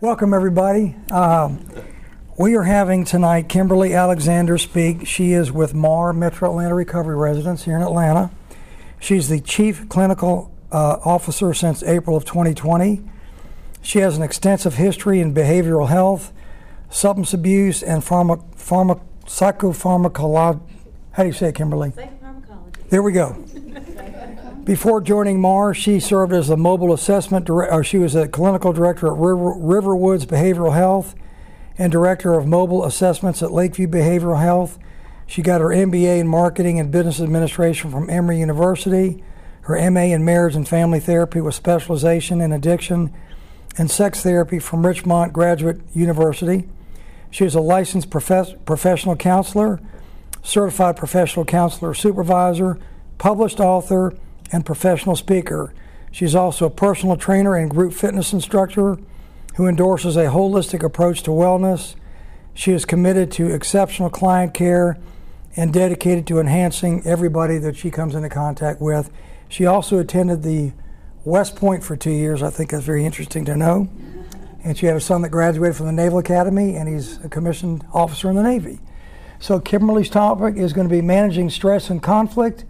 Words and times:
Welcome, 0.00 0.32
everybody. 0.32 0.94
Um, 1.10 1.68
we 2.38 2.54
are 2.54 2.62
having 2.62 3.04
tonight 3.04 3.48
Kimberly 3.48 3.94
Alexander 3.94 4.56
speak. 4.56 5.08
She 5.08 5.32
is 5.32 5.50
with 5.50 5.74
MARR 5.74 6.12
Metro 6.12 6.50
Atlanta 6.50 6.76
Recovery 6.76 7.16
Residence 7.16 7.64
here 7.64 7.74
in 7.74 7.82
Atlanta. 7.82 8.30
She's 9.00 9.28
the 9.28 9.40
Chief 9.40 9.88
Clinical 9.88 10.52
uh, 10.70 10.98
Officer 11.04 11.52
since 11.52 11.82
April 11.82 12.16
of 12.16 12.24
2020. 12.24 13.02
She 13.82 13.98
has 13.98 14.16
an 14.16 14.22
extensive 14.22 14.74
history 14.74 15.18
in 15.18 15.34
behavioral 15.34 15.88
health, 15.88 16.32
substance 16.90 17.34
abuse, 17.34 17.82
and 17.82 18.00
pharma, 18.00 18.40
pharma, 18.54 19.00
psychopharmacology. 19.26 20.60
How 21.10 21.24
do 21.24 21.28
you 21.28 21.32
say 21.32 21.48
it, 21.48 21.56
Kimberly? 21.56 21.90
Psychopharmacology. 21.90 22.88
There 22.88 23.02
we 23.02 23.10
go. 23.10 23.36
Before 24.68 25.00
joining 25.00 25.40
MARR, 25.40 25.72
she 25.72 25.98
served 25.98 26.30
as 26.34 26.50
a 26.50 26.56
mobile 26.58 26.92
assessment 26.92 27.46
director. 27.46 27.82
She 27.82 27.96
was 27.96 28.14
a 28.14 28.28
clinical 28.28 28.74
director 28.74 29.06
at 29.06 29.14
River, 29.14 29.54
Riverwoods 29.54 30.26
Behavioral 30.26 30.74
Health 30.74 31.14
and 31.78 31.90
director 31.90 32.34
of 32.34 32.46
mobile 32.46 32.84
assessments 32.84 33.42
at 33.42 33.50
Lakeview 33.50 33.88
Behavioral 33.88 34.42
Health. 34.42 34.78
She 35.26 35.40
got 35.40 35.62
her 35.62 35.68
MBA 35.68 36.20
in 36.20 36.28
marketing 36.28 36.78
and 36.78 36.92
business 36.92 37.18
administration 37.18 37.90
from 37.90 38.10
Emory 38.10 38.40
University, 38.40 39.24
her 39.62 39.90
MA 39.90 40.00
in 40.00 40.22
marriage 40.22 40.54
and 40.54 40.68
family 40.68 41.00
therapy 41.00 41.40
with 41.40 41.54
specialization 41.54 42.42
in 42.42 42.52
addiction 42.52 43.10
and 43.78 43.90
sex 43.90 44.22
therapy 44.22 44.58
from 44.58 44.84
Richmont 44.84 45.32
Graduate 45.32 45.80
University. 45.94 46.68
She 47.30 47.46
is 47.46 47.54
a 47.54 47.62
licensed 47.62 48.10
profess- 48.10 48.52
professional 48.66 49.16
counselor, 49.16 49.80
certified 50.42 50.98
professional 50.98 51.46
counselor 51.46 51.94
supervisor, 51.94 52.78
published 53.16 53.60
author, 53.60 54.12
and 54.52 54.64
professional 54.64 55.16
speaker. 55.16 55.72
She's 56.10 56.34
also 56.34 56.66
a 56.66 56.70
personal 56.70 57.16
trainer 57.16 57.54
and 57.54 57.70
group 57.70 57.92
fitness 57.92 58.32
instructor 58.32 58.98
who 59.56 59.66
endorses 59.66 60.16
a 60.16 60.26
holistic 60.26 60.82
approach 60.82 61.22
to 61.24 61.30
wellness. 61.30 61.94
She 62.54 62.72
is 62.72 62.84
committed 62.84 63.30
to 63.32 63.52
exceptional 63.52 64.10
client 64.10 64.54
care 64.54 64.98
and 65.56 65.72
dedicated 65.72 66.26
to 66.28 66.38
enhancing 66.38 67.02
everybody 67.04 67.58
that 67.58 67.76
she 67.76 67.90
comes 67.90 68.14
into 68.14 68.28
contact 68.28 68.80
with. 68.80 69.10
She 69.48 69.66
also 69.66 69.98
attended 69.98 70.42
the 70.42 70.72
West 71.24 71.56
Point 71.56 71.82
for 71.82 71.96
two 71.96 72.10
years. 72.10 72.42
I 72.42 72.50
think 72.50 72.70
that's 72.70 72.84
very 72.84 73.04
interesting 73.04 73.44
to 73.46 73.56
know. 73.56 73.88
And 74.62 74.76
she 74.76 74.86
had 74.86 74.96
a 74.96 75.00
son 75.00 75.22
that 75.22 75.30
graduated 75.30 75.76
from 75.76 75.86
the 75.86 75.92
Naval 75.92 76.18
Academy, 76.18 76.76
and 76.76 76.88
he's 76.88 77.22
a 77.24 77.28
commissioned 77.28 77.84
officer 77.92 78.30
in 78.30 78.36
the 78.36 78.42
Navy. 78.42 78.80
So, 79.40 79.60
Kimberly's 79.60 80.10
topic 80.10 80.56
is 80.56 80.72
going 80.72 80.88
to 80.88 80.94
be 80.94 81.00
managing 81.00 81.50
stress 81.50 81.90
and 81.90 82.02
conflict 82.02 82.64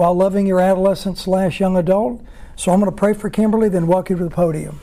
while 0.00 0.14
loving 0.14 0.46
your 0.46 0.60
adolescent 0.60 1.18
slash 1.18 1.60
young 1.60 1.76
adult. 1.76 2.24
So, 2.56 2.72
I'm 2.72 2.80
going 2.80 2.90
to 2.90 2.96
pray 2.96 3.12
for 3.12 3.28
Kimberly, 3.28 3.68
then 3.68 3.86
welcome 3.86 4.16
you 4.16 4.18
to 4.20 4.30
the 4.30 4.34
podium. 4.34 4.80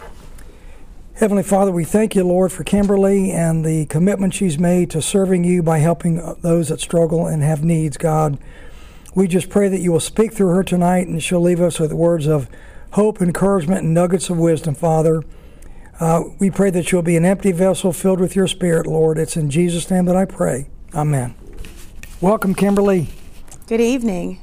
Heavenly 1.16 1.42
Father, 1.42 1.72
we 1.72 1.86
thank 1.86 2.16
you, 2.16 2.24
Lord, 2.24 2.52
for 2.52 2.64
Kimberly 2.64 3.32
and 3.32 3.66
the 3.66 3.88
commitment 3.88 4.36
she's 4.36 4.60
made 4.60 4.92
to 4.92 5.02
serving 5.02 5.44
you 5.44 5.64
by 5.64 5.80
helping 5.80 6.18
those 6.44 6.70
that 6.70 6.80
struggle 6.82 7.26
and 7.26 7.42
have 7.42 7.64
needs, 7.64 7.98
God. 7.98 8.38
We 9.16 9.28
just 9.28 9.50
pray 9.50 9.68
that 9.70 9.80
you 9.80 9.92
will 9.92 10.00
speak 10.00 10.34
through 10.34 10.50
her 10.50 10.64
tonight 10.64 11.08
and 11.08 11.24
she'll 11.24 11.42
leave 11.42 11.62
us 11.62 11.80
with 11.80 11.94
words 11.94 12.28
of 12.28 12.48
hope, 12.92 13.20
encouragement, 13.20 13.86
and 13.86 13.96
nuggets 13.96 14.30
of 14.30 14.38
wisdom, 14.38 14.76
Father. 14.76 15.24
Uh, 16.00 16.26
we 16.38 16.52
pray 16.52 16.70
that 16.70 16.92
you'll 16.92 17.02
be 17.02 17.18
an 17.18 17.26
empty 17.26 17.52
vessel 17.52 17.92
filled 17.92 18.20
with 18.20 18.36
your 18.36 18.46
Spirit, 18.46 18.86
Lord. 18.86 19.18
It's 19.18 19.36
in 19.36 19.50
Jesus' 19.50 19.90
name 19.90 20.06
that 20.06 20.16
I 20.16 20.26
pray. 20.26 20.70
Amen. 20.94 21.34
Welcome, 22.22 22.54
Kimberly. 22.54 23.08
Good 23.66 23.82
evening. 23.82 24.42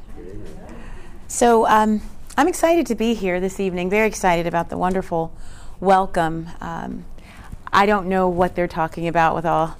So, 1.27 1.67
um, 1.67 2.03
I'm 2.37 2.49
excited 2.49 2.87
to 2.89 2.95
be 2.95 3.15
here 3.15 3.41
this 3.41 3.59
evening, 3.59 3.89
very 3.89 4.07
excited 4.07 4.47
about 4.47 4.69
the 4.69 4.77
wonderful 4.77 5.33
welcome. 5.81 6.49
Um, 6.61 7.07
I 7.73 7.87
don't 7.87 8.09
know 8.09 8.29
what 8.29 8.55
they're 8.55 8.69
talking 8.69 9.09
about 9.09 9.35
with 9.35 9.47
all 9.47 9.77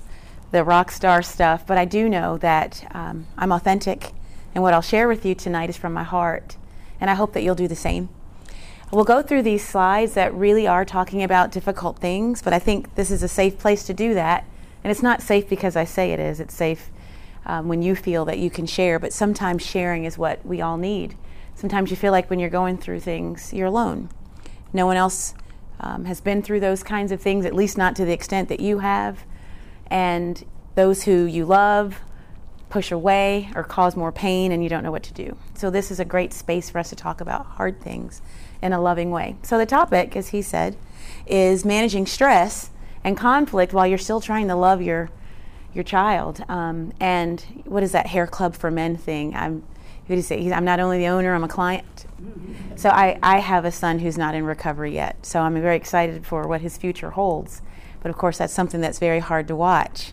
the 0.53 0.65
rock 0.65 0.91
star 0.91 1.21
stuff, 1.21 1.67
but 1.67 1.77
I 1.77 1.85
do 1.85 2.09
know 2.09 2.39
that 2.39 2.89
um, 2.93 3.27
I'm 3.37 3.53
authentic, 3.53 4.13
and 4.55 4.63
what 4.63 4.73
I'll 4.73 4.83
share 4.83 5.07
with 5.07 5.27
you 5.27 5.35
tonight 5.35 5.69
is 5.69 5.77
from 5.77 5.93
my 5.93 6.03
heart, 6.03 6.57
and 6.99 7.11
I 7.11 7.15
hope 7.15 7.35
that 7.35 7.43
you'll 7.43 7.55
do 7.55 7.69
the 7.69 7.77
same. 7.77 8.09
We'll 8.91 9.05
go 9.05 9.21
through 9.21 9.43
these 9.43 9.67
slides 9.67 10.15
that 10.15 10.33
really 10.33 10.67
are 10.67 10.85
talking 10.85 11.23
about 11.23 11.53
difficult 11.53 11.99
things, 11.99 12.41
but 12.41 12.55
I 12.55 12.59
think 12.59 12.95
this 12.95 13.11
is 13.11 13.23
a 13.23 13.29
safe 13.29 13.59
place 13.59 13.85
to 13.85 13.93
do 13.95 14.15
that. 14.15 14.45
And 14.83 14.91
it's 14.91 15.03
not 15.03 15.21
safe 15.21 15.49
because 15.49 15.77
I 15.77 15.85
say 15.85 16.13
it 16.13 16.21
is, 16.21 16.41
it's 16.41 16.55
safe 16.55 16.91
um, 17.45 17.69
when 17.69 17.83
you 17.83 17.95
feel 17.95 18.25
that 18.25 18.39
you 18.39 18.51
can 18.51 18.67
share, 18.67 18.99
but 18.99 19.13
sometimes 19.13 19.65
sharing 19.65 20.05
is 20.05 20.17
what 20.17 20.45
we 20.47 20.61
all 20.61 20.77
need. 20.77 21.17
Sometimes 21.55 21.91
you 21.91 21.97
feel 21.97 22.13
like 22.13 22.29
when 22.31 22.39
you're 22.39 22.51
going 22.51 22.79
through 22.79 23.01
things, 23.01 23.53
you're 23.53 23.67
alone. 23.67 24.09
No 24.73 24.87
one 24.87 24.97
else 24.97 25.35
um, 25.81 26.05
has 26.05 26.21
been 26.21 26.43
through 26.43 26.61
those 26.61 26.83
kinds 26.83 27.13
of 27.13 27.21
things, 27.21 27.45
at 27.47 27.55
least 27.55 27.79
not 27.79 27.97
to 27.97 28.05
the 28.05 28.13
extent 28.13 28.49
that 28.49 28.61
you 28.61 28.81
have. 28.81 29.25
And 29.87 30.45
those 30.75 31.05
who 31.05 31.25
you 31.25 31.45
love 31.45 32.01
push 32.69 32.91
away 32.91 33.51
or 33.55 33.63
cause 33.63 33.95
more 33.95 34.11
pain, 34.11 34.51
and 34.51 34.63
you 34.63 34.69
don't 34.69 34.83
know 34.83 34.91
what 34.91 35.05
to 35.05 35.13
do. 35.13 35.37
So, 35.55 35.71
this 35.71 35.91
is 35.91 36.01
a 36.01 36.05
great 36.05 36.33
space 36.33 36.71
for 36.71 36.79
us 36.79 36.89
to 36.91 36.97
talk 36.97 37.21
about 37.21 37.47
hard 37.47 37.81
things 37.81 38.21
in 38.61 38.73
a 38.73 38.81
loving 38.81 39.13
way. 39.13 39.37
So, 39.43 39.59
the 39.59 39.67
topic, 39.67 40.17
as 40.17 40.31
he 40.31 40.43
said, 40.43 40.77
is 41.27 41.65
managing 41.65 42.07
stress 42.07 42.71
and 43.05 43.17
conflict 43.17 43.73
while 43.73 43.87
you're 43.87 43.99
still 43.99 44.21
trying 44.21 44.49
to 44.49 44.57
love 44.57 44.83
your 44.83 45.11
your 45.73 45.85
child. 45.85 46.45
Um, 46.49 46.93
and 47.01 47.41
what 47.65 47.83
is 47.83 47.93
that 47.93 48.09
hair 48.09 48.27
club 48.27 48.55
for 48.55 48.71
men 48.71 48.97
thing? 48.97 49.35
I'm 49.35 49.65
who 50.07 50.15
do 50.15 50.17
you 50.17 50.23
say? 50.23 50.53
I'm 50.53 50.65
not 50.65 50.81
only 50.81 50.99
the 50.99 51.09
owner, 51.09 51.35
I'm 51.35 51.45
a 51.45 51.49
client. 51.49 52.07
So 52.77 52.91
I, 52.91 53.19
I 53.23 53.39
have 53.39 53.65
a 53.65 53.73
son 53.73 54.01
who's 54.01 54.19
not 54.19 54.35
in 54.35 54.45
recovery 54.45 54.95
yet. 54.95 55.25
So 55.25 55.41
I'm 55.41 55.55
very 55.61 55.77
excited 55.77 56.27
for 56.27 56.47
what 56.47 56.61
his 56.61 56.77
future 56.77 57.11
holds. 57.11 57.63
But 58.03 58.11
of 58.11 58.19
course, 58.19 58.39
that's 58.39 58.53
something 58.53 58.81
that's 58.81 58.99
very 58.99 59.21
hard 59.21 59.49
to 59.49 59.57
watch. 59.57 60.13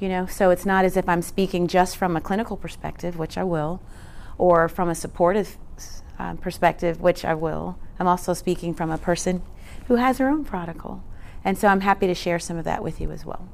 You 0.00 0.08
know, 0.08 0.26
so 0.26 0.50
it's 0.50 0.66
not 0.66 0.84
as 0.84 0.96
if 0.96 1.08
I'm 1.08 1.22
speaking 1.22 1.68
just 1.68 1.96
from 1.96 2.16
a 2.16 2.20
clinical 2.20 2.56
perspective, 2.56 3.16
which 3.16 3.36
I 3.38 3.44
will, 3.44 3.80
or 4.38 4.68
from 4.68 4.88
a 4.88 4.94
supportive 4.94 5.56
uh, 6.18 6.34
perspective, 6.34 7.00
which 7.00 7.24
I 7.24 7.34
will. 7.34 7.78
I'm 7.98 8.06
also 8.06 8.32
speaking 8.32 8.74
from 8.74 8.90
a 8.90 8.98
person 8.98 9.42
who 9.86 9.96
has 9.96 10.18
her 10.18 10.28
own 10.28 10.44
prodigal. 10.44 11.02
And 11.44 11.56
so 11.56 11.68
I'm 11.68 11.80
happy 11.80 12.06
to 12.06 12.14
share 12.14 12.38
some 12.38 12.56
of 12.56 12.64
that 12.64 12.82
with 12.82 13.00
you 13.00 13.10
as 13.10 13.24
well. 13.24 13.48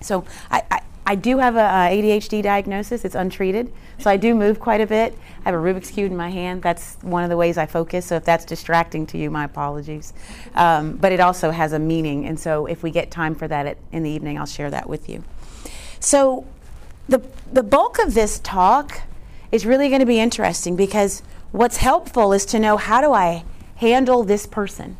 So 0.00 0.24
I, 0.50 0.62
I 0.70 0.80
I 1.08 1.14
do 1.14 1.38
have 1.38 1.56
a, 1.56 1.60
ADHD 1.60 2.42
diagnosis. 2.42 3.02
It's 3.02 3.14
untreated, 3.14 3.72
so 3.96 4.10
I 4.10 4.18
do 4.18 4.34
move 4.34 4.60
quite 4.60 4.82
a 4.82 4.86
bit. 4.86 5.18
I 5.40 5.50
have 5.50 5.54
a 5.54 5.56
Rubik's 5.56 5.90
cube 5.90 6.10
in 6.10 6.16
my 6.18 6.28
hand. 6.28 6.60
That's 6.60 6.98
one 7.00 7.24
of 7.24 7.30
the 7.30 7.36
ways 7.38 7.56
I 7.56 7.64
focus. 7.64 8.04
So 8.04 8.16
if 8.16 8.26
that's 8.26 8.44
distracting 8.44 9.06
to 9.06 9.16
you, 9.16 9.30
my 9.30 9.44
apologies. 9.44 10.12
Um, 10.54 10.98
but 10.98 11.10
it 11.10 11.18
also 11.18 11.50
has 11.50 11.72
a 11.72 11.78
meaning, 11.78 12.26
and 12.26 12.38
so 12.38 12.66
if 12.66 12.82
we 12.82 12.90
get 12.90 13.10
time 13.10 13.34
for 13.34 13.48
that 13.48 13.64
at, 13.64 13.78
in 13.90 14.02
the 14.02 14.10
evening, 14.10 14.36
I'll 14.38 14.44
share 14.44 14.70
that 14.70 14.86
with 14.86 15.08
you. 15.08 15.24
So 15.98 16.46
the 17.08 17.22
the 17.50 17.62
bulk 17.62 17.98
of 17.98 18.12
this 18.12 18.38
talk 18.40 19.00
is 19.50 19.64
really 19.64 19.88
going 19.88 20.00
to 20.00 20.06
be 20.06 20.20
interesting 20.20 20.76
because 20.76 21.22
what's 21.52 21.78
helpful 21.78 22.34
is 22.34 22.44
to 22.44 22.58
know 22.58 22.76
how 22.76 23.00
do 23.00 23.14
I 23.14 23.44
handle 23.76 24.24
this 24.24 24.44
person, 24.44 24.98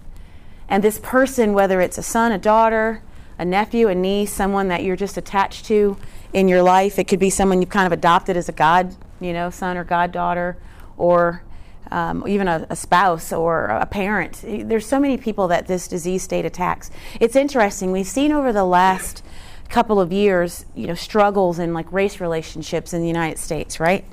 and 0.71 0.83
this 0.83 0.99
person, 0.99 1.53
whether 1.53 1.83
it's 1.83 1.99
a 1.99 2.03
son, 2.03 2.33
a 2.33 2.39
daughter 2.39 3.03
a 3.39 3.45
nephew, 3.45 3.89
a 3.89 3.95
niece, 3.95 4.33
someone 4.33 4.69
that 4.69 4.83
you're 4.83 4.97
just 4.97 5.17
attached 5.17 5.67
to 5.67 5.97
in 6.33 6.49
your 6.49 6.63
life. 6.63 6.99
It 6.99 7.05
could 7.05 7.21
be 7.21 7.31
someone 7.31 7.61
you've 7.61 7.71
kind 7.71 7.87
of 7.87 7.93
adopted 7.93 8.37
as 8.37 8.49
a 8.49 8.53
god, 8.53 8.95
you 9.21 9.33
know, 9.33 9.51
son 9.51 9.77
or 9.77 9.85
goddaughter, 9.85 10.57
or 10.97 11.43
um, 11.91 12.25
even 12.27 12.49
a, 12.49 12.67
a, 12.69 12.77
spouse 12.77 13.33
or 13.33 13.67
a 13.67 13.87
parent. 13.87 14.45
There's 14.45 14.87
so 14.87 15.01
many 15.01 15.17
people 15.17 15.49
that 15.49 15.67
this 15.67 15.89
disease 15.89 16.23
state 16.23 16.45
attacks. 16.45 16.91
It's 17.19 17.35
interesting. 17.35 17.93
We've 17.93 18.07
seen 18.07 18.31
over 18.33 18.53
the 18.53 18.65
last 18.65 19.23
couple 19.69 20.01
of 20.01 20.13
years, 20.13 20.67
you 20.75 20.87
know, 20.87 20.95
struggles 20.95 21.59
in 21.59 21.73
like 21.73 21.91
race 21.93 22.21
relationships 22.21 22.93
in 22.93 23.01
the 23.01 23.07
United 23.07 23.39
States, 23.39 23.81
right? 23.81 24.05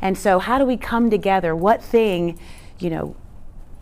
And 0.00 0.18
so, 0.18 0.38
how 0.38 0.58
do 0.58 0.64
we 0.64 0.76
come 0.76 1.10
together? 1.10 1.56
What 1.56 1.82
thing, 1.82 2.38
you 2.78 2.90
know, 2.90 3.16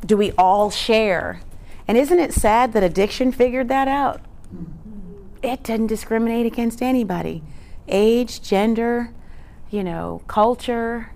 do 0.04 0.16
we 0.16 0.32
all 0.32 0.70
share? 0.70 1.40
And 1.88 1.98
isn't 1.98 2.18
it 2.18 2.32
sad 2.32 2.72
that 2.72 2.82
addiction 2.82 3.32
figured 3.32 3.68
that 3.68 3.88
out? 3.88 4.20
It 5.42 5.64
doesn't 5.64 5.88
discriminate 5.88 6.46
against 6.46 6.82
anybody 6.82 7.42
age, 7.88 8.40
gender, 8.40 9.12
you 9.70 9.82
know, 9.82 10.22
culture, 10.28 11.12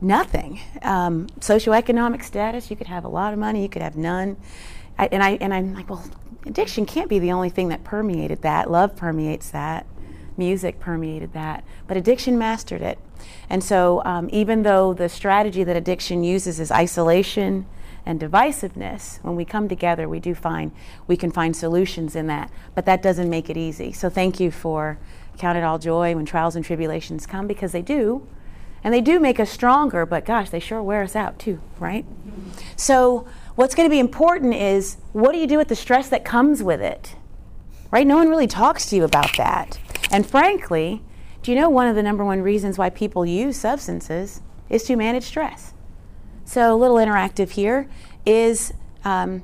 nothing. 0.00 0.60
Um, 0.82 1.28
socioeconomic 1.40 2.24
status, 2.24 2.70
you 2.70 2.76
could 2.76 2.88
have 2.88 3.04
a 3.04 3.08
lot 3.08 3.32
of 3.32 3.38
money, 3.38 3.62
you 3.62 3.68
could 3.68 3.82
have 3.82 3.96
none. 3.96 4.36
I, 4.98 5.08
and, 5.12 5.22
I, 5.22 5.38
and 5.40 5.54
I'm 5.54 5.74
like, 5.74 5.88
well, 5.88 6.04
addiction 6.44 6.84
can't 6.84 7.08
be 7.08 7.18
the 7.18 7.32
only 7.32 7.48
thing 7.48 7.68
that 7.68 7.84
permeated 7.84 8.42
that. 8.42 8.70
Love 8.70 8.96
permeates 8.96 9.50
that. 9.50 9.86
Music 10.36 10.80
permeated 10.80 11.32
that. 11.32 11.64
But 11.86 11.96
addiction 11.96 12.38
mastered 12.38 12.82
it. 12.82 12.98
And 13.50 13.62
so, 13.62 14.02
um, 14.04 14.28
even 14.32 14.62
though 14.62 14.94
the 14.94 15.08
strategy 15.08 15.64
that 15.64 15.76
addiction 15.76 16.22
uses 16.22 16.60
is 16.60 16.70
isolation, 16.70 17.66
and 18.08 18.18
divisiveness, 18.18 19.22
when 19.22 19.36
we 19.36 19.44
come 19.44 19.68
together, 19.68 20.08
we 20.08 20.18
do 20.18 20.34
find 20.34 20.72
we 21.06 21.14
can 21.14 21.30
find 21.30 21.54
solutions 21.54 22.16
in 22.16 22.26
that. 22.28 22.50
But 22.74 22.86
that 22.86 23.02
doesn't 23.02 23.28
make 23.28 23.50
it 23.50 23.56
easy. 23.58 23.92
So 23.92 24.08
thank 24.08 24.40
you 24.40 24.50
for 24.50 24.98
count 25.36 25.58
it 25.58 25.62
all 25.62 25.78
joy 25.78 26.16
when 26.16 26.24
trials 26.24 26.56
and 26.56 26.64
tribulations 26.64 27.26
come 27.26 27.46
because 27.46 27.72
they 27.72 27.82
do. 27.82 28.26
And 28.82 28.94
they 28.94 29.02
do 29.02 29.20
make 29.20 29.38
us 29.38 29.50
stronger, 29.50 30.06
but 30.06 30.24
gosh, 30.24 30.48
they 30.48 30.58
sure 30.58 30.82
wear 30.82 31.02
us 31.02 31.14
out 31.14 31.38
too, 31.38 31.60
right? 31.78 32.06
So 32.76 33.28
what's 33.56 33.74
going 33.74 33.86
to 33.86 33.92
be 33.92 33.98
important 33.98 34.54
is 34.54 34.96
what 35.12 35.32
do 35.32 35.38
you 35.38 35.46
do 35.46 35.58
with 35.58 35.68
the 35.68 35.76
stress 35.76 36.08
that 36.08 36.24
comes 36.24 36.62
with 36.62 36.80
it? 36.80 37.14
Right? 37.90 38.06
No 38.06 38.16
one 38.16 38.30
really 38.30 38.46
talks 38.46 38.86
to 38.86 38.96
you 38.96 39.04
about 39.04 39.36
that. 39.36 39.78
And 40.10 40.24
frankly, 40.26 41.02
do 41.42 41.52
you 41.52 41.60
know 41.60 41.68
one 41.68 41.86
of 41.86 41.94
the 41.94 42.02
number 42.02 42.24
one 42.24 42.40
reasons 42.40 42.78
why 42.78 42.88
people 42.88 43.26
use 43.26 43.58
substances 43.58 44.40
is 44.70 44.84
to 44.84 44.96
manage 44.96 45.24
stress? 45.24 45.74
So, 46.48 46.74
a 46.74 46.76
little 46.76 46.96
interactive 46.96 47.50
here 47.50 47.90
is 48.24 48.72
um, 49.04 49.42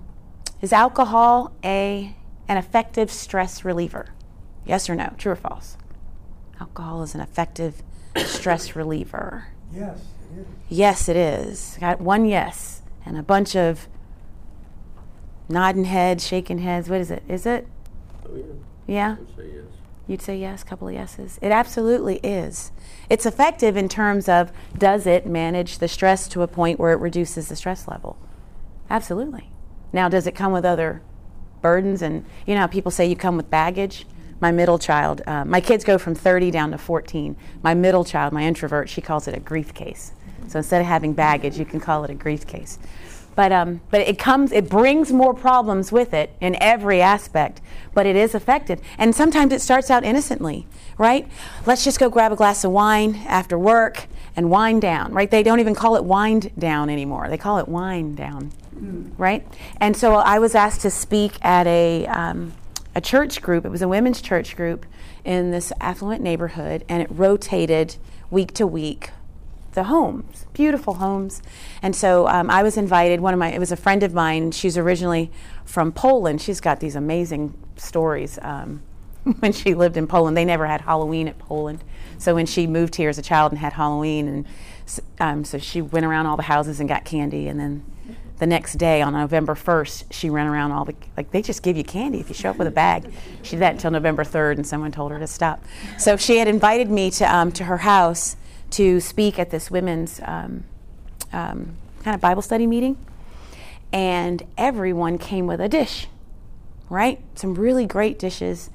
is 0.63 0.73
alcohol 0.73 1.53
a 1.63 2.17
an 2.49 2.57
effective 2.57 3.13
stress 3.13 3.63
reliever? 3.63 4.15
Yes 4.65 4.89
or 4.89 4.95
no? 4.95 5.13
True 5.19 5.33
or 5.33 5.37
false? 5.37 5.77
Alcohol 6.59 7.03
is 7.03 7.15
an 7.15 7.21
effective 7.21 7.83
stress 8.17 8.75
reliever. 8.75 9.49
Yes, 9.71 9.99
it 10.33 10.39
is. 10.39 10.47
Yes, 10.71 11.09
it 11.11 11.17
is. 11.17 11.77
Got 11.79 12.01
one 12.01 12.25
yes 12.25 12.81
and 13.05 13.19
a 13.19 13.23
bunch 13.23 13.55
of 13.55 13.87
nodding 15.47 15.85
heads, 15.85 16.27
shaking 16.27 16.61
heads. 16.61 16.89
What 16.89 17.03
is 17.03 17.11
it? 17.11 17.23
Is 17.29 17.45
it? 17.45 17.69
Oh, 18.27 18.35
yeah. 18.35 18.45
Yeah? 18.87 19.17
I'd 19.21 19.37
say 19.37 19.51
yes. 19.57 19.65
You'd 20.07 20.21
say 20.21 20.37
yes, 20.37 20.63
couple 20.63 20.89
of 20.89 20.95
yeses. 20.95 21.39
It 21.41 21.51
absolutely 21.51 22.17
is. 22.17 22.73
It's 23.09 23.25
effective 23.25 23.77
in 23.77 23.89
terms 23.89 24.29
of 24.29 24.53
does 24.77 25.07
it 25.07 25.27
manage 25.27 25.79
the 25.79 25.89
stress 25.89 26.29
to 26.29 26.43
a 26.43 26.49
point 26.49 26.79
where 26.79 26.93
it 26.93 26.99
reduces 26.99 27.49
the 27.49 27.57
stress 27.57 27.89
level? 27.89 28.19
Absolutely. 28.91 29.51
Now, 29.93 30.09
does 30.09 30.27
it 30.27 30.33
come 30.33 30.53
with 30.53 30.65
other 30.65 31.01
burdens? 31.63 32.03
And 32.03 32.25
you 32.47 32.55
know 32.55 32.61
how 32.61 32.67
people 32.67 32.91
say 32.91 33.07
you 33.07 33.17
come 33.17 33.37
with 33.37 33.49
baggage? 33.49 34.07
My 34.41 34.53
middle 34.53 34.79
child, 34.79 35.23
uh, 35.27 35.45
my 35.47 35.61
kids 35.61 35.85
go 35.85 35.97
from 35.97 36.15
30 36.15 36.51
down 36.51 36.73
to 36.73 36.79
14. 36.79 37.35
My 37.63 37.73
middle 37.73 38.05
child, 38.05 38.35
my 38.35 38.43
introvert, 38.43 38.91
she 38.91 39.01
calls 39.01 39.27
it 39.27 39.35
a 39.35 39.41
grief 39.41 39.73
case. 39.73 40.13
So 40.49 40.59
instead 40.59 40.83
of 40.83 40.87
having 40.87 41.15
baggage, 41.15 41.59
you 41.59 41.65
can 41.65 41.81
call 41.81 42.05
it 42.05 42.11
a 42.11 42.15
grief 42.15 42.47
case. 42.47 42.79
But, 43.35 43.53
um, 43.53 43.81
but 43.91 44.01
it 44.01 44.19
comes, 44.19 44.53
it 44.53 44.69
brings 44.69 45.13
more 45.13 45.35
problems 45.35 45.91
with 45.91 46.15
it 46.15 46.35
in 46.41 46.57
every 46.61 47.01
aspect, 47.03 47.61
but 47.93 48.07
it 48.07 48.17
is 48.17 48.35
effective. 48.35 48.81
And 48.97 49.15
sometimes 49.15 49.53
it 49.53 49.61
starts 49.61 49.91
out 49.91 50.05
innocently, 50.05 50.67
right? 50.99 51.29
Let's 51.67 51.85
just 51.85 51.99
go 51.99 52.09
grab 52.09 52.33
a 52.33 52.37
glass 52.37 52.65
of 52.65 52.71
wine 52.71 53.23
after 53.27 53.59
work 53.59 54.07
and 54.37 54.51
wind 54.51 54.83
down, 54.83 55.13
right? 55.13 55.31
They 55.31 55.43
don't 55.43 55.61
even 55.61 55.75
call 55.75 55.97
it 55.97 56.05
wind 56.05 56.53
down 56.59 56.91
anymore. 56.91 57.29
They 57.29 57.39
call 57.39 57.59
it 57.59 57.69
wine 57.69 58.15
down, 58.15 58.53
right? 59.19 59.47
And 59.81 59.97
so 59.97 60.15
I 60.15 60.39
was 60.39 60.55
asked 60.55 60.81
to 60.83 60.91
speak 60.91 61.33
at 61.43 61.67
a, 61.67 62.07
um, 62.07 62.53
a 62.95 63.01
church 63.01 63.43
group. 63.43 63.65
It 63.65 63.71
was 63.71 63.83
a 63.83 63.89
women's 63.89 64.21
church 64.21 64.57
group 64.57 64.87
in 65.25 65.51
this 65.51 65.73
affluent 65.81 66.23
neighborhood, 66.23 66.85
and 66.89 67.03
it 67.03 67.09
rotated 67.11 67.97
week 68.31 68.53
to 68.55 68.67
week 68.67 69.11
the 69.75 69.85
homes, 69.85 70.47
beautiful 70.53 70.95
homes. 70.95 71.43
And 71.83 71.95
so 71.95 72.27
um, 72.29 72.51
I 72.51 72.63
was 72.63 72.77
invited. 72.77 73.21
One 73.21 73.35
of 73.35 73.41
my, 73.41 73.53
it 73.53 73.59
was 73.59 73.73
a 73.73 73.77
friend 73.77 74.03
of 74.03 74.15
mine. 74.15 74.53
She's 74.53 74.79
originally 74.79 75.31
from 75.65 75.93
Poland. 75.93 76.41
She's 76.41 76.61
got 76.61 76.81
these 76.81 76.97
amazing 76.97 77.55
stories. 77.77 78.39
Um, 78.41 78.83
when 79.41 79.53
she 79.53 79.75
lived 79.75 79.97
in 79.97 80.07
Poland, 80.07 80.37
they 80.37 80.45
never 80.45 80.67
had 80.67 80.83
Halloween 80.83 81.29
at 81.29 81.39
Poland. 81.39 81.83
So 82.19 82.35
when 82.35 82.47
she 82.47 82.67
moved 82.67 82.95
here 82.95 83.09
as 83.09 83.19
a 83.19 83.23
child 83.23 83.53
and 83.53 83.59
had 83.59 83.73
Halloween, 83.73 84.29
and 84.29 84.47
um, 85.19 85.45
so 85.45 85.59
she 85.59 85.83
went 85.83 86.07
around 86.07 86.27
all 86.27 86.37
the 86.37 86.43
houses 86.45 86.81
and 86.81 86.89
got 86.89 87.05
candy, 87.05 87.49
and 87.49 87.59
then 87.59 87.85
the 88.39 88.47
next 88.47 88.75
day 88.75 89.01
on 89.01 89.13
November 89.13 89.55
1st, 89.55 90.05
she 90.11 90.29
ran 90.29 90.47
around 90.47 90.73
all 90.73 90.85
the, 90.85 90.95
like, 91.17 91.31
they 91.31 91.41
just 91.41 91.63
give 91.63 91.77
you 91.77 91.85
candy 91.85 92.21
if 92.21 92.29
you 92.29 92.35
show 92.35 92.51
up 92.51 92.57
with 92.57 92.67
a 92.67 92.73
bag. 92.73 93.13
She 93.43 93.53
did 93.53 93.61
that 93.61 93.73
until 93.75 93.93
November 93.93 94.25
3rd, 94.25 94.57
and 94.57 94.67
someone 94.67 94.93
told 94.93 95.13
her 95.13 95.19
to 95.19 95.27
stop. 95.27 95.65
So 95.99 96.17
she 96.17 96.39
had 96.39 96.49
invited 96.49 96.91
me 96.91 97.11
to, 97.13 97.35
um, 97.35 97.53
to 97.53 97.65
her 97.65 97.79
house 97.79 98.37
to 98.75 99.01
speak 99.01 99.39
at 99.39 99.51
this 99.51 99.71
women's 99.71 100.21
um, 100.25 100.65
um, 101.33 101.77
kind 102.03 102.15
of 102.15 102.21
Bible 102.21 102.43
study 102.43 102.67
meeting. 102.67 102.97
And 103.93 104.43
everyone 104.59 105.19
came 105.19 105.47
with 105.47 105.61
a 105.61 105.69
dish, 105.69 106.09
right? 106.91 107.21
Some 107.37 107.55
really 107.55 107.87
great 107.87 108.19
dishes. 108.19 108.71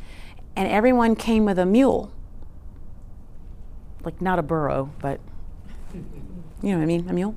And 0.56 0.70
everyone 0.70 1.16
came 1.16 1.44
with 1.44 1.60
a 1.60 1.66
mule. 1.66 2.12
Like, 4.04 4.22
not 4.22 4.40
a 4.40 4.42
burro, 4.42 4.94
but 5.02 5.20
you 5.94 6.72
know 6.72 6.78
what 6.78 6.84
I 6.84 6.86
mean? 6.86 7.10
A 7.10 7.14
mule. 7.14 7.36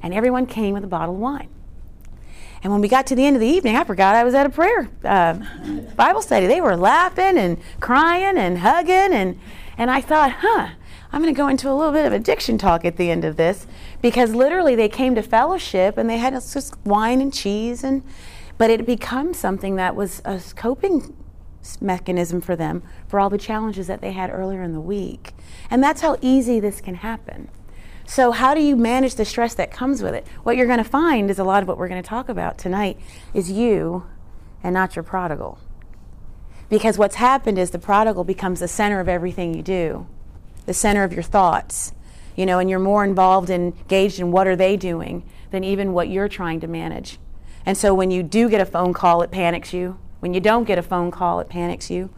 And 0.00 0.14
everyone 0.14 0.46
came 0.46 0.74
with 0.74 0.84
a 0.84 0.88
bottle 0.88 1.16
of 1.16 1.20
wine. 1.20 1.48
And 2.62 2.72
when 2.72 2.80
we 2.80 2.88
got 2.88 3.08
to 3.08 3.16
the 3.16 3.24
end 3.24 3.34
of 3.34 3.40
the 3.40 3.48
evening, 3.48 3.76
I 3.76 3.82
forgot 3.82 4.14
I 4.14 4.22
was 4.22 4.34
at 4.34 4.46
a 4.46 4.50
prayer 4.50 4.88
uh, 5.04 5.34
Bible 5.96 6.22
study. 6.22 6.46
They 6.46 6.60
were 6.60 6.76
laughing 6.76 7.36
and 7.36 7.58
crying 7.80 8.36
and 8.36 8.58
hugging. 8.58 9.12
And, 9.12 9.38
and 9.76 9.90
I 9.90 10.00
thought, 10.00 10.32
huh, 10.38 10.68
I'm 11.10 11.22
going 11.22 11.34
to 11.34 11.38
go 11.38 11.48
into 11.48 11.70
a 11.70 11.74
little 11.74 11.92
bit 11.92 12.06
of 12.06 12.12
addiction 12.12 12.58
talk 12.58 12.84
at 12.84 12.96
the 12.96 13.10
end 13.10 13.24
of 13.24 13.36
this 13.36 13.66
because 14.02 14.34
literally 14.34 14.74
they 14.74 14.88
came 14.88 15.14
to 15.14 15.22
fellowship 15.22 15.96
and 15.96 16.08
they 16.08 16.18
had 16.18 16.34
just 16.34 16.74
wine 16.84 17.20
and 17.20 17.32
cheese. 17.32 17.82
and 17.82 18.02
But 18.58 18.70
it 18.70 18.84
became 18.84 19.32
something 19.32 19.76
that 19.76 19.96
was 19.96 20.20
a 20.24 20.40
coping 20.54 21.16
mechanism 21.80 22.40
for 22.40 22.56
them 22.56 22.82
for 23.06 23.20
all 23.20 23.30
the 23.30 23.38
challenges 23.38 23.86
that 23.86 24.00
they 24.00 24.12
had 24.12 24.30
earlier 24.30 24.62
in 24.62 24.72
the 24.72 24.80
week. 24.80 25.32
And 25.70 25.82
that's 25.82 26.02
how 26.02 26.18
easy 26.20 26.60
this 26.60 26.80
can 26.80 26.96
happen. 26.96 27.48
So, 28.06 28.30
how 28.30 28.54
do 28.54 28.62
you 28.62 28.74
manage 28.74 29.16
the 29.16 29.26
stress 29.26 29.52
that 29.54 29.70
comes 29.70 30.02
with 30.02 30.14
it? 30.14 30.26
What 30.42 30.56
you're 30.56 30.66
going 30.66 30.78
to 30.78 30.84
find 30.84 31.30
is 31.30 31.38
a 31.38 31.44
lot 31.44 31.62
of 31.62 31.68
what 31.68 31.76
we're 31.76 31.88
going 31.88 32.02
to 32.02 32.08
talk 32.08 32.30
about 32.30 32.56
tonight 32.56 32.98
is 33.34 33.50
you 33.50 34.06
and 34.62 34.72
not 34.72 34.96
your 34.96 35.02
prodigal. 35.02 35.58
Because 36.70 36.96
what's 36.96 37.16
happened 37.16 37.58
is 37.58 37.70
the 37.70 37.78
prodigal 37.78 38.24
becomes 38.24 38.60
the 38.60 38.68
center 38.68 39.00
of 39.00 39.08
everything 39.08 39.54
you 39.54 39.62
do, 39.62 40.06
the 40.68 40.74
center 40.74 41.02
of 41.02 41.14
your 41.14 41.22
thoughts, 41.22 41.92
you 42.36 42.44
know, 42.44 42.58
and 42.58 42.68
you're 42.68 42.78
more 42.78 43.02
involved 43.02 43.48
and 43.48 43.72
engaged 43.74 44.20
in 44.20 44.30
what 44.30 44.46
are 44.46 44.54
they 44.54 44.76
doing 44.76 45.24
than 45.50 45.64
even 45.64 45.94
what 45.94 46.08
you're 46.08 46.28
trying 46.28 46.60
to 46.60 46.68
manage. 46.68 47.18
And 47.64 47.76
so 47.76 47.94
when 47.94 48.10
you 48.10 48.22
do 48.22 48.50
get 48.50 48.60
a 48.60 48.66
phone 48.66 48.92
call, 48.92 49.22
it 49.22 49.30
panics 49.30 49.72
you. 49.72 49.98
When 50.20 50.34
you 50.34 50.40
don't 50.40 50.64
get 50.64 50.78
a 50.78 50.82
phone 50.82 51.10
call, 51.10 51.40
it 51.40 51.48
panics 51.48 51.90
you. 51.90 52.10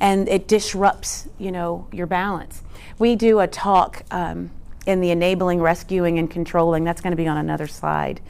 And 0.00 0.26
it 0.26 0.48
disrupts, 0.48 1.28
you 1.38 1.52
know, 1.52 1.86
your 1.92 2.06
balance. 2.06 2.62
We 2.98 3.14
do 3.14 3.40
a 3.40 3.46
talk 3.46 4.02
um, 4.10 4.50
in 4.86 5.02
the 5.02 5.10
enabling, 5.10 5.60
rescuing, 5.60 6.18
and 6.18 6.30
controlling. 6.30 6.84
That's 6.84 7.02
going 7.02 7.12
to 7.12 7.16
be 7.16 7.28
on 7.28 7.36
another 7.36 7.66
slide 7.66 8.22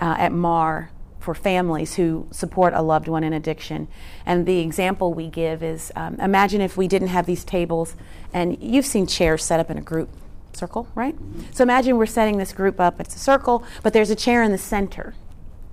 uh, 0.00 0.14
at 0.18 0.30
MARR 0.30 0.90
for 1.26 1.34
families 1.34 1.96
who 1.96 2.24
support 2.30 2.72
a 2.72 2.80
loved 2.80 3.08
one 3.08 3.24
in 3.24 3.32
addiction. 3.32 3.88
And 4.24 4.46
the 4.46 4.60
example 4.60 5.12
we 5.12 5.26
give 5.26 5.60
is 5.60 5.90
um, 5.96 6.14
imagine 6.20 6.60
if 6.60 6.76
we 6.76 6.86
didn't 6.86 7.08
have 7.08 7.26
these 7.26 7.42
tables, 7.42 7.96
and 8.32 8.56
you've 8.62 8.86
seen 8.86 9.08
chairs 9.08 9.44
set 9.44 9.58
up 9.58 9.68
in 9.68 9.76
a 9.76 9.80
group 9.80 10.08
circle, 10.52 10.86
right? 10.94 11.16
So 11.50 11.64
imagine 11.64 11.96
we're 11.96 12.06
setting 12.06 12.38
this 12.38 12.52
group 12.52 12.78
up, 12.78 13.00
it's 13.00 13.16
a 13.16 13.18
circle, 13.18 13.64
but 13.82 13.92
there's 13.92 14.08
a 14.10 14.14
chair 14.14 14.44
in 14.44 14.52
the 14.52 14.58
center. 14.58 15.14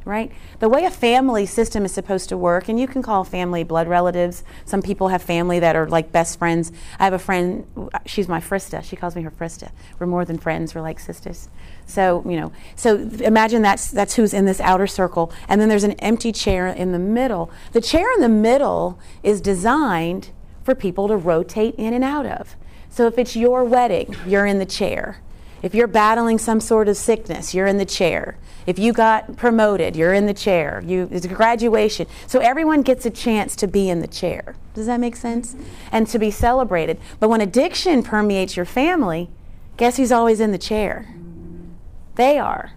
Right? 0.06 0.34
The 0.60 0.68
way 0.68 0.84
a 0.84 0.92
family 0.92 1.46
system 1.46 1.86
is 1.86 1.94
supposed 1.94 2.28
to 2.28 2.38
work, 2.38 2.68
and 2.68 2.78
you 2.78 2.88
can 2.88 3.02
call 3.02 3.24
family 3.24 3.64
blood 3.64 3.88
relatives. 3.88 4.44
Some 4.66 4.82
people 4.82 5.08
have 5.08 5.22
family 5.22 5.60
that 5.60 5.78
are 5.78 5.88
like 5.88 6.12
best 6.12 6.40
friends. 6.40 6.74
I 7.00 7.06
have 7.06 7.14
a 7.14 7.20
friend, 7.20 7.66
she's 8.06 8.28
my 8.28 8.42
Frista. 8.42 8.84
She 8.84 8.98
calls 8.98 9.16
me 9.16 9.22
her 9.22 9.32
Frista. 9.32 9.72
We're 10.00 10.08
more 10.08 10.26
than 10.26 10.38
friends, 10.38 10.76
we're 10.76 10.82
like 10.82 11.00
sisters. 11.00 11.48
So, 11.86 12.24
you 12.28 12.38
know, 12.40 12.52
so 12.76 12.98
imagine 13.20 13.62
that's, 13.62 13.92
that's 13.92 14.16
who's 14.16 14.34
in 14.34 14.46
this 14.46 14.60
outer 14.62 14.88
circle. 14.88 15.32
And 15.48 15.60
then 15.60 15.70
there's 15.70 15.84
an 15.84 15.94
empty 15.94 16.32
chair 16.32 16.68
in 16.68 16.92
the 16.92 17.00
middle. 17.00 17.52
The 17.72 17.82
chair 17.82 18.12
in 18.14 18.22
the 18.22 18.30
middle 18.30 19.00
is 19.22 19.42
designed 19.42 20.30
for 20.64 20.74
people 20.76 21.08
to 21.08 21.18
rotate 21.18 21.76
in 21.76 21.94
and 21.94 22.04
out 22.04 22.26
of. 22.26 22.56
So 22.90 23.08
if 23.08 23.18
it's 23.18 23.36
your 23.36 23.64
wedding, 23.64 24.16
you're 24.26 24.46
in 24.46 24.60
the 24.60 24.66
chair. 24.66 25.20
If 25.62 25.74
you're 25.74 25.88
battling 25.88 26.40
some 26.40 26.60
sort 26.60 26.88
of 26.88 26.98
sickness, 26.98 27.54
you're 27.54 27.68
in 27.68 27.78
the 27.78 27.86
chair. 27.86 28.38
If 28.68 28.78
you 28.78 28.94
got 28.94 29.38
promoted, 29.38 29.96
you're 29.96 30.14
in 30.14 30.26
the 30.26 30.34
chair. 30.34 30.84
You, 30.86 31.08
it's 31.12 31.26
a 31.26 31.30
graduation. 31.30 32.08
So 32.28 32.40
everyone 32.40 32.82
gets 32.82 33.06
a 33.06 33.10
chance 33.10 33.56
to 33.58 33.68
be 33.68 33.90
in 33.90 34.02
the 34.02 34.08
chair. 34.08 34.56
Does 34.74 34.88
that 34.88 35.00
make 35.00 35.16
sense? 35.16 35.56
And 35.92 36.08
to 36.08 36.20
be 36.20 36.32
celebrated. 36.32 37.00
But 37.20 37.30
when 37.30 37.42
addiction 37.42 38.04
permeates 38.04 38.56
your 38.56 38.66
family, 38.66 39.30
guess 39.78 39.98
who's 39.98 40.12
always 40.12 40.40
in 40.40 40.52
the 40.52 40.58
chair? 40.58 41.14
They 42.16 42.38
are. 42.38 42.74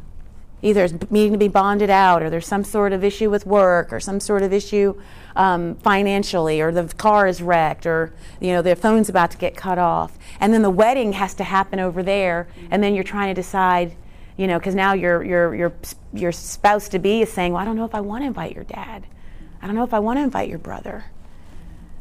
Either 0.63 0.85
it's 0.85 0.95
needing 1.11 1.33
to 1.33 1.39
be 1.39 1.49
bonded 1.49 1.91
out, 1.91 2.23
or 2.23 2.31
there's 2.31 2.47
some 2.47 2.65
sort 2.65 2.93
of 2.93 3.05
issue 3.05 3.31
with 3.31 3.47
work, 3.47 3.93
or 3.93 4.01
some 4.01 4.19
sort 4.19 4.43
of 4.43 4.53
issue 4.53 4.99
um, 5.37 5.75
financially, 5.77 6.61
or 6.61 6.73
the 6.73 6.85
car 6.95 7.27
is 7.27 7.43
wrecked, 7.43 7.85
or 7.85 8.13
you 8.41 8.53
know 8.53 8.63
the 8.63 8.75
phone's 8.75 9.09
about 9.09 9.31
to 9.31 9.37
get 9.37 9.55
cut 9.55 9.79
off, 9.79 10.19
and 10.41 10.53
then 10.53 10.63
the 10.63 10.71
wedding 10.71 11.13
has 11.13 11.35
to 11.35 11.45
happen 11.45 11.79
over 11.79 12.03
there, 12.03 12.49
and 12.71 12.83
then 12.83 12.95
you're 12.95 13.05
trying 13.05 13.29
to 13.29 13.35
decide, 13.35 13.95
you 14.39 14.47
know, 14.47 14.59
because 14.59 14.75
now 14.75 14.95
your 14.95 15.23
your 15.23 15.55
your 15.55 15.73
your 16.15 16.33
spouse 16.33 16.89
to 16.89 16.99
be 16.99 17.21
is 17.21 17.31
saying, 17.31 17.53
well, 17.53 17.61
I 17.61 17.67
don't 17.67 17.77
know 17.77 17.85
if 17.85 17.95
I 17.95 18.01
want 18.01 18.23
to 18.23 18.27
invite 18.27 18.55
your 18.55 18.65
dad, 18.65 19.07
I 19.61 19.67
don't 19.67 19.77
know 19.77 19.85
if 19.85 19.93
I 19.93 19.99
want 19.99 20.19
to 20.19 20.23
invite 20.23 20.49
your 20.49 20.59
brother. 20.59 21.05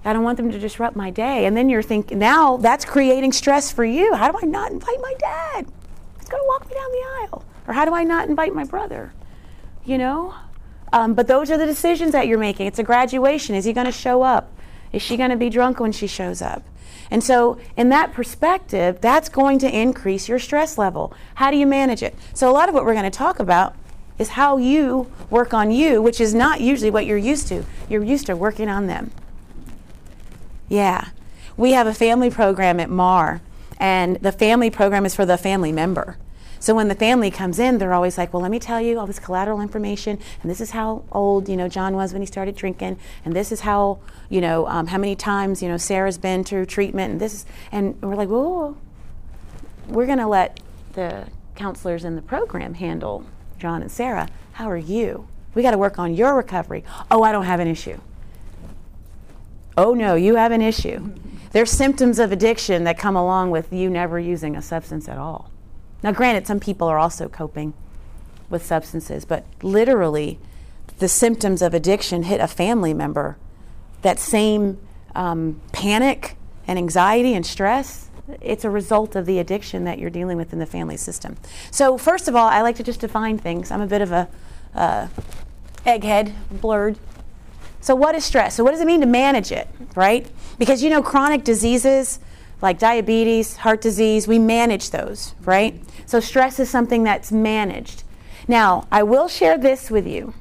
I 0.05 0.13
don't 0.13 0.23
want 0.23 0.37
them 0.37 0.51
to 0.51 0.59
disrupt 0.59 0.95
my 0.95 1.09
day. 1.09 1.47
And 1.47 1.57
then 1.57 1.67
you're 1.67 1.81
thinking, 1.81 2.19
now 2.19 2.57
that's 2.57 2.85
creating 2.85 3.31
stress 3.31 3.71
for 3.71 3.83
you. 3.83 4.13
How 4.13 4.31
do 4.31 4.37
I 4.39 4.45
not 4.45 4.71
invite 4.71 5.01
my 5.01 5.15
dad? 5.17 5.65
He's 6.25 6.31
going 6.31 6.41
to 6.41 6.47
walk 6.47 6.67
me 6.67 6.73
down 6.73 6.91
the 6.91 7.21
aisle. 7.21 7.45
Or 7.67 7.75
how 7.75 7.85
do 7.85 7.93
I 7.93 8.03
not 8.03 8.27
invite 8.27 8.55
my 8.55 8.63
brother? 8.63 9.13
You 9.83 9.99
know? 9.99 10.33
Um, 10.91 11.13
but 11.13 11.27
those 11.27 11.51
are 11.51 11.57
the 11.57 11.67
decisions 11.67 12.13
that 12.13 12.25
you're 12.25 12.39
making. 12.39 12.65
It's 12.65 12.79
a 12.79 12.83
graduation. 12.83 13.53
Is 13.53 13.65
he 13.65 13.73
going 13.73 13.85
to 13.85 13.91
show 13.91 14.23
up? 14.23 14.51
Is 14.91 15.03
she 15.03 15.17
going 15.17 15.29
to 15.29 15.35
be 15.35 15.51
drunk 15.51 15.79
when 15.79 15.91
she 15.91 16.07
shows 16.07 16.41
up? 16.41 16.63
And 17.11 17.23
so, 17.23 17.59
in 17.77 17.89
that 17.89 18.11
perspective, 18.11 19.01
that's 19.01 19.29
going 19.29 19.59
to 19.59 19.69
increase 19.69 20.27
your 20.27 20.39
stress 20.39 20.79
level. 20.79 21.13
How 21.35 21.51
do 21.51 21.57
you 21.57 21.67
manage 21.67 22.01
it? 22.01 22.15
So, 22.33 22.49
a 22.49 22.53
lot 22.53 22.69
of 22.69 22.73
what 22.73 22.85
we're 22.85 22.93
going 22.95 23.03
to 23.03 23.15
talk 23.15 23.39
about 23.39 23.75
is 24.17 24.29
how 24.29 24.57
you 24.57 25.11
work 25.29 25.53
on 25.53 25.69
you, 25.69 26.01
which 26.01 26.19
is 26.19 26.33
not 26.33 26.59
usually 26.59 26.89
what 26.89 27.05
you're 27.05 27.19
used 27.19 27.47
to. 27.49 27.63
You're 27.87 28.03
used 28.03 28.25
to 28.25 28.35
working 28.35 28.67
on 28.67 28.87
them. 28.87 29.11
Yeah. 30.69 31.09
We 31.55 31.73
have 31.73 31.85
a 31.85 31.93
family 31.93 32.31
program 32.31 32.79
at 32.79 32.89
MARR, 32.89 33.41
and 33.79 34.17
the 34.17 34.31
family 34.31 34.69
program 34.69 35.05
is 35.05 35.15
for 35.15 35.25
the 35.25 35.37
family 35.37 35.71
member. 35.71 36.17
So 36.59 36.73
when 36.73 36.87
the 36.87 36.95
family 36.95 37.29
comes 37.29 37.59
in, 37.59 37.77
they're 37.77 37.93
always 37.93 38.17
like, 38.17 38.33
"Well, 38.33 38.41
let 38.41 38.49
me 38.49 38.59
tell 38.59 38.81
you 38.81 38.97
all 38.97 39.05
this 39.05 39.19
collateral 39.19 39.61
information, 39.61 40.17
and 40.41 40.49
this 40.49 40.59
is 40.59 40.71
how 40.71 41.03
old 41.11 41.47
you 41.47 41.57
know 41.57 41.67
John 41.67 41.95
was 41.95 42.11
when 42.11 42.21
he 42.21 42.25
started 42.25 42.55
drinking, 42.55 42.97
and 43.23 43.35
this 43.35 43.51
is 43.51 43.61
how 43.61 43.99
you 44.29 44.41
know 44.41 44.67
um, 44.67 44.87
how 44.87 44.97
many 44.97 45.15
times 45.15 45.61
you 45.61 45.69
know 45.69 45.77
Sarah's 45.77 46.17
been 46.17 46.43
through 46.43 46.65
treatment, 46.65 47.11
and 47.11 47.21
this 47.21 47.33
is." 47.33 47.45
And 47.71 48.01
we're 48.01 48.15
like, 48.15 48.29
"Whoa, 48.29 48.77
we're 49.87 50.05
going 50.05 50.17
to 50.17 50.27
let 50.27 50.59
the 50.93 51.27
counselors 51.55 52.03
in 52.03 52.15
the 52.15 52.21
program 52.21 52.73
handle 52.73 53.25
John 53.59 53.81
and 53.81 53.91
Sarah. 53.91 54.27
How 54.53 54.69
are 54.69 54.77
you? 54.77 55.27
We 55.53 55.61
got 55.61 55.71
to 55.71 55.77
work 55.77 55.99
on 55.99 56.13
your 56.13 56.35
recovery. 56.35 56.83
Oh, 57.09 57.23
I 57.23 57.31
don't 57.31 57.45
have 57.45 57.59
an 57.59 57.67
issue. 57.67 57.99
Oh 59.77 59.93
no, 59.93 60.15
you 60.15 60.35
have 60.35 60.51
an 60.51 60.61
issue. 60.61 61.11
There's 61.55 61.71
symptoms 61.71 62.19
of 62.19 62.33
addiction 62.33 62.83
that 62.83 62.97
come 62.97 63.15
along 63.15 63.49
with 63.49 63.71
you 63.71 63.89
never 63.89 64.19
using 64.19 64.57
a 64.57 64.61
substance 64.61 65.07
at 65.07 65.17
all." 65.17 65.49
Now, 66.03 66.11
granted, 66.11 66.45
some 66.45 66.59
people 66.59 66.89
are 66.89 66.99
also 66.99 67.29
coping 67.29 67.73
with 68.49 68.65
substances, 68.65 69.23
but 69.23 69.45
literally, 69.61 70.37
the 70.99 71.07
symptoms 71.07 71.61
of 71.61 71.73
addiction 71.73 72.23
hit 72.23 72.41
a 72.41 72.47
family 72.49 72.93
member. 72.93 73.37
That 74.01 74.19
same 74.19 74.79
um, 75.15 75.61
panic 75.71 76.35
and 76.67 76.77
anxiety 76.77 77.33
and 77.33 77.45
stress, 77.45 78.09
it's 78.41 78.65
a 78.65 78.69
result 78.69 79.15
of 79.15 79.25
the 79.25 79.39
addiction 79.39 79.85
that 79.85 79.97
you're 79.97 80.09
dealing 80.09 80.35
with 80.35 80.51
in 80.51 80.59
the 80.59 80.65
family 80.65 80.97
system. 80.97 81.37
So, 81.71 81.97
first 81.97 82.27
of 82.27 82.35
all, 82.35 82.49
I 82.49 82.63
like 82.63 82.75
to 82.75 82.83
just 82.83 82.99
define 82.99 83.37
things. 83.37 83.71
I'm 83.71 83.79
a 83.79 83.87
bit 83.87 84.01
of 84.01 84.11
a 84.11 84.27
uh, 84.75 85.07
egghead, 85.85 86.33
blurred. 86.51 86.97
So, 87.85 87.93
what 87.93 88.15
is 88.15 88.25
stress? 88.25 88.55
So, 88.55 88.63
what 88.63 88.71
does 88.71 88.81
it 88.81 88.87
mean 88.87 89.01
to 89.01 89.07
manage 89.07 89.51
it, 89.51 89.67
right? 89.95 90.25
Because 90.57 90.81
you 90.81 90.89
know, 90.89 91.03
chronic 91.03 91.43
diseases 91.43 92.19
like 92.61 92.79
diabetes, 92.79 93.57
heart 93.57 93.79
disease, 93.81 94.27
we 94.27 94.39
manage 94.39 94.89
those, 94.89 95.35
right? 95.41 95.79
So 96.05 96.19
stress 96.19 96.59
is 96.59 96.69
something 96.69 97.03
that's 97.03 97.31
managed. 97.31 98.03
Now, 98.47 98.87
I 98.91 99.03
will 99.03 99.27
share 99.27 99.57
this 99.57 99.91
with 99.91 100.07
you. 100.07 100.33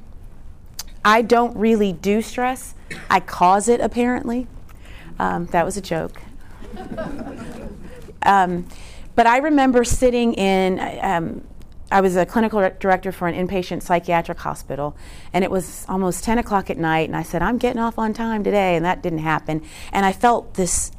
I 1.03 1.21
don't 1.21 1.55
really 1.55 1.93
do 1.93 2.23
stress, 2.23 2.73
I 3.09 3.19
cause 3.19 3.67
it 3.67 3.79
apparently. 3.79 4.47
Um, 5.19 5.45
that 5.47 5.65
was 5.65 5.77
a 5.77 5.81
joke. 5.81 6.19
um, 8.23 8.65
but 9.15 9.27
I 9.27 9.37
remember 9.37 9.83
sitting 9.83 10.33
in, 10.33 10.79
um, 11.01 11.43
I 11.95 12.01
was 12.01 12.17
a 12.17 12.25
clinical 12.25 12.59
director 12.77 13.13
for 13.13 13.29
an 13.29 13.47
inpatient 13.47 13.81
psychiatric 13.81 14.39
hospital, 14.39 14.97
and 15.31 15.45
it 15.45 15.49
was 15.49 15.85
almost 15.87 16.25
10 16.25 16.37
o'clock 16.39 16.69
at 16.69 16.77
night, 16.77 17.07
and 17.07 17.15
I 17.15 17.23
said, 17.23 17.41
I'm 17.41 17.57
getting 17.57 17.81
off 17.81 17.97
on 17.97 18.13
time 18.13 18.43
today, 18.43 18.75
and 18.75 18.83
that 18.83 19.01
didn't 19.01 19.19
happen. 19.19 19.63
And 19.93 20.05
I 20.05 20.11
felt 20.11 20.55
this 20.55 20.91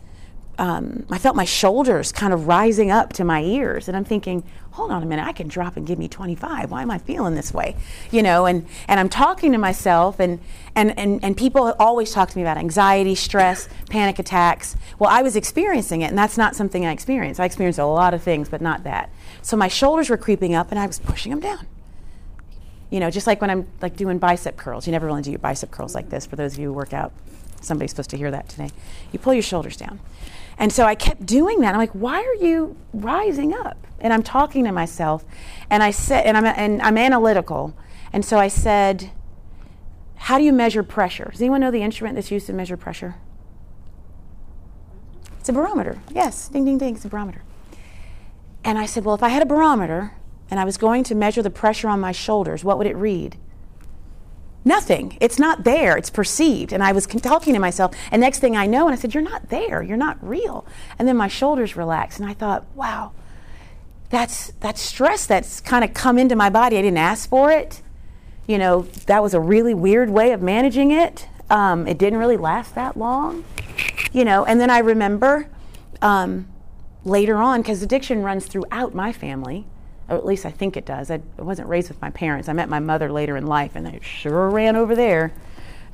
um, 0.58 1.04
I 1.10 1.18
felt 1.18 1.36
my 1.36 1.44
shoulders 1.44 2.12
kind 2.12 2.32
of 2.32 2.48
rising 2.48 2.90
up 2.90 3.12
to 3.14 3.24
my 3.24 3.42
ears, 3.42 3.88
and 3.88 3.96
I'm 3.96 4.04
thinking, 4.04 4.42
hold 4.70 4.90
on 4.90 5.02
a 5.02 5.06
minute, 5.06 5.26
I 5.26 5.32
can 5.32 5.48
drop 5.48 5.76
and 5.76 5.86
give 5.86 5.98
me 5.98 6.08
25. 6.08 6.70
Why 6.70 6.82
am 6.82 6.90
I 6.90 6.98
feeling 6.98 7.34
this 7.34 7.52
way? 7.52 7.76
You 8.10 8.22
know, 8.22 8.46
and, 8.46 8.66
and 8.88 8.98
I'm 8.98 9.08
talking 9.08 9.52
to 9.52 9.58
myself, 9.58 10.18
and, 10.18 10.40
and, 10.74 10.98
and, 10.98 11.22
and 11.22 11.36
people 11.36 11.74
always 11.78 12.12
talk 12.12 12.30
to 12.30 12.36
me 12.36 12.42
about 12.42 12.56
anxiety, 12.56 13.14
stress, 13.14 13.68
panic 13.90 14.18
attacks. 14.18 14.76
Well, 14.98 15.10
I 15.10 15.22
was 15.22 15.36
experiencing 15.36 16.02
it, 16.02 16.06
and 16.06 16.18
that's 16.18 16.38
not 16.38 16.56
something 16.56 16.86
I 16.86 16.92
experienced. 16.92 17.38
I 17.38 17.44
experienced 17.44 17.78
a 17.78 17.86
lot 17.86 18.14
of 18.14 18.22
things, 18.22 18.48
but 18.48 18.60
not 18.62 18.84
that. 18.84 19.10
So 19.42 19.56
my 19.56 19.68
shoulders 19.68 20.08
were 20.08 20.16
creeping 20.16 20.54
up, 20.54 20.70
and 20.70 20.78
I 20.78 20.86
was 20.86 20.98
pushing 20.98 21.30
them 21.30 21.40
down. 21.40 21.66
You 22.90 23.00
know, 23.00 23.10
just 23.10 23.26
like 23.26 23.40
when 23.40 23.50
I'm 23.50 23.66
like 23.82 23.96
doing 23.96 24.18
bicep 24.18 24.56
curls. 24.56 24.86
You 24.86 24.92
never 24.92 25.06
really 25.06 25.22
do 25.22 25.30
your 25.30 25.38
bicep 25.38 25.70
curls 25.70 25.94
like 25.94 26.08
this. 26.08 26.24
For 26.24 26.36
those 26.36 26.54
of 26.54 26.60
you 26.60 26.68
who 26.68 26.72
work 26.72 26.92
out, 26.92 27.12
somebody's 27.60 27.90
supposed 27.90 28.10
to 28.10 28.16
hear 28.16 28.30
that 28.30 28.48
today. 28.48 28.70
You 29.12 29.18
pull 29.18 29.34
your 29.34 29.42
shoulders 29.42 29.76
down. 29.76 30.00
And 30.58 30.72
so 30.72 30.84
I 30.84 30.94
kept 30.94 31.26
doing 31.26 31.60
that. 31.60 31.74
I'm 31.74 31.80
like, 31.80 31.92
why 31.92 32.22
are 32.22 32.34
you 32.34 32.76
rising 32.92 33.52
up? 33.52 33.86
And 34.00 34.12
I'm 34.12 34.22
talking 34.22 34.64
to 34.64 34.72
myself, 34.72 35.24
and 35.70 35.82
I 35.82 35.90
said, 35.90 36.26
and 36.26 36.36
I'm 36.36 36.44
and 36.44 36.82
I'm 36.82 36.98
analytical, 36.98 37.74
and 38.12 38.24
so 38.24 38.38
I 38.38 38.48
said, 38.48 39.10
how 40.16 40.38
do 40.38 40.44
you 40.44 40.52
measure 40.52 40.82
pressure? 40.82 41.28
Does 41.30 41.40
anyone 41.40 41.60
know 41.60 41.70
the 41.70 41.82
instrument 41.82 42.14
that's 42.14 42.30
used 42.30 42.46
to 42.46 42.52
measure 42.52 42.76
pressure? 42.76 43.14
It's 45.40 45.48
a 45.48 45.52
barometer. 45.52 45.98
Yes, 46.12 46.48
ding 46.48 46.64
ding 46.64 46.76
ding, 46.76 46.96
it's 46.96 47.04
a 47.04 47.08
barometer. 47.08 47.42
And 48.64 48.78
I 48.78 48.86
said, 48.86 49.04
well, 49.04 49.14
if 49.14 49.22
I 49.22 49.28
had 49.28 49.42
a 49.42 49.46
barometer 49.46 50.12
and 50.50 50.58
I 50.58 50.64
was 50.64 50.76
going 50.76 51.04
to 51.04 51.14
measure 51.14 51.42
the 51.42 51.50
pressure 51.50 51.88
on 51.88 52.00
my 52.00 52.12
shoulders, 52.12 52.64
what 52.64 52.78
would 52.78 52.86
it 52.86 52.96
read? 52.96 53.38
Nothing. 54.66 55.16
It's 55.20 55.38
not 55.38 55.62
there. 55.62 55.96
It's 55.96 56.10
perceived. 56.10 56.72
And 56.72 56.82
I 56.82 56.90
was 56.90 57.06
talking 57.06 57.54
to 57.54 57.60
myself, 57.60 57.94
and 58.10 58.20
next 58.20 58.40
thing 58.40 58.56
I 58.56 58.66
know, 58.66 58.88
and 58.88 58.92
I 58.92 58.96
said, 58.98 59.14
You're 59.14 59.22
not 59.22 59.48
there. 59.48 59.80
You're 59.80 59.96
not 59.96 60.18
real. 60.20 60.66
And 60.98 61.06
then 61.06 61.16
my 61.16 61.28
shoulders 61.28 61.76
relaxed, 61.76 62.18
and 62.18 62.28
I 62.28 62.34
thought, 62.34 62.66
Wow, 62.74 63.12
that's, 64.10 64.50
that's 64.58 64.82
stress 64.82 65.24
that's 65.24 65.60
kind 65.60 65.84
of 65.84 65.94
come 65.94 66.18
into 66.18 66.34
my 66.34 66.50
body. 66.50 66.76
I 66.76 66.82
didn't 66.82 66.98
ask 66.98 67.28
for 67.28 67.52
it. 67.52 67.80
You 68.48 68.58
know, 68.58 68.82
that 69.06 69.22
was 69.22 69.34
a 69.34 69.40
really 69.40 69.72
weird 69.72 70.10
way 70.10 70.32
of 70.32 70.42
managing 70.42 70.90
it. 70.90 71.28
Um, 71.48 71.86
it 71.86 71.96
didn't 71.96 72.18
really 72.18 72.36
last 72.36 72.74
that 72.74 72.96
long. 72.96 73.44
You 74.10 74.24
know, 74.24 74.44
and 74.44 74.60
then 74.60 74.68
I 74.68 74.78
remember 74.78 75.48
um, 76.02 76.48
later 77.04 77.36
on, 77.36 77.62
because 77.62 77.84
addiction 77.84 78.24
runs 78.24 78.46
throughout 78.46 78.96
my 78.96 79.12
family 79.12 79.64
or 80.08 80.16
at 80.16 80.24
least 80.24 80.46
I 80.46 80.50
think 80.50 80.76
it 80.76 80.86
does. 80.86 81.10
I 81.10 81.20
wasn't 81.36 81.68
raised 81.68 81.88
with 81.88 82.00
my 82.00 82.10
parents. 82.10 82.48
I 82.48 82.52
met 82.52 82.68
my 82.68 82.78
mother 82.78 83.10
later 83.10 83.36
in 83.36 83.46
life, 83.46 83.72
and 83.74 83.86
I 83.88 83.98
sure 84.02 84.48
ran 84.50 84.76
over 84.76 84.94
there. 84.94 85.32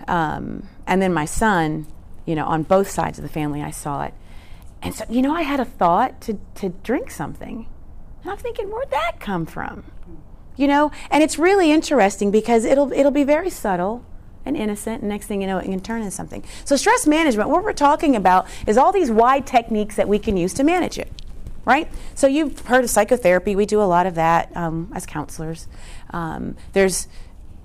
Um, 0.06 0.68
and 0.86 1.00
then 1.00 1.14
my 1.14 1.24
son, 1.24 1.86
you 2.26 2.34
know, 2.34 2.44
on 2.46 2.62
both 2.62 2.90
sides 2.90 3.18
of 3.18 3.22
the 3.22 3.30
family, 3.30 3.62
I 3.62 3.70
saw 3.70 4.04
it. 4.04 4.14
And 4.82 4.94
so, 4.94 5.04
you 5.08 5.22
know, 5.22 5.34
I 5.34 5.42
had 5.42 5.60
a 5.60 5.64
thought 5.64 6.20
to, 6.22 6.38
to 6.56 6.70
drink 6.70 7.10
something. 7.10 7.66
And 8.22 8.30
I'm 8.30 8.36
thinking, 8.36 8.68
where'd 8.68 8.90
that 8.90 9.20
come 9.20 9.46
from? 9.46 9.84
You 10.56 10.66
know, 10.66 10.90
and 11.10 11.22
it's 11.22 11.38
really 11.38 11.70
interesting 11.70 12.30
because 12.30 12.64
it'll 12.64 12.92
it'll 12.92 13.10
be 13.10 13.24
very 13.24 13.48
subtle 13.48 14.04
and 14.44 14.56
innocent, 14.56 15.00
and 15.00 15.08
next 15.08 15.26
thing 15.26 15.40
you 15.40 15.46
know, 15.46 15.58
it 15.58 15.64
can 15.64 15.80
turn 15.80 16.00
into 16.00 16.10
something. 16.10 16.44
So 16.64 16.76
stress 16.76 17.06
management, 17.06 17.48
what 17.48 17.64
we're 17.64 17.72
talking 17.72 18.16
about 18.16 18.46
is 18.66 18.76
all 18.76 18.92
these 18.92 19.10
wide 19.10 19.46
techniques 19.46 19.96
that 19.96 20.08
we 20.08 20.18
can 20.18 20.36
use 20.36 20.52
to 20.54 20.64
manage 20.64 20.98
it 20.98 21.10
right? 21.64 21.88
So 22.14 22.26
you've 22.26 22.58
heard 22.60 22.84
of 22.84 22.90
psychotherapy. 22.90 23.54
We 23.56 23.66
do 23.66 23.80
a 23.80 23.84
lot 23.84 24.06
of 24.06 24.14
that 24.16 24.54
um, 24.56 24.90
as 24.94 25.06
counselors. 25.06 25.68
Um, 26.10 26.56
there's, 26.72 27.08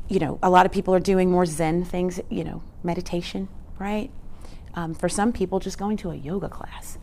you 0.07 0.19
know, 0.19 0.39
a 0.43 0.49
lot 0.49 0.65
of 0.65 0.71
people 0.71 0.93
are 0.93 0.99
doing 0.99 1.31
more 1.31 1.45
Zen 1.45 1.83
things, 1.83 2.19
you 2.29 2.43
know, 2.43 2.61
meditation, 2.83 3.47
right? 3.79 4.09
Um, 4.75 4.93
for 4.93 5.09
some 5.09 5.33
people, 5.33 5.59
just 5.59 5.77
going 5.77 5.97
to 5.97 6.11
a 6.11 6.15
yoga 6.15 6.49
class, 6.49 6.97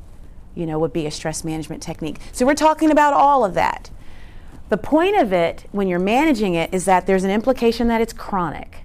you 0.55 0.67
know, 0.67 0.79
would 0.79 0.93
be 0.93 1.07
a 1.07 1.11
stress 1.11 1.45
management 1.45 1.83
technique. 1.83 2.19
So 2.33 2.47
we're 2.47 2.55
talking 2.55 2.91
about 2.91 3.13
all 3.13 3.45
of 3.45 3.55
that. 3.55 3.91
The 4.69 4.77
point 4.79 5.17
of 5.17 5.33
it, 5.33 5.65
when 5.73 5.89
you're 5.89 5.99
managing 5.99 6.55
it, 6.55 6.73
is 6.73 6.85
that 6.85 7.07
there's 7.07 7.25
an 7.25 7.31
implication 7.31 7.89
that 7.89 8.01
it's 8.01 8.13
chronic. 8.13 8.85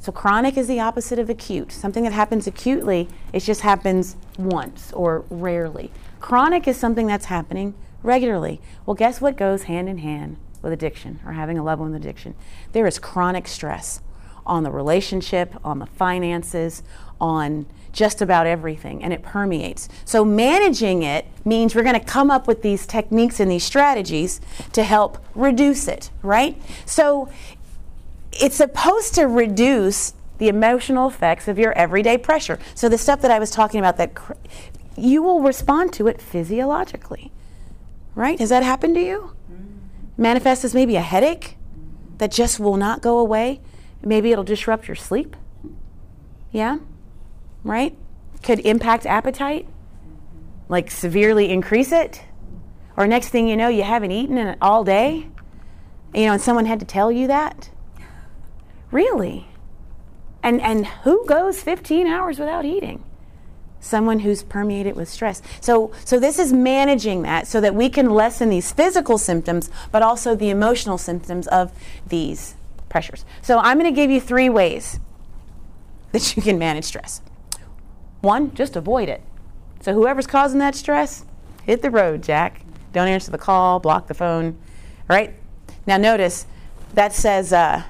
So 0.00 0.12
chronic 0.12 0.56
is 0.56 0.66
the 0.66 0.80
opposite 0.80 1.18
of 1.18 1.30
acute. 1.30 1.72
Something 1.72 2.04
that 2.04 2.12
happens 2.12 2.46
acutely, 2.46 3.08
it 3.32 3.40
just 3.40 3.60
happens 3.60 4.16
once 4.38 4.92
or 4.92 5.24
rarely. 5.30 5.90
Chronic 6.20 6.68
is 6.68 6.76
something 6.76 7.06
that's 7.06 7.26
happening 7.26 7.74
regularly. 8.02 8.60
Well, 8.86 8.94
guess 8.94 9.20
what 9.20 9.36
goes 9.36 9.64
hand 9.64 9.88
in 9.88 9.98
hand 9.98 10.36
with 10.62 10.72
addiction 10.72 11.20
or 11.26 11.32
having 11.32 11.58
a 11.58 11.64
loved 11.64 11.80
one 11.80 11.92
with 11.92 12.00
addiction? 12.00 12.34
There 12.72 12.86
is 12.86 12.98
chronic 12.98 13.48
stress 13.48 14.00
on 14.46 14.62
the 14.62 14.70
relationship, 14.70 15.54
on 15.64 15.78
the 15.78 15.86
finances, 15.86 16.82
on 17.20 17.66
just 17.92 18.22
about 18.22 18.46
everything, 18.46 19.02
and 19.02 19.12
it 19.12 19.22
permeates. 19.22 19.88
So, 20.04 20.24
managing 20.24 21.02
it 21.02 21.26
means 21.44 21.74
we're 21.74 21.82
going 21.82 21.98
to 21.98 22.04
come 22.04 22.30
up 22.30 22.46
with 22.46 22.62
these 22.62 22.86
techniques 22.86 23.40
and 23.40 23.50
these 23.50 23.64
strategies 23.64 24.40
to 24.72 24.84
help 24.84 25.18
reduce 25.34 25.88
it, 25.88 26.10
right? 26.22 26.60
So, 26.86 27.28
it's 28.32 28.56
supposed 28.56 29.14
to 29.16 29.24
reduce 29.24 30.14
the 30.38 30.48
emotional 30.48 31.08
effects 31.08 31.48
of 31.48 31.58
your 31.58 31.72
everyday 31.72 32.16
pressure. 32.16 32.58
So, 32.74 32.88
the 32.88 32.98
stuff 32.98 33.20
that 33.22 33.30
I 33.30 33.38
was 33.38 33.50
talking 33.50 33.80
about 33.80 33.96
that 33.96 34.14
you 35.00 35.22
will 35.22 35.40
respond 35.40 35.92
to 35.94 36.06
it 36.06 36.20
physiologically. 36.20 37.32
Right? 38.14 38.38
Has 38.38 38.48
that 38.48 38.62
happened 38.62 38.94
to 38.96 39.00
you? 39.00 39.32
Manifest 40.16 40.64
as 40.64 40.74
maybe 40.74 40.96
a 40.96 41.00
headache 41.00 41.56
that 42.18 42.30
just 42.30 42.60
will 42.60 42.76
not 42.76 43.00
go 43.00 43.18
away. 43.18 43.60
Maybe 44.02 44.32
it'll 44.32 44.44
disrupt 44.44 44.88
your 44.88 44.94
sleep. 44.94 45.36
Yeah? 46.50 46.78
Right? 47.64 47.96
Could 48.42 48.60
impact 48.60 49.06
appetite, 49.06 49.68
like 50.68 50.90
severely 50.90 51.50
increase 51.50 51.92
it. 51.92 52.22
Or 52.96 53.06
next 53.06 53.28
thing 53.28 53.48
you 53.48 53.56
know, 53.56 53.68
you 53.68 53.82
haven't 53.82 54.10
eaten 54.10 54.36
in 54.36 54.56
all 54.60 54.84
day. 54.84 55.28
You 56.14 56.26
know, 56.26 56.32
and 56.32 56.42
someone 56.42 56.66
had 56.66 56.80
to 56.80 56.86
tell 56.86 57.12
you 57.12 57.28
that. 57.28 57.70
Really? 58.90 59.46
And 60.42 60.60
and 60.60 60.86
who 60.86 61.24
goes 61.26 61.62
15 61.62 62.06
hours 62.06 62.38
without 62.38 62.64
eating? 62.64 63.04
Someone 63.80 64.20
who's 64.20 64.42
permeated 64.42 64.94
with 64.94 65.08
stress. 65.08 65.42
So, 65.60 65.92
so 66.04 66.20
this 66.20 66.38
is 66.38 66.52
managing 66.52 67.22
that 67.22 67.46
so 67.46 67.60
that 67.60 67.74
we 67.74 67.88
can 67.88 68.10
lessen 68.10 68.50
these 68.50 68.72
physical 68.72 69.18
symptoms, 69.18 69.70
but 69.90 70.02
also 70.02 70.34
the 70.34 70.50
emotional 70.50 70.98
symptoms 70.98 71.46
of 71.48 71.72
these 72.06 72.54
pressures. 72.88 73.24
So 73.42 73.58
I'm 73.58 73.78
going 73.78 73.92
to 73.92 73.96
give 73.96 74.10
you 74.10 74.20
three 74.20 74.48
ways 74.48 75.00
that 76.12 76.36
you 76.36 76.42
can 76.42 76.58
manage 76.58 76.84
stress. 76.84 77.22
One, 78.20 78.54
just 78.54 78.76
avoid 78.76 79.08
it. 79.08 79.22
So 79.80 79.94
whoever's 79.94 80.26
causing 80.26 80.58
that 80.58 80.74
stress, 80.74 81.24
hit 81.64 81.80
the 81.80 81.90
road, 81.90 82.22
Jack. 82.22 82.62
Don't 82.92 83.08
answer 83.08 83.30
the 83.30 83.38
call, 83.38 83.80
block 83.80 84.08
the 84.08 84.14
phone. 84.14 84.58
All 85.08 85.16
right? 85.16 85.34
Now 85.86 85.96
notice 85.96 86.46
that 86.94 87.12
says 87.14 87.52
uh, 87.52 87.84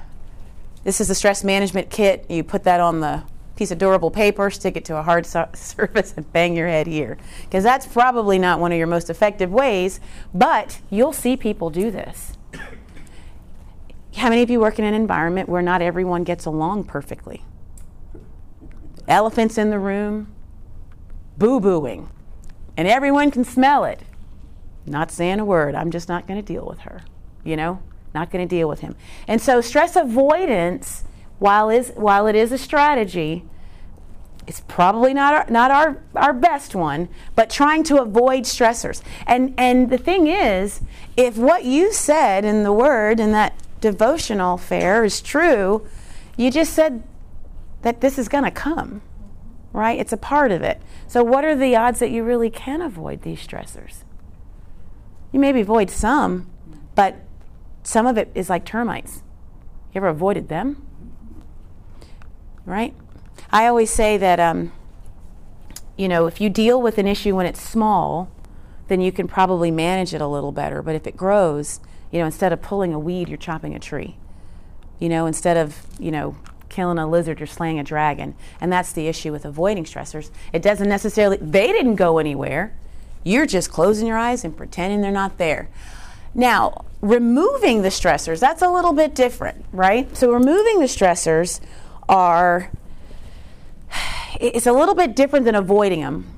this 0.83 1.01
is 1.01 1.07
the 1.07 1.15
stress 1.15 1.43
management 1.43 1.89
kit. 1.89 2.25
You 2.29 2.43
put 2.43 2.63
that 2.63 2.79
on 2.79 3.01
the 3.01 3.23
piece 3.61 3.69
of 3.69 3.77
durable 3.77 4.09
paper, 4.09 4.49
stick 4.49 4.75
it 4.75 4.83
to 4.83 4.97
a 4.97 5.03
hard 5.03 5.23
su- 5.27 5.45
surface, 5.53 6.15
and 6.17 6.33
bang 6.33 6.55
your 6.55 6.67
head 6.67 6.87
here. 6.87 7.15
Because 7.43 7.63
that's 7.63 7.85
probably 7.85 8.39
not 8.39 8.59
one 8.59 8.71
of 8.71 8.77
your 8.79 8.87
most 8.87 9.07
effective 9.07 9.51
ways, 9.51 9.99
but 10.33 10.81
you'll 10.89 11.13
see 11.13 11.37
people 11.37 11.69
do 11.69 11.91
this. 11.91 12.33
How 14.15 14.29
many 14.29 14.41
of 14.41 14.49
you 14.49 14.59
work 14.59 14.79
in 14.79 14.85
an 14.85 14.95
environment 14.95 15.47
where 15.47 15.61
not 15.61 15.79
everyone 15.79 16.23
gets 16.23 16.45
along 16.45 16.85
perfectly? 16.85 17.45
Elephants 19.07 19.59
in 19.59 19.69
the 19.69 19.77
room, 19.77 20.33
boo 21.37 21.59
booing, 21.59 22.09
and 22.75 22.87
everyone 22.87 23.29
can 23.29 23.43
smell 23.43 23.85
it. 23.85 23.99
Not 24.87 25.11
saying 25.11 25.39
a 25.39 25.45
word, 25.45 25.75
I'm 25.75 25.91
just 25.91 26.09
not 26.09 26.25
going 26.25 26.43
to 26.43 26.53
deal 26.53 26.65
with 26.65 26.79
her, 26.79 27.03
you 27.43 27.55
know? 27.55 27.83
Not 28.15 28.31
going 28.31 28.43
to 28.43 28.49
deal 28.49 28.67
with 28.67 28.79
him. 28.79 28.95
And 29.27 29.39
so 29.39 29.61
stress 29.61 29.95
avoidance, 29.95 31.03
while, 31.37 31.69
is, 31.69 31.91
while 31.95 32.25
it 32.25 32.35
is 32.35 32.51
a 32.51 32.57
strategy, 32.57 33.45
it's 34.51 34.59
probably 34.67 35.13
not 35.13 35.33
our, 35.33 35.45
not 35.49 35.71
our, 35.71 36.03
our 36.13 36.33
best 36.33 36.75
one, 36.75 37.07
but 37.35 37.49
trying 37.49 37.83
to 37.83 38.01
avoid 38.01 38.43
stressors. 38.43 39.01
And, 39.25 39.53
and 39.57 39.89
the 39.89 39.97
thing 39.97 40.27
is, 40.27 40.81
if 41.15 41.37
what 41.37 41.63
you 41.63 41.93
said 41.93 42.43
in 42.43 42.63
the 42.63 42.73
word 42.73 43.21
in 43.21 43.31
that 43.31 43.53
devotional 43.79 44.57
fair 44.57 45.05
is 45.05 45.21
true, 45.21 45.87
you 46.35 46.51
just 46.51 46.73
said 46.73 47.01
that 47.83 48.01
this 48.01 48.19
is 48.19 48.27
going 48.27 48.43
to 48.43 48.51
come, 48.51 49.01
right? 49.71 49.97
It's 49.97 50.11
a 50.11 50.17
part 50.17 50.51
of 50.51 50.61
it. 50.63 50.81
So, 51.07 51.23
what 51.23 51.45
are 51.45 51.55
the 51.55 51.73
odds 51.77 51.99
that 51.99 52.11
you 52.11 52.21
really 52.21 52.49
can 52.49 52.81
avoid 52.81 53.21
these 53.21 53.39
stressors? 53.39 54.03
You 55.31 55.39
maybe 55.39 55.61
avoid 55.61 55.89
some, 55.89 56.51
but 56.93 57.15
some 57.83 58.05
of 58.05 58.17
it 58.17 58.29
is 58.35 58.49
like 58.49 58.65
termites. 58.65 59.23
You 59.93 59.99
ever 59.99 60.09
avoided 60.09 60.49
them? 60.49 60.85
Right? 62.65 62.93
I 63.51 63.67
always 63.67 63.89
say 63.89 64.17
that, 64.17 64.39
um, 64.39 64.71
you 65.97 66.07
know, 66.07 66.25
if 66.25 66.39
you 66.39 66.49
deal 66.49 66.81
with 66.81 66.97
an 66.97 67.07
issue 67.07 67.35
when 67.35 67.45
it's 67.45 67.61
small, 67.61 68.31
then 68.87 69.01
you 69.01 69.11
can 69.11 69.27
probably 69.27 69.71
manage 69.71 70.13
it 70.13 70.21
a 70.21 70.27
little 70.27 70.51
better. 70.51 70.81
But 70.81 70.95
if 70.95 71.05
it 71.05 71.17
grows, 71.17 71.79
you 72.11 72.19
know, 72.19 72.25
instead 72.25 72.53
of 72.53 72.61
pulling 72.61 72.93
a 72.93 72.99
weed, 72.99 73.29
you're 73.29 73.37
chopping 73.37 73.75
a 73.75 73.79
tree. 73.79 74.17
You 74.99 75.09
know, 75.09 75.25
instead 75.25 75.57
of, 75.57 75.85
you 75.99 76.11
know, 76.11 76.35
killing 76.69 76.97
a 76.97 77.07
lizard, 77.07 77.39
you're 77.39 77.47
slaying 77.47 77.79
a 77.79 77.83
dragon. 77.83 78.35
And 78.59 78.71
that's 78.71 78.93
the 78.93 79.07
issue 79.07 79.31
with 79.31 79.45
avoiding 79.45 79.83
stressors. 79.83 80.31
It 80.53 80.61
doesn't 80.61 80.87
necessarily, 80.87 81.37
they 81.37 81.67
didn't 81.67 81.95
go 81.95 82.17
anywhere. 82.17 82.73
You're 83.23 83.45
just 83.45 83.71
closing 83.71 84.07
your 84.07 84.17
eyes 84.17 84.43
and 84.43 84.55
pretending 84.55 85.01
they're 85.01 85.11
not 85.11 85.37
there. 85.37 85.69
Now, 86.33 86.85
removing 87.01 87.81
the 87.81 87.89
stressors, 87.89 88.39
that's 88.39 88.61
a 88.61 88.69
little 88.69 88.93
bit 88.93 89.13
different, 89.13 89.65
right? 89.71 90.15
So, 90.15 90.31
removing 90.31 90.79
the 90.79 90.85
stressors 90.85 91.59
are, 92.07 92.71
it's 94.39 94.67
a 94.67 94.73
little 94.73 94.95
bit 94.95 95.15
different 95.15 95.45
than 95.45 95.55
avoiding 95.55 96.01
them. 96.01 96.37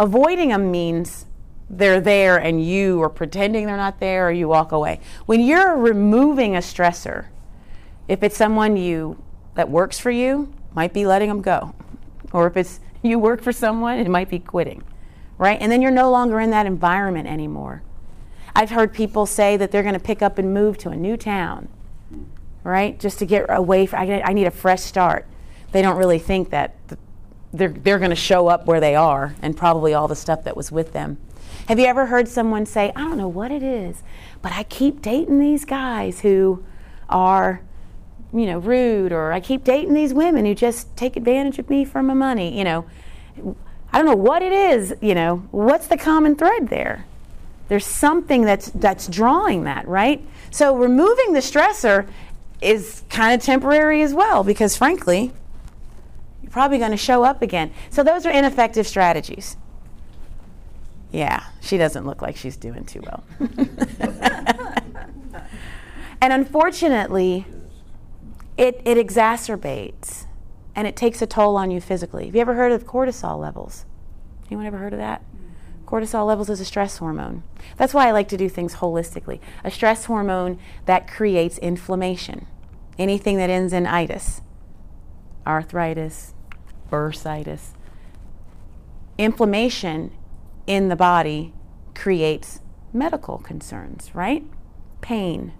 Avoiding 0.00 0.48
them 0.48 0.70
means 0.70 1.26
they're 1.68 2.00
there 2.00 2.36
and 2.36 2.64
you 2.64 3.02
are 3.02 3.08
pretending 3.08 3.66
they're 3.66 3.76
not 3.76 4.00
there 4.00 4.28
or 4.28 4.30
you 4.32 4.48
walk 4.48 4.72
away. 4.72 5.00
When 5.26 5.40
you're 5.40 5.76
removing 5.76 6.54
a 6.54 6.60
stressor, 6.60 7.26
if 8.08 8.22
it's 8.22 8.36
someone 8.36 8.76
you 8.76 9.22
that 9.54 9.70
works 9.70 9.98
for 9.98 10.10
you, 10.10 10.52
might 10.74 10.92
be 10.92 11.06
letting 11.06 11.28
them 11.28 11.40
go. 11.40 11.74
Or 12.32 12.46
if 12.46 12.56
it's 12.56 12.80
you 13.02 13.18
work 13.18 13.42
for 13.42 13.52
someone, 13.52 13.98
it 13.98 14.08
might 14.08 14.28
be 14.28 14.38
quitting. 14.38 14.82
Right? 15.38 15.58
And 15.60 15.72
then 15.72 15.82
you're 15.82 15.90
no 15.90 16.10
longer 16.10 16.40
in 16.40 16.50
that 16.50 16.66
environment 16.66 17.26
anymore. 17.26 17.82
I've 18.54 18.70
heard 18.70 18.92
people 18.92 19.26
say 19.26 19.56
that 19.56 19.70
they're 19.70 19.82
going 19.82 19.94
to 19.94 20.00
pick 20.00 20.22
up 20.22 20.38
and 20.38 20.52
move 20.52 20.76
to 20.78 20.90
a 20.90 20.96
new 20.96 21.16
town, 21.16 21.68
right? 22.62 23.00
Just 23.00 23.18
to 23.20 23.26
get 23.26 23.46
away 23.48 23.86
from, 23.86 24.00
I 24.00 24.32
need 24.34 24.46
a 24.46 24.50
fresh 24.50 24.82
start. 24.82 25.26
They 25.72 25.82
don't 25.82 25.96
really 25.96 26.18
think 26.18 26.50
that 26.50 26.76
they're, 27.52 27.68
they're 27.68 27.98
going 27.98 28.10
to 28.10 28.16
show 28.16 28.48
up 28.48 28.66
where 28.66 28.80
they 28.80 28.94
are 28.94 29.34
and 29.42 29.56
probably 29.56 29.94
all 29.94 30.08
the 30.08 30.16
stuff 30.16 30.44
that 30.44 30.56
was 30.56 30.70
with 30.70 30.92
them. 30.92 31.18
Have 31.68 31.78
you 31.78 31.86
ever 31.86 32.06
heard 32.06 32.28
someone 32.28 32.66
say, 32.66 32.92
I 32.96 33.00
don't 33.00 33.18
know 33.18 33.28
what 33.28 33.50
it 33.50 33.62
is, 33.62 34.02
but 34.40 34.52
I 34.52 34.64
keep 34.64 35.02
dating 35.02 35.38
these 35.38 35.64
guys 35.64 36.20
who 36.20 36.64
are, 37.08 37.62
you 38.32 38.46
know, 38.46 38.58
rude, 38.58 39.12
or 39.12 39.32
I 39.32 39.40
keep 39.40 39.64
dating 39.64 39.94
these 39.94 40.12
women 40.12 40.44
who 40.44 40.54
just 40.54 40.94
take 40.96 41.16
advantage 41.16 41.58
of 41.58 41.70
me 41.70 41.84
for 41.84 42.02
my 42.02 42.14
money, 42.14 42.56
you 42.56 42.64
know. 42.64 42.86
I 43.92 43.98
don't 43.98 44.06
know 44.06 44.16
what 44.16 44.42
it 44.42 44.52
is, 44.52 44.94
you 45.00 45.14
know, 45.14 45.46
what's 45.50 45.86
the 45.86 45.98
common 45.98 46.34
thread 46.34 46.68
there? 46.68 47.04
There's 47.68 47.86
something 47.86 48.42
that's 48.42 48.70
that's 48.70 49.06
drawing 49.06 49.64
that, 49.64 49.86
right? 49.86 50.26
So 50.50 50.74
removing 50.74 51.32
the 51.32 51.40
stressor 51.40 52.08
is 52.60 53.02
kind 53.08 53.34
of 53.34 53.44
temporary 53.44 54.02
as 54.02 54.14
well 54.14 54.44
because 54.44 54.76
frankly, 54.76 55.32
probably 56.52 56.78
going 56.78 56.92
to 56.92 56.96
show 56.96 57.24
up 57.24 57.42
again. 57.42 57.72
So 57.90 58.04
those 58.04 58.24
are 58.26 58.30
ineffective 58.30 58.86
strategies. 58.86 59.56
Yeah, 61.10 61.44
she 61.60 61.76
doesn't 61.76 62.06
look 62.06 62.22
like 62.22 62.36
she's 62.36 62.56
doing 62.56 62.84
too 62.84 63.02
well. 63.02 63.24
and 66.20 66.32
unfortunately, 66.32 67.46
it, 68.56 68.80
it 68.84 68.96
exacerbates 68.96 70.26
and 70.74 70.86
it 70.86 70.96
takes 70.96 71.20
a 71.20 71.26
toll 71.26 71.56
on 71.56 71.70
you 71.70 71.80
physically. 71.80 72.26
Have 72.26 72.34
you 72.34 72.40
ever 72.40 72.54
heard 72.54 72.72
of 72.72 72.86
cortisol 72.86 73.38
levels? 73.38 73.84
Anyone 74.46 74.66
ever 74.66 74.78
heard 74.78 74.92
of 74.92 74.98
that? 74.98 75.22
Cortisol 75.84 76.26
levels 76.26 76.48
is 76.48 76.60
a 76.60 76.64
stress 76.64 76.96
hormone. 76.98 77.42
That's 77.76 77.92
why 77.92 78.08
I 78.08 78.12
like 78.12 78.28
to 78.28 78.38
do 78.38 78.48
things 78.48 78.76
holistically. 78.76 79.40
A 79.62 79.70
stress 79.70 80.06
hormone 80.06 80.58
that 80.86 81.06
creates 81.06 81.58
inflammation. 81.58 82.46
Anything 82.98 83.36
that 83.36 83.50
ends 83.50 83.74
in 83.74 83.86
itis, 83.86 84.40
arthritis, 85.46 86.32
bursitis. 86.92 87.70
Inflammation 89.18 90.12
in 90.66 90.88
the 90.88 90.96
body 90.96 91.52
creates 91.94 92.60
medical 92.92 93.38
concerns, 93.38 94.10
right? 94.14 94.44
Pain 95.00 95.52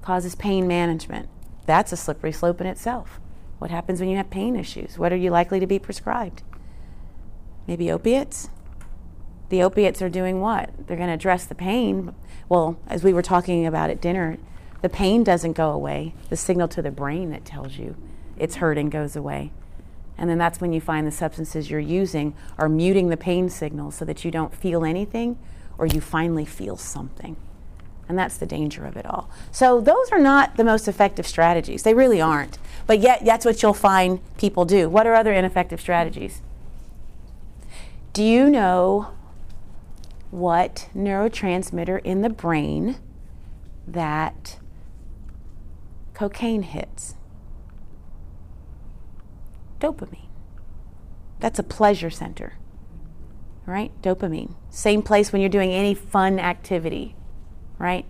causes 0.00 0.34
pain 0.34 0.66
management. 0.66 1.28
That's 1.66 1.92
a 1.92 1.96
slippery 1.96 2.32
slope 2.32 2.60
in 2.60 2.66
itself. 2.66 3.20
What 3.58 3.70
happens 3.70 4.00
when 4.00 4.08
you 4.08 4.16
have 4.16 4.30
pain 4.30 4.56
issues? 4.56 4.96
What 4.96 5.12
are 5.12 5.16
you 5.16 5.30
likely 5.30 5.60
to 5.60 5.66
be 5.66 5.78
prescribed? 5.78 6.42
Maybe 7.66 7.90
opiates? 7.90 8.48
the 9.48 9.62
opiates 9.62 10.02
are 10.02 10.08
doing 10.08 10.40
what? 10.40 10.70
They're 10.86 10.96
going 10.96 11.08
to 11.08 11.14
address 11.14 11.46
the 11.46 11.54
pain. 11.54 12.14
Well, 12.48 12.78
as 12.86 13.02
we 13.02 13.12
were 13.12 13.22
talking 13.22 13.66
about 13.66 13.90
at 13.90 14.00
dinner, 14.00 14.38
the 14.82 14.88
pain 14.88 15.24
doesn't 15.24 15.54
go 15.54 15.70
away. 15.70 16.14
The 16.28 16.36
signal 16.36 16.68
to 16.68 16.82
the 16.82 16.90
brain 16.90 17.30
that 17.30 17.44
tells 17.44 17.78
you 17.78 17.96
it's 18.36 18.56
hurting 18.56 18.90
goes 18.90 19.16
away. 19.16 19.52
And 20.18 20.28
then 20.28 20.38
that's 20.38 20.60
when 20.60 20.72
you 20.72 20.80
find 20.80 21.06
the 21.06 21.12
substances 21.12 21.70
you're 21.70 21.80
using 21.80 22.34
are 22.58 22.68
muting 22.68 23.08
the 23.08 23.16
pain 23.16 23.48
signal 23.48 23.90
so 23.90 24.04
that 24.04 24.24
you 24.24 24.30
don't 24.30 24.54
feel 24.54 24.84
anything 24.84 25.38
or 25.78 25.86
you 25.86 26.00
finally 26.00 26.44
feel 26.44 26.76
something. 26.76 27.36
And 28.08 28.18
that's 28.18 28.36
the 28.36 28.46
danger 28.46 28.84
of 28.84 28.96
it 28.96 29.06
all. 29.06 29.30
So, 29.52 29.80
those 29.80 30.10
are 30.10 30.18
not 30.18 30.56
the 30.56 30.64
most 30.64 30.88
effective 30.88 31.26
strategies. 31.26 31.82
They 31.82 31.92
really 31.92 32.20
aren't. 32.22 32.58
But 32.86 33.00
yet, 33.00 33.22
that's 33.24 33.44
what 33.44 33.62
you'll 33.62 33.74
find 33.74 34.20
people 34.38 34.64
do. 34.64 34.88
What 34.88 35.06
are 35.06 35.14
other 35.14 35.32
ineffective 35.32 35.78
strategies? 35.78 36.40
Do 38.14 38.24
you 38.24 38.48
know 38.48 39.08
what 40.30 40.88
neurotransmitter 40.96 42.00
in 42.02 42.22
the 42.22 42.30
brain 42.30 42.96
that 43.86 44.58
cocaine 46.14 46.62
hits. 46.62 47.14
Dopamine. 49.80 50.26
That's 51.40 51.58
a 51.58 51.62
pleasure 51.62 52.10
center, 52.10 52.54
right? 53.66 53.90
Dopamine. 54.02 54.54
Same 54.70 55.02
place 55.02 55.32
when 55.32 55.40
you're 55.40 55.48
doing 55.48 55.70
any 55.70 55.94
fun 55.94 56.38
activity, 56.38 57.14
right? 57.78 58.04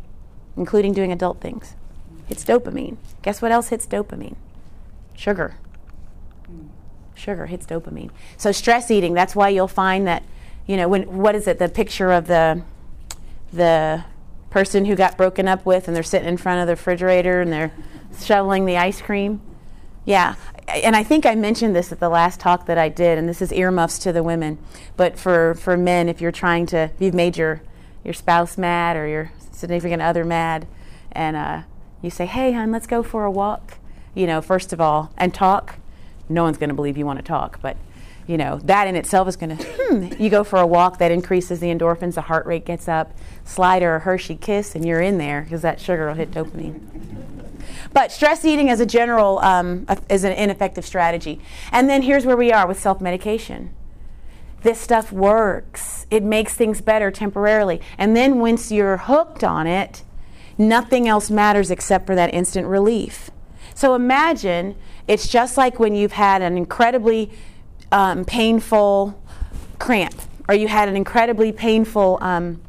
Including 0.56 0.92
doing 0.92 1.12
adult 1.12 1.40
things. 1.40 1.74
It's 2.28 2.44
dopamine. 2.44 2.96
Guess 3.22 3.42
what 3.42 3.52
else 3.52 3.68
hits 3.68 3.86
dopamine? 3.86 4.36
Sugar. 5.14 5.56
Sugar 7.14 7.46
hits 7.46 7.66
dopamine. 7.66 8.10
So, 8.36 8.52
stress 8.52 8.90
eating, 8.90 9.12
that's 9.12 9.34
why 9.34 9.48
you'll 9.48 9.68
find 9.68 10.06
that 10.06 10.22
you 10.68 10.76
know, 10.76 10.86
when 10.86 11.04
what 11.16 11.34
is 11.34 11.48
it? 11.48 11.58
The 11.58 11.68
picture 11.68 12.12
of 12.12 12.28
the 12.28 12.62
the 13.52 14.04
person 14.50 14.84
who 14.84 14.94
got 14.94 15.16
broken 15.16 15.48
up 15.48 15.66
with, 15.66 15.88
and 15.88 15.96
they're 15.96 16.02
sitting 16.02 16.28
in 16.28 16.36
front 16.36 16.60
of 16.60 16.66
the 16.66 16.74
refrigerator 16.74 17.40
and 17.40 17.52
they're 17.52 17.72
shoveling 18.22 18.66
the 18.66 18.76
ice 18.76 19.00
cream. 19.00 19.40
Yeah, 20.08 20.36
and 20.68 20.96
I 20.96 21.02
think 21.02 21.26
I 21.26 21.34
mentioned 21.34 21.76
this 21.76 21.92
at 21.92 22.00
the 22.00 22.08
last 22.08 22.40
talk 22.40 22.64
that 22.64 22.78
I 22.78 22.88
did, 22.88 23.18
and 23.18 23.28
this 23.28 23.42
is 23.42 23.52
earmuffs 23.52 23.98
to 23.98 24.10
the 24.10 24.22
women. 24.22 24.56
But 24.96 25.18
for, 25.18 25.54
for 25.56 25.76
men, 25.76 26.08
if 26.08 26.22
you're 26.22 26.32
trying 26.32 26.64
to, 26.68 26.90
you've 26.98 27.12
made 27.12 27.36
your, 27.36 27.60
your 28.02 28.14
spouse 28.14 28.56
mad 28.56 28.96
or 28.96 29.06
your 29.06 29.32
significant 29.52 30.00
other 30.00 30.24
mad, 30.24 30.66
and 31.12 31.36
uh, 31.36 31.62
you 32.00 32.08
say, 32.08 32.24
hey, 32.24 32.52
hon, 32.52 32.72
let's 32.72 32.86
go 32.86 33.02
for 33.02 33.26
a 33.26 33.30
walk, 33.30 33.76
you 34.14 34.26
know, 34.26 34.40
first 34.40 34.72
of 34.72 34.80
all, 34.80 35.12
and 35.18 35.34
talk, 35.34 35.74
no 36.26 36.42
one's 36.42 36.56
going 36.56 36.70
to 36.70 36.74
believe 36.74 36.96
you 36.96 37.04
want 37.04 37.18
to 37.18 37.22
talk. 37.22 37.60
But, 37.60 37.76
you 38.26 38.38
know, 38.38 38.60
that 38.64 38.88
in 38.88 38.96
itself 38.96 39.28
is 39.28 39.36
going 39.36 39.58
to, 39.58 39.62
hmm, 39.62 40.22
you 40.22 40.30
go 40.30 40.42
for 40.42 40.58
a 40.58 40.66
walk, 40.66 40.96
that 41.00 41.10
increases 41.10 41.60
the 41.60 41.66
endorphins, 41.66 42.14
the 42.14 42.22
heart 42.22 42.46
rate 42.46 42.64
gets 42.64 42.88
up, 42.88 43.12
slide 43.44 43.82
her 43.82 43.96
a 43.96 44.00
Hershey 44.00 44.36
kiss, 44.36 44.74
and 44.74 44.86
you're 44.86 45.02
in 45.02 45.18
there 45.18 45.42
because 45.42 45.60
that 45.60 45.78
sugar 45.78 46.06
will 46.06 46.14
hit 46.14 46.30
dopamine. 46.30 46.80
But 47.92 48.12
stress 48.12 48.44
eating 48.44 48.70
as 48.70 48.80
a 48.80 48.86
general 48.86 49.38
um, 49.40 49.86
is 50.08 50.24
an 50.24 50.32
ineffective 50.32 50.84
strategy. 50.84 51.40
And 51.72 51.88
then 51.88 52.02
here's 52.02 52.26
where 52.26 52.36
we 52.36 52.52
are 52.52 52.66
with 52.66 52.78
self 52.78 53.00
medication. 53.00 53.74
This 54.62 54.80
stuff 54.80 55.12
works. 55.12 56.06
It 56.10 56.22
makes 56.22 56.54
things 56.54 56.80
better 56.80 57.10
temporarily. 57.10 57.80
And 57.96 58.16
then 58.16 58.40
once 58.40 58.72
you're 58.72 58.96
hooked 58.96 59.44
on 59.44 59.66
it, 59.66 60.02
nothing 60.56 61.06
else 61.06 61.30
matters 61.30 61.70
except 61.70 62.06
for 62.06 62.14
that 62.16 62.34
instant 62.34 62.66
relief. 62.66 63.30
So 63.74 63.94
imagine 63.94 64.74
it's 65.06 65.28
just 65.28 65.56
like 65.56 65.78
when 65.78 65.94
you've 65.94 66.12
had 66.12 66.42
an 66.42 66.56
incredibly 66.56 67.30
um, 67.92 68.24
painful 68.24 69.20
cramp, 69.78 70.14
or 70.48 70.54
you 70.54 70.66
had 70.66 70.88
an 70.88 70.96
incredibly 70.96 71.52
painful, 71.52 72.18
um, 72.20 72.60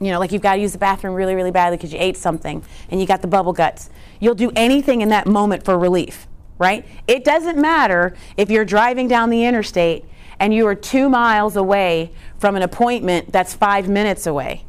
you 0.00 0.10
know, 0.12 0.20
like 0.20 0.32
you've 0.32 0.42
got 0.42 0.54
to 0.54 0.60
use 0.60 0.72
the 0.72 0.78
bathroom 0.78 1.14
really, 1.14 1.34
really 1.34 1.50
badly 1.50 1.76
because 1.76 1.92
you 1.92 1.98
ate 2.00 2.16
something 2.16 2.62
and 2.90 3.00
you 3.00 3.06
got 3.06 3.20
the 3.20 3.28
bubble 3.28 3.52
guts. 3.52 3.90
You'll 4.20 4.34
do 4.34 4.52
anything 4.54 5.00
in 5.00 5.08
that 5.08 5.26
moment 5.26 5.64
for 5.64 5.78
relief, 5.78 6.28
right? 6.58 6.86
It 7.08 7.24
doesn't 7.24 7.58
matter 7.58 8.14
if 8.36 8.50
you're 8.50 8.64
driving 8.64 9.08
down 9.08 9.30
the 9.30 9.44
interstate 9.44 10.04
and 10.38 10.54
you 10.54 10.66
are 10.66 10.74
two 10.74 11.08
miles 11.08 11.56
away 11.56 12.12
from 12.38 12.54
an 12.54 12.62
appointment 12.62 13.32
that's 13.32 13.54
five 13.54 13.88
minutes 13.88 14.26
away. 14.26 14.64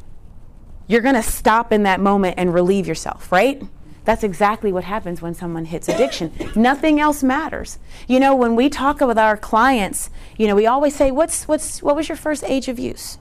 You're 0.86 1.00
going 1.00 1.14
to 1.14 1.22
stop 1.22 1.72
in 1.72 1.84
that 1.84 2.00
moment 2.00 2.34
and 2.38 2.52
relieve 2.52 2.86
yourself, 2.86 3.30
right? 3.30 3.62
That's 4.04 4.24
exactly 4.24 4.72
what 4.72 4.84
happens 4.84 5.22
when 5.22 5.34
someone 5.34 5.64
hits 5.64 5.88
addiction. 5.88 6.32
Nothing 6.56 6.98
else 6.98 7.22
matters. 7.22 7.78
You 8.08 8.18
know, 8.18 8.34
when 8.34 8.56
we 8.56 8.68
talk 8.68 9.00
with 9.00 9.18
our 9.18 9.36
clients, 9.36 10.10
you 10.36 10.48
know, 10.48 10.56
we 10.56 10.66
always 10.66 10.94
say, 10.96 11.12
"What's 11.12 11.46
what's 11.46 11.82
what 11.82 11.94
was 11.94 12.08
your 12.08 12.16
first 12.16 12.42
age 12.44 12.66
of 12.66 12.80
use?" 12.80 13.18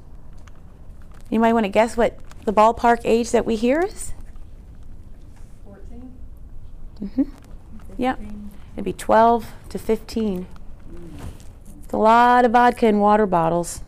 You 1.29 1.39
might 1.39 1.53
want 1.53 1.65
to 1.65 1.69
guess 1.69 1.95
what 1.95 2.17
the 2.45 2.53
ballpark 2.53 3.01
age 3.03 3.29
that 3.31 3.45
we 3.45 3.55
hear 3.55 3.79
is. 3.81 4.13
Mm-hmm. 7.03 7.23
Yep. 7.97 8.19
It'd 8.73 8.85
be 8.85 8.93
12 8.93 9.51
to 9.69 9.79
15. 9.79 10.47
It's 11.83 11.93
a 11.93 11.97
lot 11.97 12.45
of 12.45 12.51
vodka 12.51 12.87
and 12.87 13.01
water 13.01 13.25
bottles 13.25 13.81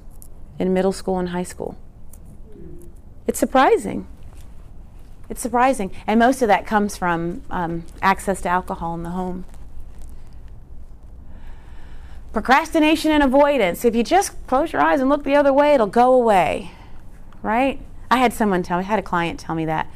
in 0.59 0.73
middle 0.73 0.91
school 0.91 1.19
and 1.19 1.29
high 1.29 1.43
school. 1.43 1.77
It's 3.27 3.39
surprising. 3.39 4.07
It's 5.29 5.41
surprising. 5.41 5.91
And 6.05 6.19
most 6.19 6.41
of 6.41 6.47
that 6.47 6.65
comes 6.65 6.97
from 6.97 7.43
um, 7.49 7.85
access 8.01 8.41
to 8.41 8.49
alcohol 8.49 8.93
in 8.95 9.03
the 9.03 9.11
home. 9.11 9.45
Procrastination 12.33 13.11
and 13.11 13.23
avoidance. 13.23 13.85
If 13.85 13.95
you 13.95 14.03
just 14.03 14.45
close 14.47 14.73
your 14.73 14.81
eyes 14.81 14.99
and 14.99 15.09
look 15.09 15.23
the 15.23 15.35
other 15.35 15.53
way, 15.53 15.73
it'll 15.73 15.87
go 15.87 16.13
away. 16.13 16.71
Right? 17.41 17.79
I 18.09 18.17
had 18.17 18.33
someone 18.33 18.63
tell 18.63 18.79
me, 18.79 18.83
I 18.83 18.87
had 18.87 18.99
a 18.99 19.03
client 19.03 19.39
tell 19.39 19.55
me 19.55 19.65
that 19.65 19.87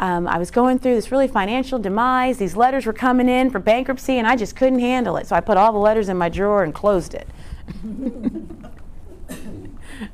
um, 0.00 0.26
I 0.26 0.38
was 0.38 0.50
going 0.50 0.78
through 0.78 0.94
this 0.94 1.12
really 1.12 1.28
financial 1.28 1.78
demise. 1.78 2.38
These 2.38 2.56
letters 2.56 2.86
were 2.86 2.94
coming 2.94 3.28
in 3.28 3.50
for 3.50 3.58
bankruptcy, 3.58 4.16
and 4.16 4.26
I 4.26 4.34
just 4.34 4.56
couldn't 4.56 4.78
handle 4.78 5.18
it. 5.18 5.26
So 5.26 5.36
I 5.36 5.40
put 5.40 5.58
all 5.58 5.72
the 5.72 5.78
letters 5.78 6.08
in 6.08 6.16
my 6.16 6.30
drawer 6.30 6.64
and 6.64 6.74
closed 6.74 7.12
it. 7.14 7.28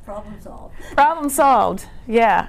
Problem 0.05 0.35
solved. 0.40 0.75
Problem 0.94 1.31
solved. 1.31 1.87
Yeah. 2.09 2.49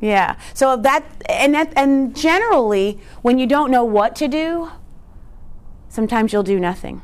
Yeah. 0.00 0.34
So 0.52 0.76
that 0.78 1.04
and 1.28 1.54
that 1.54 1.72
and 1.76 2.16
generally 2.16 2.98
when 3.22 3.38
you 3.38 3.46
don't 3.46 3.70
know 3.70 3.84
what 3.84 4.16
to 4.16 4.26
do, 4.26 4.72
sometimes 5.88 6.32
you'll 6.32 6.42
do 6.42 6.58
nothing. 6.58 7.02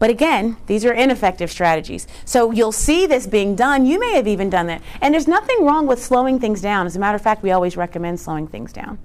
But 0.00 0.08
again, 0.08 0.56
these 0.66 0.86
are 0.86 0.92
ineffective 0.94 1.50
strategies. 1.50 2.08
So 2.24 2.50
you'll 2.50 2.72
see 2.72 3.06
this 3.06 3.26
being 3.26 3.54
done. 3.54 3.84
You 3.84 4.00
may 4.00 4.14
have 4.14 4.26
even 4.26 4.48
done 4.48 4.66
that. 4.66 4.82
And 5.02 5.12
there's 5.12 5.28
nothing 5.28 5.62
wrong 5.62 5.86
with 5.86 6.02
slowing 6.02 6.40
things 6.40 6.62
down. 6.62 6.86
As 6.86 6.96
a 6.96 6.98
matter 6.98 7.16
of 7.16 7.22
fact, 7.22 7.42
we 7.42 7.50
always 7.52 7.76
recommend 7.76 8.18
slowing 8.18 8.48
things 8.48 8.72
down. 8.72 8.98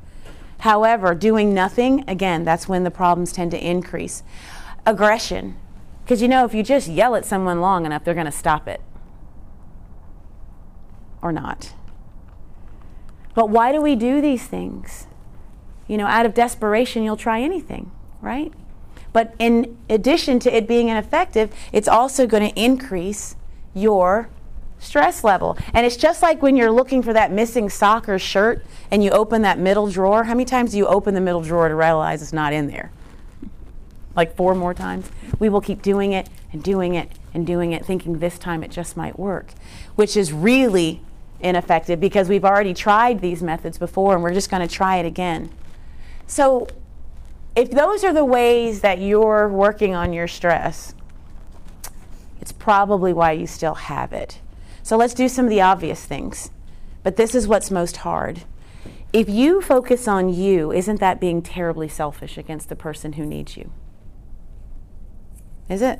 However, 0.59 1.13
doing 1.13 1.53
nothing, 1.53 2.05
again, 2.07 2.45
that's 2.45 2.69
when 2.69 2.85
the 2.85 2.91
problems 2.91 3.33
tend 3.33 3.51
to 3.51 3.59
increase. 3.61 4.23
Aggression. 4.85 5.57
Because 6.05 6.21
you 6.21 6.29
know, 6.29 6.45
if 6.45 6.53
you 6.53 6.63
just 6.63 6.87
yell 6.87 7.15
at 7.15 7.25
someone 7.25 7.59
long 7.59 7.85
enough, 7.85 8.05
they're 8.05 8.13
going 8.13 8.25
to 8.25 8.31
stop 8.31 8.65
it. 8.65 8.79
Or 11.21 11.33
not. 11.33 11.73
But 13.33 13.49
why 13.49 13.73
do 13.73 13.81
we 13.81 13.97
do 13.97 14.21
these 14.21 14.47
things? 14.47 15.07
You 15.89 15.97
know, 15.97 16.07
out 16.07 16.25
of 16.25 16.33
desperation, 16.33 17.03
you'll 17.03 17.17
try 17.17 17.41
anything, 17.41 17.91
right? 18.21 18.53
But 19.15 19.33
in 19.39 19.77
addition 19.89 20.39
to 20.39 20.53
it 20.53 20.67
being 20.67 20.89
ineffective, 20.89 21.49
it's 21.71 21.87
also 21.87 22.27
going 22.27 22.51
to 22.51 22.61
increase 22.61 23.37
your 23.73 24.27
stress 24.77 25.23
level. 25.23 25.57
And 25.73 25.85
it's 25.85 25.95
just 25.95 26.21
like 26.21 26.41
when 26.41 26.57
you're 26.57 26.69
looking 26.69 27.01
for 27.01 27.13
that 27.13 27.31
missing 27.31 27.69
sock 27.69 28.09
or 28.09 28.19
shirt 28.19 28.65
and 28.91 29.01
you 29.01 29.11
open 29.11 29.41
that 29.43 29.57
middle 29.57 29.89
drawer. 29.89 30.25
How 30.25 30.33
many 30.33 30.43
times 30.43 30.71
do 30.71 30.77
you 30.77 30.85
open 30.87 31.13
the 31.13 31.21
middle 31.21 31.39
drawer 31.39 31.69
to 31.69 31.75
realize 31.75 32.21
it's 32.21 32.33
not 32.33 32.51
in 32.51 32.67
there? 32.67 32.91
Like 34.17 34.35
four 34.35 34.53
more 34.53 34.73
times? 34.73 35.09
We 35.39 35.47
will 35.47 35.61
keep 35.61 35.81
doing 35.81 36.11
it 36.11 36.27
and 36.51 36.61
doing 36.61 36.95
it 36.95 37.09
and 37.33 37.47
doing 37.47 37.71
it, 37.71 37.85
thinking 37.85 38.19
this 38.19 38.37
time 38.37 38.65
it 38.65 38.69
just 38.69 38.97
might 38.97 39.17
work, 39.17 39.53
which 39.95 40.17
is 40.17 40.33
really 40.33 40.99
ineffective 41.39 42.01
because 42.01 42.27
we've 42.27 42.43
already 42.43 42.73
tried 42.73 43.21
these 43.21 43.41
methods 43.41 43.77
before 43.77 44.13
and 44.13 44.21
we're 44.21 44.33
just 44.33 44.49
going 44.49 44.67
to 44.67 44.73
try 44.73 44.97
it 44.97 45.05
again. 45.05 45.51
So 46.27 46.67
if 47.55 47.71
those 47.71 48.03
are 48.03 48.13
the 48.13 48.25
ways 48.25 48.81
that 48.81 48.99
you're 48.99 49.47
working 49.47 49.95
on 49.95 50.11
your 50.13 50.27
stress, 50.27 50.93
it's 52.41 52.51
probably 52.51 53.13
why 53.13 53.31
you 53.31 53.47
still 53.47 53.75
have 53.75 54.11
it. 54.11 54.39
So 54.83 54.97
let's 54.97 55.13
do 55.13 55.27
some 55.27 55.45
of 55.45 55.49
the 55.49 55.61
obvious 55.61 56.05
things. 56.05 56.51
But 57.01 57.15
this 57.15 57.33
is 57.33 57.47
what's 57.47 57.71
most 57.71 57.97
hard. 57.97 58.43
If 59.13 59.29
you 59.29 59.61
focus 59.61 60.07
on 60.07 60.33
you, 60.33 60.71
isn't 60.71 60.99
that 60.99 61.21
being 61.21 61.41
terribly 61.41 61.87
selfish 61.87 62.37
against 62.37 62.67
the 62.67 62.75
person 62.75 63.13
who 63.13 63.25
needs 63.25 63.55
you? 63.55 63.71
Is 65.69 65.81
it? 65.81 65.99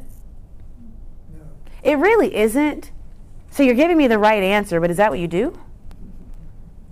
No. 1.33 1.41
It 1.81 1.97
really 1.97 2.35
isn't. 2.35 2.91
So 3.49 3.63
you're 3.63 3.75
giving 3.75 3.97
me 3.97 4.07
the 4.07 4.19
right 4.19 4.43
answer, 4.43 4.81
but 4.81 4.91
is 4.91 4.97
that 4.97 5.09
what 5.09 5.19
you 5.19 5.27
do? 5.27 5.57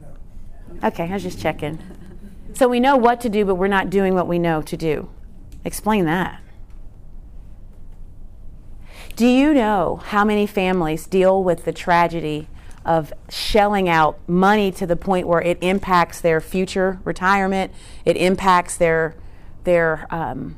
No. 0.02 0.88
Okay, 0.88 1.04
I 1.04 1.13
was 1.13 1.23
just 1.23 1.39
checking. 1.39 1.80
So 2.53 2.67
we 2.67 2.79
know 2.79 2.95
what 2.95 3.19
to 3.21 3.29
do, 3.29 3.45
but 3.45 3.55
we're 3.55 3.67
not 3.67 3.89
doing 3.89 4.13
what 4.13 4.27
we 4.27 4.37
know 4.37 4.61
to 4.61 4.77
do. 4.77 5.09
Explain 5.65 6.05
that. 6.05 6.39
Do 9.15 9.27
you 9.27 9.53
know 9.53 10.01
how 10.05 10.23
many 10.23 10.47
families 10.47 11.05
deal 11.05 11.43
with 11.43 11.65
the 11.65 11.71
tragedy 11.71 12.47
of 12.85 13.13
shelling 13.29 13.87
out 13.87 14.19
money 14.27 14.71
to 14.71 14.85
the 14.85 14.95
point 14.95 15.27
where 15.27 15.41
it 15.41 15.57
impacts 15.61 16.19
their 16.19 16.41
future 16.41 16.99
retirement, 17.03 17.71
it 18.05 18.17
impacts 18.17 18.75
their 18.77 19.15
their 19.63 20.07
um, 20.09 20.57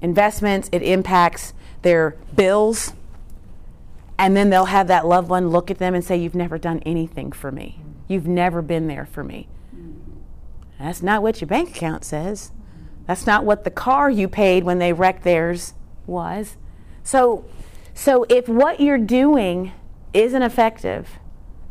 investments, 0.00 0.70
it 0.72 0.82
impacts 0.82 1.52
their 1.82 2.16
bills, 2.34 2.94
and 4.16 4.34
then 4.34 4.48
they'll 4.48 4.64
have 4.64 4.86
that 4.88 5.06
loved 5.06 5.28
one 5.28 5.50
look 5.50 5.70
at 5.70 5.78
them 5.78 5.94
and 5.94 6.02
say, 6.02 6.16
"You've 6.16 6.34
never 6.34 6.56
done 6.56 6.80
anything 6.86 7.32
for 7.32 7.52
me. 7.52 7.80
You've 8.06 8.28
never 8.28 8.62
been 8.62 8.86
there 8.86 9.04
for 9.04 9.22
me." 9.22 9.48
That's 10.78 11.02
not 11.02 11.22
what 11.22 11.40
your 11.40 11.48
bank 11.48 11.70
account 11.70 12.04
says. 12.04 12.52
That's 13.06 13.26
not 13.26 13.44
what 13.44 13.64
the 13.64 13.70
car 13.70 14.10
you 14.10 14.28
paid 14.28 14.64
when 14.64 14.78
they 14.78 14.92
wrecked 14.92 15.24
theirs 15.24 15.74
was. 16.06 16.56
So, 17.02 17.44
so 17.94 18.26
if 18.28 18.48
what 18.48 18.80
you're 18.80 18.98
doing 18.98 19.72
isn't 20.12 20.42
effective, 20.42 21.18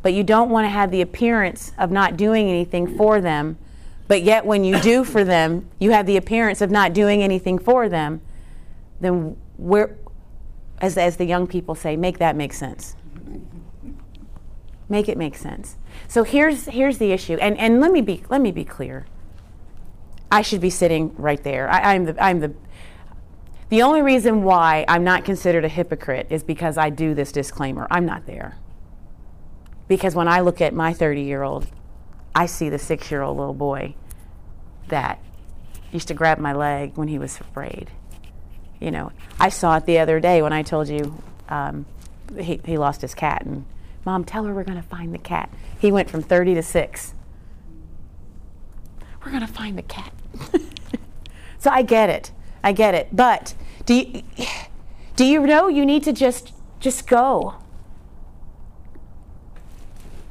but 0.01 0.13
you 0.13 0.23
don't 0.23 0.49
want 0.49 0.65
to 0.65 0.69
have 0.69 0.91
the 0.91 1.01
appearance 1.01 1.73
of 1.77 1.91
not 1.91 2.17
doing 2.17 2.49
anything 2.49 2.97
for 2.97 3.21
them, 3.21 3.57
but 4.07 4.23
yet 4.23 4.45
when 4.45 4.63
you 4.63 4.79
do 4.79 5.03
for 5.03 5.23
them, 5.23 5.69
you 5.79 5.91
have 5.91 6.05
the 6.05 6.17
appearance 6.17 6.61
of 6.61 6.71
not 6.71 6.93
doing 6.93 7.21
anything 7.21 7.59
for 7.59 7.89
them, 7.89 8.21
then 8.99 9.35
we're, 9.57 9.95
as, 10.79 10.97
as 10.97 11.17
the 11.17 11.25
young 11.25 11.45
people 11.45 11.75
say, 11.75 11.95
make 11.95 12.17
that 12.19 12.35
make 12.35 12.53
sense. 12.53 12.95
Make 14.89 15.09
it 15.09 15.17
make 15.17 15.35
sense. 15.35 15.75
So 16.07 16.23
here's 16.23 16.65
here's 16.65 16.97
the 16.97 17.11
issue, 17.11 17.35
and 17.35 17.57
and 17.57 17.81
let 17.81 17.91
me 17.91 18.01
be 18.01 18.23
let 18.29 18.41
me 18.41 18.51
be 18.51 18.63
clear. 18.63 19.05
I 20.31 20.41
should 20.41 20.61
be 20.61 20.69
sitting 20.69 21.15
right 21.17 21.41
there. 21.43 21.69
I, 21.69 21.93
I'm 21.93 22.05
the 22.05 22.23
I'm 22.23 22.39
the 22.39 22.53
the 23.69 23.81
only 23.81 24.01
reason 24.01 24.43
why 24.43 24.85
I'm 24.87 25.03
not 25.03 25.25
considered 25.25 25.65
a 25.65 25.69
hypocrite 25.69 26.27
is 26.29 26.43
because 26.43 26.77
I 26.77 26.89
do 26.89 27.13
this 27.13 27.31
disclaimer. 27.31 27.87
I'm 27.91 28.05
not 28.05 28.25
there. 28.25 28.57
Because 29.87 30.15
when 30.15 30.27
I 30.27 30.39
look 30.39 30.61
at 30.61 30.73
my 30.73 30.93
30 30.93 31.21
year 31.21 31.43
old, 31.43 31.67
I 32.33 32.45
see 32.45 32.69
the 32.69 32.79
six 32.79 33.11
year 33.11 33.21
old 33.21 33.37
little 33.37 33.53
boy 33.53 33.95
that 34.87 35.19
used 35.91 36.07
to 36.09 36.13
grab 36.13 36.39
my 36.39 36.53
leg 36.53 36.93
when 36.95 37.07
he 37.07 37.19
was 37.19 37.39
afraid. 37.39 37.89
You 38.79 38.91
know, 38.91 39.11
I 39.39 39.49
saw 39.49 39.77
it 39.77 39.85
the 39.85 39.99
other 39.99 40.19
day 40.19 40.41
when 40.41 40.53
I 40.53 40.61
told 40.61 40.87
you 40.87 41.21
um, 41.49 41.85
he, 42.39 42.61
he 42.63 42.77
lost 42.77 43.01
his 43.01 43.15
cat. 43.15 43.45
And 43.45 43.65
mom, 44.07 44.23
tell 44.23 44.45
her 44.45 44.53
we're 44.53 44.63
going 44.63 44.81
to 44.81 44.87
find 44.87 45.13
the 45.13 45.19
cat. 45.19 45.49
He 45.77 45.91
went 45.91 46.09
from 46.09 46.21
30 46.21 46.55
to 46.55 46.63
6. 46.63 47.13
We're 49.23 49.31
going 49.31 49.45
to 49.45 49.51
find 49.51 49.77
the 49.77 49.81
cat. 49.81 50.13
so 51.59 51.69
I 51.69 51.81
get 51.81 52.09
it. 52.09 52.31
I 52.63 52.71
get 52.71 52.95
it. 52.95 53.09
But 53.11 53.53
do 53.85 53.95
you, 53.95 54.23
do 55.17 55.25
you 55.25 55.45
know 55.45 55.67
you 55.67 55.85
need 55.85 56.03
to 56.05 56.13
just 56.13 56.53
just 56.79 57.05
go? 57.05 57.55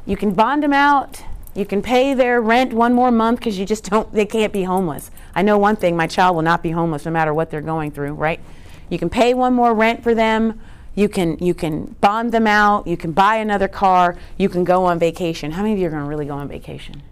You 0.07 0.17
can 0.17 0.33
bond 0.33 0.63
them 0.63 0.73
out. 0.73 1.23
You 1.55 1.67
can 1.67 1.83
pay 1.83 2.15
their 2.15 2.41
rent 2.41 2.73
one 2.73 2.95
more 2.95 3.11
month 3.11 3.41
because 3.41 3.59
you 3.59 3.67
just 3.67 3.91
don't, 3.91 4.11
they 4.11 4.25
can't 4.25 4.55
be 4.55 4.63
homeless. 4.63 5.11
I 5.35 5.43
know 5.43 5.59
one 5.59 5.77
thing 5.77 5.97
my 5.97 6.07
child 6.07 6.35
will 6.35 6.43
not 6.43 6.63
be 6.63 6.71
homeless 6.71 7.05
no 7.05 7.11
matter 7.11 7.35
what 7.35 7.51
they're 7.51 7.61
going 7.61 7.91
through, 7.91 8.15
right? 8.15 8.41
You 8.89 8.99
can 8.99 9.11
pay 9.11 9.35
one 9.35 9.53
more 9.53 9.75
rent 9.75 10.03
for 10.03 10.15
them. 10.15 10.61
You 10.97 11.09
can, 11.09 11.39
you 11.39 11.55
can 11.55 11.95
bond 12.01 12.33
them 12.33 12.49
out. 12.49 12.89
You 12.89 12.97
can 12.97 13.13
buy 13.13 13.37
another 13.37 13.69
car. 13.69 14.17
You 14.37 14.49
can 14.49 14.65
go 14.65 14.85
on 14.85 14.99
vacation. 14.99 15.53
How 15.53 15.63
many 15.63 15.75
of 15.75 15.79
you 15.79 15.87
are 15.87 15.91
going 15.91 16.03
to 16.03 16.09
really 16.09 16.27
go 16.27 16.35
on 16.35 16.49
vacation? 16.49 17.03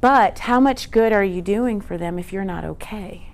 But 0.00 0.40
how 0.40 0.58
much 0.58 0.90
good 0.90 1.12
are 1.12 1.24
you 1.24 1.40
doing 1.40 1.80
for 1.80 1.96
them 1.96 2.18
if 2.18 2.32
you're 2.32 2.44
not 2.44 2.64
okay? 2.64 3.28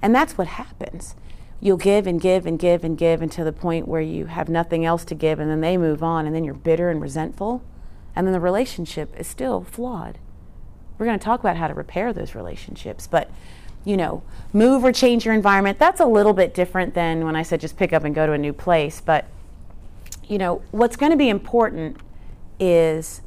And 0.00 0.14
that's 0.14 0.38
what 0.38 0.46
happens 0.46 1.14
you'll 1.60 1.76
give 1.76 2.06
and 2.06 2.20
give 2.20 2.46
and 2.46 2.58
give 2.58 2.82
and 2.82 2.96
give 2.96 3.20
until 3.20 3.44
the 3.44 3.52
point 3.52 3.86
where 3.86 4.00
you 4.00 4.26
have 4.26 4.48
nothing 4.48 4.84
else 4.84 5.04
to 5.04 5.14
give 5.14 5.38
and 5.38 5.50
then 5.50 5.60
they 5.60 5.76
move 5.76 6.02
on 6.02 6.26
and 6.26 6.34
then 6.34 6.42
you're 6.42 6.54
bitter 6.54 6.88
and 6.90 7.00
resentful 7.02 7.62
and 8.16 8.26
then 8.26 8.32
the 8.32 8.40
relationship 8.40 9.14
is 9.18 9.26
still 9.26 9.62
flawed. 9.62 10.18
We're 10.98 11.06
going 11.06 11.18
to 11.18 11.24
talk 11.24 11.40
about 11.40 11.56
how 11.56 11.68
to 11.68 11.74
repair 11.74 12.12
those 12.12 12.34
relationships, 12.34 13.06
but 13.06 13.30
you 13.84 13.96
know, 13.96 14.22
move 14.52 14.84
or 14.84 14.92
change 14.92 15.24
your 15.24 15.34
environment. 15.34 15.78
That's 15.78 16.00
a 16.00 16.06
little 16.06 16.32
bit 16.32 16.54
different 16.54 16.94
than 16.94 17.24
when 17.24 17.36
I 17.36 17.42
said 17.42 17.60
just 17.60 17.76
pick 17.76 17.92
up 17.92 18.04
and 18.04 18.14
go 18.14 18.26
to 18.26 18.32
a 18.32 18.38
new 18.38 18.52
place, 18.52 19.00
but 19.00 19.26
you 20.28 20.38
know, 20.38 20.62
what's 20.70 20.96
going 20.96 21.10
to 21.10 21.18
be 21.18 21.28
important 21.28 21.96
is 22.60 23.20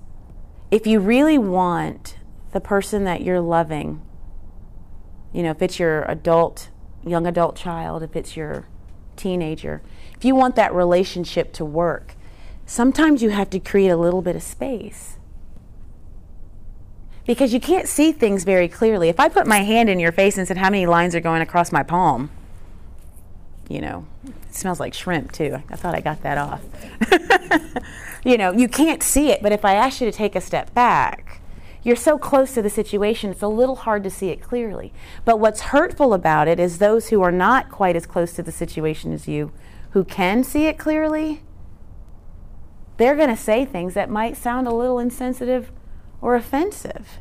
if 0.72 0.88
you 0.88 1.00
really 1.00 1.38
want 1.38 2.18
the 2.52 2.62
person 2.62 3.04
that 3.04 3.22
you're 3.22 3.42
loving, 3.42 4.02
you 5.34 5.44
know, 5.44 5.52
if 5.52 5.62
it's 5.62 5.80
your 5.80 6.04
adult 6.04 6.70
young 7.06 7.28
adult 7.28 7.56
child, 7.56 8.02
if 8.02 8.16
it's 8.16 8.38
your 8.38 8.68
teenager, 9.16 9.82
if 10.16 10.24
you 10.24 10.36
want 10.36 10.56
that 10.56 10.74
relationship 10.74 11.52
to 11.54 11.66
work, 11.66 12.16
sometimes 12.66 13.22
you 13.22 13.30
have 13.30 13.50
to 13.50 13.60
create 13.60 13.90
a 13.90 13.98
little 13.98 14.22
bit 14.22 14.36
of 14.36 14.44
space. 14.44 15.13
Because 17.26 17.54
you 17.54 17.60
can't 17.60 17.88
see 17.88 18.12
things 18.12 18.44
very 18.44 18.68
clearly. 18.68 19.10
If 19.10 19.20
I 19.20 19.30
put 19.30 19.48
my 19.48 19.60
hand 19.60 19.90
in 19.90 20.00
your 20.00 20.12
face 20.12 20.38
and 20.38 20.48
said, 20.48 20.58
How 20.58 20.70
many 20.70 20.86
lines 20.86 21.16
are 21.16 21.22
going 21.22 21.42
across 21.42 21.72
my 21.72 21.84
palm? 21.84 22.30
You 23.70 23.82
know, 23.82 24.06
it 24.26 24.54
smells 24.54 24.80
like 24.80 24.94
shrimp 24.94 25.32
too. 25.32 25.64
I 25.70 25.76
thought 25.76 25.96
I 25.96 26.02
got 26.02 26.22
that 26.24 26.38
off. 26.38 26.62
you 28.26 28.38
know, 28.38 28.52
you 28.52 28.68
can't 28.68 29.02
see 29.02 29.32
it, 29.32 29.42
but 29.42 29.54
if 29.54 29.64
I 29.64 29.74
ask 29.76 30.02
you 30.02 30.12
to 30.12 30.16
take 30.16 30.36
a 30.36 30.42
step 30.42 30.74
back, 30.74 31.42
you're 31.82 31.96
so 31.96 32.18
close 32.18 32.54
to 32.54 32.62
the 32.62 32.70
situation, 32.70 33.32
it's 33.32 33.42
a 33.42 33.48
little 33.48 33.76
hard 33.76 34.04
to 34.04 34.10
see 34.10 34.30
it 34.30 34.42
clearly. 34.42 34.94
But 35.26 35.40
what's 35.40 35.62
hurtful 35.62 36.14
about 36.14 36.48
it 36.48 36.60
is 36.60 36.78
those 36.78 37.10
who 37.10 37.22
are 37.22 37.32
not 37.32 37.70
quite 37.70 37.96
as 37.96 38.06
close 38.06 38.34
to 38.34 38.44
the 38.44 38.52
situation 38.52 39.12
as 39.14 39.28
you, 39.28 39.52
who 39.92 40.04
can 40.04 40.44
see 40.44 40.66
it 40.66 40.78
clearly, 40.78 41.42
they're 42.98 43.16
going 43.16 43.30
to 43.30 43.38
say 43.38 43.66
things 43.66 43.94
that 43.96 44.10
might 44.10 44.38
sound 44.38 44.68
a 44.68 44.74
little 44.74 45.00
insensitive 45.00 45.72
or 46.24 46.36
offensive. 46.36 47.20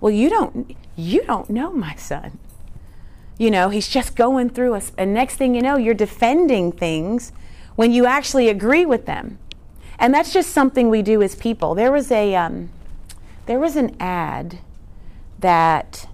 Well, 0.00 0.12
you 0.12 0.30
don't 0.30 0.76
you 0.96 1.22
don't 1.24 1.50
know 1.50 1.72
my 1.72 1.96
son. 1.96 2.38
You 3.36 3.50
know, 3.50 3.68
he's 3.68 3.88
just 3.88 4.16
going 4.16 4.50
through 4.50 4.74
us 4.74 4.92
and 4.96 5.12
next 5.12 5.36
thing 5.36 5.54
you 5.54 5.62
know, 5.62 5.76
you're 5.76 5.94
defending 5.94 6.72
things 6.72 7.32
when 7.76 7.92
you 7.92 8.06
actually 8.06 8.48
agree 8.48 8.86
with 8.86 9.06
them. 9.06 9.38
And 9.98 10.14
that's 10.14 10.32
just 10.32 10.50
something 10.50 10.88
we 10.88 11.02
do 11.02 11.22
as 11.22 11.34
people. 11.34 11.74
There 11.74 11.92
was 11.92 12.10
a 12.12 12.36
um, 12.36 12.70
there 13.46 13.58
was 13.58 13.74
an 13.74 13.96
ad 14.00 14.58
that 15.40 16.06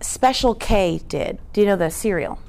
Special 0.00 0.54
K 0.54 1.00
did. 1.08 1.38
Do 1.52 1.60
you 1.60 1.66
know 1.66 1.76
the 1.76 1.90
cereal? 1.90 2.40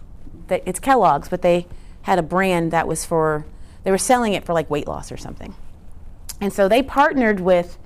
It's 0.49 0.79
Kellogg's, 0.79 1.29
but 1.29 1.41
they 1.41 1.67
had 2.03 2.19
a 2.19 2.23
brand 2.23 2.71
that 2.71 2.87
was 2.87 3.05
for, 3.05 3.45
they 3.83 3.91
were 3.91 3.97
selling 3.97 4.33
it 4.33 4.43
for 4.43 4.53
like 4.53 4.69
weight 4.69 4.87
loss 4.87 5.11
or 5.11 5.17
something. 5.17 5.55
And 6.41 6.51
so 6.51 6.67
they 6.67 6.83
partnered 6.83 7.39
with 7.39 7.77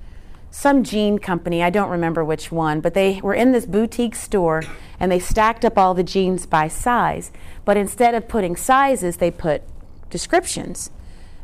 some 0.51 0.83
jean 0.83 1.19
company, 1.19 1.61
I 1.61 1.69
don't 1.69 1.89
remember 1.89 2.25
which 2.25 2.51
one, 2.51 2.81
but 2.81 2.93
they 2.93 3.21
were 3.21 3.33
in 3.33 3.51
this 3.51 3.65
boutique 3.65 4.15
store 4.15 4.63
and 4.99 5.11
they 5.11 5.19
stacked 5.19 5.63
up 5.63 5.77
all 5.77 5.93
the 5.93 6.03
jeans 6.03 6.45
by 6.45 6.67
size. 6.67 7.31
But 7.65 7.77
instead 7.77 8.15
of 8.15 8.27
putting 8.27 8.55
sizes, 8.55 9.17
they 9.17 9.31
put 9.31 9.61
descriptions. 10.09 10.89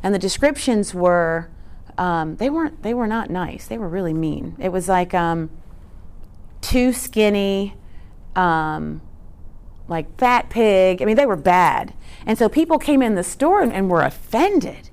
And 0.02 0.13
the 0.13 0.20
descriptions 0.20 0.94
were 0.94 1.50
um, 1.98 2.36
they 2.38 2.50
weren't 2.50 2.84
they 2.84 2.94
were 2.94 3.08
not 3.08 3.30
nice. 3.30 3.68
They 3.68 3.78
were 3.78 3.88
really 3.88 4.13
mean. 4.13 4.56
It 4.60 4.70
was 4.70 4.89
like 4.89 5.13
um, 5.13 5.50
too 6.62 6.91
skinny, 6.91 7.76
um, 8.36 9.02
like 9.88 10.18
fat 10.18 10.50
pig. 10.50 11.02
I 11.02 11.06
mean, 11.06 11.15
they 11.15 11.26
were 11.26 11.36
bad. 11.36 11.94
And 12.26 12.38
so 12.38 12.50
people 12.50 12.80
came 12.80 13.02
in 13.02 13.15
the 13.15 13.24
store 13.24 13.62
and, 13.62 13.72
and 13.72 13.89
were 13.89 14.02
offended. 14.02 14.89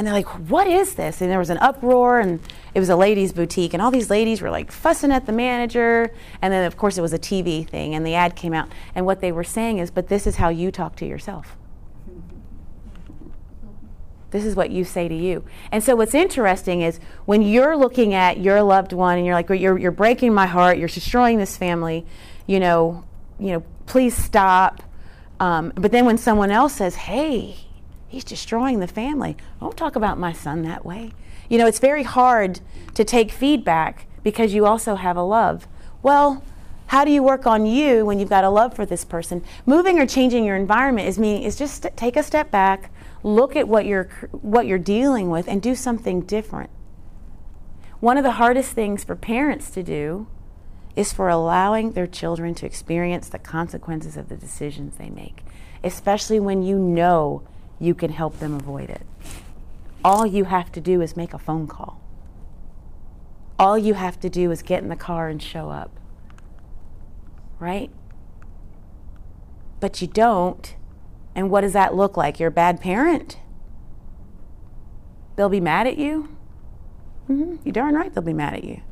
And 0.00 0.06
they're 0.06 0.14
like, 0.14 0.48
what 0.48 0.66
is 0.66 0.94
this? 0.94 1.20
And 1.20 1.30
there 1.30 1.38
was 1.38 1.50
an 1.50 1.58
uproar, 1.58 2.20
and 2.20 2.40
it 2.72 2.80
was 2.80 2.88
a 2.88 2.96
ladies' 2.96 3.34
boutique, 3.34 3.74
and 3.74 3.82
all 3.82 3.90
these 3.90 4.08
ladies 4.08 4.40
were 4.40 4.48
like 4.48 4.72
fussing 4.72 5.12
at 5.12 5.26
the 5.26 5.32
manager. 5.32 6.10
And 6.40 6.50
then, 6.50 6.64
of 6.64 6.78
course, 6.78 6.96
it 6.96 7.02
was 7.02 7.12
a 7.12 7.18
TV 7.18 7.68
thing, 7.68 7.94
and 7.94 8.06
the 8.06 8.14
ad 8.14 8.34
came 8.34 8.54
out. 8.54 8.70
And 8.94 9.04
what 9.04 9.20
they 9.20 9.30
were 9.30 9.44
saying 9.44 9.76
is, 9.76 9.90
but 9.90 10.08
this 10.08 10.26
is 10.26 10.36
how 10.36 10.48
you 10.48 10.70
talk 10.70 10.96
to 10.96 11.06
yourself. 11.06 11.54
This 14.30 14.46
is 14.46 14.56
what 14.56 14.70
you 14.70 14.84
say 14.84 15.06
to 15.06 15.14
you. 15.14 15.44
And 15.70 15.84
so 15.84 15.96
what's 15.96 16.14
interesting 16.14 16.80
is 16.80 16.98
when 17.26 17.42
you're 17.42 17.76
looking 17.76 18.14
at 18.14 18.38
your 18.38 18.62
loved 18.62 18.94
one 18.94 19.18
and 19.18 19.26
you're 19.26 19.34
like, 19.34 19.50
you're, 19.50 19.78
you're 19.78 19.90
breaking 19.90 20.32
my 20.32 20.46
heart, 20.46 20.78
you're 20.78 20.88
destroying 20.88 21.36
this 21.36 21.58
family, 21.58 22.06
you 22.46 22.58
know, 22.58 23.04
you 23.38 23.48
know, 23.48 23.62
please 23.84 24.16
stop. 24.16 24.82
Um, 25.40 25.74
but 25.74 25.92
then 25.92 26.06
when 26.06 26.16
someone 26.16 26.50
else 26.50 26.76
says, 26.76 26.94
hey, 26.94 27.66
he's 28.10 28.24
destroying 28.24 28.80
the 28.80 28.86
family, 28.86 29.36
don't 29.60 29.76
talk 29.76 29.96
about 29.96 30.18
my 30.18 30.32
son 30.32 30.62
that 30.62 30.84
way. 30.84 31.12
You 31.48 31.56
know, 31.58 31.66
it's 31.66 31.78
very 31.78 32.02
hard 32.02 32.60
to 32.94 33.04
take 33.04 33.30
feedback 33.30 34.06
because 34.22 34.52
you 34.52 34.66
also 34.66 34.96
have 34.96 35.16
a 35.16 35.22
love. 35.22 35.66
Well, 36.02 36.44
how 36.88 37.04
do 37.04 37.12
you 37.12 37.22
work 37.22 37.46
on 37.46 37.66
you 37.66 38.04
when 38.04 38.18
you've 38.18 38.28
got 38.28 38.42
a 38.42 38.50
love 38.50 38.74
for 38.74 38.84
this 38.84 39.04
person? 39.04 39.44
Moving 39.64 40.00
or 40.00 40.06
changing 40.06 40.44
your 40.44 40.56
environment 40.56 41.06
is 41.06 41.20
meaning 41.20 41.44
is 41.44 41.56
just 41.56 41.86
take 41.94 42.16
a 42.16 42.22
step 42.22 42.50
back, 42.50 42.92
look 43.22 43.54
at 43.54 43.68
what 43.68 43.86
you're 43.86 44.08
what 44.32 44.66
you're 44.66 44.78
dealing 44.78 45.30
with 45.30 45.46
and 45.46 45.62
do 45.62 45.76
something 45.76 46.22
different. 46.22 46.70
One 48.00 48.18
of 48.18 48.24
the 48.24 48.32
hardest 48.32 48.72
things 48.72 49.04
for 49.04 49.14
parents 49.14 49.70
to 49.70 49.84
do 49.84 50.26
is 50.96 51.12
for 51.12 51.28
allowing 51.28 51.92
their 51.92 52.08
children 52.08 52.54
to 52.56 52.66
experience 52.66 53.28
the 53.28 53.38
consequences 53.38 54.16
of 54.16 54.28
the 54.28 54.36
decisions 54.36 54.96
they 54.96 55.10
make, 55.10 55.44
especially 55.84 56.40
when 56.40 56.64
you 56.64 56.76
know 56.76 57.42
you 57.80 57.94
can 57.94 58.12
help 58.12 58.38
them 58.38 58.54
avoid 58.54 58.90
it. 58.90 59.02
All 60.04 60.26
you 60.26 60.44
have 60.44 60.70
to 60.72 60.80
do 60.80 61.00
is 61.00 61.16
make 61.16 61.34
a 61.34 61.38
phone 61.38 61.66
call. 61.66 62.00
All 63.58 63.76
you 63.76 63.94
have 63.94 64.20
to 64.20 64.30
do 64.30 64.50
is 64.50 64.62
get 64.62 64.82
in 64.82 64.88
the 64.88 64.96
car 64.96 65.28
and 65.28 65.42
show 65.42 65.70
up. 65.70 65.90
Right? 67.58 67.90
But 69.80 70.00
you 70.00 70.06
don't 70.06 70.76
and 71.34 71.50
what 71.50 71.62
does 71.62 71.72
that 71.72 71.94
look 71.94 72.16
like? 72.16 72.40
You're 72.40 72.48
a 72.48 72.52
bad 72.52 72.80
parent? 72.80 73.38
They'll 75.36 75.48
be 75.48 75.60
mad 75.60 75.86
at 75.86 75.96
you? 75.96 76.36
Mm-hmm. 77.28 77.56
You're 77.64 77.72
darn 77.72 77.94
right 77.94 78.12
they'll 78.12 78.22
be 78.22 78.32
mad 78.32 78.54
at 78.54 78.64
you. 78.64 78.82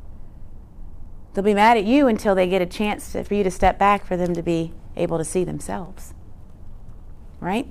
They'll 1.35 1.45
be 1.45 1.55
mad 1.55 1.77
at 1.77 1.85
you 1.85 2.07
until 2.07 2.35
they 2.35 2.49
get 2.49 2.63
a 2.63 2.67
chance 2.67 3.13
to, 3.13 3.25
for 3.25 3.35
you 3.35 3.45
to 3.45 3.51
step 3.51 3.79
back 3.79 4.07
for 4.07 4.17
them 4.17 4.35
to 4.35 4.43
be 4.43 4.73
able 4.97 5.19
to 5.19 5.25
see 5.25 5.45
themselves. 5.45 6.15
Right? 7.41 7.71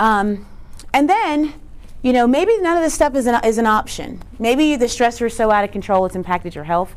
Um, 0.00 0.46
and 0.92 1.08
then, 1.08 1.54
you 2.02 2.12
know, 2.12 2.26
maybe 2.26 2.58
none 2.58 2.76
of 2.76 2.82
this 2.82 2.94
stuff 2.94 3.14
is 3.14 3.26
an, 3.26 3.38
is 3.44 3.58
an 3.58 3.66
option. 3.66 4.20
Maybe 4.40 4.74
the 4.74 4.86
stressor 4.86 5.26
is 5.26 5.36
so 5.36 5.52
out 5.52 5.62
of 5.62 5.70
control 5.70 6.04
it's 6.06 6.16
impacted 6.16 6.56
your 6.56 6.64
health. 6.64 6.96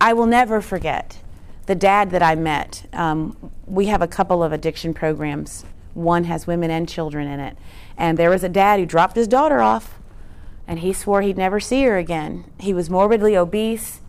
I 0.00 0.12
will 0.12 0.26
never 0.26 0.60
forget 0.60 1.18
the 1.66 1.74
dad 1.74 2.10
that 2.10 2.22
I 2.22 2.34
met. 2.34 2.86
Um, 2.92 3.52
we 3.66 3.86
have 3.86 4.02
a 4.02 4.08
couple 4.08 4.42
of 4.42 4.52
addiction 4.52 4.92
programs 4.92 5.64
one 5.94 6.24
has 6.24 6.46
women 6.46 6.70
and 6.70 6.88
children 6.88 7.28
in 7.28 7.40
it. 7.40 7.56
And 7.96 8.18
there 8.18 8.30
was 8.30 8.42
a 8.42 8.48
dad 8.48 8.80
who 8.80 8.86
dropped 8.86 9.16
his 9.16 9.28
daughter 9.28 9.60
off, 9.60 9.98
and 10.66 10.78
he 10.78 10.92
swore 10.92 11.22
he'd 11.22 11.36
never 11.36 11.60
see 11.60 11.82
her 11.84 11.98
again. 11.98 12.44
He 12.58 12.72
was 12.72 12.88
morbidly 12.88 13.36
obese. 13.36 14.00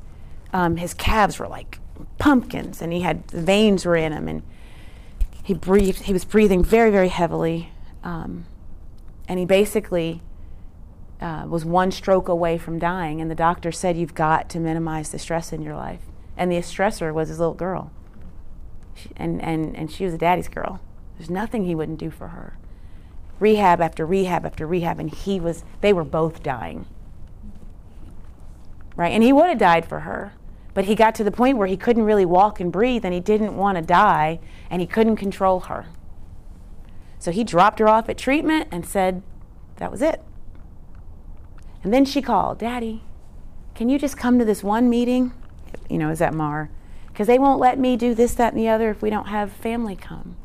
Um, 0.51 0.77
his 0.77 0.93
calves 0.93 1.39
were 1.39 1.47
like 1.47 1.79
pumpkins, 2.19 2.81
and 2.81 2.93
he 2.93 3.01
had 3.01 3.29
veins 3.31 3.85
were 3.85 3.95
in 3.95 4.13
him, 4.13 4.27
and 4.27 4.43
he 5.43 5.53
breathed. 5.53 6.03
He 6.03 6.13
was 6.13 6.25
breathing 6.25 6.63
very, 6.63 6.91
very 6.91 7.09
heavily, 7.09 7.71
um, 8.03 8.45
and 9.27 9.39
he 9.39 9.45
basically 9.45 10.21
uh, 11.21 11.45
was 11.47 11.63
one 11.63 11.91
stroke 11.91 12.27
away 12.27 12.57
from 12.57 12.79
dying, 12.79 13.21
and 13.21 13.31
the 13.31 13.35
doctor 13.35 13.71
said, 13.71 13.97
You've 13.97 14.13
got 14.15 14.49
to 14.49 14.59
minimize 14.59 15.09
the 15.09 15.19
stress 15.19 15.53
in 15.53 15.61
your 15.61 15.75
life. 15.75 16.01
And 16.35 16.51
the 16.51 16.57
stressor 16.57 17.13
was 17.13 17.29
his 17.29 17.39
little 17.39 17.53
girl. 17.53 17.91
She, 18.95 19.09
and, 19.15 19.41
and, 19.41 19.75
and 19.75 19.91
she 19.91 20.03
was 20.05 20.13
a 20.13 20.17
daddy's 20.17 20.47
girl. 20.47 20.81
There's 21.17 21.29
nothing 21.29 21.65
he 21.65 21.75
wouldn't 21.75 21.99
do 21.99 22.09
for 22.09 22.29
her. 22.29 22.57
Rehab 23.39 23.81
after 23.81 24.05
rehab 24.05 24.45
after 24.45 24.67
rehab, 24.67 24.99
and 24.99 25.09
he 25.09 25.39
was, 25.39 25.63
they 25.81 25.93
were 25.93 26.03
both 26.03 26.43
dying. 26.43 26.85
Right? 28.95 29.11
And 29.11 29.23
he 29.23 29.33
would 29.33 29.49
have 29.49 29.57
died 29.57 29.85
for 29.85 30.01
her. 30.01 30.33
But 30.73 30.85
he 30.85 30.95
got 30.95 31.13
to 31.15 31.23
the 31.23 31.31
point 31.31 31.57
where 31.57 31.67
he 31.67 31.77
couldn't 31.77 32.03
really 32.03 32.25
walk 32.25 32.59
and 32.59 32.71
breathe, 32.71 33.05
and 33.05 33.13
he 33.13 33.19
didn't 33.19 33.55
want 33.55 33.77
to 33.77 33.83
die, 33.83 34.39
and 34.69 34.81
he 34.81 34.87
couldn't 34.87 35.17
control 35.17 35.61
her. 35.61 35.85
So 37.23 37.31
he 37.31 37.45
dropped 37.45 37.79
her 37.79 37.87
off 37.87 38.09
at 38.09 38.17
treatment 38.17 38.67
and 38.69 38.85
said, 38.85 39.23
That 39.77 39.89
was 39.89 40.01
it. 40.01 40.21
And 41.81 41.93
then 41.93 42.03
she 42.03 42.21
called, 42.21 42.59
Daddy, 42.59 43.01
can 43.75 43.87
you 43.87 43.97
just 43.97 44.17
come 44.17 44.39
to 44.39 44.43
this 44.43 44.61
one 44.61 44.89
meeting? 44.89 45.31
You 45.89 45.99
know, 45.99 46.09
is 46.09 46.19
that 46.19 46.33
MARR? 46.33 46.69
Because 47.07 47.27
they 47.27 47.39
won't 47.39 47.61
let 47.61 47.79
me 47.79 47.95
do 47.95 48.13
this, 48.13 48.33
that, 48.35 48.51
and 48.51 48.61
the 48.61 48.67
other 48.67 48.89
if 48.89 49.01
we 49.01 49.09
don't 49.09 49.27
have 49.27 49.53
family 49.53 49.95
come. 49.95 50.35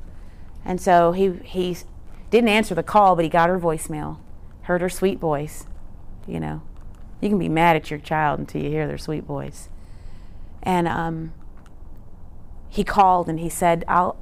And 0.64 0.80
so 0.80 1.10
he, 1.10 1.32
he 1.42 1.76
didn't 2.30 2.48
answer 2.48 2.76
the 2.76 2.84
call, 2.84 3.16
but 3.16 3.24
he 3.24 3.28
got 3.28 3.48
her 3.48 3.58
voicemail, 3.58 4.18
heard 4.62 4.80
her 4.80 4.88
sweet 4.88 5.18
voice. 5.18 5.66
You 6.28 6.38
know, 6.38 6.62
you 7.20 7.28
can 7.28 7.40
be 7.40 7.48
mad 7.48 7.74
at 7.74 7.90
your 7.90 7.98
child 7.98 8.38
until 8.38 8.62
you 8.62 8.70
hear 8.70 8.86
their 8.86 8.98
sweet 8.98 9.24
voice. 9.24 9.68
And 10.62 10.86
um, 10.86 11.32
he 12.68 12.84
called 12.84 13.28
and 13.28 13.40
he 13.40 13.48
said, 13.48 13.84
I'll, 13.88 14.16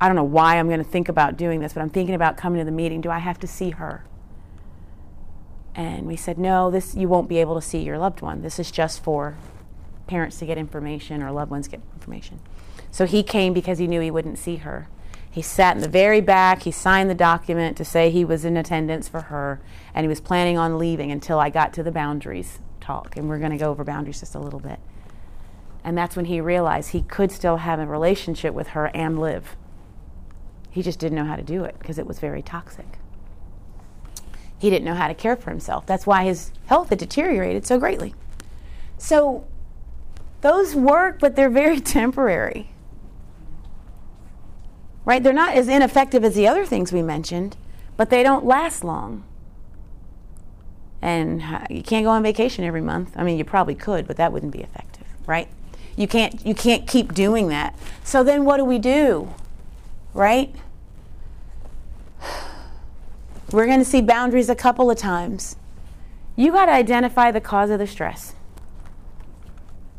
I 0.00 0.08
don't 0.08 0.16
know 0.16 0.24
why 0.24 0.58
I'm 0.58 0.66
going 0.68 0.82
to 0.82 0.88
think 0.88 1.08
about 1.08 1.36
doing 1.36 1.60
this, 1.60 1.72
but 1.72 1.80
I'm 1.80 1.90
thinking 1.90 2.14
about 2.14 2.36
coming 2.36 2.58
to 2.58 2.64
the 2.64 2.70
meeting. 2.70 3.00
Do 3.00 3.10
I 3.10 3.18
have 3.18 3.38
to 3.40 3.46
see 3.46 3.70
her? 3.70 4.04
And 5.74 6.06
we 6.06 6.16
said, 6.16 6.38
no, 6.38 6.70
this 6.70 6.94
you 6.94 7.08
won't 7.08 7.28
be 7.28 7.38
able 7.38 7.54
to 7.54 7.62
see 7.62 7.78
your 7.78 7.98
loved 7.98 8.20
one. 8.20 8.42
This 8.42 8.58
is 8.58 8.70
just 8.70 9.02
for 9.02 9.36
parents 10.06 10.38
to 10.38 10.46
get 10.46 10.58
information 10.58 11.22
or 11.22 11.30
loved 11.32 11.50
ones 11.50 11.68
get 11.68 11.80
information. 11.94 12.40
So 12.90 13.06
he 13.06 13.22
came 13.22 13.52
because 13.52 13.78
he 13.78 13.86
knew 13.86 14.00
he 14.00 14.10
wouldn't 14.10 14.38
see 14.38 14.56
her. 14.56 14.88
He 15.30 15.42
sat 15.42 15.74
in 15.74 15.82
the 15.82 15.88
very 15.88 16.20
back. 16.20 16.62
He 16.62 16.70
signed 16.70 17.10
the 17.10 17.14
document 17.14 17.76
to 17.78 17.84
say 17.84 18.08
he 18.08 18.24
was 18.24 18.44
in 18.44 18.56
attendance 18.56 19.08
for 19.08 19.22
her, 19.22 19.60
and 19.92 20.04
he 20.04 20.08
was 20.08 20.20
planning 20.20 20.56
on 20.56 20.78
leaving 20.78 21.10
until 21.10 21.40
I 21.40 21.50
got 21.50 21.72
to 21.74 21.82
the 21.82 21.90
boundaries 21.90 22.60
talk. 22.80 23.16
And 23.16 23.28
we're 23.28 23.40
going 23.40 23.50
to 23.50 23.56
go 23.56 23.70
over 23.70 23.82
boundaries 23.82 24.20
just 24.20 24.36
a 24.36 24.38
little 24.38 24.60
bit. 24.60 24.78
And 25.82 25.98
that's 25.98 26.14
when 26.14 26.26
he 26.26 26.40
realized 26.40 26.90
he 26.90 27.02
could 27.02 27.32
still 27.32 27.56
have 27.56 27.80
a 27.80 27.86
relationship 27.86 28.54
with 28.54 28.68
her 28.68 28.92
and 28.94 29.18
live. 29.18 29.56
He 30.74 30.82
just 30.82 30.98
didn't 30.98 31.16
know 31.16 31.24
how 31.24 31.36
to 31.36 31.42
do 31.42 31.64
it 31.64 31.76
because 31.78 31.98
it 31.98 32.06
was 32.06 32.18
very 32.18 32.42
toxic 32.42 32.98
he 34.64 34.70
didn't 34.70 34.86
know 34.86 34.94
how 34.94 35.08
to 35.08 35.14
care 35.14 35.36
for 35.36 35.50
himself. 35.50 35.84
That's 35.84 36.06
why 36.06 36.24
his 36.24 36.50
health 36.66 36.88
had 36.88 36.98
deteriorated 36.98 37.66
so 37.66 37.78
greatly. 37.78 38.14
So 38.96 39.44
those 40.40 40.74
work, 40.74 41.20
but 41.20 41.36
they're 41.36 41.50
very 41.50 41.80
temporary. 41.98 42.70
Right? 45.04 45.22
They're 45.22 45.34
not 45.34 45.54
as 45.54 45.68
ineffective 45.68 46.24
as 46.24 46.34
the 46.34 46.48
other 46.48 46.64
things 46.64 46.94
we 46.94 47.02
mentioned, 47.02 47.58
but 47.98 48.08
they 48.08 48.22
don't 48.22 48.46
last 48.46 48.82
long. 48.82 49.24
And 51.02 51.42
you 51.68 51.82
can't 51.82 52.06
go 52.06 52.10
on 52.10 52.22
vacation 52.22 52.64
every 52.64 52.80
month. 52.80 53.12
I 53.16 53.22
mean, 53.22 53.36
you 53.36 53.44
probably 53.44 53.74
could, 53.74 54.06
but 54.06 54.16
that 54.16 54.32
wouldn't 54.32 54.52
be 54.52 54.62
effective, 54.62 55.06
right? 55.26 55.48
You 55.94 56.08
can't 56.08 56.44
you 56.46 56.54
can't 56.54 56.88
keep 56.88 57.12
doing 57.12 57.48
that. 57.48 57.78
So 58.02 58.24
then 58.24 58.46
what 58.46 58.56
do 58.56 58.64
we 58.64 58.78
do? 58.78 59.34
Right? 60.14 60.54
We're 63.54 63.66
going 63.66 63.78
to 63.78 63.84
see 63.84 64.00
boundaries 64.00 64.48
a 64.48 64.56
couple 64.56 64.90
of 64.90 64.98
times. 64.98 65.54
You 66.34 66.50
got 66.50 66.66
to 66.66 66.72
identify 66.72 67.30
the 67.30 67.40
cause 67.40 67.70
of 67.70 67.78
the 67.78 67.86
stress. 67.86 68.34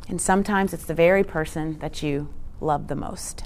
And 0.10 0.20
sometimes 0.20 0.74
it's 0.74 0.84
the 0.84 0.94
very 0.94 1.24
person 1.24 1.80
that 1.80 2.04
you 2.04 2.34
love 2.60 2.90
the 2.90 2.98
most. 2.98 3.46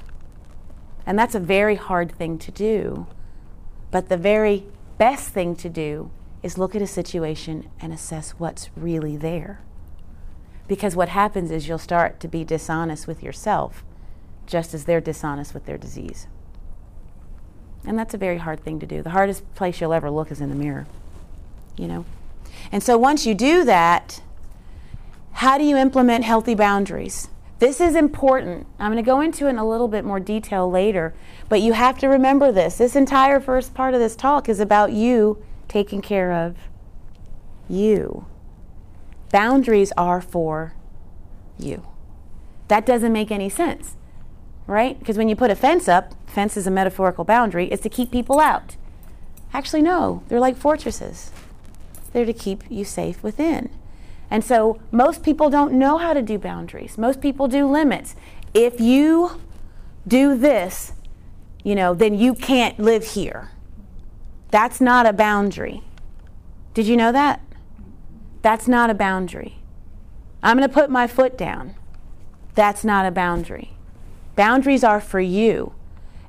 And 1.06 1.18
that's 1.20 1.36
a 1.36 1.40
very 1.40 1.76
hard 1.76 2.12
thing 2.12 2.40
to 2.40 2.52
do. 2.52 3.06
But 3.92 4.10
the 4.10 4.18
very 4.18 4.66
best 4.98 5.30
thing 5.30 5.56
to 5.58 5.70
do 5.70 6.10
is 6.42 6.58
look 6.58 6.76
at 6.76 6.82
a 6.82 6.88
situation 6.88 7.70
and 7.80 7.94
assess 7.94 8.32
what's 8.32 8.72
really 8.76 9.16
there. 9.16 9.62
Because 10.68 10.96
what 10.96 11.10
happens 11.10 11.52
is 11.52 11.68
you'll 11.68 11.78
start 11.78 12.20
to 12.22 12.28
be 12.28 12.44
dishonest 12.44 13.06
with 13.06 13.22
yourself, 13.22 13.84
just 14.48 14.74
as 14.74 14.86
they're 14.86 15.02
dishonest 15.02 15.54
with 15.54 15.68
their 15.68 15.78
disease. 15.78 16.26
And 17.86 17.98
that's 17.98 18.14
a 18.14 18.18
very 18.18 18.38
hard 18.38 18.62
thing 18.62 18.80
to 18.80 18.86
do. 18.86 19.02
The 19.02 19.12
hardest 19.12 19.54
place 19.56 19.80
you'll 19.80 19.94
ever 19.94 20.12
look 20.12 20.32
is 20.32 20.42
in 20.42 20.50
the 20.50 20.56
mirror, 20.56 20.86
you 21.78 21.88
know? 21.88 22.06
And 22.72 22.84
so 22.84 22.98
once 22.98 23.26
you 23.26 23.34
do 23.34 23.64
that, 23.64 24.22
how 25.34 25.58
do 25.58 25.64
you 25.64 25.78
implement 25.78 26.26
healthy 26.26 26.56
boundaries? 26.56 27.30
This 27.60 27.82
is 27.82 27.96
important. 27.96 28.68
I'm 28.80 28.92
going 28.92 29.04
to 29.04 29.08
go 29.08 29.22
into 29.22 29.48
it 29.48 29.52
in 29.52 29.58
a 29.58 29.68
little 29.68 29.88
bit 29.88 30.06
more 30.06 30.20
detail 30.20 30.70
later, 30.70 31.14
but 31.50 31.62
you 31.62 31.74
have 31.74 31.98
to 32.00 32.08
remember 32.08 32.52
this. 32.52 32.78
This 32.78 32.96
entire 32.96 33.40
first 33.40 33.74
part 33.74 33.94
of 33.94 34.00
this 34.00 34.16
talk 34.16 34.48
is 34.48 34.60
about 34.60 34.94
you 34.94 35.44
taking 35.68 36.02
care 36.02 36.32
of 36.32 36.58
you. 37.70 38.26
Boundaries 39.30 39.92
are 39.98 40.22
for 40.22 40.74
you. 41.58 41.86
That 42.68 42.86
doesn't 42.86 43.14
make 43.14 43.32
any 43.32 43.50
sense 43.50 43.96
right? 44.70 44.98
Because 45.00 45.18
when 45.18 45.28
you 45.28 45.36
put 45.36 45.52
a 45.52 45.56
fence 45.56 45.88
up, 45.88 46.14
fence 46.28 46.56
is 46.56 46.68
a 46.68 46.72
metaphorical 46.72 47.24
boundary, 47.24 47.66
it's 47.68 47.84
to 47.84 47.90
keep 47.90 48.12
people 48.12 48.40
out. 48.40 48.76
Actually, 49.54 49.82
no, 49.82 50.24
they're 50.28 50.40
like 50.40 50.56
fortresses. 50.56 51.32
They're 52.14 52.26
to 52.26 52.34
keep 52.34 52.64
you 52.70 52.86
safe 52.86 53.22
within. 53.24 53.70
And 54.32 54.44
so 54.44 54.80
most 54.92 55.24
people 55.24 55.50
don't 55.50 55.74
know 55.74 55.98
how 55.98 56.14
to 56.14 56.22
do 56.22 56.38
boundaries. 56.38 56.98
Most 56.98 57.20
people 57.20 57.48
do 57.48 57.68
limits. 57.68 58.16
If 58.54 58.80
you 58.80 59.42
do 60.08 60.38
this, 60.38 60.94
you 61.64 61.76
know, 61.76 61.94
then 61.94 62.14
you 62.14 62.36
can't 62.36 62.80
live 62.80 63.04
here. 63.04 63.50
That's 64.52 64.80
not 64.80 65.06
a 65.06 65.14
boundary. 65.14 65.84
Did 66.74 66.88
you 66.88 66.96
know 66.96 67.12
that? 67.12 67.42
That's 68.42 68.68
not 68.68 68.90
a 68.90 68.94
boundary. 68.94 69.58
I'm 70.42 70.58
going 70.58 70.68
to 70.68 70.74
put 70.74 70.90
my 70.90 71.08
foot 71.08 71.38
down. 71.38 71.76
That's 72.56 72.84
not 72.84 73.06
a 73.06 73.12
boundary. 73.12 73.74
Boundaries 74.40 74.86
are 74.86 75.02
for 75.02 75.20
you. 75.20 75.74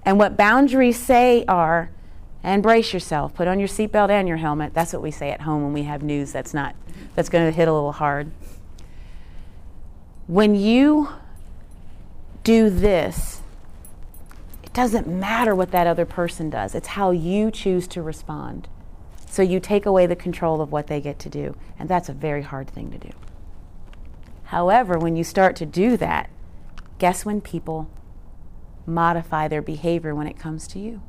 And 0.04 0.18
what 0.18 0.36
boundaries 0.36 0.98
say 0.98 1.44
are, 1.46 1.92
and 2.42 2.60
brace 2.60 2.92
yourself, 2.92 3.32
put 3.34 3.46
on 3.46 3.60
your 3.60 3.68
seatbelt 3.68 4.10
and 4.10 4.26
your 4.26 4.38
helmet. 4.38 4.74
That's 4.74 4.92
what 4.92 5.00
we 5.00 5.12
say 5.12 5.30
at 5.30 5.42
home 5.42 5.62
when 5.62 5.72
we 5.72 5.84
have 5.84 6.02
news 6.02 6.32
that's 6.32 6.52
not 6.52 6.74
that's 7.14 7.28
going 7.28 7.46
to 7.46 7.52
hit 7.52 7.68
a 7.68 7.72
little 7.72 7.92
hard. 7.92 8.32
When 10.26 10.56
you 10.56 11.10
do 12.42 12.68
this, 12.68 13.42
it 14.64 14.72
doesn't 14.72 15.06
matter 15.06 15.54
what 15.54 15.70
that 15.70 15.86
other 15.86 16.04
person 16.04 16.50
does. 16.50 16.74
It's 16.74 16.88
how 16.88 17.12
you 17.12 17.52
choose 17.52 17.86
to 17.86 18.02
respond. 18.02 18.66
So 19.26 19.40
you 19.40 19.60
take 19.60 19.86
away 19.86 20.06
the 20.06 20.16
control 20.16 20.60
of 20.60 20.72
what 20.72 20.88
they 20.88 21.00
get 21.00 21.20
to 21.20 21.28
do, 21.28 21.54
and 21.78 21.88
that's 21.88 22.08
a 22.08 22.12
very 22.12 22.42
hard 22.42 22.68
thing 22.68 22.90
to 22.90 22.98
do. 22.98 23.12
However, 24.46 24.98
when 24.98 25.14
you 25.14 25.22
start 25.22 25.54
to 25.54 25.64
do 25.64 25.96
that, 25.98 26.28
guess 26.98 27.24
when 27.24 27.40
people 27.40 27.88
modify 28.90 29.48
their 29.48 29.62
behavior 29.62 30.14
when 30.14 30.26
it 30.26 30.38
comes 30.38 30.66
to 30.68 30.78
you. 30.78 31.02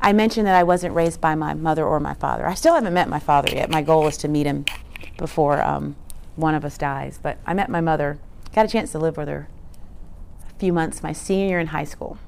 I 0.00 0.12
mentioned 0.12 0.46
that 0.46 0.56
I 0.56 0.62
wasn't 0.62 0.94
raised 0.94 1.20
by 1.20 1.34
my 1.34 1.54
mother 1.54 1.84
or 1.84 2.00
my 2.00 2.14
father. 2.14 2.46
I 2.46 2.54
still 2.54 2.74
haven't 2.74 2.92
met 2.92 3.08
my 3.08 3.20
father 3.20 3.50
yet. 3.52 3.70
My 3.70 3.82
goal 3.82 4.06
is 4.06 4.16
to 4.18 4.28
meet 4.28 4.46
him 4.46 4.64
before 5.16 5.62
um, 5.62 5.96
one 6.36 6.54
of 6.54 6.64
us 6.64 6.76
dies. 6.76 7.18
But 7.22 7.38
I 7.46 7.54
met 7.54 7.70
my 7.70 7.80
mother, 7.80 8.18
got 8.52 8.64
a 8.64 8.68
chance 8.68 8.92
to 8.92 8.98
live 8.98 9.16
with 9.16 9.28
her 9.28 9.48
a 10.50 10.58
few 10.58 10.72
months 10.72 11.02
my 11.02 11.12
senior 11.12 11.46
year 11.46 11.60
in 11.60 11.68
high 11.68 11.84
school. 11.84 12.18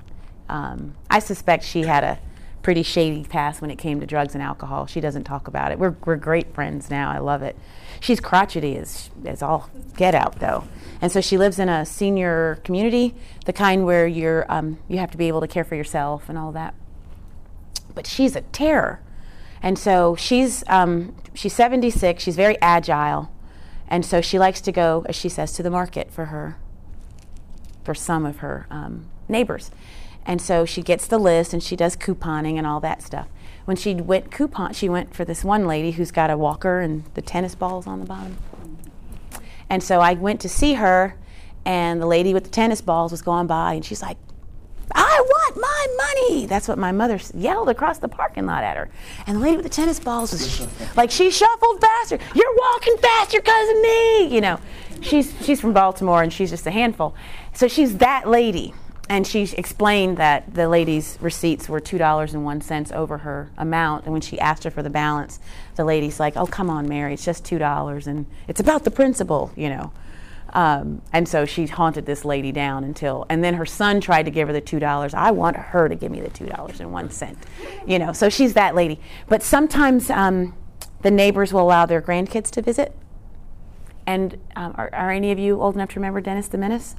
Um, 0.49 0.95
I 1.11 1.19
suspect 1.19 1.65
she 1.65 1.83
had 1.83 2.05
a 2.05 2.19
pretty 2.65 2.83
shady 2.83 3.23
past 3.25 3.61
when 3.61 3.71
it 3.71 3.77
came 3.77 4.01
to 4.01 4.07
drugs 4.07 4.35
and 4.35 4.43
alcohol. 4.43 4.87
She 4.87 4.99
doesn't 4.99 5.25
talk 5.25 5.47
about 5.47 5.71
it. 5.71 5.79
We're, 5.79 5.95
we're 6.07 6.17
great 6.17 6.55
friends 6.55 6.89
now. 6.89 7.11
I 7.11 7.19
love 7.19 7.43
it. 7.43 7.57
She's 8.01 8.21
crotchety 8.21 8.77
as, 8.79 9.11
as 9.27 9.43
all 9.43 9.69
get 9.97 10.15
out, 10.15 10.41
though. 10.41 10.65
And 11.03 11.13
so 11.13 11.21
she 11.21 11.37
lives 11.37 11.59
in 11.59 11.69
a 11.69 11.85
senior 11.85 12.61
community, 12.65 13.15
the 13.45 13.53
kind 13.53 13.85
where 13.85 14.07
you're, 14.07 14.51
um, 14.51 14.79
you 14.89 14.97
have 14.97 15.11
to 15.11 15.19
be 15.19 15.29
able 15.29 15.43
to 15.43 15.47
care 15.47 15.63
for 15.63 15.75
yourself 15.75 16.31
and 16.31 16.39
all 16.39 16.53
that. 16.53 16.75
But 17.95 18.07
she's 18.07 18.35
a 18.35 18.41
terror. 18.41 19.01
And 19.63 19.79
so 19.79 20.17
she's, 20.17 20.65
um, 20.67 21.15
she's 21.35 21.53
76, 21.53 22.23
she's 22.23 22.37
very 22.37 22.57
agile. 22.63 23.31
And 23.89 24.07
so 24.07 24.23
she 24.23 24.39
likes 24.39 24.63
to 24.63 24.73
go, 24.73 25.05
as 25.07 25.15
she 25.15 25.29
says, 25.29 25.53
to 25.53 25.63
the 25.63 25.71
market 25.71 26.11
for 26.11 26.27
her, 26.27 26.57
for 27.85 27.95
some 27.95 28.25
of 28.25 28.39
her 28.39 28.67
um, 28.71 29.11
neighbors. 29.29 29.71
And 30.27 30.41
so 30.41 30.65
she 30.65 30.83
gets 30.83 31.07
the 31.07 31.19
list 31.19 31.53
and 31.53 31.63
she 31.63 31.77
does 31.77 31.97
couponing 31.97 32.57
and 32.57 32.67
all 32.67 32.81
that 32.81 33.03
stuff. 33.03 33.29
When 33.65 33.77
she 33.77 33.95
went 33.95 34.31
coupon, 34.31 34.73
she 34.73 34.89
went 34.89 35.15
for 35.15 35.25
this 35.25 35.45
one 35.45 35.67
lady 35.67 35.93
who's 35.93 36.11
got 36.11 36.31
a 36.31 36.37
walker 36.37 36.81
and 36.81 37.05
the 37.15 37.23
tennis 37.23 37.55
balls 37.55 37.87
on 37.87 38.01
the 38.01 38.07
bottom. 38.07 38.37
And 39.71 39.83
so 39.83 40.01
I 40.01 40.15
went 40.15 40.41
to 40.43 40.49
see 40.49 40.75
her, 40.75 41.17
and 41.65 42.01
the 42.01 42.07
lady 42.07 42.35
with 42.35 42.45
the 42.45 42.51
tennis 42.51 42.83
balls 42.83 43.11
was 43.11 43.23
going 43.23 43.47
by, 43.47 43.75
and 43.75 43.85
she's 43.85 44.03
like, 44.03 44.19
I 44.93 45.21
want 45.27 45.57
my 45.57 45.87
money. 45.97 46.47
That's 46.47 46.69
what 46.69 46.77
my 46.77 46.93
mother 46.93 47.19
yelled 47.35 47.71
across 47.71 47.99
the 47.99 48.09
parking 48.09 48.45
lot 48.45 48.63
at 48.63 48.77
her. 48.77 48.91
And 49.27 49.37
the 49.37 49.41
lady 49.41 49.57
with 49.57 49.65
the 49.65 49.71
tennis 49.71 49.99
balls 49.99 50.33
was 50.33 50.97
like, 50.97 51.11
she 51.11 51.31
shuffled 51.31 51.81
faster. 51.81 52.19
You're 52.35 52.55
walking 52.55 52.97
faster 52.99 53.41
because 53.41 53.69
of 53.71 53.77
me. 53.81 54.27
You 54.27 54.43
know, 54.43 54.61
she's, 55.01 55.35
she's 55.45 55.61
from 55.61 55.73
Baltimore 55.73 56.23
and 56.23 56.31
she's 56.33 56.51
just 56.51 56.67
a 56.67 56.71
handful. 56.71 57.15
So 57.55 57.67
she's 57.67 57.97
that 57.99 58.29
lady. 58.29 58.75
And 59.09 59.27
she 59.27 59.43
explained 59.59 60.17
that 60.17 60.55
the 60.55 60.69
lady's 60.69 61.19
receipts 61.21 61.69
were 61.69 61.81
$2.01 61.81 62.93
over 62.93 63.19
her 63.19 63.51
amount. 63.59 64.05
And 64.05 64.13
when 64.13 64.23
she 64.23 64.41
asked 64.41 64.65
her 64.65 64.71
for 64.71 64.83
the 64.83 64.91
balance, 64.91 65.41
the 65.77 65.85
lady's 65.85 66.19
like, 66.19 66.37
oh, 66.37 66.47
come 66.47 66.71
on, 66.71 66.89
Mary, 66.89 67.13
it's 67.13 67.25
just 67.25 67.45
$2. 67.45 68.07
And 68.07 68.27
it's 68.49 68.61
about 68.61 68.85
the 68.85 68.91
principle, 68.91 69.53
you 69.57 69.69
know. 69.69 69.93
Um, 70.55 71.03
and 71.13 71.29
so 71.29 71.45
she 71.45 71.67
haunted 71.67 72.07
this 72.07 72.25
lady 72.25 72.53
down 72.53 72.85
until, 72.85 73.27
and 73.29 73.43
then 73.43 73.55
her 73.55 73.67
son 73.67 74.01
tried 74.01 74.23
to 74.23 74.31
give 74.31 74.47
her 74.49 74.55
the 74.55 74.61
two 74.61 74.79
dollars. 74.79 75.13
I 75.13 75.33
want 75.33 75.57
her 75.57 75.89
to 75.89 75.97
give 75.97 76.13
me 76.13 76.21
the 76.21 76.31
two 76.31 76.47
dollars 76.47 76.79
and 76.81 76.93
one 76.93 77.11
cent, 77.11 77.39
you 77.87 77.99
know. 77.99 78.13
So 78.13 78.29
she's 78.29 78.55
that 78.55 78.77
lady. 78.77 79.01
But 79.29 79.43
sometimes 79.43 80.11
um, 80.11 80.55
the 81.03 81.11
neighbors 81.11 81.53
will 81.53 81.63
allow 81.63 81.87
their 81.87 82.01
grandkids 82.01 82.51
to 82.53 82.63
visit. 82.63 82.97
And 84.07 84.39
um, 84.55 84.75
are, 84.77 84.91
are, 84.93 85.11
any 85.11 85.33
of 85.33 85.39
you 85.39 85.61
old 85.61 85.75
enough 85.75 85.91
to 85.91 85.95
remember 85.97 86.21
Dennis 86.21 86.49
the 86.49 86.59
Menace? 86.59 86.95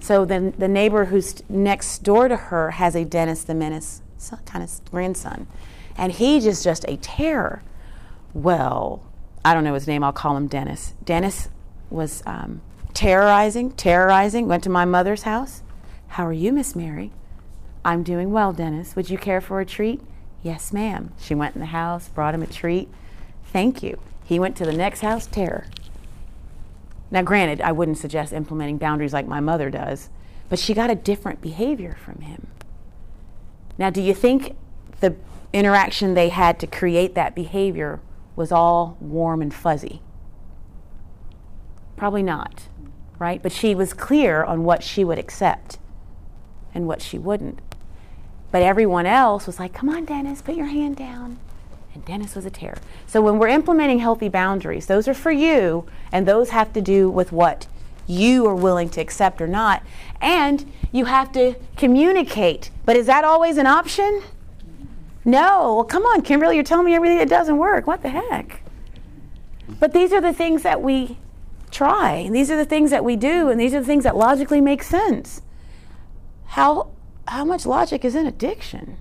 So 0.00 0.24
then 0.24 0.54
the 0.56 0.68
neighbor 0.68 1.06
who's 1.06 1.42
next 1.48 2.04
door 2.04 2.28
to 2.28 2.36
her 2.36 2.72
has 2.72 2.94
a 2.94 3.04
Dennis 3.04 3.42
the 3.42 3.54
Menace 3.54 4.02
kind 4.46 4.62
of 4.62 4.90
grandson, 4.90 5.48
and 5.96 6.12
he 6.12 6.36
is 6.36 6.62
just 6.62 6.84
a 6.86 6.96
terror. 6.98 7.62
Well, 8.34 9.02
I 9.44 9.52
don't 9.52 9.64
know 9.64 9.74
his 9.74 9.88
name. 9.88 10.04
I'll 10.04 10.12
call 10.12 10.36
him 10.36 10.46
Dennis. 10.46 10.94
Dennis 11.04 11.48
was 11.90 12.22
um, 12.24 12.60
terrorizing, 12.94 13.72
terrorizing. 13.72 14.46
Went 14.46 14.62
to 14.64 14.70
my 14.70 14.84
mother's 14.84 15.22
house. 15.22 15.62
How 16.08 16.26
are 16.26 16.32
you, 16.32 16.52
Miss 16.52 16.76
Mary? 16.76 17.10
I'm 17.84 18.04
doing 18.04 18.30
well, 18.30 18.52
Dennis. 18.52 18.94
Would 18.94 19.10
you 19.10 19.18
care 19.18 19.40
for 19.40 19.60
a 19.60 19.66
treat? 19.66 20.00
Yes, 20.42 20.72
ma'am. 20.72 21.12
She 21.20 21.34
went 21.34 21.56
in 21.56 21.60
the 21.60 21.66
house, 21.66 22.08
brought 22.08 22.34
him 22.34 22.42
a 22.42 22.46
treat. 22.46 22.88
Thank 23.44 23.82
you. 23.82 23.98
He 24.24 24.38
went 24.38 24.56
to 24.56 24.64
the 24.64 24.72
next 24.72 25.00
house, 25.00 25.26
terror. 25.26 25.66
Now, 27.12 27.20
granted, 27.20 27.60
I 27.60 27.72
wouldn't 27.72 27.98
suggest 27.98 28.32
implementing 28.32 28.78
boundaries 28.78 29.12
like 29.12 29.28
my 29.28 29.38
mother 29.38 29.68
does, 29.68 30.08
but 30.48 30.58
she 30.58 30.72
got 30.72 30.90
a 30.90 30.94
different 30.94 31.42
behavior 31.42 31.94
from 32.02 32.22
him. 32.22 32.46
Now, 33.76 33.90
do 33.90 34.00
you 34.00 34.14
think 34.14 34.56
the 35.00 35.14
interaction 35.52 36.14
they 36.14 36.30
had 36.30 36.58
to 36.60 36.66
create 36.66 37.14
that 37.14 37.34
behavior 37.34 38.00
was 38.34 38.50
all 38.50 38.96
warm 38.98 39.42
and 39.42 39.52
fuzzy? 39.52 40.00
Probably 41.96 42.22
not, 42.22 42.68
right? 43.18 43.42
But 43.42 43.52
she 43.52 43.74
was 43.74 43.92
clear 43.92 44.42
on 44.42 44.64
what 44.64 44.82
she 44.82 45.04
would 45.04 45.18
accept 45.18 45.78
and 46.74 46.86
what 46.86 47.02
she 47.02 47.18
wouldn't. 47.18 47.60
But 48.50 48.62
everyone 48.62 49.04
else 49.04 49.46
was 49.46 49.58
like, 49.58 49.74
come 49.74 49.90
on, 49.90 50.06
Dennis, 50.06 50.40
put 50.40 50.54
your 50.54 50.66
hand 50.66 50.96
down. 50.96 51.38
And 51.94 52.04
Dennis 52.04 52.34
was 52.34 52.46
a 52.46 52.50
terror. 52.50 52.78
So 53.06 53.20
when 53.20 53.38
we're 53.38 53.48
implementing 53.48 53.98
healthy 53.98 54.28
boundaries, 54.28 54.86
those 54.86 55.06
are 55.08 55.14
for 55.14 55.30
you, 55.30 55.86
and 56.10 56.26
those 56.26 56.50
have 56.50 56.72
to 56.72 56.80
do 56.80 57.10
with 57.10 57.32
what 57.32 57.66
you 58.06 58.46
are 58.46 58.54
willing 58.54 58.88
to 58.90 59.00
accept 59.00 59.40
or 59.40 59.46
not. 59.46 59.82
And 60.20 60.70
you 60.90 61.04
have 61.06 61.32
to 61.32 61.54
communicate. 61.76 62.70
But 62.84 62.96
is 62.96 63.06
that 63.06 63.24
always 63.24 63.58
an 63.58 63.66
option? 63.66 64.22
No. 65.24 65.74
Well, 65.76 65.84
come 65.84 66.04
on, 66.04 66.22
Kimberly, 66.22 66.56
you're 66.56 66.64
telling 66.64 66.86
me 66.86 66.94
everything 66.94 67.18
that 67.18 67.28
doesn't 67.28 67.56
work. 67.56 67.86
What 67.86 68.02
the 68.02 68.08
heck? 68.08 68.62
But 69.78 69.92
these 69.92 70.12
are 70.12 70.20
the 70.20 70.32
things 70.32 70.62
that 70.62 70.82
we 70.82 71.18
try. 71.70 72.14
And 72.14 72.34
these 72.34 72.50
are 72.50 72.56
the 72.56 72.64
things 72.64 72.90
that 72.90 73.04
we 73.04 73.16
do, 73.16 73.48
and 73.48 73.60
these 73.60 73.74
are 73.74 73.80
the 73.80 73.86
things 73.86 74.04
that 74.04 74.16
logically 74.16 74.60
make 74.60 74.82
sense. 74.82 75.42
How, 76.46 76.90
how 77.28 77.44
much 77.44 77.64
logic 77.64 78.04
is 78.04 78.14
in 78.14 78.26
addiction? 78.26 78.96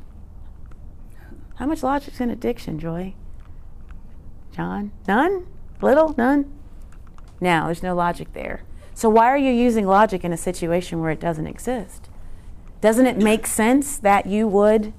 How 1.61 1.67
much 1.67 1.83
logic 1.83 2.15
is 2.15 2.19
in 2.19 2.31
addiction, 2.31 2.79
Joy? 2.79 3.13
John? 4.51 4.91
None? 5.07 5.45
Little? 5.79 6.15
None? 6.17 6.51
Now, 7.39 7.67
there's 7.67 7.83
no 7.83 7.93
logic 7.93 8.33
there. 8.33 8.63
So, 8.95 9.09
why 9.09 9.27
are 9.27 9.37
you 9.37 9.51
using 9.51 9.85
logic 9.85 10.23
in 10.23 10.33
a 10.33 10.37
situation 10.37 11.01
where 11.01 11.11
it 11.11 11.19
doesn't 11.19 11.45
exist? 11.45 12.09
Doesn't 12.81 13.05
it 13.05 13.17
make 13.17 13.45
sense 13.45 13.99
that 13.99 14.25
you 14.25 14.47
would? 14.47 14.91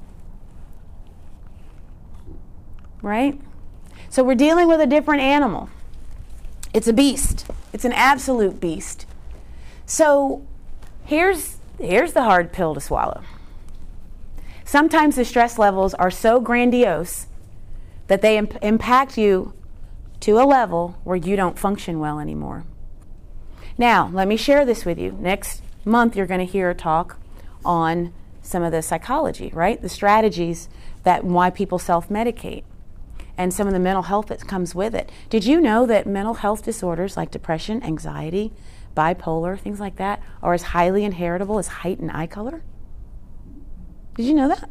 Right? 3.03 3.41
So, 4.09 4.23
we're 4.23 4.37
dealing 4.37 4.69
with 4.69 4.81
a 4.81 4.87
different 4.87 5.21
animal. 5.21 5.69
It's 6.73 6.87
a 6.87 6.93
beast. 6.93 7.45
It's 7.73 7.85
an 7.85 7.93
absolute 7.93 8.61
beast. 8.61 9.05
So 9.85 10.47
here's, 11.07 11.57
here's 11.81 12.13
the 12.13 12.23
hard 12.23 12.53
pill 12.53 12.73
to 12.75 12.81
swallow. 12.81 13.23
Sometimes 14.73 15.17
the 15.17 15.25
stress 15.27 15.59
levels 15.59 15.93
are 15.93 16.11
so 16.11 16.41
grandiose 16.41 17.27
that 18.07 18.23
they 18.23 18.39
imp- 18.39 18.57
impact 18.63 19.19
you 19.19 19.53
to 20.21 20.41
a 20.41 20.49
level 20.49 20.97
where 21.05 21.15
you 21.15 21.37
don't 21.37 21.59
function 21.59 22.01
well 22.01 22.19
anymore. 22.19 22.65
Now, 23.77 24.09
let 24.15 24.27
me 24.27 24.39
share 24.39 24.65
this 24.65 24.87
with 24.87 24.99
you. 24.99 25.13
Next 25.21 25.61
month, 25.85 26.17
you're 26.17 26.27
going 26.27 26.41
to 26.41 26.51
hear 26.51 26.71
a 26.71 26.75
talk 26.75 27.19
on 27.67 28.15
some 28.41 28.63
of 28.63 28.73
the 28.73 28.81
psychology, 28.81 29.51
right? 29.53 29.79
The 29.79 29.91
strategies 29.91 30.71
that 31.03 31.23
why 31.23 31.51
people 31.51 31.79
self 31.79 32.09
medicate 32.09 32.65
and 33.37 33.53
some 33.53 33.67
of 33.67 33.75
the 33.75 33.79
mental 33.79 34.05
health 34.05 34.29
that 34.29 34.49
comes 34.49 34.75
with 34.75 34.95
it. 34.95 35.13
Did 35.29 35.45
you 35.45 35.61
know 35.61 35.85
that 35.85 36.07
mental 36.07 36.33
health 36.33 36.65
disorders 36.65 37.15
like 37.15 37.31
depression, 37.31 37.83
anxiety, 37.83 38.55
bipolar, 38.97 39.61
things 39.61 39.81
like 39.81 39.97
that, 39.97 40.23
are 40.43 40.55
as 40.55 40.63
highly 40.63 41.05
inheritable 41.05 41.59
as 41.59 41.67
height 41.69 41.99
and 41.99 42.11
eye 42.11 42.27
color? 42.27 42.63
Did 44.15 44.27
you 44.27 44.35
know 44.35 44.49
that? 44.49 44.69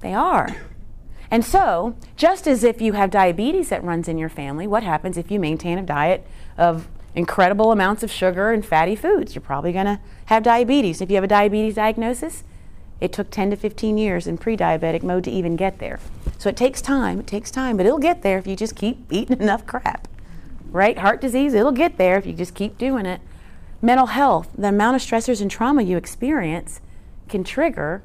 They 0.00 0.14
are. 0.14 0.56
And 1.30 1.44
so, 1.44 1.94
just 2.16 2.48
as 2.48 2.64
if 2.64 2.80
you 2.80 2.94
have 2.94 3.10
diabetes 3.10 3.68
that 3.68 3.84
runs 3.84 4.08
in 4.08 4.18
your 4.18 4.28
family, 4.28 4.66
what 4.66 4.82
happens 4.82 5.16
if 5.16 5.30
you 5.30 5.38
maintain 5.38 5.78
a 5.78 5.82
diet 5.82 6.26
of 6.58 6.88
incredible 7.14 7.70
amounts 7.70 8.02
of 8.02 8.10
sugar 8.10 8.50
and 8.50 8.66
fatty 8.66 8.96
foods? 8.96 9.34
You're 9.34 9.42
probably 9.42 9.72
going 9.72 9.86
to 9.86 10.00
have 10.26 10.42
diabetes. 10.42 11.00
If 11.00 11.08
you 11.08 11.14
have 11.16 11.24
a 11.24 11.28
diabetes 11.28 11.76
diagnosis, 11.76 12.42
it 13.00 13.12
took 13.12 13.30
10 13.30 13.50
to 13.50 13.56
15 13.56 13.96
years 13.96 14.26
in 14.26 14.38
pre 14.38 14.56
diabetic 14.56 15.02
mode 15.02 15.24
to 15.24 15.30
even 15.30 15.56
get 15.56 15.78
there. 15.78 16.00
So 16.38 16.48
it 16.48 16.56
takes 16.56 16.82
time, 16.82 17.20
it 17.20 17.26
takes 17.26 17.50
time, 17.50 17.76
but 17.76 17.86
it'll 17.86 17.98
get 17.98 18.22
there 18.22 18.38
if 18.38 18.46
you 18.46 18.56
just 18.56 18.74
keep 18.74 19.10
eating 19.10 19.36
enough 19.40 19.66
crap. 19.66 20.08
Right? 20.70 20.98
Heart 20.98 21.20
disease, 21.20 21.54
it'll 21.54 21.72
get 21.72 21.96
there 21.96 22.18
if 22.18 22.26
you 22.26 22.32
just 22.32 22.54
keep 22.54 22.76
doing 22.76 23.06
it. 23.06 23.20
Mental 23.80 24.06
health, 24.06 24.48
the 24.58 24.68
amount 24.68 24.96
of 24.96 25.02
stressors 25.02 25.40
and 25.40 25.50
trauma 25.50 25.82
you 25.82 25.96
experience 25.96 26.80
can 27.30 27.44
trigger 27.44 28.02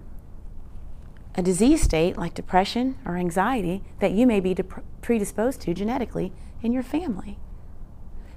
a 1.36 1.42
disease 1.42 1.82
state 1.82 2.18
like 2.18 2.34
depression 2.34 2.98
or 3.06 3.18
anxiety 3.18 3.84
that 4.00 4.14
you 4.14 4.26
may 4.26 4.40
be 4.40 4.56
predisposed 5.02 5.62
to 5.62 5.74
genetically 5.74 6.32
in 6.62 6.72
your 6.72 6.84
family. 6.84 7.38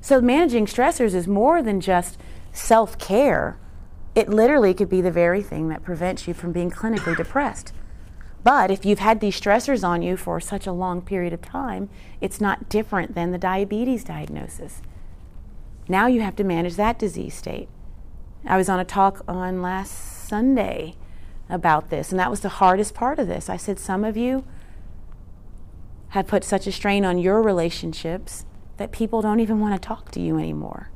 So, 0.00 0.20
managing 0.20 0.66
stressors 0.66 1.14
is 1.14 1.26
more 1.28 1.62
than 1.62 1.80
just 1.80 2.18
self 2.52 2.98
care. 2.98 3.58
It 4.14 4.28
literally 4.28 4.74
could 4.74 4.88
be 4.88 5.00
the 5.00 5.10
very 5.10 5.42
thing 5.42 5.68
that 5.68 5.84
prevents 5.84 6.26
you 6.26 6.34
from 6.34 6.52
being 6.52 6.70
clinically 6.70 7.16
depressed. 7.16 7.72
But 8.42 8.70
if 8.70 8.84
you've 8.84 9.00
had 9.00 9.20
these 9.20 9.38
stressors 9.38 9.86
on 9.86 10.02
you 10.02 10.16
for 10.16 10.40
such 10.40 10.66
a 10.66 10.72
long 10.72 11.02
period 11.02 11.32
of 11.32 11.42
time, 11.42 11.88
it's 12.20 12.40
not 12.40 12.68
different 12.68 13.14
than 13.14 13.30
the 13.30 13.38
diabetes 13.38 14.04
diagnosis. 14.04 14.80
Now 15.88 16.06
you 16.06 16.20
have 16.22 16.36
to 16.36 16.44
manage 16.44 16.76
that 16.76 16.98
disease 16.98 17.34
state. 17.34 17.68
I 18.44 18.56
was 18.56 18.68
on 18.68 18.80
a 18.80 18.84
talk 18.84 19.22
on 19.28 19.62
last 19.62 20.17
Sunday 20.28 20.94
about 21.48 21.90
this, 21.90 22.10
and 22.10 22.20
that 22.20 22.30
was 22.30 22.40
the 22.40 22.48
hardest 22.50 22.94
part 22.94 23.18
of 23.18 23.26
this. 23.26 23.48
I 23.48 23.56
said, 23.56 23.78
Some 23.78 24.04
of 24.04 24.16
you 24.16 24.44
have 26.10 26.26
put 26.26 26.44
such 26.44 26.66
a 26.66 26.72
strain 26.72 27.04
on 27.04 27.18
your 27.18 27.42
relationships 27.42 28.44
that 28.76 28.92
people 28.92 29.22
don't 29.22 29.40
even 29.40 29.60
want 29.60 29.80
to 29.80 29.86
talk 29.86 30.10
to 30.12 30.20
you 30.20 30.38
anymore. 30.38 30.90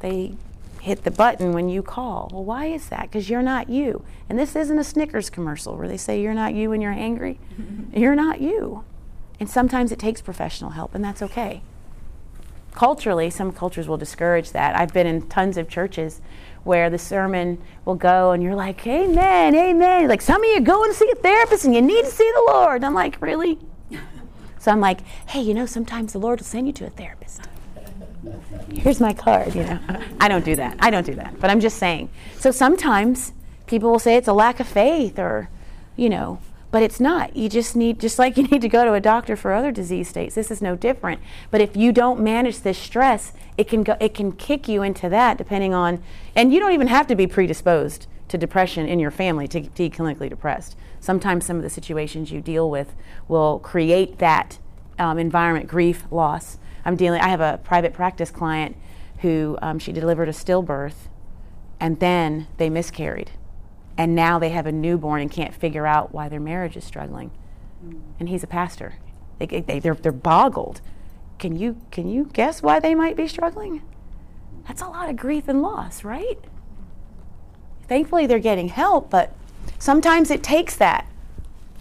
They 0.00 0.34
hit 0.80 1.04
the 1.04 1.10
button 1.10 1.52
when 1.52 1.68
you 1.68 1.82
call. 1.82 2.30
Well, 2.32 2.44
why 2.44 2.66
is 2.66 2.88
that? 2.88 3.02
Because 3.02 3.28
you're 3.28 3.42
not 3.42 3.68
you. 3.68 4.04
And 4.28 4.38
this 4.38 4.54
isn't 4.54 4.78
a 4.78 4.84
Snickers 4.84 5.30
commercial 5.30 5.76
where 5.76 5.88
they 5.88 5.96
say 5.96 6.20
you're 6.20 6.34
not 6.34 6.54
you 6.54 6.70
when 6.70 6.80
you're 6.80 6.92
angry. 6.92 7.38
you're 7.92 8.14
not 8.14 8.40
you. 8.40 8.84
And 9.40 9.50
sometimes 9.50 9.92
it 9.92 9.98
takes 9.98 10.20
professional 10.20 10.70
help, 10.70 10.94
and 10.94 11.04
that's 11.04 11.22
okay. 11.22 11.62
Culturally, 12.74 13.30
some 13.30 13.52
cultures 13.52 13.88
will 13.88 13.96
discourage 13.96 14.52
that. 14.52 14.76
I've 14.76 14.92
been 14.92 15.06
in 15.06 15.28
tons 15.28 15.56
of 15.56 15.68
churches 15.68 16.20
where 16.68 16.88
the 16.90 16.98
sermon 16.98 17.60
will 17.84 17.96
go 17.96 18.30
and 18.30 18.42
you're 18.42 18.54
like, 18.54 18.86
Amen, 18.86 19.56
amen. 19.56 20.08
Like 20.08 20.22
some 20.22 20.44
of 20.44 20.48
you 20.50 20.60
going 20.60 20.92
to 20.92 20.96
see 20.96 21.10
a 21.10 21.16
therapist 21.16 21.64
and 21.64 21.74
you 21.74 21.82
need 21.82 22.04
to 22.04 22.10
see 22.10 22.30
the 22.34 22.52
Lord. 22.52 22.84
I'm 22.84 22.94
like, 22.94 23.20
Really? 23.20 23.58
so 24.58 24.70
I'm 24.70 24.80
like, 24.80 25.00
Hey, 25.26 25.40
you 25.40 25.54
know, 25.54 25.66
sometimes 25.66 26.12
the 26.12 26.20
Lord 26.20 26.38
will 26.38 26.46
send 26.46 26.68
you 26.68 26.72
to 26.74 26.86
a 26.86 26.90
therapist 26.90 27.48
here's 28.72 29.00
my 29.00 29.12
card, 29.12 29.54
you 29.54 29.64
know. 29.64 29.78
I 30.20 30.28
don't 30.28 30.44
do 30.44 30.56
that. 30.56 30.76
I 30.80 30.90
don't 30.90 31.06
do 31.06 31.14
that. 31.14 31.38
But 31.40 31.50
I'm 31.50 31.60
just 31.60 31.78
saying. 31.78 32.10
So 32.38 32.50
sometimes 32.50 33.32
people 33.66 33.90
will 33.90 33.98
say 33.98 34.16
it's 34.16 34.28
a 34.28 34.32
lack 34.32 34.60
of 34.60 34.66
faith 34.66 35.18
or, 35.18 35.48
you 35.96 36.08
know, 36.08 36.40
But 36.70 36.82
it's 36.82 37.00
not. 37.00 37.34
You 37.34 37.48
just 37.48 37.74
need, 37.74 37.98
just 37.98 38.18
like 38.18 38.36
you 38.36 38.42
need 38.48 38.60
to 38.62 38.68
go 38.68 38.84
to 38.84 38.92
a 38.92 39.00
doctor 39.00 39.36
for 39.36 39.52
other 39.52 39.72
disease 39.72 40.08
states. 40.08 40.34
This 40.34 40.50
is 40.50 40.60
no 40.60 40.76
different. 40.76 41.20
But 41.50 41.60
if 41.60 41.76
you 41.76 41.92
don't 41.92 42.20
manage 42.20 42.60
this 42.60 42.78
stress, 42.78 43.32
it 43.56 43.68
can 43.68 43.82
go, 43.82 43.96
it 44.00 44.14
can 44.14 44.32
kick 44.32 44.68
you 44.68 44.82
into 44.82 45.08
that, 45.08 45.38
depending 45.38 45.74
on, 45.74 46.02
and 46.34 46.52
you 46.52 46.60
don't 46.60 46.72
even 46.72 46.88
have 46.88 47.06
to 47.08 47.14
be 47.14 47.26
predisposed 47.26 48.06
to 48.28 48.36
depression 48.36 48.86
in 48.86 48.98
your 48.98 49.10
family 49.10 49.48
to 49.48 49.60
be 49.60 49.88
clinically 49.88 50.28
depressed. 50.28 50.76
Sometimes 51.00 51.46
some 51.46 51.56
of 51.56 51.62
the 51.62 51.70
situations 51.70 52.30
you 52.30 52.40
deal 52.40 52.68
with 52.68 52.94
will 53.26 53.58
create 53.60 54.18
that 54.18 54.58
um, 54.98 55.18
environment, 55.18 55.66
grief, 55.66 56.04
loss. 56.10 56.58
I'm 56.84 56.96
dealing. 56.96 57.20
I 57.20 57.28
have 57.28 57.40
a 57.40 57.60
private 57.64 57.94
practice 57.94 58.30
client 58.30 58.76
who 59.20 59.58
um, 59.62 59.78
she 59.78 59.92
delivered 59.92 60.28
a 60.28 60.32
stillbirth, 60.32 61.08
and 61.80 61.98
then 62.00 62.48
they 62.58 62.68
miscarried 62.68 63.30
and 63.98 64.14
now 64.14 64.38
they 64.38 64.50
have 64.50 64.66
a 64.66 64.72
newborn 64.72 65.20
and 65.20 65.30
can't 65.30 65.52
figure 65.52 65.86
out 65.86 66.14
why 66.14 66.28
their 66.28 66.40
marriage 66.40 66.76
is 66.76 66.84
struggling. 66.84 67.32
Mm. 67.84 68.00
And 68.20 68.28
he's 68.28 68.44
a 68.44 68.46
pastor. 68.46 68.94
They, 69.38 69.46
they, 69.46 69.80
they're, 69.80 69.94
they're 69.94 70.12
boggled. 70.12 70.80
Can 71.38 71.56
you, 71.56 71.80
can 71.90 72.08
you 72.08 72.30
guess 72.32 72.62
why 72.62 72.78
they 72.78 72.94
might 72.94 73.16
be 73.16 73.26
struggling? 73.26 73.82
That's 74.66 74.82
a 74.82 74.86
lot 74.86 75.10
of 75.10 75.16
grief 75.16 75.48
and 75.48 75.60
loss, 75.60 76.04
right? 76.04 76.38
Thankfully, 77.88 78.26
they're 78.26 78.38
getting 78.38 78.68
help, 78.68 79.10
but 79.10 79.34
sometimes 79.78 80.30
it 80.30 80.42
takes 80.42 80.76
that. 80.76 81.06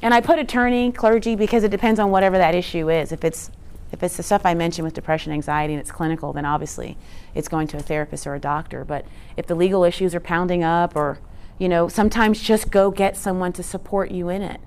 And 0.02 0.14
I 0.14 0.22
put 0.22 0.40
attorney, 0.40 0.92
clergy, 0.92 1.36
because 1.36 1.64
it 1.64 1.72
depends 1.72 2.00
on 2.00 2.12
whatever 2.12 2.38
that 2.38 2.56
issue 2.56 2.90
is. 2.90 3.12
If 3.12 3.24
it's 3.24 3.52
if 3.90 4.04
it's 4.04 4.18
the 4.18 4.24
stuff 4.24 4.42
I 4.46 4.54
mentioned 4.54 4.84
with 4.84 4.94
depression, 4.94 5.32
anxiety, 5.32 5.74
and 5.74 5.80
it's 5.80 5.92
clinical, 5.92 6.34
then 6.34 6.46
obviously 6.46 6.98
it's 7.34 7.48
going 7.48 7.68
to 7.70 7.78
a 7.78 7.82
therapist 7.82 8.28
or 8.28 8.36
a 8.36 8.40
doctor. 8.40 8.84
But 8.84 9.06
if 9.38 9.48
the 9.48 9.56
legal 9.56 9.86
issues 9.86 10.14
are 10.14 10.20
pounding 10.20 10.62
up 10.62 10.94
or 10.96 11.20
you 11.58 11.70
know, 11.70 11.88
sometimes 11.88 12.42
just 12.42 12.72
go 12.72 12.92
get 12.92 13.18
someone 13.18 13.54
to 13.54 13.64
support 13.64 14.12
you 14.12 14.30
in 14.30 14.42
it. 14.42 14.62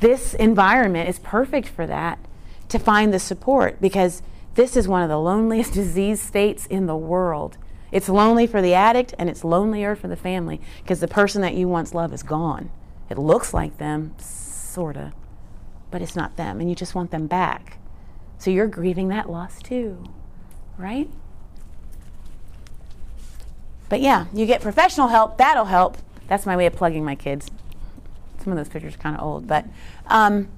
This 0.00 0.34
environment 0.34 1.08
is 1.08 1.18
perfect 1.18 1.68
for 1.68 1.86
that, 1.86 2.18
to 2.68 2.78
find 2.78 3.12
the 3.12 3.18
support, 3.18 3.80
because 3.80 4.22
this 4.54 4.76
is 4.76 4.88
one 4.88 5.02
of 5.02 5.08
the 5.08 5.18
loneliest 5.18 5.72
disease 5.74 6.20
states 6.20 6.66
in 6.66 6.86
the 6.86 6.96
world. 6.96 7.58
It's 7.92 8.08
lonely 8.08 8.46
for 8.46 8.60
the 8.60 8.74
addict 8.74 9.14
and 9.18 9.30
it's 9.30 9.44
lonelier 9.44 9.94
for 9.94 10.08
the 10.08 10.16
family 10.16 10.60
because 10.82 10.98
the 10.98 11.06
person 11.06 11.42
that 11.42 11.54
you 11.54 11.68
once 11.68 11.94
loved 11.94 12.12
is 12.12 12.24
gone. 12.24 12.70
It 13.08 13.18
looks 13.18 13.54
like 13.54 13.78
them, 13.78 14.14
sort 14.18 14.96
of, 14.96 15.12
but 15.90 16.02
it's 16.02 16.16
not 16.16 16.36
them, 16.36 16.60
and 16.60 16.68
you 16.68 16.74
just 16.74 16.94
want 16.94 17.12
them 17.12 17.28
back. 17.28 17.78
So 18.38 18.50
you're 18.50 18.66
grieving 18.66 19.08
that 19.08 19.30
loss 19.30 19.62
too, 19.62 20.04
right? 20.76 21.08
But 23.94 24.00
yeah, 24.00 24.26
you 24.34 24.44
get 24.44 24.60
professional 24.60 25.06
help, 25.06 25.38
that'll 25.38 25.66
help. 25.66 25.98
That's 26.26 26.46
my 26.46 26.56
way 26.56 26.66
of 26.66 26.72
plugging 26.72 27.04
my 27.04 27.14
kids. 27.14 27.48
Some 28.42 28.52
of 28.52 28.56
those 28.56 28.68
pictures 28.68 28.96
are 28.96 28.98
kind 28.98 29.14
of 29.16 29.22
old, 29.22 29.46
but 29.46 29.66
um, 30.08 30.48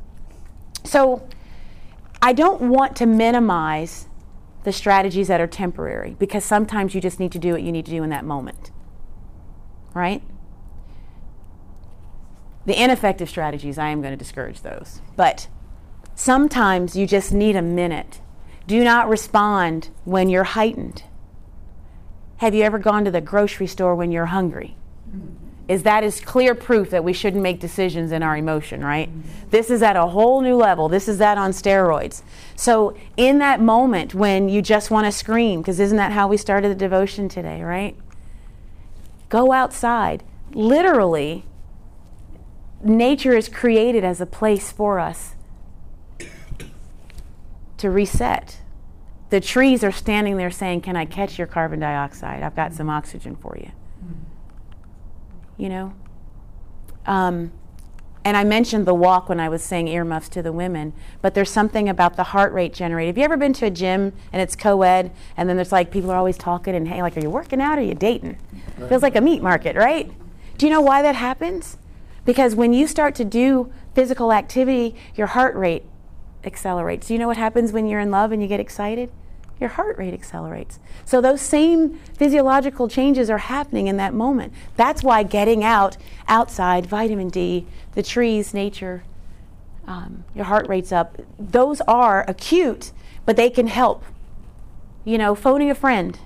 so 0.85 1.29
I 2.23 2.33
don't 2.33 2.63
want 2.63 2.97
to 2.97 3.05
minimize 3.05 4.07
the 4.65 4.73
strategies 4.73 5.29
that 5.29 5.39
are 5.39 5.47
temporary 5.47 6.17
because 6.19 6.47
sometimes 6.47 6.95
you 6.95 7.01
just 7.03 7.21
need 7.21 7.31
to 7.33 7.39
do 7.39 7.53
what 7.53 7.61
you 7.61 7.73
need 7.73 7.85
to 7.85 7.91
do 7.91 8.03
in 8.03 8.09
that 8.09 8.25
moment. 8.25 8.71
Right? 9.93 10.23
The 12.65 12.83
ineffective 12.83 13.29
strategies, 13.29 13.77
I 13.77 13.91
am 13.91 14.01
going 14.01 14.15
to 14.15 14.17
discourage 14.17 14.63
those. 14.63 15.03
But 15.15 15.49
sometimes 16.15 16.97
you 16.97 17.07
just 17.07 17.35
need 17.35 17.55
a 17.55 17.61
minute. 17.61 18.23
Do 18.67 18.83
not 18.83 19.11
respond 19.11 19.91
when 20.07 20.31
you're 20.31 20.45
heightened. 20.45 21.03
Have 22.39 22.55
you 22.55 22.63
ever 22.63 22.79
gone 22.79 23.05
to 23.05 23.11
the 23.11 23.21
grocery 23.21 23.67
store 23.67 23.95
when 23.95 24.13
you're 24.13 24.27
hungry? 24.27 24.77
Is 25.69 25.83
that 25.83 26.05
is 26.05 26.21
clear 26.21 26.55
proof 26.55 26.91
that 26.91 27.03
we 27.03 27.13
shouldn't 27.13 27.43
make 27.43 27.59
decisions 27.59 28.13
in 28.13 28.23
our 28.23 28.37
emotion, 28.37 28.85
right? 28.85 29.11
This 29.51 29.69
is 29.69 29.83
at 29.83 29.97
a 29.97 30.07
whole 30.07 30.41
new 30.41 30.55
level. 30.55 30.89
This 30.89 31.09
is 31.09 31.19
that 31.19 31.39
on 31.39 31.51
steroids. 31.51 32.23
So, 32.55 32.97
in 33.17 33.39
that 33.41 33.61
moment 33.61 34.15
when 34.15 34.49
you 34.49 34.63
just 34.63 34.91
want 34.91 35.07
to 35.07 35.13
scream, 35.13 35.61
because 35.61 35.81
isn't 35.81 35.97
that 35.97 36.13
how 36.13 36.29
we 36.29 36.37
started 36.37 36.71
the 36.71 36.77
devotion 36.77 37.29
today, 37.29 37.63
right? 37.63 37.97
Go 39.29 39.51
outside. 39.51 40.23
Literally, 40.53 41.45
nature 42.81 43.37
is 43.37 43.49
created 43.49 44.05
as 44.05 44.21
a 44.21 44.27
place 44.27 44.71
for 44.71 45.01
us 45.01 45.35
to 47.79 47.91
reset 47.91 48.59
the 49.31 49.41
trees 49.41 49.83
are 49.83 49.93
standing 49.93 50.37
there 50.37 50.51
saying, 50.51 50.83
Can 50.83 50.97
I 50.97 51.05
catch 51.05 51.39
your 51.39 51.47
carbon 51.47 51.81
dioxide? 51.81 52.43
I've 52.43 52.57
got 52.57 52.73
some 52.73 52.89
oxygen 52.89 53.37
for 53.37 53.57
you. 53.59 53.71
You 55.57 55.69
know? 55.69 55.95
Um, 57.07 57.53
and 58.25 58.37
I 58.37 58.43
mentioned 58.43 58.87
the 58.87 58.95
walk 58.95 59.29
when 59.29 59.39
I 59.39 59.49
was 59.49 59.63
saying 59.63 59.87
earmuffs 59.87 60.29
to 60.31 60.43
the 60.43 60.53
women, 60.53 60.93
but 61.23 61.35
there's 61.35 61.49
something 61.49 61.89
about 61.89 62.17
the 62.17 62.25
heart 62.25 62.53
rate 62.53 62.75
generated. 62.75 63.15
Have 63.15 63.19
you 63.19 63.25
ever 63.25 63.37
been 63.37 63.53
to 63.53 63.67
a 63.67 63.71
gym 63.71 64.13
and 64.33 64.43
it's 64.43 64.57
co 64.57 64.83
ed, 64.83 65.13
and 65.37 65.49
then 65.49 65.57
there's 65.57 65.71
like 65.71 65.93
people 65.93 66.11
are 66.11 66.17
always 66.17 66.37
talking 66.37 66.75
and 66.75 66.89
hey, 66.89 67.03
like, 67.03 67.17
are 67.17 67.21
you 67.21 67.31
working 67.31 67.61
out 67.61 67.79
or 67.79 67.83
are 67.83 67.85
you 67.85 67.95
dating? 67.95 68.37
Feels 68.89 69.03
like 69.03 69.15
a 69.15 69.21
meat 69.21 69.43
market, 69.43 69.77
right? 69.77 70.11
Do 70.59 70.67
you 70.67 70.73
know 70.73 70.81
why 70.81 71.03
that 71.03 71.15
happens? 71.15 71.77
Because 72.25 72.57
when 72.57 72.73
you 72.73 72.89
start 72.89 73.15
to 73.15 73.25
do 73.25 73.73
physical 73.95 74.33
activity, 74.33 74.97
your 75.15 75.29
heart 75.29 75.55
rate 75.55 75.85
accelerates. 76.47 77.09
Do 77.09 77.15
you 77.15 77.19
know 77.19 77.27
what 77.27 77.37
happens 77.37 77.73
when 77.73 77.87
you're 77.87 78.01
in 78.01 78.11
love 78.11 78.33
and 78.33 78.41
you 78.41 78.49
get 78.49 78.61
excited? 78.61 79.11
Your 79.59 79.71
heart 79.71 79.97
rate 79.97 80.13
accelerates. 80.13 80.79
So 81.05 81.21
those 81.21 81.41
same 81.41 81.95
physiological 82.19 82.89
changes 82.89 83.31
are 83.31 83.39
happening 83.39 83.87
in 83.87 83.97
that 83.97 84.13
moment. 84.13 84.53
That's 84.77 85.03
why 85.03 85.23
getting 85.23 85.65
out, 85.65 85.97
outside, 86.29 86.87
vitamin 86.87 87.31
D, 87.31 87.67
the 87.95 88.03
trees, 88.03 88.53
nature, 88.53 89.03
um, 89.87 90.25
your 90.35 90.45
heart 90.45 90.69
rate's 90.69 90.93
up. 90.93 91.21
Those 91.39 91.81
are 91.83 92.25
acute, 92.29 92.93
but 93.25 93.37
they 93.37 93.49
can 93.49 93.69
help. 93.69 94.05
You 95.05 95.17
know, 95.17 95.35
phoning 95.35 95.71
a 95.71 95.75
friend. 95.75 96.19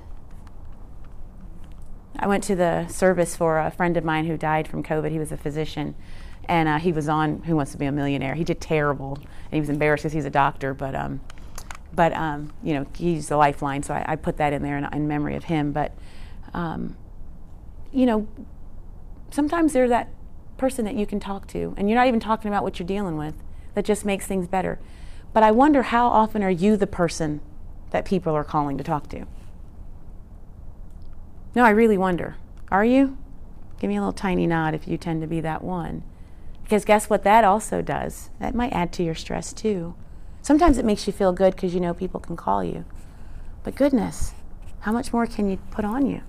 I 2.19 2.27
went 2.27 2.43
to 2.45 2.57
the 2.57 2.89
service 2.89 3.37
for 3.37 3.59
a 3.59 3.71
friend 3.71 3.97
of 3.97 4.05
mine 4.05 4.27
who 4.27 4.37
died 4.37 4.67
from 4.67 4.83
COVID. 4.83 5.11
He 5.11 5.19
was 5.19 5.31
a 5.31 5.37
physician 5.37 5.95
and 6.49 6.69
uh, 6.69 6.79
he 6.79 6.93
was 6.93 7.09
on 7.09 7.43
Who 7.43 7.57
Wants 7.57 7.73
to 7.73 7.79
Be 7.79 7.87
a 7.87 7.93
Millionaire. 7.93 8.35
He 8.35 8.45
did 8.45 8.61
terrible, 8.61 9.17
and 9.17 9.53
he 9.53 9.61
was 9.61 9.69
embarrassed 9.69 10.03
because 10.03 10.13
he's 10.13 10.25
a 10.25 10.31
doctor, 10.31 10.75
but 10.75 10.95
um, 10.95 11.21
but 11.93 12.13
um, 12.13 12.53
you 12.63 12.75
know 12.75 12.87
he's 12.97 13.29
the 13.29 13.37
lifeline, 13.37 13.83
so 13.83 13.95
I, 13.95 14.05
I 14.09 14.17
put 14.17 14.37
that 14.39 14.53
in 14.53 14.63
there 14.63 14.79
in, 14.79 14.85
in 14.93 15.09
memory 15.09 15.37
of 15.37 15.45
him. 15.45 15.73
But 15.73 15.93
um, 16.55 16.97
you 17.93 18.07
know, 18.07 18.27
sometimes 19.31 19.73
they're 19.73 19.89
that 19.89 20.09
person 20.57 20.85
that 20.85 20.95
you 20.95 21.07
can 21.07 21.21
talk 21.21 21.47
to, 21.49 21.75
and 21.77 21.89
you're 21.89 21.99
not 21.99 22.07
even 22.07 22.21
talking 22.21 22.49
about 22.49 22.63
what 22.63 22.79
you're 22.79 22.87
dealing 22.87 23.17
with. 23.17 23.35
That 23.75 23.85
just 23.85 24.05
makes 24.05 24.27
things 24.27 24.49
better. 24.49 24.81
But 25.33 25.43
I 25.43 25.53
wonder 25.53 25.83
how 25.83 26.09
often 26.09 26.43
are 26.43 26.51
you 26.51 26.77
the 26.77 26.87
person 26.89 27.41
that 27.91 28.05
people 28.05 28.35
are 28.35 28.45
calling 28.45 28.77
to 28.79 28.85
talk 28.85 29.09
to? 29.11 29.27
No, 31.55 31.65
I 31.65 31.71
really 31.71 31.99
wonder. 31.99 32.37
Are 32.71 32.85
you? 32.85 33.17
Give 33.79 33.89
me 33.89 33.97
a 33.97 34.01
little 34.01 34.13
tiny 34.13 34.47
nod 34.47 34.75
if 34.75 34.87
you 34.87 34.97
tend 34.97 35.21
to 35.23 35.27
be 35.27 35.41
that 35.41 35.63
one. 35.63 36.03
Because 36.71 36.85
guess 36.85 37.11
what 37.11 37.25
that 37.25 37.43
also 37.43 37.83
does? 37.83 38.31
That 38.39 38.55
might 38.55 38.73
add 38.73 38.93
to 38.93 39.03
your 39.03 39.17
stress 39.17 39.53
too. 39.53 39.97
Sometimes 40.41 40.79
it 40.79 40.85
makes 40.85 41.05
you 41.05 41.13
feel 41.13 41.33
good 41.33 41.57
because 41.57 41.75
you 41.75 41.81
know 41.81 41.93
people 41.93 42.21
can 42.21 42.37
call 42.37 42.63
you. 42.63 42.85
But 43.65 43.75
goodness, 43.75 44.35
how 44.79 44.93
much 44.93 45.13
more 45.13 45.27
can 45.27 45.51
you 45.51 45.57
put 45.73 45.85
on 45.85 46.07
you? 46.07 46.21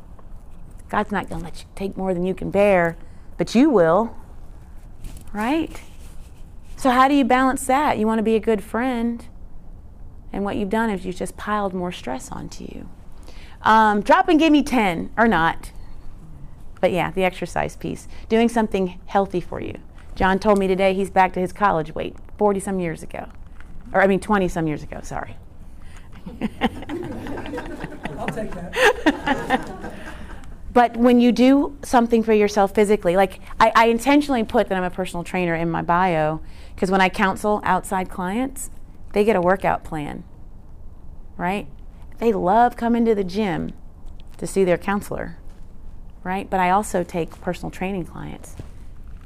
God's 0.90 1.12
not 1.12 1.30
going 1.30 1.42
to 1.42 1.46
let 1.46 1.60
you 1.60 1.66
take 1.76 1.96
more 1.96 2.16
than 2.16 2.26
you 2.26 2.34
can 2.34 2.50
bear, 2.50 2.98
but 3.38 3.54
you 3.54 3.70
will. 3.70 4.18
Right? 5.32 5.80
So, 6.76 6.90
how 6.90 7.08
do 7.08 7.14
you 7.14 7.24
balance 7.24 7.68
that? 7.68 8.00
You 8.00 8.08
want 8.08 8.18
to 8.18 8.24
be 8.24 8.36
a 8.36 8.40
good 8.40 8.64
friend. 8.64 9.24
And 10.34 10.44
what 10.44 10.56
you've 10.56 10.72
done 10.72 10.90
is 10.90 11.06
you've 11.06 11.18
just 11.18 11.38
piled 11.38 11.76
more 11.76 11.92
stress 11.92 12.32
onto 12.32 12.64
you. 12.64 12.90
Um, 13.62 14.02
drop 14.02 14.28
and 14.28 14.40
give 14.40 14.52
me 14.52 14.64
10 14.64 15.12
or 15.18 15.28
not. 15.28 15.72
But 16.80 16.92
yeah, 16.92 17.12
the 17.12 17.26
exercise 17.26 17.76
piece. 17.76 18.08
Doing 18.28 18.50
something 18.50 19.00
healthy 19.06 19.40
for 19.40 19.62
you. 19.62 19.78
John 20.16 20.40
told 20.40 20.60
me 20.60 20.68
today 20.68 20.94
he's 20.94 21.10
back 21.10 21.34
to 21.34 21.40
his 21.40 21.54
college 21.54 21.96
weight 21.96 22.16
40 22.38 22.60
some 22.60 22.80
years 22.80 23.04
ago. 23.04 23.28
Or, 23.94 24.02
I 24.02 24.08
mean, 24.08 24.20
20 24.20 24.48
some 24.48 24.68
years 24.68 24.84
ago, 24.84 25.00
sorry. 25.02 25.36
I'll 28.18 28.28
take 28.28 28.52
that. 28.52 29.94
but 30.74 30.96
when 30.96 31.20
you 31.20 31.32
do 31.32 31.78
something 31.84 32.24
for 32.24 32.34
yourself 32.34 32.74
physically, 32.74 33.16
like 33.16 33.40
I, 33.60 33.72
I 33.76 33.88
intentionally 33.88 34.44
put 34.44 34.70
that 34.70 34.78
I'm 34.78 34.84
a 34.84 34.90
personal 34.90 35.24
trainer 35.24 35.56
in 35.56 35.70
my 35.70 35.82
bio 35.82 36.42
because 36.76 36.92
when 36.92 37.02
I 37.02 37.10
counsel 37.10 37.62
outside 37.64 38.10
clients, 38.10 38.70
they 39.14 39.24
get 39.24 39.36
a 39.36 39.42
workout 39.42 39.84
plan, 39.84 40.24
right? 41.38 41.68
They 42.20 42.32
love 42.32 42.76
coming 42.76 43.04
to 43.06 43.16
the 43.16 43.24
gym 43.24 43.74
to 44.38 44.48
see 44.48 44.64
their 44.64 44.78
counselor, 44.78 45.38
right? 46.24 46.50
But 46.50 46.60
I 46.60 46.70
also 46.70 47.04
take 47.04 47.42
personal 47.42 47.72
training 47.72 48.06
clients 48.06 48.56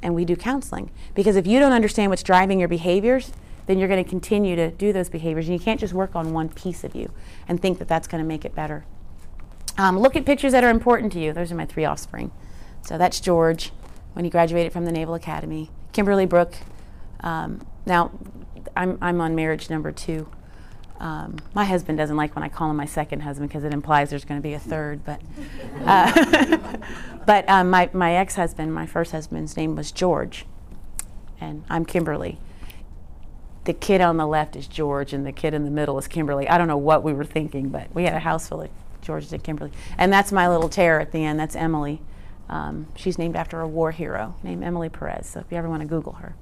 and 0.06 0.14
we 0.14 0.24
do 0.24 0.36
counseling. 0.36 0.88
Because 1.16 1.34
if 1.34 1.48
you 1.48 1.58
don't 1.58 1.72
understand 1.72 2.10
what's 2.10 2.22
driving 2.22 2.60
your 2.60 2.68
behaviors, 2.68 3.32
then 3.66 3.76
you're 3.76 3.88
going 3.88 4.02
to 4.02 4.08
continue 4.08 4.54
to 4.54 4.70
do 4.70 4.92
those 4.92 5.08
behaviors. 5.08 5.48
And 5.48 5.58
you 5.58 5.62
can't 5.62 5.80
just 5.80 5.92
work 5.92 6.14
on 6.14 6.32
one 6.32 6.48
piece 6.48 6.84
of 6.84 6.94
you 6.94 7.10
and 7.48 7.60
think 7.60 7.80
that 7.80 7.88
that's 7.88 8.06
going 8.06 8.22
to 8.22 8.26
make 8.26 8.44
it 8.44 8.54
better. 8.54 8.86
Um, 9.76 9.98
look 9.98 10.14
at 10.14 10.24
pictures 10.24 10.52
that 10.52 10.62
are 10.62 10.70
important 10.70 11.12
to 11.14 11.18
you. 11.18 11.32
Those 11.32 11.50
are 11.50 11.56
my 11.56 11.66
three 11.66 11.84
offspring. 11.84 12.30
So 12.82 12.96
that's 12.96 13.18
George 13.18 13.72
when 14.12 14.24
he 14.24 14.30
graduated 14.30 14.72
from 14.72 14.84
the 14.84 14.92
Naval 14.92 15.14
Academy. 15.14 15.70
Kimberly 15.92 16.24
Brook. 16.24 16.54
Um, 17.20 17.66
now, 17.84 18.12
I'm, 18.76 18.98
I'm 19.02 19.20
on 19.20 19.34
marriage 19.34 19.68
number 19.68 19.90
two. 19.90 20.28
Um, 20.98 21.36
my 21.54 21.64
husband 21.64 21.98
doesn't 21.98 22.16
like 22.16 22.34
when 22.34 22.42
I 22.42 22.48
call 22.48 22.70
him 22.70 22.76
my 22.76 22.86
second 22.86 23.20
husband 23.20 23.48
because 23.48 23.64
it 23.64 23.72
implies 23.72 24.10
there's 24.10 24.24
going 24.24 24.40
to 24.40 24.42
be 24.42 24.54
a 24.54 24.58
third. 24.58 25.04
But, 25.04 25.20
uh, 25.84 26.76
but 27.26 27.48
um, 27.48 27.70
my, 27.70 27.90
my 27.92 28.14
ex 28.14 28.36
husband, 28.36 28.74
my 28.74 28.86
first 28.86 29.12
husband's 29.12 29.56
name 29.56 29.76
was 29.76 29.92
George, 29.92 30.46
and 31.40 31.64
I'm 31.68 31.84
Kimberly. 31.84 32.38
The 33.64 33.74
kid 33.74 34.00
on 34.00 34.16
the 34.16 34.26
left 34.26 34.56
is 34.56 34.66
George, 34.66 35.12
and 35.12 35.26
the 35.26 35.32
kid 35.32 35.52
in 35.52 35.64
the 35.64 35.70
middle 35.70 35.98
is 35.98 36.06
Kimberly. 36.06 36.48
I 36.48 36.56
don't 36.56 36.68
know 36.68 36.76
what 36.76 37.02
we 37.02 37.12
were 37.12 37.24
thinking, 37.24 37.68
but 37.68 37.92
we 37.94 38.04
had 38.04 38.14
a 38.14 38.20
house 38.20 38.48
full 38.48 38.62
of 38.62 38.70
George 39.02 39.32
and 39.32 39.42
Kimberly. 39.42 39.72
And 39.98 40.12
that's 40.12 40.32
my 40.32 40.48
little 40.48 40.68
terror 40.68 41.00
at 41.00 41.12
the 41.12 41.24
end. 41.24 41.38
That's 41.38 41.56
Emily. 41.56 42.00
Um, 42.48 42.86
she's 42.94 43.18
named 43.18 43.36
after 43.36 43.60
a 43.60 43.68
war 43.68 43.90
hero 43.90 44.36
named 44.42 44.62
Emily 44.62 44.88
Perez. 44.88 45.26
So 45.26 45.40
if 45.40 45.46
you 45.50 45.58
ever 45.58 45.68
want 45.68 45.82
to 45.82 45.88
Google 45.88 46.14
her, 46.14 46.36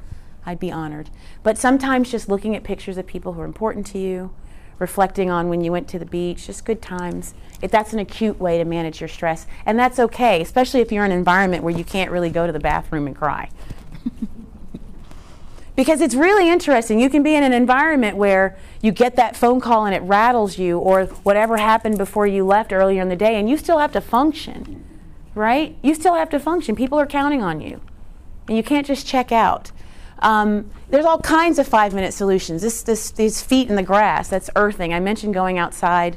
I'd 0.46 0.58
be 0.58 0.70
honored. 0.70 1.10
But 1.42 1.58
sometimes 1.58 2.10
just 2.10 2.28
looking 2.28 2.54
at 2.54 2.64
pictures 2.64 2.98
of 2.98 3.06
people 3.06 3.32
who 3.32 3.40
are 3.40 3.46
important 3.46 3.86
to 3.88 3.98
you, 3.98 4.30
reflecting 4.78 5.30
on 5.30 5.48
when 5.48 5.62
you 5.62 5.72
went 5.72 5.88
to 5.88 5.98
the 5.98 6.06
beach, 6.06 6.46
just 6.46 6.64
good 6.64 6.82
times. 6.82 7.34
If 7.62 7.70
that's 7.70 7.92
an 7.92 7.98
acute 7.98 8.38
way 8.38 8.58
to 8.58 8.64
manage 8.64 9.00
your 9.00 9.08
stress, 9.08 9.46
and 9.64 9.78
that's 9.78 9.98
okay, 9.98 10.40
especially 10.42 10.80
if 10.80 10.92
you're 10.92 11.04
in 11.04 11.12
an 11.12 11.18
environment 11.18 11.62
where 11.62 11.74
you 11.74 11.84
can't 11.84 12.10
really 12.10 12.30
go 12.30 12.46
to 12.46 12.52
the 12.52 12.60
bathroom 12.60 13.06
and 13.06 13.16
cry. 13.16 13.50
because 15.76 16.00
it's 16.00 16.14
really 16.14 16.48
interesting. 16.48 17.00
You 17.00 17.08
can 17.08 17.22
be 17.22 17.34
in 17.34 17.42
an 17.42 17.52
environment 17.52 18.16
where 18.16 18.56
you 18.80 18.92
get 18.92 19.16
that 19.16 19.36
phone 19.36 19.60
call 19.60 19.86
and 19.86 19.94
it 19.94 20.02
rattles 20.02 20.58
you, 20.58 20.78
or 20.78 21.06
whatever 21.06 21.56
happened 21.56 21.98
before 21.98 22.26
you 22.26 22.44
left 22.44 22.72
earlier 22.72 23.00
in 23.00 23.08
the 23.08 23.16
day, 23.16 23.36
and 23.36 23.48
you 23.48 23.56
still 23.56 23.78
have 23.78 23.92
to 23.92 24.00
function, 24.00 24.84
right? 25.34 25.76
You 25.82 25.94
still 25.94 26.14
have 26.14 26.30
to 26.30 26.40
function. 26.40 26.76
People 26.76 26.98
are 26.98 27.06
counting 27.06 27.42
on 27.42 27.60
you, 27.60 27.80
and 28.48 28.56
you 28.56 28.62
can't 28.62 28.86
just 28.86 29.06
check 29.06 29.32
out. 29.32 29.72
Um, 30.20 30.70
there's 30.90 31.04
all 31.04 31.18
kinds 31.18 31.58
of 31.58 31.66
five 31.66 31.92
minute 31.94 32.14
solutions. 32.14 32.62
This, 32.62 32.82
this, 32.82 33.10
these 33.10 33.42
feet 33.42 33.68
in 33.68 33.76
the 33.76 33.82
grass, 33.82 34.28
that's 34.28 34.50
earthing. 34.56 34.94
I 34.94 35.00
mentioned 35.00 35.34
going 35.34 35.58
outside 35.58 36.16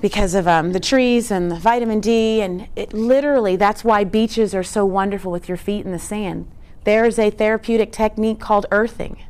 because 0.00 0.34
of 0.34 0.46
um, 0.46 0.72
the 0.72 0.80
trees 0.80 1.30
and 1.30 1.50
the 1.50 1.56
vitamin 1.56 2.00
D, 2.00 2.40
and 2.40 2.68
it 2.76 2.92
literally, 2.92 3.56
that's 3.56 3.82
why 3.82 4.04
beaches 4.04 4.54
are 4.54 4.62
so 4.62 4.84
wonderful 4.84 5.32
with 5.32 5.48
your 5.48 5.56
feet 5.56 5.84
in 5.84 5.92
the 5.92 5.98
sand. 5.98 6.48
There's 6.84 7.18
a 7.18 7.30
therapeutic 7.30 7.92
technique 7.92 8.38
called 8.38 8.66
earthing, 8.70 9.24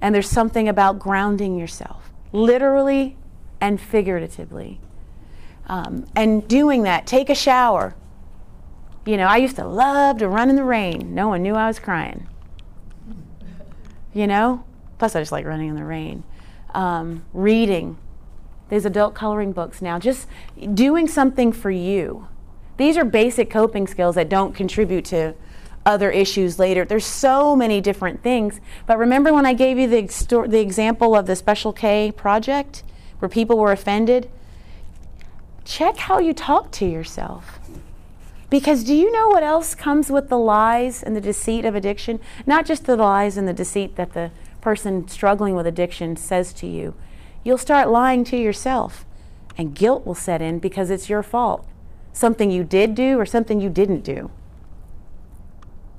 and 0.00 0.14
there's 0.14 0.30
something 0.30 0.68
about 0.68 0.98
grounding 0.98 1.58
yourself, 1.58 2.10
literally 2.32 3.16
and 3.60 3.80
figuratively. 3.80 4.80
Um, 5.66 6.06
and 6.16 6.48
doing 6.48 6.84
that, 6.84 7.06
take 7.06 7.28
a 7.28 7.34
shower. 7.34 7.94
You 9.04 9.18
know, 9.18 9.26
I 9.26 9.36
used 9.36 9.56
to 9.56 9.66
love 9.66 10.18
to 10.18 10.28
run 10.28 10.48
in 10.48 10.56
the 10.56 10.64
rain. 10.64 11.14
No 11.14 11.28
one 11.28 11.42
knew 11.42 11.54
I 11.54 11.66
was 11.66 11.78
crying 11.78 12.26
you 14.18 14.26
know? 14.26 14.64
Plus, 14.98 15.14
I 15.14 15.20
just 15.20 15.30
like 15.30 15.46
running 15.46 15.68
in 15.68 15.76
the 15.76 15.84
rain. 15.84 16.24
Um, 16.74 17.24
reading. 17.32 17.98
There's 18.68 18.84
adult 18.84 19.14
coloring 19.14 19.52
books 19.52 19.80
now. 19.80 19.98
Just 19.98 20.26
doing 20.74 21.06
something 21.06 21.52
for 21.52 21.70
you. 21.70 22.26
These 22.76 22.96
are 22.96 23.04
basic 23.04 23.48
coping 23.48 23.86
skills 23.86 24.16
that 24.16 24.28
don't 24.28 24.54
contribute 24.54 25.04
to 25.06 25.34
other 25.86 26.10
issues 26.10 26.58
later. 26.58 26.84
There's 26.84 27.06
so 27.06 27.54
many 27.54 27.80
different 27.80 28.22
things. 28.22 28.60
But 28.86 28.98
remember 28.98 29.32
when 29.32 29.46
I 29.46 29.54
gave 29.54 29.78
you 29.78 29.86
the, 29.86 30.46
the 30.48 30.60
example 30.60 31.14
of 31.14 31.26
the 31.26 31.36
Special 31.36 31.72
K 31.72 32.12
project 32.12 32.82
where 33.20 33.28
people 33.28 33.56
were 33.56 33.72
offended? 33.72 34.28
Check 35.64 35.96
how 35.96 36.18
you 36.18 36.34
talk 36.34 36.72
to 36.72 36.86
yourself. 36.86 37.60
Because 38.50 38.82
do 38.82 38.94
you 38.94 39.12
know 39.12 39.28
what 39.28 39.42
else 39.42 39.74
comes 39.74 40.10
with 40.10 40.28
the 40.28 40.38
lies 40.38 41.02
and 41.02 41.14
the 41.14 41.20
deceit 41.20 41.64
of 41.64 41.74
addiction? 41.74 42.18
Not 42.46 42.64
just 42.64 42.86
the 42.86 42.96
lies 42.96 43.36
and 43.36 43.46
the 43.46 43.52
deceit 43.52 43.96
that 43.96 44.14
the 44.14 44.30
person 44.60 45.06
struggling 45.08 45.54
with 45.54 45.66
addiction 45.66 46.16
says 46.16 46.52
to 46.54 46.66
you. 46.66 46.94
You'll 47.44 47.58
start 47.58 47.90
lying 47.90 48.24
to 48.24 48.36
yourself, 48.36 49.04
and 49.56 49.74
guilt 49.74 50.06
will 50.06 50.14
set 50.14 50.40
in 50.40 50.58
because 50.58 50.90
it's 50.90 51.10
your 51.10 51.22
fault. 51.22 51.66
Something 52.12 52.50
you 52.50 52.64
did 52.64 52.94
do 52.94 53.18
or 53.18 53.26
something 53.26 53.60
you 53.60 53.70
didn't 53.70 54.02
do. 54.02 54.30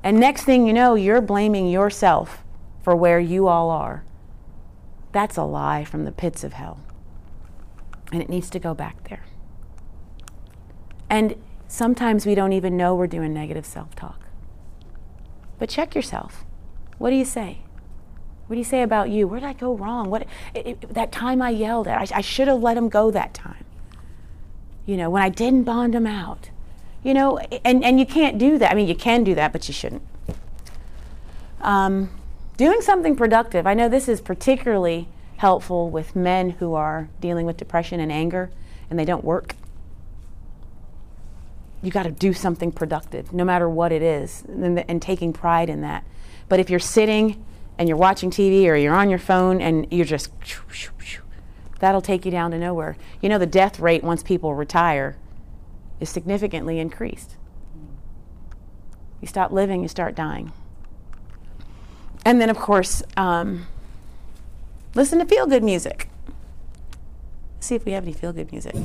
And 0.03 0.19
next 0.19 0.43
thing 0.43 0.65
you 0.65 0.73
know, 0.73 0.95
you're 0.95 1.21
blaming 1.21 1.69
yourself 1.69 2.43
for 2.81 2.95
where 2.95 3.19
you 3.19 3.47
all 3.47 3.69
are. 3.69 4.03
That's 5.11 5.37
a 5.37 5.43
lie 5.43 5.83
from 5.83 6.05
the 6.05 6.11
pits 6.11 6.43
of 6.43 6.53
hell. 6.53 6.79
And 8.11 8.21
it 8.21 8.29
needs 8.29 8.49
to 8.51 8.59
go 8.59 8.73
back 8.73 9.07
there. 9.09 9.23
And 11.09 11.35
Sometimes 11.69 12.25
we 12.25 12.33
don't 12.33 12.51
even 12.51 12.75
know 12.75 12.95
we're 12.95 13.05
doing 13.05 13.31
negative 13.31 13.63
self 13.63 13.93
talk. 13.95 14.19
But 15.59 15.69
check 15.69 15.93
yourself. 15.93 16.43
What 16.97 17.11
do 17.11 17.15
you 17.15 17.23
say? 17.23 17.59
What 18.47 18.55
do 18.55 18.57
you 18.57 18.65
say 18.65 18.81
about 18.81 19.11
you? 19.11 19.27
Where 19.27 19.39
did 19.39 19.45
I 19.45 19.53
go 19.53 19.75
wrong? 19.75 20.09
What 20.09 20.23
it, 20.55 20.65
it, 20.65 20.93
that 20.95 21.11
time 21.11 21.43
I 21.43 21.51
yelled 21.51 21.87
at? 21.87 22.11
I, 22.11 22.17
I 22.17 22.21
should 22.21 22.47
have 22.47 22.59
let 22.63 22.75
him 22.75 22.89
go 22.89 23.11
that 23.11 23.35
time. 23.35 23.63
You 24.87 24.97
know, 24.97 25.11
when 25.11 25.21
I 25.21 25.29
didn't 25.29 25.63
bond 25.63 25.93
him 25.93 26.07
out. 26.07 26.49
You 27.03 27.13
know, 27.13 27.37
and, 27.37 27.83
and 27.85 27.99
you 27.99 28.05
can't 28.05 28.39
do 28.39 28.57
that. 28.57 28.71
I 28.71 28.75
mean, 28.75 28.87
you 28.87 28.95
can 28.95 29.23
do 29.23 29.35
that, 29.35 29.53
but 29.53 29.67
you 29.67 29.73
shouldn't. 29.73 30.01
Um, 31.61 32.09
doing 32.57 32.81
something 32.81 33.15
productive. 33.15 33.67
I 33.67 33.75
know 33.75 33.87
this 33.87 34.09
is 34.09 34.21
particularly 34.21 35.07
helpful 35.37 35.91
with 35.91 36.15
men 36.15 36.49
who 36.49 36.73
are 36.73 37.09
dealing 37.21 37.45
with 37.45 37.57
depression 37.57 37.99
and 37.99 38.11
anger 38.11 38.49
and 38.89 38.97
they 38.97 39.05
don't 39.05 39.23
work 39.23 39.55
you 41.81 41.91
got 41.91 42.03
to 42.03 42.11
do 42.11 42.33
something 42.33 42.71
productive, 42.71 43.31
no 43.31 43.43
matter 43.45 43.69
what 43.69 43.91
it 43.91 44.01
is, 44.01 44.43
and, 44.47 44.79
and, 44.89 45.01
taking 45.01 45.31
pride 45.31 45.69
in 45.69 45.81
that. 45.81 46.03
But 46.49 46.59
if 46.59 46.69
you're 46.69 46.79
sitting 46.79 47.43
and 47.77 47.87
you're 47.87 47.97
watching 47.97 48.29
TV 48.29 48.65
or 48.65 48.75
you're 48.75 48.95
on 48.95 49.09
your 49.09 49.19
phone 49.19 49.61
and 49.61 49.87
you're 49.91 50.05
just, 50.05 50.31
that'll 51.79 52.01
take 52.01 52.25
you 52.25 52.31
down 52.31 52.51
to 52.51 52.59
nowhere. 52.59 52.97
You 53.21 53.29
know, 53.29 53.37
the 53.37 53.45
death 53.45 53.79
rate 53.79 54.03
once 54.03 54.23
people 54.23 54.55
retire 54.55 55.15
is 55.99 56.09
significantly 56.09 56.79
increased. 56.79 57.37
You 59.21 59.27
stop 59.27 59.51
living, 59.51 59.81
you 59.81 59.87
start 59.87 60.15
dying. 60.15 60.51
And 62.25 62.41
then, 62.41 62.49
of 62.49 62.57
course, 62.57 63.03
um, 63.15 63.67
listen 64.95 65.19
to 65.19 65.25
feel 65.25 65.47
good 65.47 65.63
music. 65.63 66.09
See 67.59 67.75
if 67.75 67.85
we 67.85 67.93
have 67.93 68.03
any 68.03 68.13
feel 68.13 68.33
good 68.33 68.51
music. 68.51 68.75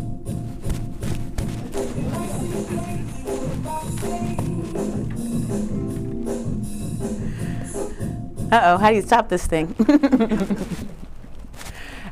Uh 8.52 8.60
oh, 8.64 8.76
how 8.76 8.90
do 8.90 8.96
you 8.96 9.02
stop 9.02 9.28
this 9.28 9.46
thing? 9.46 9.74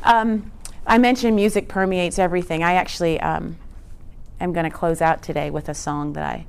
um, 0.03 0.51
I 0.87 0.99
mentioned 0.99 1.37
music 1.37 1.69
permeates 1.69 2.19
everything. 2.19 2.63
I 2.63 2.73
actually 2.73 3.21
um, 3.21 3.59
am 4.41 4.53
going 4.53 4.65
to 4.65 4.71
close 4.71 5.01
out 5.01 5.23
today 5.23 5.51
with 5.51 5.69
a 5.69 5.75
song 5.75 6.15
that 6.15 6.25
I 6.25 6.47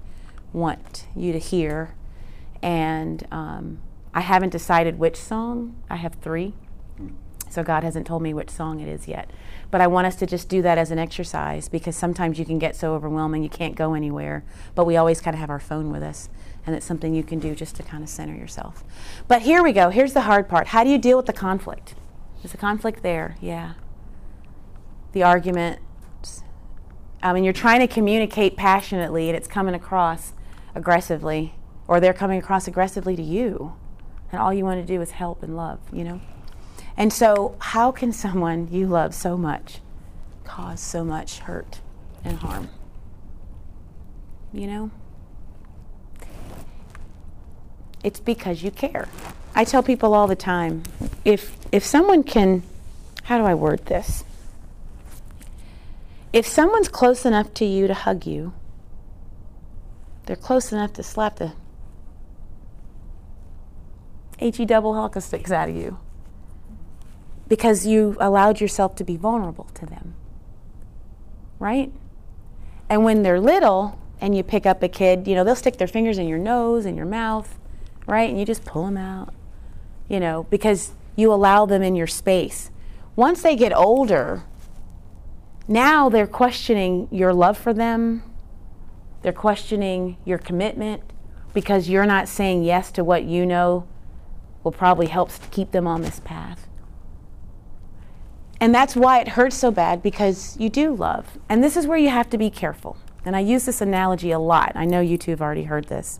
want 0.53 1.05
you 1.15 1.33
to 1.33 1.39
hear. 1.39 1.95
And 2.61 3.27
um, 3.31 3.79
I 4.13 4.21
haven't 4.21 4.49
decided 4.49 4.97
which 4.99 5.17
song, 5.17 5.75
I 5.89 5.97
have 5.97 6.15
three. 6.15 6.53
So 7.49 7.61
God 7.61 7.83
hasn't 7.83 8.07
told 8.07 8.23
me 8.23 8.33
which 8.33 8.49
song 8.49 8.79
it 8.79 8.87
is 8.87 9.07
yet. 9.07 9.29
But 9.69 9.81
I 9.81 9.85
want 9.87 10.07
us 10.07 10.15
to 10.15 10.25
just 10.25 10.49
do 10.49 10.63
that 10.63 10.77
as 10.77 10.89
an 10.91 10.97
exercise 10.97 11.69
because 11.69 11.95
sometimes 11.95 12.39
you 12.39 12.45
can 12.45 12.57
get 12.57 12.75
so 12.75 12.95
overwhelming 12.95 13.43
you 13.43 13.49
can't 13.49 13.75
go 13.75 13.93
anywhere. 13.93 14.43
But 14.73 14.85
we 14.85 14.97
always 14.97 15.21
kind 15.21 15.35
of 15.35 15.39
have 15.39 15.51
our 15.51 15.59
phone 15.59 15.91
with 15.91 16.01
us 16.01 16.29
and 16.65 16.75
it's 16.75 16.85
something 16.85 17.13
you 17.13 17.23
can 17.23 17.39
do 17.39 17.55
just 17.55 17.75
to 17.75 17.83
kind 17.83 18.03
of 18.03 18.09
center 18.09 18.35
yourself. 18.35 18.83
But 19.27 19.41
here 19.41 19.63
we 19.63 19.73
go. 19.73 19.89
Here's 19.89 20.13
the 20.13 20.21
hard 20.21 20.47
part. 20.47 20.67
How 20.67 20.83
do 20.83 20.89
you 20.89 20.97
deal 20.97 21.17
with 21.17 21.25
the 21.25 21.33
conflict? 21.33 21.95
Is 22.43 22.51
the 22.51 22.57
conflict 22.57 23.03
there? 23.03 23.35
Yeah. 23.41 23.73
The 25.11 25.23
argument. 25.23 25.79
I 27.21 27.31
mean, 27.31 27.43
you're 27.43 27.53
trying 27.53 27.79
to 27.79 27.87
communicate 27.87 28.57
passionately 28.57 29.29
and 29.29 29.37
it's 29.37 29.47
coming 29.47 29.73
across 29.73 30.33
aggressively, 30.75 31.55
or 31.87 31.99
they're 31.99 32.13
coming 32.13 32.39
across 32.39 32.67
aggressively 32.67 33.15
to 33.15 33.21
you. 33.21 33.73
And 34.31 34.41
all 34.41 34.53
you 34.53 34.65
want 34.65 34.85
to 34.85 34.85
do 34.85 35.01
is 35.01 35.11
help 35.11 35.43
and 35.43 35.55
love, 35.55 35.79
you 35.91 36.03
know? 36.03 36.19
And 36.97 37.13
so, 37.13 37.55
how 37.59 37.91
can 37.91 38.11
someone 38.11 38.67
you 38.71 38.87
love 38.87 39.13
so 39.13 39.37
much 39.37 39.79
cause 40.43 40.79
so 40.79 41.03
much 41.03 41.39
hurt 41.39 41.79
and 42.23 42.37
harm? 42.37 42.69
You 44.51 44.67
know? 44.67 44.91
It's 48.03 48.19
because 48.19 48.63
you 48.63 48.71
care. 48.71 49.07
I 49.55 49.63
tell 49.63 49.81
people 49.81 50.13
all 50.13 50.27
the 50.27 50.35
time 50.35 50.83
if, 51.23 51.55
if 51.71 51.85
someone 51.85 52.23
can, 52.23 52.63
how 53.23 53.37
do 53.37 53.45
I 53.45 53.53
word 53.53 53.85
this? 53.85 54.23
If 56.31 56.47
someone's 56.47 56.89
close 56.89 57.25
enough 57.25 57.53
to 57.55 57.65
you 57.65 57.87
to 57.87 57.93
hug 57.93 58.25
you, 58.25 58.53
they're 60.25 60.35
close 60.35 60.71
enough 60.71 60.93
to 60.93 61.03
slap 61.03 61.37
the 61.37 61.53
HE 64.39 64.65
double 64.65 64.95
hockey 64.95 65.19
sticks 65.19 65.51
out 65.51 65.69
of 65.69 65.75
you 65.75 65.99
because 67.47 67.85
you 67.85 68.17
allowed 68.19 68.59
yourself 68.59 68.95
to 68.95 69.03
be 69.03 69.15
vulnerable 69.15 69.69
to 69.75 69.85
them. 69.85 70.15
Right? 71.59 71.91
And 72.89 73.03
when 73.03 73.21
they're 73.23 73.39
little 73.39 73.99
and 74.19 74.35
you 74.35 74.43
pick 74.43 74.65
up 74.65 74.81
a 74.81 74.89
kid, 74.89 75.27
you 75.27 75.35
know, 75.35 75.43
they'll 75.43 75.55
stick 75.55 75.77
their 75.77 75.87
fingers 75.87 76.17
in 76.17 76.27
your 76.27 76.39
nose 76.39 76.85
and 76.85 76.97
your 76.97 77.05
mouth 77.05 77.57
right? 78.07 78.29
And 78.29 78.39
you 78.39 78.45
just 78.45 78.65
pull 78.65 78.85
them 78.85 78.97
out, 78.97 79.33
you 80.07 80.19
know, 80.19 80.43
because 80.49 80.91
you 81.15 81.31
allow 81.31 81.65
them 81.65 81.81
in 81.81 81.95
your 81.95 82.07
space. 82.07 82.71
Once 83.15 83.41
they 83.41 83.55
get 83.55 83.73
older, 83.73 84.43
now 85.67 86.09
they're 86.09 86.27
questioning 86.27 87.07
your 87.11 87.33
love 87.33 87.57
for 87.57 87.73
them, 87.73 88.23
they're 89.21 89.31
questioning 89.31 90.17
your 90.25 90.37
commitment 90.37 91.01
because 91.53 91.87
you're 91.87 92.05
not 92.05 92.27
saying 92.27 92.63
yes 92.63 92.91
to 92.91 93.03
what 93.03 93.23
you 93.23 93.45
know 93.45 93.87
will 94.63 94.71
probably 94.71 95.07
help 95.07 95.31
keep 95.51 95.71
them 95.71 95.87
on 95.87 96.01
this 96.01 96.19
path. 96.19 96.67
And 98.59 98.73
that's 98.73 98.95
why 98.95 99.19
it 99.19 99.29
hurts 99.29 99.57
so 99.57 99.71
bad 99.71 100.01
because 100.01 100.57
you 100.57 100.69
do 100.69 100.95
love. 100.95 101.37
And 101.49 101.63
this 101.63 101.75
is 101.75 101.85
where 101.85 101.97
you 101.97 102.09
have 102.09 102.29
to 102.29 102.37
be 102.37 102.49
careful. 102.49 102.97
And 103.25 103.35
I 103.35 103.39
use 103.39 103.65
this 103.65 103.81
analogy 103.81 104.31
a 104.31 104.39
lot. 104.39 104.71
I 104.75 104.85
know 104.85 105.01
you 105.01 105.17
two 105.17 105.31
have 105.31 105.41
already 105.41 105.63
heard 105.63 105.87
this. 105.87 106.17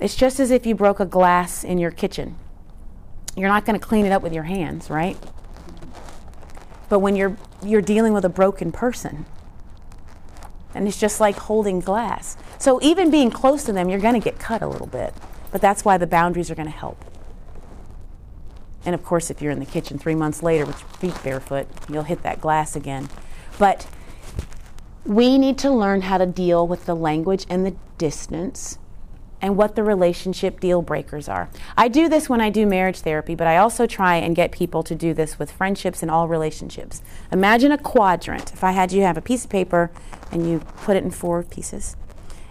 It's 0.00 0.16
just 0.16 0.40
as 0.40 0.50
if 0.50 0.66
you 0.66 0.74
broke 0.74 1.00
a 1.00 1.06
glass 1.06 1.64
in 1.64 1.78
your 1.78 1.90
kitchen. 1.90 2.36
You're 3.36 3.48
not 3.48 3.64
going 3.64 3.78
to 3.78 3.84
clean 3.84 4.06
it 4.06 4.12
up 4.12 4.22
with 4.22 4.32
your 4.32 4.44
hands, 4.44 4.90
right? 4.90 5.16
But 6.88 7.00
when 7.00 7.16
you're 7.16 7.36
you're 7.62 7.82
dealing 7.82 8.12
with 8.12 8.24
a 8.24 8.28
broken 8.28 8.70
person, 8.70 9.26
and 10.74 10.86
it's 10.86 10.98
just 10.98 11.20
like 11.20 11.36
holding 11.36 11.80
glass. 11.80 12.36
So 12.58 12.80
even 12.82 13.10
being 13.10 13.30
close 13.30 13.64
to 13.64 13.72
them, 13.72 13.88
you're 13.88 14.00
going 14.00 14.14
to 14.14 14.20
get 14.20 14.38
cut 14.38 14.62
a 14.62 14.66
little 14.66 14.86
bit. 14.86 15.14
But 15.50 15.60
that's 15.60 15.84
why 15.84 15.98
the 15.98 16.06
boundaries 16.06 16.50
are 16.50 16.54
going 16.54 16.66
to 16.66 16.76
help. 16.76 17.02
And 18.84 18.94
of 18.94 19.02
course, 19.04 19.30
if 19.30 19.40
you're 19.40 19.52
in 19.52 19.60
the 19.60 19.66
kitchen 19.66 19.98
three 19.98 20.14
months 20.14 20.42
later 20.42 20.66
with 20.66 20.78
your 20.80 20.88
feet 21.12 21.22
barefoot, 21.22 21.68
you'll 21.88 22.02
hit 22.02 22.22
that 22.22 22.40
glass 22.40 22.76
again. 22.76 23.08
But 23.58 23.86
we 25.06 25.38
need 25.38 25.58
to 25.58 25.70
learn 25.70 26.02
how 26.02 26.18
to 26.18 26.26
deal 26.26 26.66
with 26.66 26.86
the 26.86 26.94
language 26.94 27.46
and 27.48 27.64
the 27.64 27.76
distance 27.98 28.78
and 29.44 29.58
what 29.58 29.76
the 29.76 29.82
relationship 29.82 30.58
deal 30.58 30.80
breakers 30.80 31.28
are. 31.28 31.50
I 31.76 31.88
do 31.88 32.08
this 32.08 32.30
when 32.30 32.40
I 32.40 32.48
do 32.48 32.64
marriage 32.64 33.00
therapy, 33.00 33.34
but 33.34 33.46
I 33.46 33.58
also 33.58 33.86
try 33.86 34.16
and 34.16 34.34
get 34.34 34.52
people 34.52 34.82
to 34.82 34.94
do 34.94 35.12
this 35.12 35.38
with 35.38 35.52
friendships 35.52 36.00
and 36.00 36.10
all 36.10 36.28
relationships. 36.28 37.02
Imagine 37.30 37.70
a 37.70 37.76
quadrant. 37.76 38.54
If 38.54 38.64
I 38.64 38.72
had 38.72 38.90
you 38.90 39.02
have 39.02 39.18
a 39.18 39.20
piece 39.20 39.44
of 39.44 39.50
paper 39.50 39.90
and 40.32 40.48
you 40.48 40.60
put 40.78 40.96
it 40.96 41.04
in 41.04 41.10
four 41.10 41.42
pieces, 41.42 41.94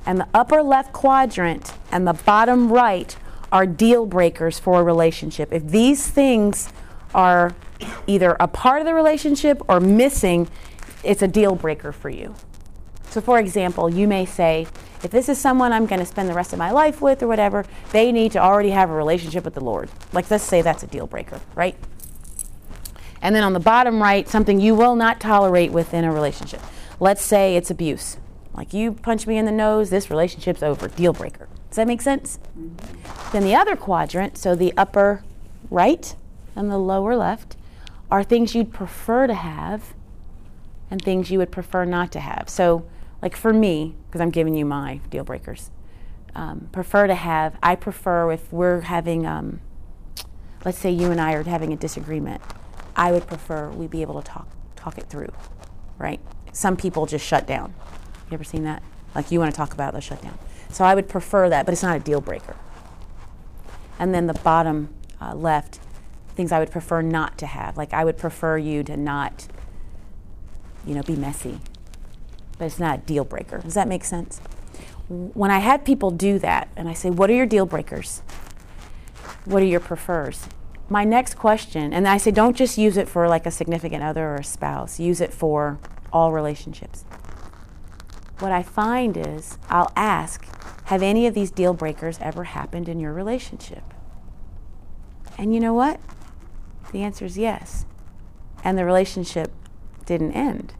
and 0.05 0.19
the 0.19 0.27
upper 0.35 0.61
left 0.61 0.93
quadrant 0.93 1.73
and 1.91 2.07
the 2.07 2.13
bottom 2.13 2.71
right 2.71 3.17
are 3.51 3.65
deal 3.65 4.05
breakers 4.05 4.59
for 4.59 4.79
a 4.79 4.83
relationship. 4.83 5.51
If 5.51 5.65
these 5.65 6.05
things 6.05 6.71
are 7.15 7.55
either 8.05 8.37
a 8.39 8.47
part 8.47 8.81
of 8.81 8.85
the 8.85 8.93
relationship 8.93 9.63
or 9.67 9.79
missing, 9.79 10.47
it's 11.03 11.23
a 11.23 11.27
deal 11.27 11.55
breaker 11.55 11.91
for 11.91 12.11
you. 12.11 12.35
So, 13.09 13.19
for 13.19 13.39
example, 13.39 13.89
you 13.89 14.07
may 14.07 14.25
say, 14.25 14.67
if 15.03 15.11
this 15.11 15.29
is 15.29 15.37
someone 15.37 15.73
I'm 15.73 15.85
going 15.85 15.99
to 15.99 16.05
spend 16.05 16.29
the 16.29 16.33
rest 16.33 16.53
of 16.53 16.59
my 16.59 16.71
life 16.71 17.01
with 17.01 17.21
or 17.21 17.27
whatever, 17.27 17.65
they 17.91 18.11
need 18.11 18.31
to 18.33 18.39
already 18.39 18.69
have 18.71 18.89
a 18.89 18.93
relationship 18.93 19.43
with 19.43 19.53
the 19.53 19.63
Lord. 19.63 19.89
Like, 20.13 20.31
let's 20.31 20.43
say 20.43 20.61
that's 20.61 20.83
a 20.83 20.87
deal 20.87 21.07
breaker, 21.07 21.41
right? 21.55 21.75
And 23.21 23.35
then 23.35 23.43
on 23.43 23.53
the 23.53 23.59
bottom 23.59 24.01
right, 24.01 24.27
something 24.27 24.59
you 24.59 24.75
will 24.75 24.95
not 24.95 25.19
tolerate 25.19 25.71
within 25.71 26.03
a 26.03 26.11
relationship. 26.11 26.61
Let's 26.99 27.21
say 27.21 27.55
it's 27.55 27.69
abuse. 27.69 28.17
Like, 28.53 28.73
you 28.73 28.93
punch 28.93 29.27
me 29.27 29.37
in 29.37 29.45
the 29.45 29.51
nose, 29.51 29.89
this 29.89 30.09
relationship's 30.09 30.63
over. 30.63 30.87
Deal 30.87 31.13
breaker. 31.13 31.47
Does 31.69 31.77
that 31.77 31.87
make 31.87 32.01
sense? 32.01 32.37
Mm-hmm. 32.57 33.31
Then 33.31 33.43
the 33.43 33.55
other 33.55 33.75
quadrant, 33.75 34.37
so 34.37 34.55
the 34.55 34.73
upper 34.77 35.23
right 35.71 36.15
and 36.55 36.69
the 36.69 36.77
lower 36.77 37.15
left, 37.15 37.57
are 38.11 38.23
things 38.23 38.53
you'd 38.53 38.71
prefer 38.71 39.25
to 39.25 39.33
have 39.33 39.93
and 40.91 41.01
things 41.01 41.31
you 41.31 41.39
would 41.39 41.51
prefer 41.51 41.83
not 41.83 42.11
to 42.11 42.19
have. 42.19 42.47
So, 42.47 42.85
like 43.23 43.37
for 43.37 43.53
me, 43.53 43.95
because 44.05 44.19
I'm 44.19 44.31
giving 44.31 44.53
you 44.53 44.65
my 44.65 44.99
deal 45.09 45.23
breakers, 45.23 45.71
um, 46.35 46.67
prefer 46.73 47.07
to 47.07 47.15
have, 47.15 47.55
I 47.63 47.75
prefer 47.75 48.33
if 48.33 48.51
we're 48.51 48.81
having, 48.81 49.25
um, 49.25 49.61
let's 50.65 50.77
say 50.77 50.91
you 50.91 51.09
and 51.09 51.21
I 51.21 51.31
are 51.31 51.43
having 51.43 51.71
a 51.71 51.77
disagreement, 51.77 52.41
I 52.97 53.13
would 53.13 53.25
prefer 53.25 53.69
we 53.69 53.87
be 53.87 54.01
able 54.01 54.21
to 54.21 54.27
talk, 54.29 54.49
talk 54.75 54.97
it 54.97 55.05
through, 55.05 55.31
right? 55.97 56.19
Some 56.51 56.75
people 56.75 57.05
just 57.05 57.25
shut 57.25 57.47
down. 57.47 57.73
You 58.29 58.33
ever 58.33 58.43
seen 58.43 58.65
that? 58.65 58.83
Like 59.15 59.31
you 59.31 59.39
want 59.39 59.53
to 59.53 59.57
talk 59.57 59.73
about 59.73 59.93
it, 59.93 59.95
let's 59.95 60.05
shut 60.05 60.21
down. 60.21 60.37
So 60.69 60.83
I 60.83 60.93
would 60.93 61.07
prefer 61.07 61.47
that, 61.47 61.65
but 61.65 61.71
it's 61.71 61.83
not 61.83 61.95
a 61.95 62.01
deal 62.01 62.19
breaker. 62.19 62.57
And 63.99 64.13
then 64.13 64.27
the 64.27 64.33
bottom 64.33 64.93
uh, 65.21 65.33
left, 65.33 65.79
things 66.35 66.51
I 66.51 66.59
would 66.59 66.71
prefer 66.71 67.01
not 67.01 67.37
to 67.37 67.45
have. 67.45 67.77
Like 67.77 67.93
I 67.93 68.03
would 68.03 68.17
prefer 68.17 68.57
you 68.57 68.83
to 68.83 68.97
not, 68.97 69.47
you 70.85 70.93
know, 70.93 71.03
be 71.03 71.15
messy 71.15 71.61
but 72.57 72.65
it's 72.65 72.79
not 72.79 72.99
a 72.99 73.01
deal 73.01 73.23
breaker. 73.23 73.59
Does 73.59 73.73
that 73.73 73.87
make 73.87 74.03
sense? 74.03 74.39
When 75.09 75.51
I 75.51 75.59
had 75.59 75.85
people 75.85 76.11
do 76.11 76.39
that, 76.39 76.69
and 76.75 76.87
I 76.87 76.93
say, 76.93 77.09
What 77.09 77.29
are 77.29 77.33
your 77.33 77.45
deal 77.45 77.65
breakers? 77.65 78.21
What 79.45 79.61
are 79.61 79.67
your 79.67 79.79
prefers? 79.79 80.47
My 80.89 81.03
next 81.03 81.35
question, 81.35 81.93
and 81.93 82.07
I 82.07 82.17
say, 82.17 82.31
Don't 82.31 82.55
just 82.55 82.77
use 82.77 82.97
it 82.97 83.09
for 83.09 83.27
like 83.27 83.45
a 83.45 83.51
significant 83.51 84.03
other 84.03 84.29
or 84.29 84.35
a 84.35 84.43
spouse, 84.43 84.99
use 84.99 85.21
it 85.21 85.33
for 85.33 85.79
all 86.11 86.31
relationships. 86.31 87.03
What 88.39 88.51
I 88.51 88.63
find 88.63 89.17
is, 89.17 89.57
I'll 89.69 89.91
ask, 89.95 90.45
Have 90.85 91.01
any 91.01 91.27
of 91.27 91.33
these 91.33 91.51
deal 91.51 91.73
breakers 91.73 92.17
ever 92.21 92.45
happened 92.45 92.87
in 92.87 92.99
your 92.99 93.13
relationship? 93.13 93.83
And 95.37 95.53
you 95.53 95.59
know 95.59 95.73
what? 95.73 95.99
The 96.91 97.01
answer 97.01 97.25
is 97.25 97.37
yes. 97.37 97.85
And 98.63 98.77
the 98.77 98.85
relationship 98.85 99.51
didn't 100.05 100.33
end. 100.33 100.73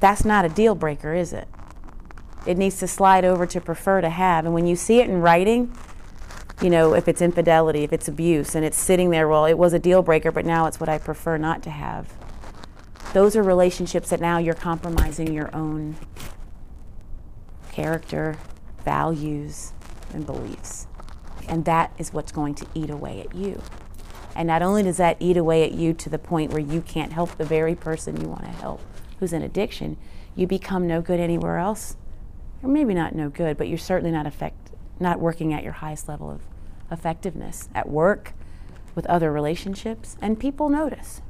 That's 0.00 0.24
not 0.24 0.44
a 0.44 0.48
deal 0.48 0.74
breaker, 0.74 1.14
is 1.14 1.32
it? 1.32 1.48
It 2.46 2.56
needs 2.56 2.78
to 2.78 2.86
slide 2.86 3.24
over 3.24 3.46
to 3.46 3.60
prefer 3.60 4.00
to 4.00 4.10
have. 4.10 4.44
And 4.44 4.54
when 4.54 4.66
you 4.66 4.76
see 4.76 5.00
it 5.00 5.08
in 5.08 5.20
writing, 5.20 5.76
you 6.62 6.70
know, 6.70 6.94
if 6.94 7.08
it's 7.08 7.20
infidelity, 7.20 7.82
if 7.82 7.92
it's 7.92 8.08
abuse, 8.08 8.54
and 8.54 8.64
it's 8.64 8.78
sitting 8.78 9.10
there, 9.10 9.28
well, 9.28 9.44
it 9.44 9.58
was 9.58 9.72
a 9.72 9.78
deal 9.78 10.02
breaker, 10.02 10.30
but 10.30 10.46
now 10.46 10.66
it's 10.66 10.78
what 10.78 10.88
I 10.88 10.98
prefer 10.98 11.36
not 11.36 11.62
to 11.64 11.70
have. 11.70 12.12
Those 13.12 13.36
are 13.36 13.42
relationships 13.42 14.10
that 14.10 14.20
now 14.20 14.38
you're 14.38 14.54
compromising 14.54 15.32
your 15.32 15.54
own 15.54 15.96
character, 17.72 18.36
values, 18.84 19.72
and 20.12 20.24
beliefs. 20.24 20.86
And 21.48 21.64
that 21.64 21.92
is 21.98 22.12
what's 22.12 22.32
going 22.32 22.54
to 22.56 22.66
eat 22.74 22.90
away 22.90 23.20
at 23.20 23.34
you. 23.34 23.62
And 24.34 24.46
not 24.46 24.62
only 24.62 24.82
does 24.82 24.98
that 24.98 25.16
eat 25.20 25.36
away 25.36 25.64
at 25.64 25.72
you 25.72 25.94
to 25.94 26.10
the 26.10 26.18
point 26.18 26.52
where 26.52 26.60
you 26.60 26.80
can't 26.80 27.12
help 27.12 27.36
the 27.36 27.44
very 27.44 27.74
person 27.74 28.20
you 28.20 28.28
want 28.28 28.44
to 28.44 28.50
help, 28.50 28.80
who's 29.18 29.32
in 29.32 29.42
addiction, 29.42 29.96
you 30.34 30.46
become 30.46 30.86
no 30.86 31.00
good 31.00 31.20
anywhere 31.20 31.58
else. 31.58 31.96
Or 32.62 32.68
maybe 32.68 32.94
not 32.94 33.14
no 33.14 33.28
good, 33.28 33.56
but 33.56 33.68
you're 33.68 33.78
certainly 33.78 34.10
not 34.10 34.26
effect, 34.26 34.70
not 34.98 35.20
working 35.20 35.52
at 35.52 35.62
your 35.62 35.74
highest 35.74 36.08
level 36.08 36.30
of 36.30 36.40
effectiveness 36.90 37.68
at 37.74 37.88
work, 37.88 38.32
with 38.96 39.06
other 39.06 39.30
relationships, 39.30 40.16
and 40.20 40.40
people 40.40 40.68
notice. 40.68 41.20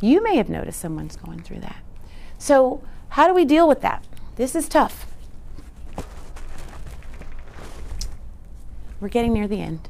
You 0.00 0.22
may 0.22 0.36
have 0.36 0.48
noticed 0.48 0.80
someone's 0.80 1.14
going 1.14 1.42
through 1.42 1.60
that. 1.60 1.82
So, 2.38 2.82
how 3.10 3.28
do 3.28 3.34
we 3.34 3.44
deal 3.44 3.68
with 3.68 3.82
that? 3.82 4.04
This 4.36 4.56
is 4.56 4.66
tough. 4.66 5.06
We're 8.98 9.08
getting 9.08 9.34
near 9.34 9.46
the 9.46 9.60
end. 9.60 9.88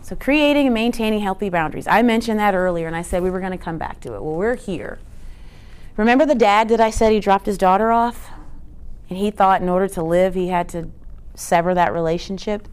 So, 0.00 0.14
creating 0.14 0.66
and 0.66 0.74
maintaining 0.74 1.20
healthy 1.20 1.48
boundaries. 1.48 1.88
I 1.88 2.02
mentioned 2.02 2.38
that 2.38 2.54
earlier 2.54 2.86
and 2.86 2.94
I 2.94 3.02
said 3.02 3.22
we 3.22 3.30
were 3.30 3.40
going 3.40 3.52
to 3.52 3.58
come 3.58 3.78
back 3.78 4.00
to 4.02 4.14
it. 4.14 4.22
Well, 4.22 4.36
we're 4.36 4.56
here. 4.56 5.00
Remember 5.96 6.26
the 6.26 6.34
dad 6.34 6.68
that 6.70 6.80
I 6.80 6.90
said 6.90 7.12
he 7.12 7.20
dropped 7.20 7.46
his 7.46 7.58
daughter 7.58 7.92
off? 7.92 8.30
And 9.08 9.18
he 9.18 9.30
thought 9.30 9.62
in 9.62 9.68
order 9.68 9.88
to 9.88 10.02
live, 10.02 10.34
he 10.34 10.48
had 10.48 10.68
to 10.70 10.90
sever 11.34 11.74
that 11.74 11.92
relationship. 11.92 12.68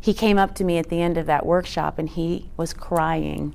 He 0.00 0.14
came 0.14 0.38
up 0.38 0.54
to 0.54 0.64
me 0.64 0.78
at 0.78 0.88
the 0.88 1.02
end 1.02 1.18
of 1.18 1.26
that 1.26 1.44
workshop 1.44 1.98
and 1.98 2.08
he 2.08 2.50
was 2.56 2.72
crying 2.72 3.54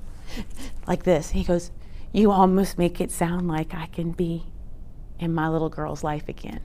like 0.86 1.02
this. 1.02 1.30
He 1.30 1.42
goes, 1.42 1.72
You 2.12 2.30
almost 2.30 2.78
make 2.78 3.00
it 3.00 3.10
sound 3.10 3.48
like 3.48 3.74
I 3.74 3.86
can 3.86 4.12
be 4.12 4.44
in 5.18 5.34
my 5.34 5.48
little 5.48 5.68
girl's 5.68 6.04
life 6.04 6.28
again. 6.28 6.60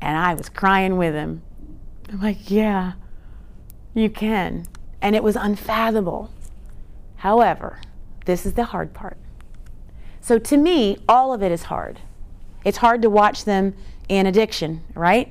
And 0.00 0.16
I 0.16 0.34
was 0.34 0.48
crying 0.48 0.96
with 0.96 1.14
him. 1.14 1.42
I'm 2.08 2.20
like, 2.20 2.50
Yeah, 2.50 2.92
you 3.92 4.08
can. 4.08 4.66
And 5.02 5.14
it 5.14 5.22
was 5.22 5.36
unfathomable. 5.36 6.30
However, 7.16 7.80
this 8.24 8.46
is 8.46 8.54
the 8.54 8.64
hard 8.64 8.94
part. 8.94 9.18
So 10.22 10.38
to 10.38 10.56
me, 10.56 10.98
all 11.08 11.34
of 11.34 11.42
it 11.42 11.52
is 11.52 11.64
hard. 11.64 11.98
It's 12.64 12.78
hard 12.78 13.02
to 13.02 13.10
watch 13.10 13.44
them 13.44 13.74
in 14.08 14.24
addiction, 14.24 14.84
right? 14.94 15.28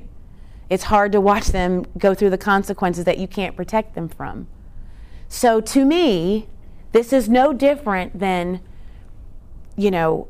It's 0.70 0.84
hard 0.84 1.14
to 1.14 1.22
watch 1.22 1.48
them 1.48 1.86
go 1.98 2.14
through 2.14 2.30
the 2.30 2.38
consequences 2.38 3.06
that 3.06 3.18
you 3.18 3.28
can't 3.28 3.56
protect 3.56 3.96
them 3.96 4.10
from. 4.10 4.48
So 5.30 5.62
to 5.62 5.86
me, 5.86 6.48
this 6.92 7.14
is 7.14 7.30
no 7.30 7.54
different 7.54 8.20
than, 8.20 8.60
you 9.78 9.92
know, 9.92 10.28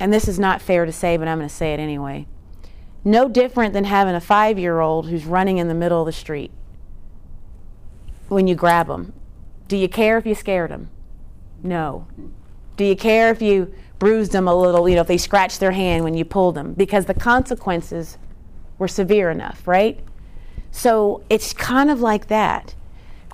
and 0.00 0.12
this 0.12 0.26
is 0.26 0.40
not 0.40 0.60
fair 0.60 0.84
to 0.84 0.92
say, 0.92 1.16
but 1.16 1.28
I'm 1.28 1.38
going 1.38 1.48
to 1.48 1.54
say 1.54 1.72
it 1.72 1.78
anyway. 1.78 2.26
No 3.04 3.28
different 3.28 3.74
than 3.74 3.84
having 3.84 4.16
a 4.16 4.20
five 4.20 4.58
year 4.58 4.80
old 4.80 5.08
who's 5.08 5.24
running 5.24 5.58
in 5.58 5.68
the 5.68 5.74
middle 5.74 6.00
of 6.00 6.06
the 6.06 6.12
street 6.12 6.50
when 8.28 8.48
you 8.48 8.56
grab 8.56 8.88
them. 8.88 9.12
Do 9.68 9.76
you 9.76 9.88
care 9.88 10.18
if 10.18 10.26
you 10.26 10.34
scared 10.34 10.72
them? 10.72 10.88
No. 11.62 12.08
Do 12.82 12.88
you 12.88 12.96
care 12.96 13.30
if 13.30 13.40
you 13.40 13.72
bruised 14.00 14.32
them 14.32 14.48
a 14.48 14.54
little, 14.56 14.88
you 14.88 14.96
know, 14.96 15.02
if 15.02 15.06
they 15.06 15.16
scratched 15.16 15.60
their 15.60 15.70
hand 15.70 16.02
when 16.02 16.14
you 16.14 16.24
pulled 16.24 16.56
them? 16.56 16.72
Because 16.72 17.04
the 17.04 17.14
consequences 17.14 18.18
were 18.76 18.88
severe 18.88 19.30
enough, 19.30 19.68
right? 19.68 20.00
So 20.72 21.22
it's 21.30 21.52
kind 21.52 21.92
of 21.92 22.00
like 22.00 22.26
that. 22.26 22.74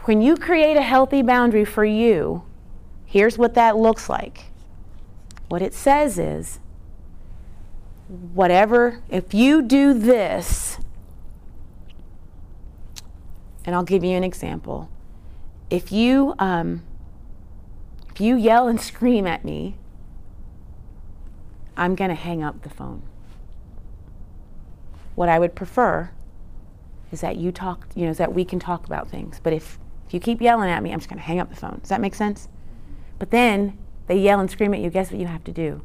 When 0.05 0.21
you 0.21 0.37
create 0.37 0.77
a 0.77 0.83
healthy 0.83 1.23
boundary 1.23 1.65
for 1.65 1.83
you, 1.83 2.43
here's 3.07 3.39
what 3.39 3.55
that 3.55 3.79
looks 3.79 4.11
like. 4.11 4.51
What 5.49 5.63
it 5.63 5.73
says 5.73 6.19
is, 6.19 6.61
whatever, 8.35 9.01
if 9.09 9.33
you 9.33 9.63
do 9.63 9.95
this, 9.95 10.77
and 13.65 13.75
I'll 13.75 13.83
give 13.83 14.05
you 14.05 14.15
an 14.15 14.25
example. 14.25 14.91
If 15.71 15.91
you, 15.91 16.35
um, 16.39 16.83
you 18.21 18.37
yell 18.37 18.69
and 18.69 18.81
scream 18.81 19.27
at 19.27 19.45
me, 19.45 19.77
I'm 21.77 21.95
going 21.95 22.11
to 22.11 22.17
hang 22.17 22.43
up 22.43 22.63
the 22.63 22.71
phone. 22.71 23.03
What 25.15 25.29
I 25.29 25.39
would 25.39 25.55
prefer 25.55 26.11
is 27.11 27.21
that 27.21 27.37
you 27.37 27.53
talk, 27.53 27.87
you 27.95 28.05
know, 28.05 28.11
is 28.11 28.19
that 28.19 28.35
we 28.35 28.45
can 28.45 28.59
talk 28.59 28.87
about 28.87 29.09
things. 29.09 29.41
But 29.43 29.53
if, 29.53 29.79
if 30.07 30.15
you 30.15 30.21
keep 30.21 30.41
yelling 30.41 30.71
at 30.71 30.83
me, 30.83 30.93
I'm 30.93 30.99
just 30.99 31.09
going 31.09 31.19
to 31.19 31.25
hang 31.25 31.41
up 31.41 31.51
the 31.51 31.57
phone. 31.57 31.79
Does 31.81 31.89
that 31.89 32.01
make 32.01 32.15
sense? 32.15 32.49
But 33.19 33.31
then 33.31 33.79
they 34.07 34.19
yell 34.19 34.41
and 34.41 34.51
scream 34.51 34.75
at 34.75 34.81
you. 34.81 34.91
Guess 34.91 35.11
what 35.11 35.21
you 35.21 35.27
have 35.27 35.45
to 35.45 35.53
do? 35.53 35.83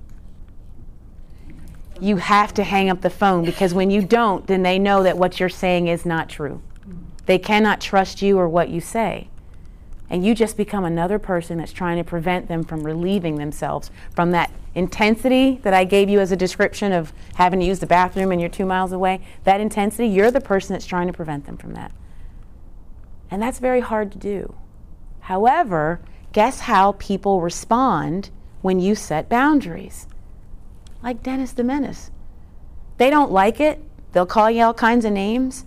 You 2.00 2.18
have 2.18 2.54
to 2.56 2.64
hang 2.64 2.90
up 2.90 3.02
the 3.02 3.10
phone 3.10 3.46
because 3.46 3.74
when 3.74 3.92
you 3.92 4.02
don't, 4.02 4.46
then 4.48 4.64
they 4.64 4.80
know 4.80 5.04
that 5.04 5.18
what 5.18 5.40
you're 5.40 5.50
saying 5.50 5.88
is 5.88 6.06
not 6.06 6.30
true. 6.30 6.62
They 7.26 7.40
cannot 7.40 7.80
trust 7.80 8.22
you 8.22 8.38
or 8.38 8.50
what 8.50 8.70
you 8.70 8.82
say. 8.82 9.30
And 10.10 10.26
you 10.26 10.36
just 10.36 10.58
become 10.58 10.86
another 10.86 11.18
person 11.18 11.58
that's 11.58 11.72
trying 11.72 11.98
to 11.98 12.04
prevent 12.04 12.48
them 12.48 12.64
from 12.64 12.84
relieving 12.84 13.36
themselves 13.38 13.90
from 14.16 14.32
that 14.32 14.52
intensity 14.76 15.60
that 15.64 15.74
I 15.74 15.84
gave 15.84 16.10
you 16.10 16.20
as 16.20 16.32
a 16.32 16.36
description 16.36 16.92
of 16.92 17.14
having 17.36 17.60
to 17.60 17.66
use 17.66 17.80
the 17.80 17.88
bathroom 17.88 18.32
and 18.32 18.40
you're 18.40 18.50
two 18.50 18.66
miles 18.66 18.92
away. 18.92 19.22
That 19.44 19.62
intensity, 19.62 20.08
you're 20.08 20.32
the 20.32 20.42
person 20.42 20.74
that's 20.74 20.86
trying 20.86 21.08
to 21.08 21.14
prevent 21.14 21.46
them 21.46 21.58
from 21.58 21.74
that. 21.74 21.92
And 23.32 23.42
that's 23.42 23.60
very 23.60 23.80
hard 23.80 24.12
to 24.12 24.18
do. 24.18 24.56
However, 25.22 26.00
guess 26.34 26.62
how 26.62 26.94
people 26.94 27.42
respond 27.42 28.30
when 28.62 28.80
you 28.80 28.96
set 28.96 29.30
boundaries? 29.30 30.08
Like 31.02 31.24
Dennis 31.24 31.54
the 31.54 31.64
Menace. 31.64 32.12
They 32.98 33.10
don't 33.10 33.32
like 33.32 33.60
it, 33.60 33.82
they'll 34.12 34.26
call 34.26 34.52
you 34.52 34.64
all 34.64 34.74
kinds 34.74 35.06
of 35.06 35.12
names, 35.12 35.66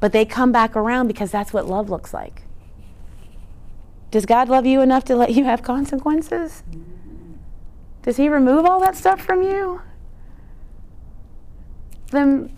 but 0.00 0.12
they 0.12 0.24
come 0.24 0.52
back 0.52 0.76
around 0.76 1.08
because 1.08 1.30
that's 1.30 1.52
what 1.52 1.66
love 1.66 1.90
looks 1.90 2.14
like. 2.14 2.42
Does 4.10 4.24
God 4.26 4.48
love 4.48 4.64
you 4.66 4.80
enough 4.80 5.04
to 5.04 5.16
let 5.16 5.32
you 5.32 5.44
have 5.44 5.62
consequences? 5.62 6.62
Does 8.02 8.16
He 8.16 8.28
remove 8.28 8.64
all 8.64 8.80
that 8.80 8.96
stuff 8.96 9.20
from 9.20 9.42
you? 9.42 9.82
Then, 12.10 12.56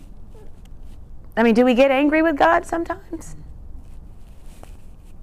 I 1.35 1.43
mean, 1.43 1.53
do 1.53 1.65
we 1.65 1.73
get 1.73 1.91
angry 1.91 2.21
with 2.21 2.37
God 2.37 2.65
sometimes? 2.65 3.35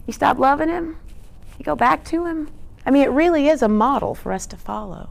You 0.06 0.12
stop 0.12 0.38
loving 0.38 0.68
Him? 0.68 0.98
You 1.58 1.64
go 1.64 1.74
back 1.74 2.04
to 2.06 2.26
Him? 2.26 2.50
I 2.84 2.90
mean, 2.90 3.02
it 3.02 3.10
really 3.10 3.48
is 3.48 3.62
a 3.62 3.68
model 3.68 4.14
for 4.14 4.32
us 4.32 4.46
to 4.46 4.56
follow. 4.56 5.10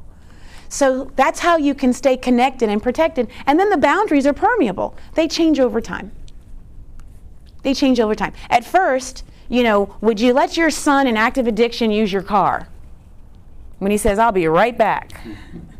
So 0.69 1.11
that's 1.15 1.39
how 1.39 1.57
you 1.57 1.73
can 1.73 1.93
stay 1.93 2.17
connected 2.17 2.69
and 2.69 2.81
protected. 2.81 3.29
And 3.45 3.59
then 3.59 3.69
the 3.69 3.77
boundaries 3.77 4.27
are 4.27 4.33
permeable, 4.33 4.95
they 5.15 5.27
change 5.27 5.59
over 5.59 5.81
time. 5.81 6.11
They 7.63 7.73
change 7.73 7.99
over 7.99 8.15
time. 8.15 8.33
At 8.49 8.63
first, 8.63 9.23
you 9.49 9.63
know, 9.63 9.95
would 10.01 10.19
you 10.19 10.33
let 10.33 10.57
your 10.57 10.69
son 10.69 11.07
in 11.07 11.17
active 11.17 11.47
addiction 11.47 11.91
use 11.91 12.11
your 12.11 12.21
car? 12.21 12.67
When 13.79 13.91
he 13.91 13.97
says, 13.97 14.19
I'll 14.19 14.31
be 14.31 14.47
right 14.47 14.77
back. 14.77 15.11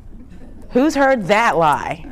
Who's 0.72 0.96
heard 0.96 1.26
that 1.26 1.58
lie? 1.58 2.06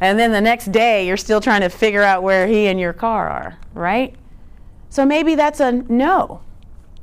And 0.00 0.18
then 0.18 0.32
the 0.32 0.40
next 0.40 0.72
day, 0.72 1.06
you're 1.06 1.16
still 1.16 1.40
trying 1.40 1.60
to 1.60 1.68
figure 1.68 2.02
out 2.02 2.24
where 2.24 2.48
he 2.48 2.66
and 2.66 2.80
your 2.80 2.92
car 2.92 3.28
are, 3.28 3.58
right? 3.72 4.16
So 4.90 5.06
maybe 5.06 5.36
that's 5.36 5.60
a 5.60 5.72
no. 5.72 6.40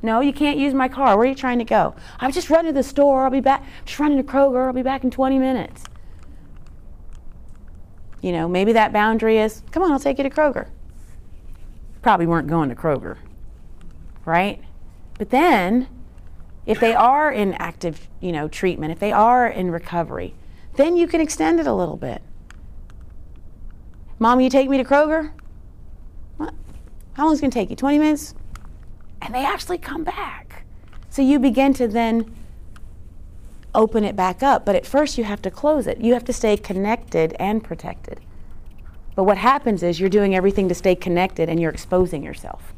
No, 0.02 0.20
you 0.20 0.32
can't 0.32 0.58
use 0.58 0.74
my 0.74 0.88
car. 0.88 1.16
Where 1.16 1.24
are 1.24 1.28
you 1.28 1.34
trying 1.34 1.58
to 1.58 1.64
go? 1.64 1.94
I'm 2.20 2.32
just 2.32 2.50
running 2.50 2.72
to 2.72 2.78
the 2.78 2.82
store. 2.82 3.24
I'll 3.24 3.30
be 3.30 3.40
back. 3.40 3.62
I'm 3.62 3.86
just 3.86 3.98
running 3.98 4.18
to 4.18 4.22
Kroger. 4.24 4.66
I'll 4.66 4.72
be 4.72 4.82
back 4.82 5.04
in 5.04 5.10
20 5.10 5.38
minutes. 5.38 5.84
You 8.22 8.32
know, 8.32 8.48
maybe 8.48 8.72
that 8.74 8.92
boundary 8.92 9.38
is 9.38 9.62
come 9.70 9.82
on, 9.82 9.92
I'll 9.92 9.98
take 9.98 10.18
you 10.18 10.24
to 10.24 10.30
Kroger. 10.30 10.68
Probably 12.02 12.26
weren't 12.26 12.48
going 12.48 12.68
to 12.68 12.74
Kroger, 12.74 13.16
right? 14.30 14.62
But 15.18 15.30
then, 15.30 15.88
if 16.64 16.80
they 16.80 16.94
are 16.94 17.30
in 17.30 17.54
active, 17.54 18.08
you 18.20 18.32
know, 18.32 18.48
treatment, 18.48 18.92
if 18.92 18.98
they 18.98 19.12
are 19.12 19.46
in 19.46 19.70
recovery, 19.70 20.34
then 20.76 20.96
you 20.96 21.06
can 21.06 21.20
extend 21.20 21.60
it 21.60 21.66
a 21.66 21.74
little 21.74 21.96
bit. 21.96 22.22
Mom, 24.18 24.40
you 24.40 24.48
take 24.48 24.68
me 24.68 24.76
to 24.76 24.84
Kroger? 24.84 25.32
What? 26.36 26.54
How 27.14 27.24
long 27.24 27.32
is 27.32 27.40
it 27.40 27.42
going 27.42 27.50
to 27.50 27.58
take 27.58 27.70
you? 27.70 27.76
20 27.76 27.98
minutes? 27.98 28.34
And 29.20 29.34
they 29.34 29.44
actually 29.44 29.78
come 29.78 30.04
back. 30.04 30.64
So 31.08 31.22
you 31.22 31.38
begin 31.38 31.74
to 31.74 31.88
then 31.88 32.34
open 33.74 34.04
it 34.04 34.16
back 34.16 34.42
up. 34.42 34.64
But 34.64 34.76
at 34.76 34.86
first, 34.86 35.18
you 35.18 35.24
have 35.24 35.42
to 35.42 35.50
close 35.50 35.86
it. 35.86 35.98
You 35.98 36.14
have 36.14 36.24
to 36.26 36.32
stay 36.32 36.56
connected 36.56 37.34
and 37.38 37.62
protected. 37.64 38.20
But 39.14 39.24
what 39.24 39.38
happens 39.38 39.82
is 39.82 40.00
you're 40.00 40.08
doing 40.08 40.34
everything 40.34 40.68
to 40.68 40.74
stay 40.74 40.94
connected 40.94 41.48
and 41.48 41.60
you're 41.60 41.70
exposing 41.70 42.22
yourself. 42.22 42.72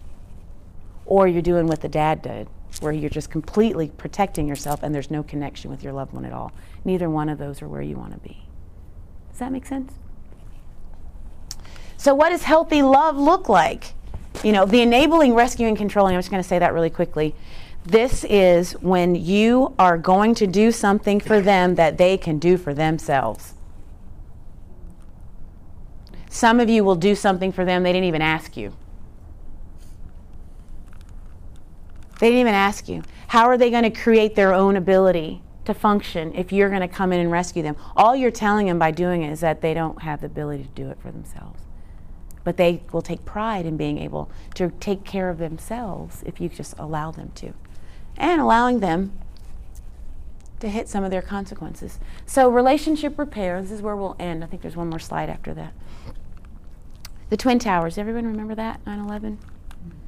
Or 1.12 1.28
you're 1.28 1.42
doing 1.42 1.66
what 1.66 1.82
the 1.82 1.90
dad 1.90 2.22
did, 2.22 2.48
where 2.80 2.90
you're 2.90 3.10
just 3.10 3.28
completely 3.28 3.90
protecting 3.98 4.48
yourself 4.48 4.82
and 4.82 4.94
there's 4.94 5.10
no 5.10 5.22
connection 5.22 5.70
with 5.70 5.84
your 5.84 5.92
loved 5.92 6.14
one 6.14 6.24
at 6.24 6.32
all. 6.32 6.52
Neither 6.86 7.10
one 7.10 7.28
of 7.28 7.36
those 7.36 7.60
are 7.60 7.68
where 7.68 7.82
you 7.82 7.96
want 7.96 8.14
to 8.14 8.18
be. 8.20 8.42
Does 9.28 9.40
that 9.40 9.52
make 9.52 9.66
sense? 9.66 9.92
So, 11.98 12.14
what 12.14 12.30
does 12.30 12.44
healthy 12.44 12.80
love 12.80 13.18
look 13.18 13.50
like? 13.50 13.92
You 14.42 14.52
know, 14.52 14.64
the 14.64 14.80
enabling, 14.80 15.34
rescuing, 15.34 15.76
controlling, 15.76 16.14
I'm 16.14 16.18
just 16.18 16.30
going 16.30 16.42
to 16.42 16.48
say 16.48 16.58
that 16.58 16.72
really 16.72 16.88
quickly. 16.88 17.34
This 17.84 18.24
is 18.24 18.72
when 18.80 19.14
you 19.14 19.74
are 19.78 19.98
going 19.98 20.34
to 20.36 20.46
do 20.46 20.72
something 20.72 21.20
for 21.20 21.42
them 21.42 21.74
that 21.74 21.98
they 21.98 22.16
can 22.16 22.38
do 22.38 22.56
for 22.56 22.72
themselves. 22.72 23.52
Some 26.30 26.58
of 26.58 26.70
you 26.70 26.84
will 26.84 26.96
do 26.96 27.14
something 27.14 27.52
for 27.52 27.66
them 27.66 27.82
they 27.82 27.92
didn't 27.92 28.08
even 28.08 28.22
ask 28.22 28.56
you. 28.56 28.72
They 32.22 32.28
didn't 32.28 32.42
even 32.42 32.54
ask 32.54 32.88
you. 32.88 33.02
How 33.26 33.46
are 33.46 33.58
they 33.58 33.68
going 33.68 33.82
to 33.82 33.90
create 33.90 34.36
their 34.36 34.54
own 34.54 34.76
ability 34.76 35.42
to 35.64 35.74
function 35.74 36.32
if 36.36 36.52
you're 36.52 36.68
going 36.68 36.80
to 36.80 36.86
come 36.86 37.12
in 37.12 37.18
and 37.18 37.32
rescue 37.32 37.64
them? 37.64 37.74
All 37.96 38.14
you're 38.14 38.30
telling 38.30 38.68
them 38.68 38.78
by 38.78 38.92
doing 38.92 39.24
it 39.24 39.32
is 39.32 39.40
that 39.40 39.60
they 39.60 39.74
don't 39.74 40.02
have 40.02 40.20
the 40.20 40.28
ability 40.28 40.62
to 40.62 40.68
do 40.68 40.88
it 40.88 41.00
for 41.02 41.10
themselves. 41.10 41.64
But 42.44 42.58
they 42.58 42.84
will 42.92 43.02
take 43.02 43.24
pride 43.24 43.66
in 43.66 43.76
being 43.76 43.98
able 43.98 44.30
to 44.54 44.70
take 44.78 45.02
care 45.02 45.30
of 45.30 45.38
themselves 45.38 46.22
if 46.24 46.40
you 46.40 46.48
just 46.48 46.78
allow 46.78 47.10
them 47.10 47.32
to. 47.34 47.54
And 48.16 48.40
allowing 48.40 48.78
them 48.78 49.18
to 50.60 50.68
hit 50.68 50.88
some 50.88 51.02
of 51.02 51.10
their 51.10 51.22
consequences. 51.22 51.98
So, 52.24 52.48
relationship 52.48 53.18
repair, 53.18 53.60
this 53.60 53.72
is 53.72 53.82
where 53.82 53.96
we'll 53.96 54.14
end. 54.20 54.44
I 54.44 54.46
think 54.46 54.62
there's 54.62 54.76
one 54.76 54.90
more 54.90 55.00
slide 55.00 55.28
after 55.28 55.54
that. 55.54 55.72
The 57.30 57.36
Twin 57.36 57.58
Towers, 57.58 57.98
everyone 57.98 58.26
remember 58.26 58.54
that, 58.54 58.78
9 58.86 59.00
11? 59.00 59.40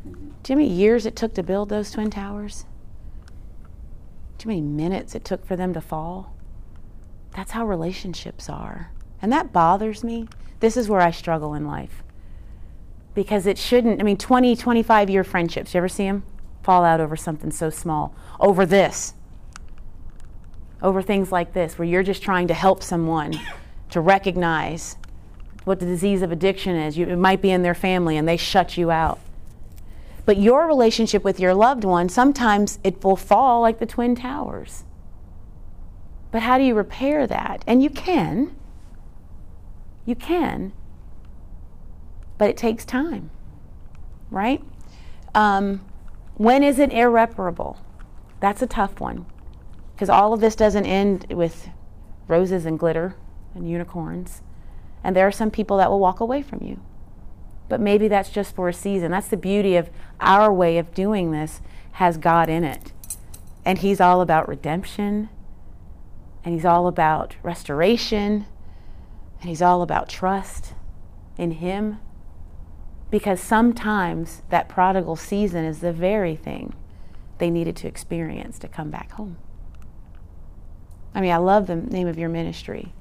Do 0.05 0.11
you 0.11 0.57
know 0.57 0.63
how 0.63 0.69
many 0.69 0.69
years 0.69 1.07
it 1.07 1.17
took 1.17 1.35
to 1.35 1.43
build 1.43 1.71
those 1.71 1.91
Twin 1.91 2.11
Towers? 2.11 2.67
Do 4.37 4.45
you 4.45 4.57
know 4.57 4.61
how 4.61 4.61
many 4.61 4.89
minutes 4.89 5.15
it 5.15 5.25
took 5.25 5.47
for 5.47 5.57
them 5.57 5.73
to 5.73 5.81
fall? 5.81 6.35
That's 7.35 7.53
how 7.53 7.67
relationships 7.67 8.49
are. 8.49 8.91
And 9.23 9.33
that 9.33 9.53
bothers 9.53 10.05
me. 10.05 10.29
This 10.61 10.77
is 10.77 10.89
where 10.89 11.01
I 11.01 11.11
struggle 11.11 11.55
in 11.55 11.67
life. 11.67 12.03
Because 13.15 13.47
it 13.47 13.59
shouldn't, 13.59 14.01
I 14.01 14.05
mean, 14.05 14.17
20, 14.17 14.55
25 14.57 15.09
year 15.09 15.25
friendships, 15.25 15.73
you 15.73 15.79
ever 15.79 15.89
see 15.89 16.05
them 16.05 16.25
fall 16.63 16.85
out 16.85 17.01
over 17.01 17.17
something 17.17 17.51
so 17.51 17.71
small? 17.71 18.15
Over 18.39 18.67
this. 18.67 19.15
Over 20.83 21.01
things 21.01 21.33
like 21.33 21.55
this, 21.55 21.79
where 21.79 21.89
you're 21.89 22.03
just 22.03 22.23
trying 22.23 22.49
to 22.49 22.55
help 22.55 22.83
someone 22.83 23.41
to 23.91 24.01
recognize 24.01 24.97
what 25.65 25.81
the 25.81 25.87
disease 25.87 26.21
of 26.21 26.31
addiction 26.31 26.77
is. 26.77 26.99
You, 26.99 27.07
it 27.07 27.17
might 27.17 27.41
be 27.41 27.51
in 27.51 27.63
their 27.63 27.75
family 27.75 28.17
and 28.19 28.29
they 28.29 28.37
shut 28.37 28.77
you 28.77 28.91
out. 28.91 29.19
But 30.25 30.39
your 30.39 30.67
relationship 30.67 31.23
with 31.23 31.39
your 31.39 31.55
loved 31.55 31.85
one, 31.85 32.09
sometimes 32.09 32.79
it 32.83 33.05
will 33.05 33.17
fall 33.17 33.61
like 33.61 33.79
the 33.79 33.87
Twin 33.87 34.15
Towers. 34.15 34.85
But 36.31 36.43
how 36.43 36.59
do 36.59 36.65
you 36.65 36.75
repair 36.75 37.27
that? 37.27 37.63
And 37.67 37.83
you 37.83 37.91
can. 37.91 38.57
You 40.07 40.15
can. 40.15 40.73
But 42.39 42.51
it 42.51 42.57
takes 42.57 42.85
time, 42.85 43.31
right? 44.31 44.63
Um, 45.35 45.85
when 46.37 46.63
is 46.63 46.79
it 46.79 46.93
irreparable? 46.93 47.79
That's 48.41 48.63
a 48.63 48.67
tough 48.67 49.01
one. 49.01 49.27
Because 49.95 50.09
all 50.09 50.33
of 50.33 50.41
this 50.41 50.57
doesn't 50.57 50.87
end 50.87 51.33
with 51.33 51.69
roses 52.27 52.67
and 52.67 52.79
glitter 52.79 53.15
and 53.55 53.71
unicorns. 53.71 54.43
And 55.05 55.15
there 55.15 55.27
are 55.27 55.33
some 55.33 55.51
people 55.51 55.77
that 55.77 55.91
will 55.91 56.01
walk 56.01 56.21
away 56.21 56.43
from 56.43 56.63
you. 56.63 56.81
But 57.69 57.81
maybe 57.81 58.09
that's 58.09 58.31
just 58.31 58.55
for 58.55 58.69
a 58.69 58.75
season. 58.75 59.11
That's 59.13 59.29
the 59.29 59.37
beauty 59.37 59.77
of 59.77 59.91
our 60.21 60.53
way 60.53 60.79
of 60.79 60.95
doing 60.95 61.33
this 61.33 61.61
has 61.93 62.19
God 62.19 62.49
in 62.49 62.65
it. 62.65 62.93
And 63.65 63.79
he's 63.79 64.01
all 64.01 64.21
about 64.21 64.49
redemption. 64.49 65.29
And 66.45 66.55
he's 66.55 66.65
all 66.67 66.87
about 66.89 67.37
restoration. 67.43 68.47
And 69.41 69.49
he's 69.49 69.63
all 69.63 69.83
about 69.83 70.09
trust 70.09 70.75
in 71.39 71.53
him 71.53 71.99
Because 73.11 73.41
sometimes 73.41 74.43
that 74.51 74.69
prodigal 74.69 75.17
season 75.17 75.65
is 75.65 75.81
the 75.81 75.93
very 75.93 76.37
thing 76.37 76.75
they 77.39 77.51
needed 77.51 77.77
to 77.77 77.89
experience 77.89 78.59
to 78.61 78.69
come 78.69 78.91
back 78.91 79.13
home. 79.13 79.37
I 81.15 81.21
mean, 81.21 81.31
I 81.33 81.37
love 81.37 81.67
the 81.69 81.77
name 81.77 82.09
of 82.09 82.19
your 82.19 82.29
ministry. 82.29 82.93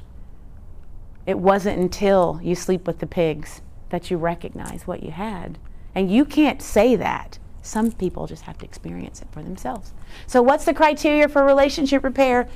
It 1.25 1.39
wasn't 1.39 1.79
until 1.79 2.39
you 2.43 2.55
sleep 2.55 2.85
with 2.85 2.99
the 2.99 3.07
pigs 3.07 3.61
that 3.93 4.09
you 4.09 4.17
recognize 4.17 4.87
what 4.87 5.03
you 5.03 5.11
had. 5.11 5.59
And 5.93 6.11
you 6.11 6.25
can't 6.25 6.63
say 6.63 6.95
that. 6.95 7.37
Some 7.61 7.91
people 7.91 8.25
just 8.25 8.41
have 8.41 8.57
to 8.57 8.65
experience 8.65 9.21
it 9.21 9.27
for 9.31 9.43
themselves. 9.43 9.93
So, 10.25 10.41
what's 10.41 10.65
the 10.65 10.73
criteria 10.73 11.29
for 11.29 11.45
relationship 11.45 12.03
repair? 12.03 12.49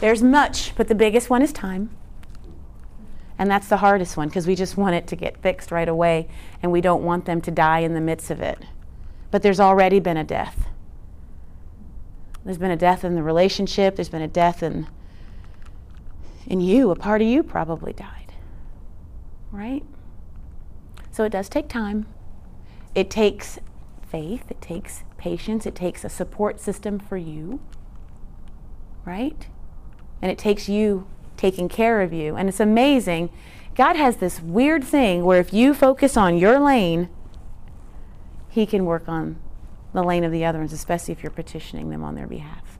There's 0.00 0.22
much, 0.22 0.76
but 0.76 0.88
the 0.88 0.94
biggest 0.94 1.30
one 1.30 1.40
is 1.40 1.54
time. 1.54 1.88
And 3.38 3.50
that's 3.50 3.66
the 3.66 3.78
hardest 3.78 4.18
one 4.18 4.28
because 4.28 4.46
we 4.46 4.54
just 4.54 4.76
want 4.76 4.94
it 4.94 5.06
to 5.06 5.16
get 5.16 5.38
fixed 5.38 5.70
right 5.70 5.88
away 5.88 6.28
and 6.62 6.70
we 6.70 6.82
don't 6.82 7.02
want 7.02 7.24
them 7.24 7.40
to 7.40 7.50
die 7.50 7.78
in 7.78 7.94
the 7.94 8.00
midst 8.02 8.30
of 8.30 8.42
it. 8.42 8.58
But 9.30 9.40
there's 9.40 9.60
already 9.60 10.00
been 10.00 10.18
a 10.18 10.22
death. 10.22 10.68
There's 12.44 12.58
been 12.58 12.70
a 12.70 12.76
death 12.76 13.04
in 13.04 13.14
the 13.14 13.22
relationship, 13.22 13.96
there's 13.96 14.10
been 14.10 14.20
a 14.20 14.28
death 14.28 14.62
in 14.62 14.86
in 16.46 16.60
you, 16.60 16.90
a 16.90 16.94
part 16.94 17.22
of 17.22 17.26
you 17.26 17.42
probably 17.42 17.94
died. 17.94 18.34
Right? 19.50 19.82
So 21.14 21.22
it 21.22 21.30
does 21.30 21.48
take 21.48 21.68
time. 21.68 22.06
It 22.92 23.08
takes 23.08 23.60
faith, 24.04 24.50
it 24.50 24.60
takes 24.60 25.04
patience, 25.16 25.64
it 25.64 25.76
takes 25.76 26.04
a 26.04 26.08
support 26.08 26.58
system 26.58 26.98
for 26.98 27.16
you. 27.16 27.60
Right? 29.04 29.46
And 30.20 30.32
it 30.32 30.38
takes 30.38 30.68
you 30.68 31.06
taking 31.36 31.68
care 31.68 32.02
of 32.02 32.12
you. 32.12 32.34
And 32.34 32.48
it's 32.48 32.58
amazing. 32.58 33.30
God 33.76 33.94
has 33.94 34.16
this 34.16 34.40
weird 34.40 34.82
thing 34.82 35.24
where 35.24 35.38
if 35.38 35.52
you 35.52 35.72
focus 35.72 36.16
on 36.16 36.36
your 36.36 36.58
lane, 36.58 37.08
He 38.48 38.66
can 38.66 38.84
work 38.84 39.08
on 39.08 39.36
the 39.92 40.02
lane 40.02 40.24
of 40.24 40.32
the 40.32 40.44
other 40.44 40.58
ones, 40.58 40.72
especially 40.72 41.12
if 41.12 41.22
you're 41.22 41.30
petitioning 41.30 41.90
them 41.90 42.02
on 42.02 42.16
their 42.16 42.26
behalf. 42.26 42.76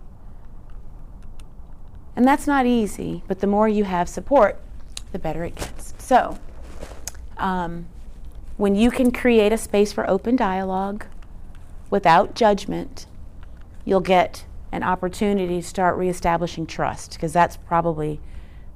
And 2.16 2.26
that's 2.26 2.48
not 2.48 2.66
easy, 2.66 3.22
but 3.28 3.38
the 3.38 3.46
more 3.46 3.68
you 3.68 3.84
have 3.84 4.08
support, 4.08 4.60
the 5.12 5.20
better 5.20 5.44
it 5.44 5.54
gets. 5.54 5.94
So, 5.98 6.36
um, 7.36 7.86
when 8.56 8.74
you 8.74 8.90
can 8.90 9.10
create 9.10 9.52
a 9.52 9.58
space 9.58 9.92
for 9.92 10.08
open 10.08 10.36
dialogue 10.36 11.06
without 11.90 12.34
judgment, 12.34 13.06
you'll 13.84 14.00
get 14.00 14.44
an 14.70 14.82
opportunity 14.82 15.60
to 15.60 15.66
start 15.66 15.96
reestablishing 15.96 16.66
trust 16.66 17.12
because 17.12 17.32
that's 17.32 17.56
probably 17.56 18.20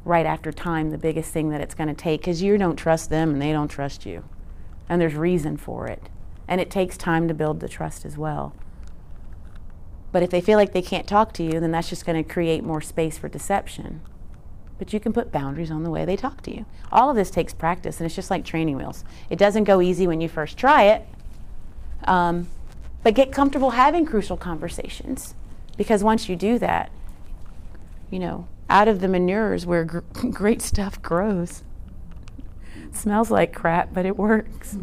right 0.05 0.27
after 0.27 0.53
time 0.53 0.91
the 0.91 0.99
biggest 0.99 1.33
thing 1.33 1.51
that 1.51 1.61
it's 1.61 1.75
going 1.75 1.89
to 1.89 1.95
take 1.95 2.21
because 2.21 2.43
you 2.43 2.57
don't 2.57 2.77
trust 2.77 3.11
them 3.11 3.31
and 3.31 3.43
they 3.43 3.53
don't 3.53 3.69
trust 3.69 4.07
you. 4.07 4.25
And 4.89 5.01
there's 5.01 5.15
reason 5.15 5.57
for 5.57 5.87
it. 5.87 6.09
And 6.47 6.61
it 6.61 6.71
takes 6.71 6.97
time 6.97 7.29
to 7.29 7.35
build 7.35 7.61
the 7.61 7.69
trust 7.69 8.05
as 8.05 8.17
well. 8.17 8.55
But 10.11 10.23
if 10.23 10.31
they 10.31 10.41
feel 10.41 10.59
like 10.59 10.73
they 10.73 10.83
can't 10.83 11.07
talk 11.07 11.33
to 11.35 11.43
you, 11.43 11.61
then 11.61 11.71
that's 11.71 11.91
just 11.91 12.07
going 12.07 12.23
to 12.23 12.29
create 12.29 12.65
more 12.65 12.81
space 12.81 13.19
for 13.19 13.29
deception. 13.29 14.01
But 14.79 14.93
you 14.93 15.01
can 15.01 15.13
put 15.13 15.33
boundaries 15.33 15.71
on 15.71 15.83
the 15.83 15.91
way 15.91 16.05
they 16.05 16.17
talk 16.17 16.43
to 16.43 16.55
you. 16.55 16.65
All 16.93 17.11
of 17.11 17.17
this 17.17 17.31
takes 17.31 17.53
practice, 17.53 17.99
and 17.99 18.07
it's 18.07 18.15
just 18.15 18.31
like 18.31 18.45
training 18.45 18.77
wheels. 18.77 19.05
It 19.29 19.39
doesn't 19.39 19.65
go 19.65 19.81
easy 19.81 20.07
when 20.07 20.21
you 20.21 20.29
first 20.29 20.57
try 20.57 20.85
it, 20.85 21.07
um, 22.05 22.49
but 23.03 23.15
get 23.15 23.33
comfortable 23.33 23.71
having 23.71 24.07
crucial 24.07 24.37
conversations. 24.37 25.35
Because 25.77 26.05
once 26.05 26.29
you 26.29 26.37
do 26.37 26.59
that, 26.59 26.91
you 28.11 28.19
know, 28.19 28.47
out 28.71 28.89
of 28.89 29.01
the 29.01 29.09
manures 29.09 29.67
where 29.67 29.85
gr- 29.85 29.99
great 30.31 30.63
stuff 30.63 31.01
grows. 31.03 31.63
Smells 32.93 33.31
like 33.31 33.53
crap, 33.55 33.93
but 33.93 34.07
it 34.07 34.17
works. 34.17 34.77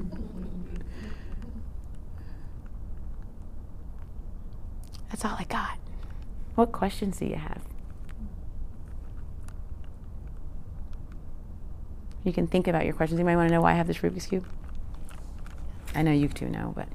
That's 5.10 5.24
all 5.24 5.36
I 5.40 5.46
got. 5.46 5.78
What 6.56 6.72
questions 6.72 7.18
do 7.18 7.26
you 7.26 7.36
have? 7.36 7.62
You 12.26 12.34
can 12.34 12.48
think 12.48 12.68
about 12.68 12.84
your 12.84 12.94
questions. 12.94 13.20
You 13.20 13.26
might 13.26 13.38
want 13.38 13.48
to 13.48 13.54
know 13.56 13.62
why 13.62 13.72
I 13.72 13.76
have 13.76 13.88
this 13.88 14.00
Rubik's 14.00 14.26
Cube. 14.26 14.46
I 15.94 16.02
know 16.02 16.12
you 16.12 16.28
two 16.28 16.50
know, 16.50 16.74
but. 16.76 16.90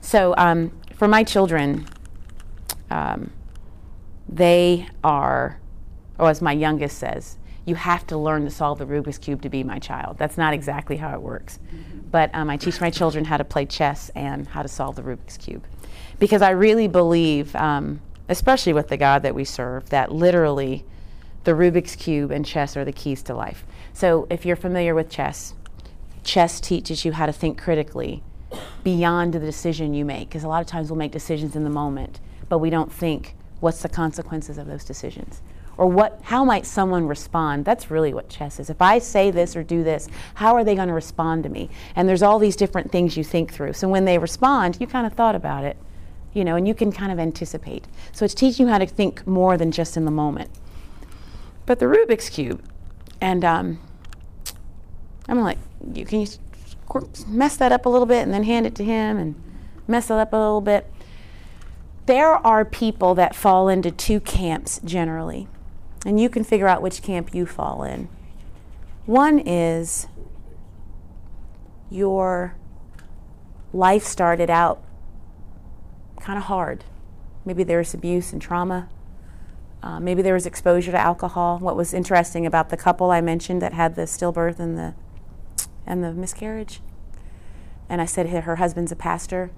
So, 0.00 0.34
um, 0.38 0.72
for 0.94 1.08
my 1.08 1.24
children, 1.24 1.86
um, 2.90 3.32
they 4.28 4.88
are, 5.04 5.60
or 6.18 6.30
as 6.30 6.40
my 6.40 6.52
youngest 6.52 6.96
says, 6.96 7.36
you 7.66 7.74
have 7.74 8.06
to 8.06 8.16
learn 8.16 8.44
to 8.44 8.50
solve 8.50 8.78
the 8.78 8.86
Rubik's 8.86 9.18
Cube 9.18 9.42
to 9.42 9.48
be 9.48 9.64
my 9.64 9.80
child. 9.80 10.16
That's 10.16 10.38
not 10.38 10.54
exactly 10.54 10.96
how 10.96 11.12
it 11.12 11.20
works. 11.20 11.58
But 12.10 12.32
um, 12.32 12.48
I 12.48 12.56
teach 12.56 12.80
my 12.80 12.90
children 12.90 13.24
how 13.24 13.36
to 13.36 13.44
play 13.44 13.66
chess 13.66 14.10
and 14.14 14.46
how 14.46 14.62
to 14.62 14.68
solve 14.68 14.94
the 14.94 15.02
Rubik's 15.02 15.36
Cube 15.36 15.64
because 16.18 16.42
I 16.42 16.50
really 16.50 16.88
believe, 16.88 17.54
um, 17.56 18.00
especially 18.28 18.72
with 18.72 18.88
the 18.88 18.96
God 18.96 19.22
that 19.22 19.34
we 19.34 19.44
serve, 19.44 19.90
that 19.90 20.12
literally 20.12 20.84
the 21.44 21.52
Rubik's 21.52 21.96
Cube 21.96 22.30
and 22.30 22.44
chess 22.44 22.76
are 22.76 22.84
the 22.84 22.92
keys 22.92 23.22
to 23.24 23.34
life. 23.34 23.64
So 23.96 24.26
if 24.28 24.44
you're 24.44 24.56
familiar 24.56 24.94
with 24.94 25.08
chess, 25.08 25.54
chess 26.22 26.60
teaches 26.60 27.06
you 27.06 27.12
how 27.12 27.24
to 27.24 27.32
think 27.32 27.58
critically 27.58 28.22
beyond 28.84 29.32
the 29.32 29.38
decision 29.38 29.94
you 29.94 30.04
make 30.04 30.28
because 30.28 30.44
a 30.44 30.48
lot 30.48 30.60
of 30.60 30.66
times 30.66 30.90
we'll 30.90 30.98
make 30.98 31.12
decisions 31.12 31.56
in 31.56 31.64
the 31.64 31.70
moment, 31.70 32.20
but 32.50 32.58
we 32.58 32.68
don't 32.68 32.92
think 32.92 33.34
what's 33.60 33.80
the 33.80 33.88
consequences 33.88 34.58
of 34.58 34.66
those 34.66 34.84
decisions 34.84 35.40
or 35.78 35.86
what 35.86 36.20
how 36.24 36.44
might 36.44 36.66
someone 36.66 37.06
respond 37.06 37.64
that's 37.64 37.90
really 37.90 38.12
what 38.12 38.28
chess 38.28 38.60
is 38.60 38.68
if 38.68 38.82
i 38.82 38.98
say 38.98 39.30
this 39.30 39.56
or 39.56 39.62
do 39.62 39.82
this 39.82 40.08
how 40.34 40.54
are 40.54 40.62
they 40.62 40.74
going 40.74 40.88
to 40.88 40.94
respond 40.94 41.42
to 41.42 41.48
me 41.48 41.70
and 41.96 42.06
there's 42.06 42.22
all 42.22 42.38
these 42.38 42.54
different 42.54 42.92
things 42.92 43.16
you 43.16 43.24
think 43.24 43.50
through 43.50 43.72
so 43.72 43.88
when 43.88 44.04
they 44.04 44.18
respond 44.18 44.76
you 44.78 44.86
kind 44.86 45.06
of 45.06 45.14
thought 45.14 45.34
about 45.34 45.64
it 45.64 45.76
you 46.36 46.44
know, 46.44 46.54
and 46.54 46.68
you 46.68 46.74
can 46.74 46.92
kind 46.92 47.10
of 47.10 47.18
anticipate. 47.18 47.86
So 48.12 48.26
it's 48.26 48.34
teaching 48.34 48.66
you 48.66 48.72
how 48.72 48.76
to 48.76 48.86
think 48.86 49.26
more 49.26 49.56
than 49.56 49.72
just 49.72 49.96
in 49.96 50.04
the 50.04 50.10
moment. 50.10 50.50
But 51.64 51.78
the 51.78 51.86
Rubik's 51.86 52.28
Cube, 52.28 52.62
and 53.20 53.44
um, 53.44 53.80
I'm 55.28 55.40
like, 55.40 55.58
you 55.92 56.04
can 56.04 56.20
you 56.20 56.28
mess 57.26 57.56
that 57.56 57.72
up 57.72 57.86
a 57.86 57.88
little 57.88 58.06
bit 58.06 58.22
and 58.22 58.32
then 58.32 58.44
hand 58.44 58.66
it 58.66 58.74
to 58.76 58.84
him 58.84 59.18
and 59.18 59.34
mess 59.88 60.10
it 60.10 60.14
up 60.14 60.32
a 60.32 60.36
little 60.36 60.60
bit. 60.60 60.90
There 62.06 62.34
are 62.34 62.64
people 62.64 63.14
that 63.16 63.34
fall 63.34 63.68
into 63.68 63.90
two 63.90 64.20
camps 64.20 64.80
generally, 64.84 65.48
and 66.04 66.20
you 66.20 66.28
can 66.28 66.44
figure 66.44 66.68
out 66.68 66.82
which 66.82 67.02
camp 67.02 67.34
you 67.34 67.46
fall 67.46 67.82
in. 67.82 68.08
One 69.06 69.40
is 69.40 70.06
your 71.90 72.54
life 73.72 74.04
started 74.04 74.50
out 74.50 74.82
kind 76.20 76.38
of 76.38 76.44
hard. 76.44 76.84
Maybe 77.44 77.62
there 77.62 77.78
was 77.78 77.94
abuse 77.94 78.32
and 78.32 78.40
trauma. 78.40 78.88
Uh, 79.82 80.00
maybe 80.00 80.22
there 80.22 80.34
was 80.34 80.46
exposure 80.46 80.90
to 80.90 80.98
alcohol. 80.98 81.58
What 81.58 81.76
was 81.76 81.94
interesting 81.94 82.46
about 82.46 82.70
the 82.70 82.76
couple 82.76 83.10
I 83.10 83.20
mentioned 83.20 83.62
that 83.62 83.72
had 83.72 83.94
the 83.94 84.02
stillbirth 84.02 84.58
and 84.58 84.76
the 84.76 84.94
and 85.88 86.02
the 86.02 86.12
miscarriage, 86.12 86.80
and 87.88 88.00
I 88.00 88.06
said 88.06 88.28
her 88.28 88.56
husband's 88.56 88.90
a 88.90 88.96
pastor. 88.96 89.50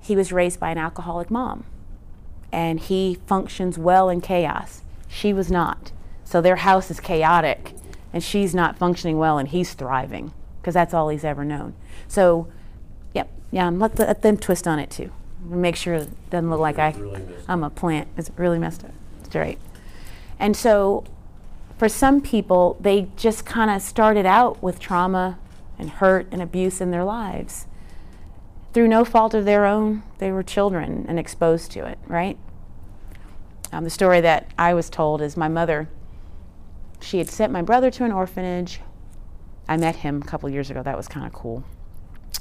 He 0.00 0.16
was 0.16 0.32
raised 0.32 0.58
by 0.58 0.70
an 0.70 0.78
alcoholic 0.78 1.30
mom, 1.30 1.64
and 2.50 2.80
he 2.80 3.18
functions 3.26 3.78
well 3.78 4.08
in 4.08 4.20
chaos. 4.20 4.82
She 5.06 5.32
was 5.32 5.50
not. 5.50 5.92
So 6.24 6.40
their 6.40 6.56
house 6.56 6.90
is 6.90 6.98
chaotic, 6.98 7.74
and 8.12 8.22
she's 8.22 8.54
not 8.54 8.76
functioning 8.76 9.18
well, 9.18 9.38
and 9.38 9.48
he's 9.48 9.74
thriving 9.74 10.32
because 10.60 10.74
that's 10.74 10.92
all 10.92 11.10
he's 11.10 11.24
ever 11.24 11.44
known. 11.44 11.74
So, 12.08 12.48
yep, 13.14 13.30
yeah, 13.52 13.68
let, 13.68 13.96
the, 13.96 14.06
let 14.06 14.22
them 14.22 14.38
twist 14.38 14.66
on 14.66 14.78
it 14.78 14.90
too 14.90 15.12
make 15.44 15.76
sure 15.76 15.94
it 15.94 16.30
doesn't 16.30 16.50
look 16.50 16.60
like 16.60 16.78
I, 16.78 16.90
really 16.92 17.22
I'm 17.48 17.62
a 17.64 17.70
plant. 17.70 18.08
It's 18.16 18.30
really 18.36 18.58
messed 18.58 18.84
up. 18.84 18.92
Straight. 19.34 19.58
And 20.38 20.56
so 20.56 21.02
for 21.76 21.88
some 21.88 22.20
people, 22.20 22.76
they 22.78 23.08
just 23.16 23.44
kind 23.44 23.68
of 23.68 23.82
started 23.82 24.26
out 24.26 24.62
with 24.62 24.78
trauma 24.78 25.40
and 25.76 25.90
hurt 25.90 26.28
and 26.30 26.40
abuse 26.40 26.80
in 26.80 26.92
their 26.92 27.02
lives. 27.02 27.66
Through 28.72 28.86
no 28.86 29.04
fault 29.04 29.34
of 29.34 29.44
their 29.44 29.66
own, 29.66 30.04
they 30.18 30.30
were 30.30 30.44
children 30.44 31.04
and 31.08 31.18
exposed 31.18 31.72
to 31.72 31.84
it, 31.84 31.98
right? 32.06 32.38
Um, 33.72 33.82
the 33.82 33.90
story 33.90 34.20
that 34.20 34.52
I 34.56 34.72
was 34.72 34.88
told 34.88 35.20
is 35.20 35.36
my 35.36 35.48
mother, 35.48 35.88
she 37.00 37.18
had 37.18 37.28
sent 37.28 37.50
my 37.50 37.60
brother 37.60 37.90
to 37.90 38.04
an 38.04 38.12
orphanage. 38.12 38.82
I 39.68 39.76
met 39.76 39.96
him 39.96 40.22
a 40.22 40.24
couple 40.24 40.48
years 40.48 40.70
ago. 40.70 40.80
That 40.80 40.96
was 40.96 41.08
kind 41.08 41.26
of 41.26 41.32
cool. 41.32 41.64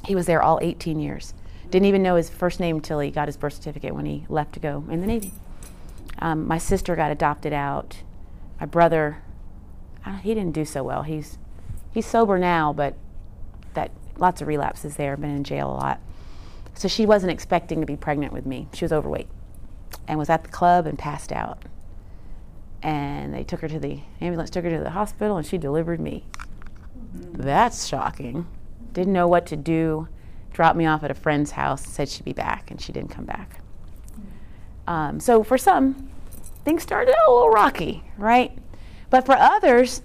He 0.05 0.13
was 0.13 0.27
there 0.27 0.43
all 0.43 0.59
18 0.61 0.99
years. 0.99 1.33
Didn't 1.71 1.87
even 1.87 2.03
know 2.03 2.17
his 2.17 2.29
first 2.29 2.59
name 2.59 2.75
until 2.75 2.99
he 2.99 3.09
got 3.09 3.27
his 3.27 3.35
birth 3.35 3.53
certificate 3.53 3.95
when 3.95 4.05
he 4.05 4.27
left 4.29 4.53
to 4.53 4.59
go 4.59 4.83
in 4.91 5.01
the 5.01 5.07
Navy. 5.07 5.33
Um, 6.19 6.47
my 6.47 6.57
sister 6.57 6.95
got 6.95 7.11
adopted 7.11 7.53
out. 7.53 7.97
My 8.59 8.65
brother, 8.65 9.21
uh, 10.05 10.17
he 10.17 10.33
didn't 10.33 10.53
do 10.53 10.65
so 10.65 10.83
well. 10.83 11.03
He's 11.03 11.37
he's 11.91 12.05
sober 12.05 12.37
now, 12.37 12.73
but 12.73 12.95
that 13.73 13.91
lots 14.17 14.41
of 14.41 14.47
relapses 14.47 14.95
there. 14.95 15.17
Been 15.17 15.35
in 15.35 15.43
jail 15.43 15.69
a 15.69 15.73
lot. 15.73 15.99
So 16.75 16.87
she 16.87 17.05
wasn't 17.05 17.31
expecting 17.31 17.81
to 17.81 17.85
be 17.85 17.95
pregnant 17.95 18.33
with 18.33 18.45
me. 18.45 18.67
She 18.73 18.85
was 18.85 18.91
overweight, 18.91 19.27
and 20.07 20.17
was 20.17 20.29
at 20.29 20.43
the 20.43 20.49
club 20.49 20.87
and 20.87 20.97
passed 20.97 21.31
out. 21.31 21.63
And 22.81 23.33
they 23.33 23.43
took 23.43 23.61
her 23.61 23.67
to 23.67 23.79
the 23.79 24.01
ambulance, 24.19 24.49
took 24.49 24.65
her 24.65 24.71
to 24.71 24.79
the 24.79 24.89
hospital, 24.89 25.37
and 25.37 25.45
she 25.45 25.57
delivered 25.57 25.99
me. 25.99 26.25
Mm-hmm. 27.15 27.41
That's 27.41 27.85
shocking. 27.87 28.45
Didn't 28.91 29.13
know 29.13 29.27
what 29.27 29.45
to 29.47 29.55
do. 29.55 30.07
Dropped 30.51 30.77
me 30.77 30.85
off 30.85 31.03
at 31.03 31.11
a 31.11 31.15
friend's 31.15 31.51
house, 31.51 31.85
said 31.85 32.09
she'd 32.09 32.25
be 32.25 32.33
back, 32.33 32.69
and 32.69 32.79
she 32.79 32.91
didn't 32.91 33.09
come 33.09 33.25
back. 33.25 33.62
Um, 34.87 35.19
so 35.19 35.43
for 35.43 35.57
some, 35.57 36.09
things 36.65 36.83
started 36.83 37.11
out 37.11 37.29
a 37.29 37.31
little 37.31 37.49
rocky, 37.49 38.03
right? 38.17 38.57
But 39.09 39.25
for 39.25 39.35
others, 39.35 40.01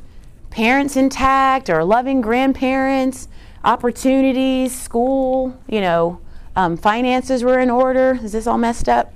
parents 0.50 0.96
intact 0.96 1.68
or 1.68 1.84
loving 1.84 2.20
grandparents, 2.20 3.28
opportunities, 3.64 4.78
school, 4.78 5.58
you 5.68 5.80
know, 5.80 6.20
um, 6.56 6.76
finances 6.76 7.44
were 7.44 7.58
in 7.58 7.70
order. 7.70 8.18
Is 8.22 8.32
this 8.32 8.46
all 8.46 8.58
messed 8.58 8.88
up? 8.88 9.12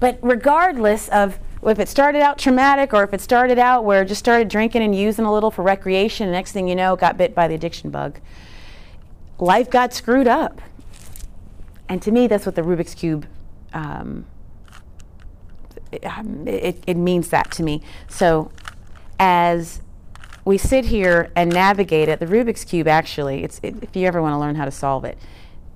But 0.00 0.18
regardless 0.22 1.08
of 1.08 1.38
if 1.64 1.78
it 1.78 1.88
started 1.88 2.22
out 2.22 2.38
traumatic 2.38 2.92
or 2.92 3.04
if 3.04 3.14
it 3.14 3.20
started 3.20 3.58
out 3.58 3.84
where 3.84 4.04
just 4.04 4.18
started 4.18 4.48
drinking 4.48 4.82
and 4.82 4.94
using 4.94 5.24
a 5.24 5.32
little 5.32 5.50
for 5.50 5.62
recreation, 5.62 6.30
next 6.30 6.52
thing 6.52 6.66
you 6.66 6.74
know, 6.74 6.96
got 6.96 7.16
bit 7.16 7.34
by 7.34 7.46
the 7.46 7.54
addiction 7.54 7.90
bug, 7.90 8.18
life 9.38 9.70
got 9.70 9.92
screwed 9.92 10.26
up. 10.26 10.60
And 11.88 12.02
to 12.02 12.10
me, 12.10 12.26
that's 12.26 12.46
what 12.46 12.54
the 12.54 12.62
Rubik's 12.62 12.94
Cube 12.94 13.26
um, 13.72 14.26
it, 15.92 16.82
it 16.86 16.96
means 16.96 17.28
that 17.28 17.50
to 17.52 17.62
me. 17.62 17.82
So 18.08 18.50
as 19.18 19.82
we 20.44 20.58
sit 20.58 20.86
here 20.86 21.30
and 21.36 21.52
navigate 21.52 22.08
it, 22.08 22.18
the 22.18 22.26
Rubik's 22.26 22.64
Cube 22.64 22.88
actually, 22.88 23.44
it's, 23.44 23.60
it, 23.62 23.76
if 23.82 23.94
you 23.94 24.06
ever 24.06 24.20
want 24.20 24.34
to 24.34 24.38
learn 24.38 24.56
how 24.56 24.64
to 24.64 24.70
solve 24.70 25.04
it, 25.04 25.18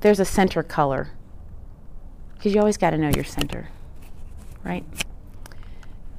there's 0.01 0.21
a 0.21 0.25
center 0.25 0.63
color. 0.63 1.11
Because 2.35 2.55
you 2.55 2.61
always 2.61 2.77
got 2.77 2.91
to 2.91 2.99
know 2.99 3.11
your 3.11 3.25
center, 3.25 3.69
right? 4.65 4.85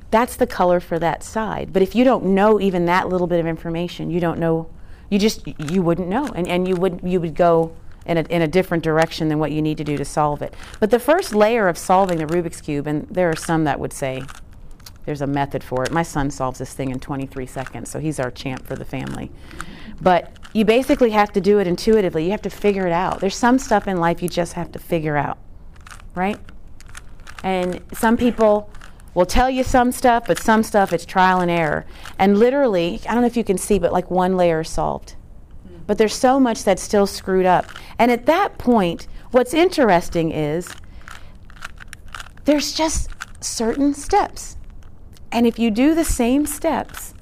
That's 0.10 0.36
the 0.36 0.48
color 0.48 0.80
for 0.80 0.98
that 1.00 1.24
side. 1.24 1.74
But 1.74 1.82
if 1.82 1.94
you 1.94 2.04
don't 2.04 2.26
know 2.26 2.60
even 2.60 2.86
that 2.86 3.10
little 3.10 3.28
bit 3.28 3.40
of 3.40 3.46
information, 3.46 4.10
you 4.10 4.20
don't 4.20 4.40
know, 4.40 4.70
you 5.10 5.20
just, 5.20 5.46
you 5.72 5.82
wouldn't 5.82 6.08
know. 6.08 6.26
And, 6.28 6.48
and 6.48 6.68
you, 6.68 6.76
would, 6.76 7.02
you 7.04 7.20
would 7.20 7.36
go 7.36 7.76
in 8.08 8.18
a, 8.18 8.22
in 8.22 8.42
a 8.42 8.48
different 8.48 8.84
direction 8.84 9.28
than 9.28 9.38
what 9.38 9.52
you 9.52 9.62
need 9.62 9.78
to 9.78 9.84
do 9.84 9.98
to 9.98 10.06
solve 10.06 10.42
it. 10.42 10.54
But 10.80 10.90
the 10.90 11.00
first 11.00 11.36
layer 11.36 11.68
of 11.68 11.78
solving 11.78 12.18
the 12.18 12.26
Rubik's 12.26 12.62
Cube, 12.62 12.88
and 12.88 13.08
there 13.10 13.30
are 13.30 13.36
some 13.36 13.66
that 13.66 13.80
would 13.80 13.94
say 13.94 14.24
there's 15.06 15.22
a 15.22 15.28
method 15.28 15.64
for 15.64 15.84
it. 15.84 15.92
My 15.92 16.04
son 16.04 16.32
solves 16.32 16.60
this 16.60 16.74
thing 16.74 16.90
in 16.90 17.00
23 17.00 17.46
seconds, 17.46 17.92
so 17.92 18.00
he's 18.00 18.20
our 18.20 18.32
champ 18.32 18.66
for 18.66 18.76
the 18.76 18.86
family. 18.86 19.30
But 20.02 20.32
you 20.54 20.66
basically 20.66 21.12
have 21.12 21.32
to 21.34 21.42
do 21.42 21.60
it 21.60 21.68
intuitively. 21.68 22.26
You 22.26 22.32
have 22.32 22.42
to 22.44 22.50
figure 22.50 22.88
it 22.88 22.94
out. 22.94 23.20
There's 23.20 23.36
some 23.36 23.60
stuff 23.60 23.88
in 23.88 23.98
life 23.98 24.22
you 24.22 24.30
just 24.30 24.54
have 24.54 24.72
to 24.72 24.80
figure 24.80 25.18
out, 25.18 25.38
right? 26.16 26.40
And 27.44 27.82
some 27.94 28.18
people 28.18 28.70
will 29.14 29.26
tell 29.26 29.50
you 29.50 29.64
some 29.64 29.92
stuff, 29.92 30.26
but 30.28 30.40
some 30.40 30.64
stuff 30.64 30.94
it's 30.94 31.06
trial 31.06 31.42
and 31.42 31.52
error. 31.52 31.86
And 32.20 32.38
literally, 32.38 33.02
I 33.08 33.14
don't 33.14 33.22
know 33.22 33.28
if 33.28 33.38
you 33.38 33.44
can 33.44 33.58
see, 33.58 33.80
but 33.80 33.92
like 33.92 34.10
one 34.12 34.38
layer 34.38 34.62
is 34.62 34.70
solved 34.70 35.16
but 35.88 35.98
there's 35.98 36.14
so 36.14 36.40
much 36.40 36.64
that's 36.64 36.84
still 36.84 37.08
screwed 37.08 37.46
up. 37.46 37.66
And 37.98 38.12
at 38.12 38.26
that 38.28 38.58
point, 38.58 39.08
what's 39.32 39.54
interesting 39.54 40.32
is 40.32 40.70
there's 42.46 42.74
just 42.74 43.10
certain 43.44 43.94
steps. 43.94 44.58
And 45.32 45.48
if 45.48 45.58
you 45.58 45.72
do 45.72 45.96
the 45.96 46.06
same 46.06 46.46
steps, 46.46 47.14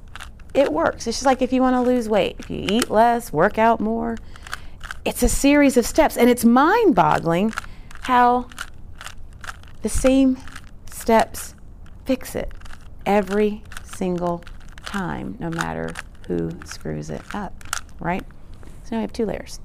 it 0.53 0.71
works. 0.71 1.07
It's 1.07 1.17
just 1.17 1.25
like 1.25 1.41
if 1.41 1.53
you 1.53 1.61
want 1.61 1.75
to 1.75 1.81
lose 1.81 2.09
weight, 2.09 2.35
if 2.39 2.49
you 2.49 2.65
eat 2.69 2.89
less, 2.89 3.31
work 3.31 3.57
out 3.57 3.79
more, 3.79 4.17
it's 5.03 5.21
a 5.21 5.29
series 5.29 5.77
of 5.77 5.85
steps. 5.85 6.17
And 6.17 6.29
it's 6.29 6.45
mind 6.45 6.95
boggling 6.95 7.53
how 8.01 8.47
the 9.81 9.89
same 9.89 10.37
steps 10.89 11.55
fix 12.05 12.35
it 12.35 12.51
every 13.05 13.63
single 13.83 14.43
time, 14.85 15.37
no 15.39 15.49
matter 15.49 15.93
who 16.27 16.51
screws 16.65 17.09
it 17.09 17.21
up, 17.33 17.53
right? 17.99 18.23
So 18.85 18.91
now 18.91 18.97
we 18.99 19.01
have 19.01 19.13
two 19.13 19.25
layers. 19.25 19.59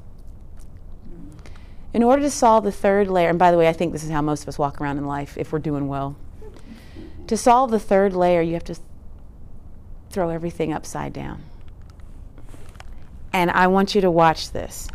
In 1.93 2.03
order 2.03 2.23
to 2.23 2.31
solve 2.31 2.65
the 2.65 2.73
third 2.73 3.09
layer, 3.09 3.29
and 3.29 3.39
by 3.39 3.51
the 3.51 3.59
way, 3.59 3.69
I 3.69 3.75
think 3.75 3.93
this 3.93 4.03
is 4.03 4.11
how 4.11 4.23
most 4.23 4.43
of 4.43 4.49
us 4.49 4.59
walk 4.59 4.81
around 4.81 4.97
in 4.97 5.07
life 5.07 5.37
if 5.37 5.53
we're 5.53 5.59
doing 5.59 5.89
well. 5.89 6.17
To 7.27 7.37
solve 7.37 7.71
the 7.71 7.79
third 7.79 8.15
layer, 8.15 8.41
you 8.41 8.55
have 8.55 8.65
to 8.65 8.77
throw 10.09 10.31
everything 10.31 10.73
upside 10.73 11.13
down. 11.13 11.43
And 13.33 13.51
I 13.51 13.67
want 13.67 13.95
you 13.95 14.01
to 14.01 14.11
watch 14.11 14.53
this. 14.53 14.89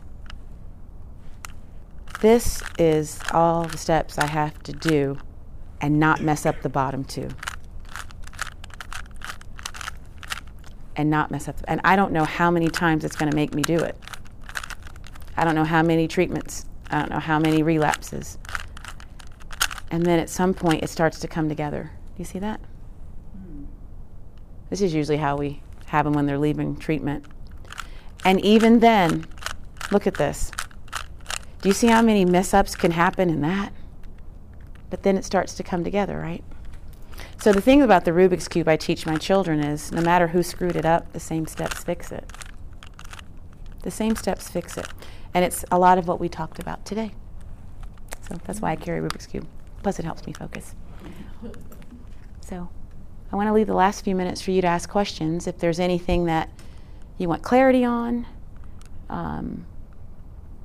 This 2.21 2.63
is 2.79 3.19
all 3.31 3.65
the 3.65 3.77
steps 3.77 4.17
I 4.17 4.25
have 4.25 4.61
to 4.63 4.73
do 4.73 5.19
and 5.81 5.99
not 5.99 6.21
mess 6.21 6.47
up 6.47 6.61
the 6.63 6.69
bottom 6.69 7.03
two. 7.03 7.29
And 10.95 11.11
not 11.11 11.29
mess 11.29 11.47
up. 11.47 11.57
And 11.67 11.79
I 11.83 11.95
don't 11.95 12.11
know 12.11 12.23
how 12.23 12.49
many 12.49 12.69
times 12.69 13.05
it's 13.05 13.15
going 13.15 13.29
to 13.29 13.35
make 13.35 13.53
me 13.53 13.61
do 13.61 13.77
it. 13.77 13.95
I 15.37 15.43
don't 15.43 15.55
know 15.55 15.63
how 15.63 15.83
many 15.83 16.07
treatments, 16.07 16.65
I 16.89 16.99
don't 16.99 17.09
know 17.09 17.19
how 17.19 17.39
many 17.39 17.63
relapses. 17.63 18.37
And 19.91 20.05
then 20.05 20.19
at 20.19 20.29
some 20.29 20.53
point 20.53 20.83
it 20.83 20.89
starts 20.89 21.19
to 21.19 21.27
come 21.27 21.49
together. 21.49 21.91
Do 22.15 22.21
you 22.21 22.25
see 22.25 22.39
that? 22.39 22.59
This 24.69 24.81
is 24.81 24.93
usually 24.93 25.17
how 25.17 25.37
we 25.37 25.61
have 25.87 26.05
them 26.05 26.13
when 26.13 26.25
they're 26.25 26.39
leaving 26.39 26.75
treatment. 26.75 27.25
And 28.23 28.41
even 28.41 28.79
then, 28.79 29.25
look 29.91 30.07
at 30.07 30.15
this. 30.15 30.51
Do 31.61 31.69
you 31.69 31.73
see 31.73 31.87
how 31.87 32.01
many 32.01 32.25
mess 32.25 32.53
ups 32.53 32.75
can 32.75 32.91
happen 32.91 33.29
in 33.29 33.41
that? 33.41 33.71
But 34.89 35.03
then 35.03 35.17
it 35.17 35.25
starts 35.25 35.55
to 35.55 35.63
come 35.63 35.83
together, 35.83 36.19
right? 36.19 36.43
So 37.37 37.51
the 37.51 37.61
thing 37.61 37.81
about 37.81 38.05
the 38.05 38.11
Rubik's 38.11 38.47
Cube 38.47 38.67
I 38.67 38.77
teach 38.77 39.05
my 39.05 39.17
children 39.17 39.59
is 39.59 39.91
no 39.91 40.01
matter 40.01 40.27
who 40.27 40.41
screwed 40.41 40.75
it 40.75 40.85
up, 40.85 41.13
the 41.13 41.19
same 41.19 41.45
steps 41.45 41.83
fix 41.83 42.11
it. 42.11 42.31
The 43.83 43.91
same 43.91 44.15
steps 44.15 44.49
fix 44.49 44.77
it. 44.77 44.87
And 45.35 45.43
it's 45.43 45.65
a 45.69 45.77
lot 45.77 45.97
of 45.97 46.07
what 46.07 46.21
we 46.21 46.29
talked 46.29 46.59
about 46.59 46.85
today. 46.85 47.11
So 48.21 48.37
that's 48.45 48.61
why 48.61 48.71
I 48.71 48.77
carry 48.77 49.01
Rubik's 49.01 49.27
Cube. 49.27 49.45
Plus, 49.83 49.99
it 49.99 50.05
helps 50.05 50.25
me 50.25 50.31
focus. 50.31 50.73
So 52.39 52.69
I 53.33 53.35
want 53.35 53.49
to 53.49 53.53
leave 53.53 53.67
the 53.67 53.73
last 53.73 54.05
few 54.05 54.15
minutes 54.15 54.39
for 54.39 54.51
you 54.51 54.61
to 54.61 54.67
ask 54.67 54.89
questions. 54.89 55.45
If 55.45 55.57
there's 55.59 55.77
anything 55.77 56.23
that 56.25 56.49
you 57.17 57.27
want 57.27 57.43
clarity 57.43 57.83
on, 57.83 58.25
um, 59.09 59.65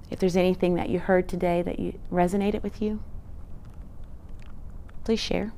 if 0.08 0.20
there's 0.20 0.36
anything 0.36 0.76
that 0.76 0.88
you 0.88 1.00
heard 1.00 1.28
today 1.28 1.62
that 1.62 1.80
you 1.80 1.98
resonated 2.12 2.62
with 2.62 2.80
you, 2.80 3.02
please 5.02 5.18
share. 5.18 5.52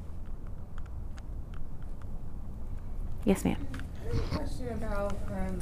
Yes, 3.27 3.45
ma'am. 3.45 3.67
I 4.11 4.17
have 4.17 4.25
a 4.25 4.37
question 4.37 4.69
about 4.71 5.15
um, 5.31 5.61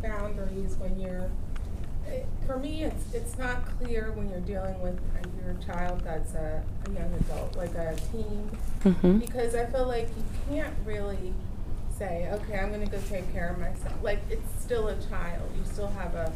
boundaries 0.00 0.76
when 0.76 1.00
you're 1.00 1.28
for 2.46 2.58
me, 2.58 2.84
it's 2.84 3.12
it's 3.12 3.38
not 3.38 3.64
clear 3.78 4.12
when 4.12 4.30
you're 4.30 4.40
dealing 4.40 4.80
with 4.80 4.98
your 5.44 5.54
child 5.64 6.00
that's 6.04 6.34
a, 6.34 6.62
a 6.86 6.90
young 6.90 7.12
adult, 7.20 7.56
like 7.56 7.74
a 7.74 7.96
teen, 8.12 8.50
mm-hmm. 8.84 9.18
because 9.18 9.54
I 9.54 9.66
feel 9.66 9.86
like 9.86 10.08
you 10.08 10.24
can't 10.48 10.74
really 10.84 11.32
say, 11.96 12.28
okay, 12.32 12.58
I'm 12.58 12.68
going 12.68 12.84
to 12.84 12.90
go 12.90 13.00
take 13.08 13.32
care 13.32 13.48
of 13.48 13.58
myself. 13.58 13.94
Like 14.02 14.20
it's 14.30 14.62
still 14.62 14.88
a 14.88 14.96
child. 15.08 15.48
You 15.56 15.64
still 15.64 15.88
have 15.88 16.14
a, 16.14 16.32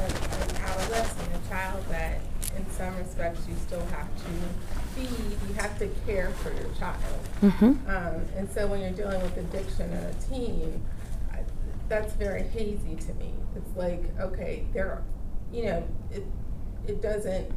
a 0.00 0.04
an 0.04 0.56
adolescent, 0.56 1.28
a 1.34 1.48
child 1.48 1.84
that, 1.90 2.20
in 2.56 2.68
some 2.70 2.96
respects, 2.96 3.46
you 3.48 3.54
still 3.66 3.84
have 3.86 4.08
to 4.16 4.30
feed. 4.94 5.48
You 5.48 5.54
have 5.54 5.78
to 5.78 5.88
care 6.06 6.30
for 6.30 6.52
your 6.52 6.70
child. 6.78 7.20
Mm-hmm. 7.42 7.88
Um, 7.88 8.22
and 8.36 8.50
so 8.50 8.66
when 8.66 8.80
you're 8.80 8.90
dealing 8.90 9.22
with 9.22 9.36
addiction 9.36 9.90
in 9.90 9.98
a 9.98 10.14
teen 10.28 10.82
that's 11.88 12.14
very 12.14 12.42
hazy 12.42 12.96
to 12.96 13.14
me. 13.14 13.32
It's 13.56 13.76
like, 13.76 14.04
okay, 14.20 14.66
there, 14.72 15.02
you 15.52 15.64
know, 15.64 15.88
it, 16.10 16.24
it 16.86 17.02
doesn't, 17.02 17.50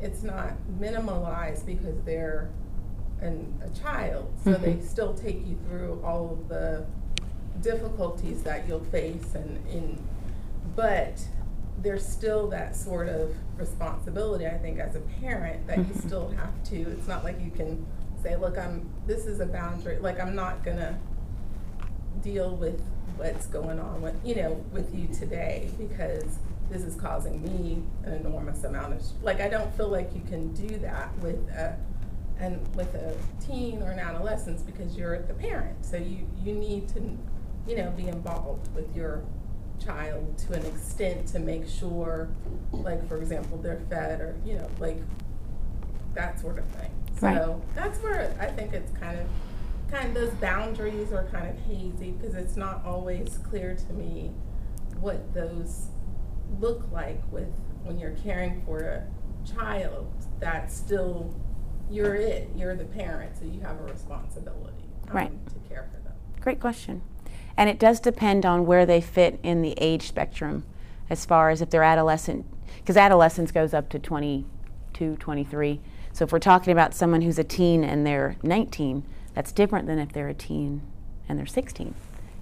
it's 0.00 0.22
not 0.22 0.52
minimalized 0.80 1.66
because 1.66 2.00
they're 2.04 2.50
an, 3.20 3.60
a 3.64 3.70
child. 3.78 4.32
So 4.44 4.52
mm-hmm. 4.52 4.64
they 4.64 4.80
still 4.80 5.14
take 5.14 5.46
you 5.46 5.58
through 5.68 6.00
all 6.04 6.32
of 6.32 6.48
the 6.48 6.84
difficulties 7.60 8.42
that 8.42 8.66
you'll 8.66 8.84
face 8.84 9.34
and 9.34 9.66
in, 9.68 10.02
but 10.74 11.20
there's 11.78 12.06
still 12.06 12.48
that 12.48 12.76
sort 12.76 13.08
of 13.08 13.34
responsibility, 13.56 14.46
I 14.46 14.58
think, 14.58 14.78
as 14.78 14.96
a 14.96 15.00
parent 15.00 15.66
that 15.66 15.78
mm-hmm. 15.78 15.92
you 15.92 16.00
still 16.00 16.28
have 16.30 16.62
to, 16.64 16.76
it's 16.76 17.08
not 17.08 17.24
like 17.24 17.40
you 17.40 17.50
can 17.50 17.84
say, 18.22 18.36
look, 18.36 18.58
I'm, 18.58 18.88
this 19.06 19.26
is 19.26 19.40
a 19.40 19.46
boundary, 19.46 19.98
like 19.98 20.20
I'm 20.20 20.34
not 20.34 20.64
gonna 20.64 20.98
deal 22.20 22.56
with 22.56 22.82
what's 23.22 23.46
going 23.46 23.78
on 23.78 24.02
with 24.02 24.14
you 24.24 24.34
know 24.34 24.64
with 24.72 24.92
you 24.94 25.06
today 25.08 25.70
because 25.78 26.38
this 26.70 26.82
is 26.82 26.96
causing 26.96 27.40
me 27.42 27.82
an 28.04 28.14
enormous 28.14 28.64
amount 28.64 28.92
of 28.92 29.02
like 29.22 29.40
I 29.40 29.48
don't 29.48 29.72
feel 29.76 29.88
like 29.88 30.10
you 30.14 30.22
can 30.28 30.52
do 30.54 30.78
that 30.78 31.16
with 31.18 31.36
a 31.50 31.76
and 32.40 32.60
with 32.74 32.92
a 32.94 33.14
teen 33.46 33.80
or 33.82 33.92
an 33.92 34.00
adolescent 34.00 34.66
because 34.66 34.96
you're 34.96 35.20
the 35.20 35.34
parent. 35.34 35.84
So 35.84 35.96
you 35.96 36.26
you 36.42 36.54
need 36.54 36.88
to 36.88 37.16
you 37.68 37.76
know 37.76 37.90
be 37.90 38.08
involved 38.08 38.74
with 38.74 38.94
your 38.96 39.22
child 39.84 40.38
to 40.38 40.54
an 40.54 40.66
extent 40.66 41.26
to 41.28 41.38
make 41.38 41.68
sure 41.68 42.28
like 42.72 43.06
for 43.08 43.18
example 43.18 43.58
they're 43.58 43.80
fed 43.88 44.20
or 44.20 44.34
you 44.44 44.54
know 44.54 44.68
like 44.80 44.98
that 46.14 46.40
sort 46.40 46.58
of 46.58 46.64
thing. 46.66 46.90
So 47.20 47.62
that's 47.76 47.98
where 48.02 48.34
I 48.40 48.46
think 48.46 48.72
it's 48.72 48.90
kind 48.98 49.18
of 49.18 49.26
kind 49.92 50.08
of 50.08 50.14
those 50.14 50.34
boundaries 50.40 51.12
are 51.12 51.24
kind 51.24 51.48
of 51.48 51.58
hazy 51.66 52.12
because 52.12 52.34
it's 52.34 52.56
not 52.56 52.82
always 52.84 53.38
clear 53.48 53.74
to 53.74 53.92
me 53.92 54.32
what 55.00 55.32
those 55.34 55.88
look 56.60 56.90
like 56.90 57.20
with 57.30 57.48
when 57.84 57.98
you're 57.98 58.16
caring 58.22 58.62
for 58.64 58.80
a 58.80 59.06
child 59.46 60.10
that's 60.40 60.74
still 60.74 61.34
you're 61.90 62.14
it 62.14 62.48
you're 62.56 62.74
the 62.74 62.84
parent 62.84 63.36
so 63.36 63.44
you 63.44 63.60
have 63.60 63.78
a 63.80 63.84
responsibility 63.84 64.84
um, 65.10 65.16
Right. 65.16 65.46
to 65.48 65.68
care 65.68 65.88
for 65.92 66.00
them 66.02 66.14
Great 66.40 66.60
question. 66.60 67.02
And 67.56 67.68
it 67.68 67.78
does 67.78 68.00
depend 68.00 68.46
on 68.46 68.66
where 68.66 68.86
they 68.86 69.00
fit 69.00 69.38
in 69.42 69.62
the 69.62 69.74
age 69.78 70.08
spectrum 70.08 70.64
as 71.10 71.24
far 71.26 71.50
as 71.50 71.60
if 71.60 71.68
they're 71.70 71.82
adolescent, 71.82 72.46
because 72.78 72.96
adolescence 72.96 73.52
goes 73.52 73.74
up 73.74 73.88
to 73.90 73.98
22, 73.98 75.16
23. 75.16 75.80
So 76.12 76.24
if 76.24 76.32
we're 76.32 76.38
talking 76.38 76.72
about 76.72 76.94
someone 76.94 77.20
who's 77.20 77.38
a 77.38 77.44
teen 77.44 77.84
and 77.84 78.06
they're 78.06 78.36
19, 78.42 79.04
that's 79.34 79.52
different 79.52 79.86
than 79.86 79.98
if 79.98 80.12
they're 80.12 80.28
a 80.28 80.34
teen 80.34 80.82
and 81.28 81.38
they're 81.38 81.46
16, 81.46 81.94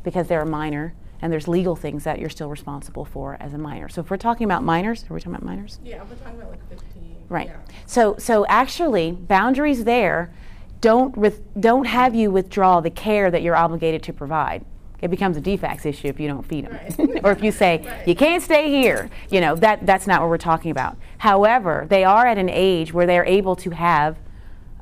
because 0.03 0.27
they're 0.29 0.43
a 0.43 0.47
minor 0.47 0.95
and 1.23 1.33
there's 1.33 1.47
legal 1.47 1.77
things 1.77 2.05
that 2.05 2.19
you're 2.19 2.31
still 2.31 2.49
responsible 2.49 3.05
for 3.05 3.37
as 3.41 3.53
a 3.53 3.59
minor. 3.59 3.89
So 3.89 4.01
if 4.01 4.11
we're 4.11 4.17
talking 4.17 4.45
about 4.45 4.63
minors, 4.65 5.05
are 5.11 5.15
we 5.15 5.21
talking 5.21 5.35
about 5.35 5.45
minors? 5.45 5.79
yeah 5.85 6.03
we're 6.09 6.17
talking 6.17 6.41
about 6.41 6.51
like 6.51 6.69
15 6.71 7.17
Right. 7.29 7.47
yeah. 7.49 7.57
So 7.87 8.17
so 8.19 8.45
actually, 8.49 9.13
boundaries 9.13 9.85
there 9.85 10.33
don't 10.81 11.17
with, 11.17 11.43
don't 11.61 11.85
have 11.85 12.15
you 12.15 12.31
withdraw 12.31 12.81
the 12.81 12.91
care 12.91 13.31
that 13.31 13.43
you're 13.43 13.55
obligated 13.55 14.03
to 14.05 14.13
provide. 14.13 14.65
It 15.03 15.09
becomes 15.11 15.37
a 15.37 15.41
DFCS 15.41 15.87
issue 15.87 16.09
if 16.09 16.19
you 16.19 16.27
don't 16.27 16.43
feed 16.43 16.65
them, 16.67 16.73
Right. 16.99 17.21
or 17.25 17.31
if 17.33 17.43
you 17.43 17.53
say 17.53 17.83
Right. 17.87 18.09
you 18.09 18.15
can't 18.17 18.43
stay 18.43 18.69
here. 18.71 19.11
You 19.31 19.41
know 19.43 19.55
that 19.57 19.87
that's 19.87 20.07
not 20.07 20.23
what 20.23 20.31
we're 20.31 20.39
talking 20.39 20.71
about. 20.73 20.97
However, 21.19 21.87
they 21.89 22.03
are 22.03 22.27
at 22.27 22.39
an 22.39 22.49
age 22.49 22.93
where 22.93 23.07
they're 23.07 23.25
able 23.27 23.55
to 23.57 23.71
have 23.71 24.17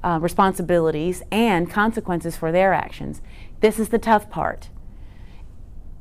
uh, 0.03 0.19
responsibilities 0.21 1.23
and 1.31 1.71
consequences 1.71 2.37
for 2.37 2.53
their 2.53 2.73
actions. 2.73 3.21
This 3.61 3.79
is 3.79 3.89
the 3.89 3.99
tough 3.99 4.31
part. 4.31 4.69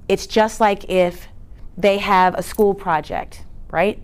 It's 0.07 0.27
just 0.27 0.59
like 0.59 0.89
if 0.89 1.27
they 1.77 1.97
have 1.97 2.35
a 2.35 2.43
school 2.43 2.73
project, 2.73 3.43
right? 3.69 4.01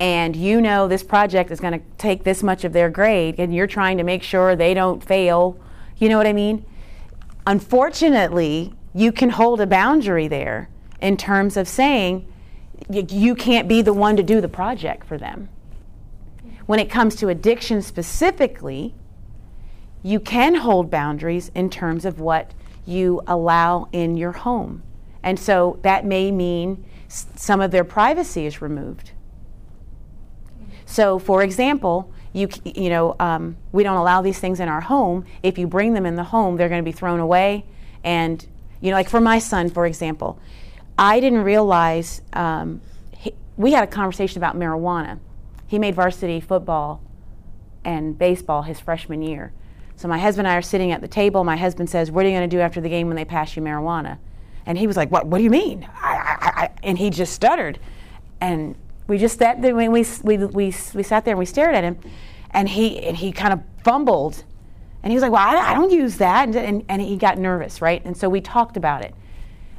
and 0.00 0.34
you 0.34 0.60
know 0.60 0.88
this 0.88 1.02
project 1.02 1.50
is 1.50 1.60
going 1.60 1.74
to 1.74 1.86
take 1.98 2.24
this 2.24 2.42
much 2.42 2.64
of 2.64 2.72
their 2.72 2.88
grade 2.88 3.38
and 3.38 3.54
you're 3.54 3.66
trying 3.66 3.98
to 3.98 4.02
make 4.02 4.22
sure 4.22 4.56
they 4.56 4.74
don't 4.74 5.04
fail 5.04 5.60
you 5.98 6.08
know 6.08 6.16
what 6.16 6.26
i 6.26 6.32
mean 6.32 6.64
unfortunately 7.46 8.72
you 8.94 9.12
can 9.12 9.30
hold 9.30 9.60
a 9.60 9.66
boundary 9.66 10.26
there 10.26 10.68
in 11.00 11.16
terms 11.16 11.56
of 11.56 11.68
saying 11.68 12.26
you 12.88 13.34
can't 13.34 13.68
be 13.68 13.82
the 13.82 13.92
one 13.92 14.16
to 14.16 14.22
do 14.22 14.40
the 14.40 14.48
project 14.48 15.06
for 15.06 15.18
them 15.18 15.48
when 16.64 16.80
it 16.80 16.88
comes 16.88 17.14
to 17.14 17.28
addiction 17.28 17.82
specifically 17.82 18.94
you 20.02 20.20
can 20.20 20.56
hold 20.56 20.90
boundaries 20.90 21.50
in 21.54 21.68
terms 21.68 22.04
of 22.04 22.20
what 22.20 22.52
you 22.86 23.20
allow 23.26 23.88
in 23.92 24.16
your 24.16 24.32
home 24.32 24.82
and 25.22 25.38
so 25.38 25.78
that 25.82 26.04
may 26.04 26.30
mean 26.30 26.84
some 27.08 27.60
of 27.60 27.70
their 27.70 27.84
privacy 27.84 28.46
is 28.46 28.62
removed 28.62 29.12
so, 30.90 31.20
for 31.20 31.44
example, 31.44 32.12
you 32.32 32.48
you 32.64 32.90
know 32.90 33.14
um, 33.20 33.56
we 33.70 33.84
don't 33.84 33.96
allow 33.96 34.22
these 34.22 34.40
things 34.40 34.58
in 34.58 34.68
our 34.68 34.80
home. 34.80 35.24
If 35.40 35.56
you 35.56 35.68
bring 35.68 35.94
them 35.94 36.04
in 36.04 36.16
the 36.16 36.24
home, 36.24 36.56
they're 36.56 36.68
going 36.68 36.84
to 36.84 36.84
be 36.84 36.90
thrown 36.90 37.20
away. 37.20 37.64
And 38.02 38.44
you 38.80 38.90
know, 38.90 38.96
like 38.96 39.08
for 39.08 39.20
my 39.20 39.38
son, 39.38 39.70
for 39.70 39.86
example, 39.86 40.40
I 40.98 41.20
didn't 41.20 41.44
realize 41.44 42.22
um, 42.32 42.80
he, 43.16 43.34
we 43.56 43.70
had 43.70 43.84
a 43.84 43.86
conversation 43.86 44.38
about 44.38 44.56
marijuana. 44.56 45.20
He 45.68 45.78
made 45.78 45.94
varsity 45.94 46.40
football 46.40 47.00
and 47.84 48.18
baseball 48.18 48.62
his 48.62 48.80
freshman 48.80 49.22
year. 49.22 49.52
So 50.00 50.08
my 50.08 50.18
husband 50.18 50.46
and 50.46 50.54
I 50.54 50.56
are 50.56 50.62
sitting 50.62 50.92
at 50.92 51.02
the 51.02 51.08
table. 51.08 51.44
My 51.44 51.58
husband 51.58 51.90
says, 51.90 52.10
"What 52.10 52.24
are 52.24 52.28
you 52.30 52.34
going 52.34 52.48
to 52.48 52.56
do 52.56 52.62
after 52.62 52.80
the 52.80 52.88
game 52.88 53.08
when 53.08 53.16
they 53.16 53.24
pass 53.26 53.54
you 53.54 53.60
marijuana?" 53.60 54.16
And 54.64 54.78
he 54.78 54.86
was 54.86 54.96
like, 54.96 55.10
"What? 55.10 55.26
What 55.26 55.36
do 55.36 55.44
you 55.44 55.50
mean?" 55.50 55.86
I, 56.00 56.14
I, 56.40 56.62
I, 56.62 56.70
and 56.82 56.96
he 56.96 57.10
just 57.10 57.34
stuttered, 57.34 57.78
and 58.40 58.76
we 59.08 59.18
just 59.18 59.38
sat 59.38 59.60
there. 59.60 59.76
We, 59.76 59.90
we, 59.90 60.06
we, 60.22 60.38
we, 60.38 60.74
we 60.94 61.02
sat 61.02 61.26
there 61.26 61.32
and 61.32 61.38
we 61.38 61.44
stared 61.44 61.74
at 61.74 61.84
him, 61.84 61.98
and 62.50 62.66
he 62.66 62.98
and 63.00 63.14
he 63.14 63.30
kind 63.30 63.52
of 63.52 63.60
fumbled, 63.84 64.44
and 65.02 65.10
he 65.10 65.16
was 65.16 65.20
like, 65.20 65.32
"Well, 65.32 65.46
I, 65.46 65.74
don't 65.74 65.92
use 65.92 66.16
that," 66.16 66.48
and, 66.48 66.56
and 66.56 66.84
and 66.88 67.02
he 67.02 67.18
got 67.18 67.36
nervous, 67.36 67.82
right? 67.82 68.02
And 68.02 68.16
so 68.16 68.30
we 68.30 68.40
talked 68.40 68.78
about 68.78 69.04
it. 69.04 69.14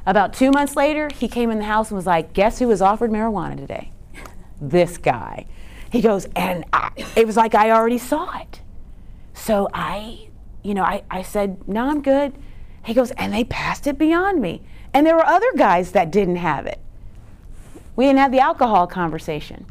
About 0.06 0.34
two 0.34 0.52
months 0.52 0.76
later, 0.76 1.10
he 1.12 1.26
came 1.26 1.50
in 1.50 1.58
the 1.58 1.64
house 1.64 1.90
and 1.90 1.96
was 1.96 2.06
like, 2.06 2.32
"Guess 2.32 2.60
who 2.60 2.68
was 2.68 2.80
offered 2.80 3.10
marijuana 3.10 3.56
today?" 3.56 3.90
this 4.60 4.98
guy. 4.98 5.46
He 5.90 6.00
goes, 6.00 6.28
and 6.36 6.64
it 7.16 7.26
was 7.26 7.36
like 7.36 7.56
I 7.56 7.72
already 7.72 7.98
saw 7.98 8.38
it. 8.38 8.61
So 9.44 9.68
I, 9.74 10.28
you 10.62 10.72
know, 10.72 10.84
I, 10.84 11.02
I 11.10 11.22
said, 11.22 11.66
no, 11.66 11.90
I'm 11.90 12.00
good. 12.00 12.32
He 12.84 12.94
goes, 12.94 13.10
and 13.12 13.34
they 13.34 13.42
passed 13.42 13.88
it 13.88 13.98
beyond 13.98 14.40
me. 14.40 14.62
And 14.94 15.04
there 15.04 15.16
were 15.16 15.26
other 15.26 15.50
guys 15.56 15.90
that 15.90 16.12
didn't 16.12 16.36
have 16.36 16.64
it. 16.64 16.78
We 17.96 18.04
didn't 18.04 18.20
have 18.20 18.30
the 18.30 18.38
alcohol 18.38 18.86
conversation. 18.86 19.66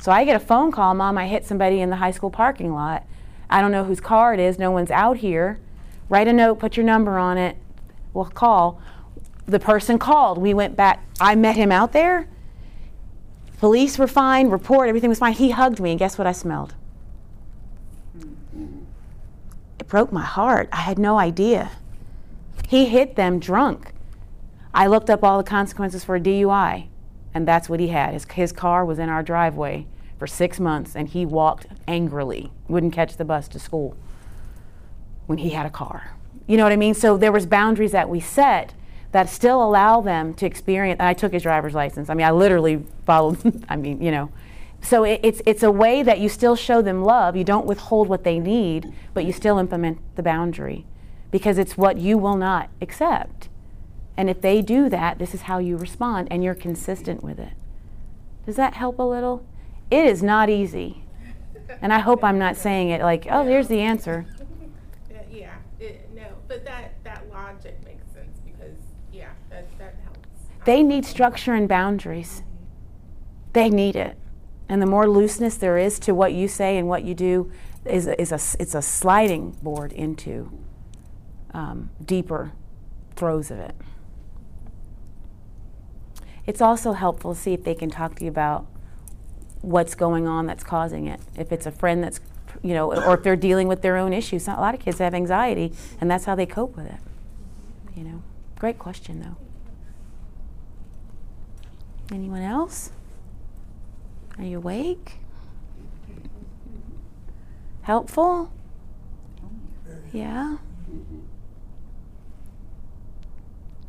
So 0.00 0.10
I 0.10 0.24
get 0.24 0.34
a 0.34 0.44
phone 0.44 0.72
call, 0.72 0.92
Mom, 0.94 1.18
I 1.18 1.28
hit 1.28 1.46
somebody 1.46 1.80
in 1.80 1.90
the 1.90 1.96
high 1.96 2.10
school 2.10 2.32
parking 2.32 2.74
lot. 2.74 3.04
I 3.48 3.60
don't 3.60 3.70
know 3.70 3.84
whose 3.84 4.00
car 4.00 4.34
it 4.34 4.40
is. 4.40 4.58
No 4.58 4.72
one's 4.72 4.90
out 4.90 5.18
here. 5.18 5.60
Write 6.08 6.26
a 6.26 6.32
note, 6.32 6.58
put 6.58 6.76
your 6.76 6.84
number 6.84 7.16
on 7.16 7.38
it. 7.38 7.56
We'll 8.12 8.24
call. 8.24 8.82
The 9.46 9.60
person 9.60 10.00
called. 10.00 10.36
We 10.36 10.52
went 10.52 10.74
back. 10.74 11.06
I 11.20 11.36
met 11.36 11.54
him 11.54 11.70
out 11.70 11.92
there. 11.92 12.28
Police 13.60 13.98
were 13.98 14.08
fine, 14.08 14.50
report, 14.50 14.88
everything 14.88 15.10
was 15.10 15.20
fine. 15.20 15.34
He 15.34 15.50
hugged 15.50 15.78
me, 15.78 15.90
and 15.90 15.98
guess 16.00 16.18
what 16.18 16.26
I 16.26 16.32
smelled? 16.32 16.74
It 19.86 19.90
broke 19.90 20.10
my 20.10 20.24
heart. 20.24 20.68
I 20.72 20.80
had 20.80 20.98
no 20.98 21.16
idea. 21.16 21.70
He 22.66 22.86
hit 22.86 23.14
them 23.14 23.38
drunk. 23.38 23.92
I 24.74 24.88
looked 24.88 25.08
up 25.08 25.22
all 25.22 25.38
the 25.38 25.48
consequences 25.48 26.02
for 26.02 26.16
a 26.16 26.20
DUI, 26.20 26.88
and 27.32 27.46
that's 27.46 27.68
what 27.68 27.78
he 27.78 27.88
had. 27.88 28.12
His, 28.12 28.24
his 28.24 28.50
car 28.50 28.84
was 28.84 28.98
in 28.98 29.08
our 29.08 29.22
driveway 29.22 29.86
for 30.18 30.26
six 30.26 30.58
months, 30.58 30.96
and 30.96 31.08
he 31.08 31.24
walked 31.24 31.66
angrily, 31.86 32.50
wouldn't 32.66 32.94
catch 32.94 33.16
the 33.16 33.24
bus 33.24 33.46
to 33.46 33.60
school 33.60 33.96
when 35.26 35.38
he 35.38 35.50
had 35.50 35.66
a 35.66 35.70
car. 35.70 36.16
You 36.48 36.56
know 36.56 36.64
what 36.64 36.72
I 36.72 36.76
mean? 36.76 36.94
So 36.94 37.16
there 37.16 37.30
was 37.30 37.46
boundaries 37.46 37.92
that 37.92 38.08
we 38.08 38.18
set 38.18 38.74
that 39.12 39.28
still 39.28 39.62
allow 39.62 40.00
them 40.00 40.34
to 40.34 40.46
experience. 40.46 41.00
I 41.00 41.14
took 41.14 41.32
his 41.32 41.44
driver's 41.44 41.74
license. 41.74 42.10
I 42.10 42.14
mean, 42.14 42.26
I 42.26 42.32
literally 42.32 42.84
followed. 43.04 43.64
I 43.68 43.76
mean, 43.76 44.02
you 44.02 44.10
know. 44.10 44.32
So 44.80 45.04
it, 45.04 45.20
it's 45.22 45.42
it's 45.46 45.62
a 45.62 45.70
way 45.70 46.02
that 46.02 46.20
you 46.20 46.28
still 46.28 46.56
show 46.56 46.80
them 46.82 47.02
love. 47.02 47.36
You 47.36 47.44
don't 47.44 47.66
withhold 47.66 48.08
what 48.08 48.24
they 48.24 48.38
need, 48.38 48.92
but 49.14 49.24
you 49.24 49.32
still 49.32 49.58
implement 49.58 49.98
the 50.16 50.22
boundary 50.22 50.86
because 51.30 51.58
it's 51.58 51.76
what 51.76 51.98
you 51.98 52.16
will 52.18 52.36
not 52.36 52.70
accept. 52.80 53.48
And 54.16 54.30
if 54.30 54.40
they 54.40 54.62
do 54.62 54.88
that, 54.88 55.18
this 55.18 55.34
is 55.34 55.42
how 55.42 55.58
you 55.58 55.76
respond, 55.76 56.28
and 56.30 56.42
you're 56.42 56.54
consistent 56.54 57.22
with 57.22 57.38
it. 57.38 57.52
Does 58.46 58.56
that 58.56 58.74
help 58.74 58.98
a 58.98 59.02
little? 59.02 59.44
It 59.90 60.06
is 60.06 60.22
not 60.22 60.48
easy. 60.48 61.02
And 61.82 61.92
I 61.92 61.98
hope 61.98 62.24
I'm 62.24 62.38
not 62.38 62.56
saying 62.56 62.90
it 62.90 63.02
like, 63.02 63.26
oh, 63.28 63.44
here's 63.44 63.68
the 63.68 63.80
answer. 63.80 64.26
Yeah, 65.30 65.54
it, 65.80 66.08
no 66.14 66.28
but 66.48 66.64
that 66.64 66.94
that 67.04 67.28
logic 67.30 67.78
makes 67.84 68.06
sense 68.12 68.38
because 68.44 68.76
yeah 69.12 69.30
that 69.50 69.66
that 69.78 69.96
helps 70.04 70.18
They 70.64 70.82
need 70.82 71.04
structure 71.04 71.54
and 71.54 71.68
boundaries. 71.68 72.42
They 73.52 73.68
need 73.68 73.96
it. 73.96 74.16
And 74.68 74.82
the 74.82 74.86
more 74.86 75.08
looseness 75.08 75.56
there 75.56 75.78
is 75.78 75.98
to 76.00 76.14
what 76.14 76.32
you 76.32 76.48
say 76.48 76.76
and 76.76 76.88
what 76.88 77.04
you 77.04 77.14
do, 77.14 77.52
is, 77.84 78.06
is 78.06 78.32
a, 78.32 78.40
it's 78.60 78.74
a 78.74 78.82
sliding 78.82 79.52
board 79.62 79.92
into 79.92 80.50
um, 81.52 81.90
deeper 82.04 82.52
throes 83.14 83.50
of 83.50 83.58
it. 83.58 83.74
It's 86.46 86.60
also 86.60 86.92
helpful 86.92 87.34
to 87.34 87.40
see 87.40 87.52
if 87.52 87.64
they 87.64 87.74
can 87.74 87.90
talk 87.90 88.16
to 88.16 88.24
you 88.24 88.30
about 88.30 88.66
what's 89.62 89.94
going 89.94 90.26
on 90.26 90.46
that's 90.46 90.62
causing 90.62 91.06
it. 91.06 91.20
If 91.36 91.50
it's 91.50 91.66
a 91.66 91.72
friend 91.72 92.02
that's, 92.02 92.20
you 92.62 92.74
know, 92.74 92.92
or 92.92 93.14
if 93.14 93.22
they're 93.22 93.36
dealing 93.36 93.68
with 93.68 93.82
their 93.82 93.96
own 93.96 94.12
issues. 94.12 94.46
A 94.48 94.52
lot 94.52 94.74
of 94.74 94.80
kids 94.80 94.98
have 94.98 95.14
anxiety, 95.14 95.72
and 96.00 96.10
that's 96.10 96.24
how 96.24 96.34
they 96.34 96.46
cope 96.46 96.76
with 96.76 96.86
it. 96.86 97.00
You 97.96 98.04
know, 98.04 98.22
great 98.58 98.78
question 98.78 99.20
though. 99.20 99.36
Anyone 102.14 102.42
else? 102.42 102.90
Are 104.38 104.44
you 104.44 104.58
awake? 104.58 105.18
Helpful? 107.82 108.52
Yeah? 110.12 110.56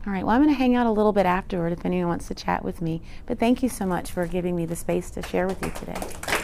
All 0.05 0.13
right, 0.13 0.25
well, 0.25 0.33
I'm 0.33 0.41
going 0.41 0.53
to 0.53 0.57
hang 0.57 0.75
out 0.75 0.87
a 0.87 0.91
little 0.91 1.11
bit 1.11 1.25
afterward 1.25 1.73
if 1.73 1.85
anyone 1.85 2.07
wants 2.07 2.27
to 2.29 2.35
chat 2.35 2.63
with 2.63 2.81
me. 2.81 3.01
But 3.25 3.39
thank 3.39 3.61
you 3.61 3.67
so 3.67 3.85
much 3.85 4.09
for 4.11 4.25
giving 4.25 4.55
me 4.55 4.65
the 4.65 4.75
space 4.75 5.09
to 5.11 5.21
share 5.21 5.47
with 5.47 5.61
you 5.61 5.71
today. 5.71 6.36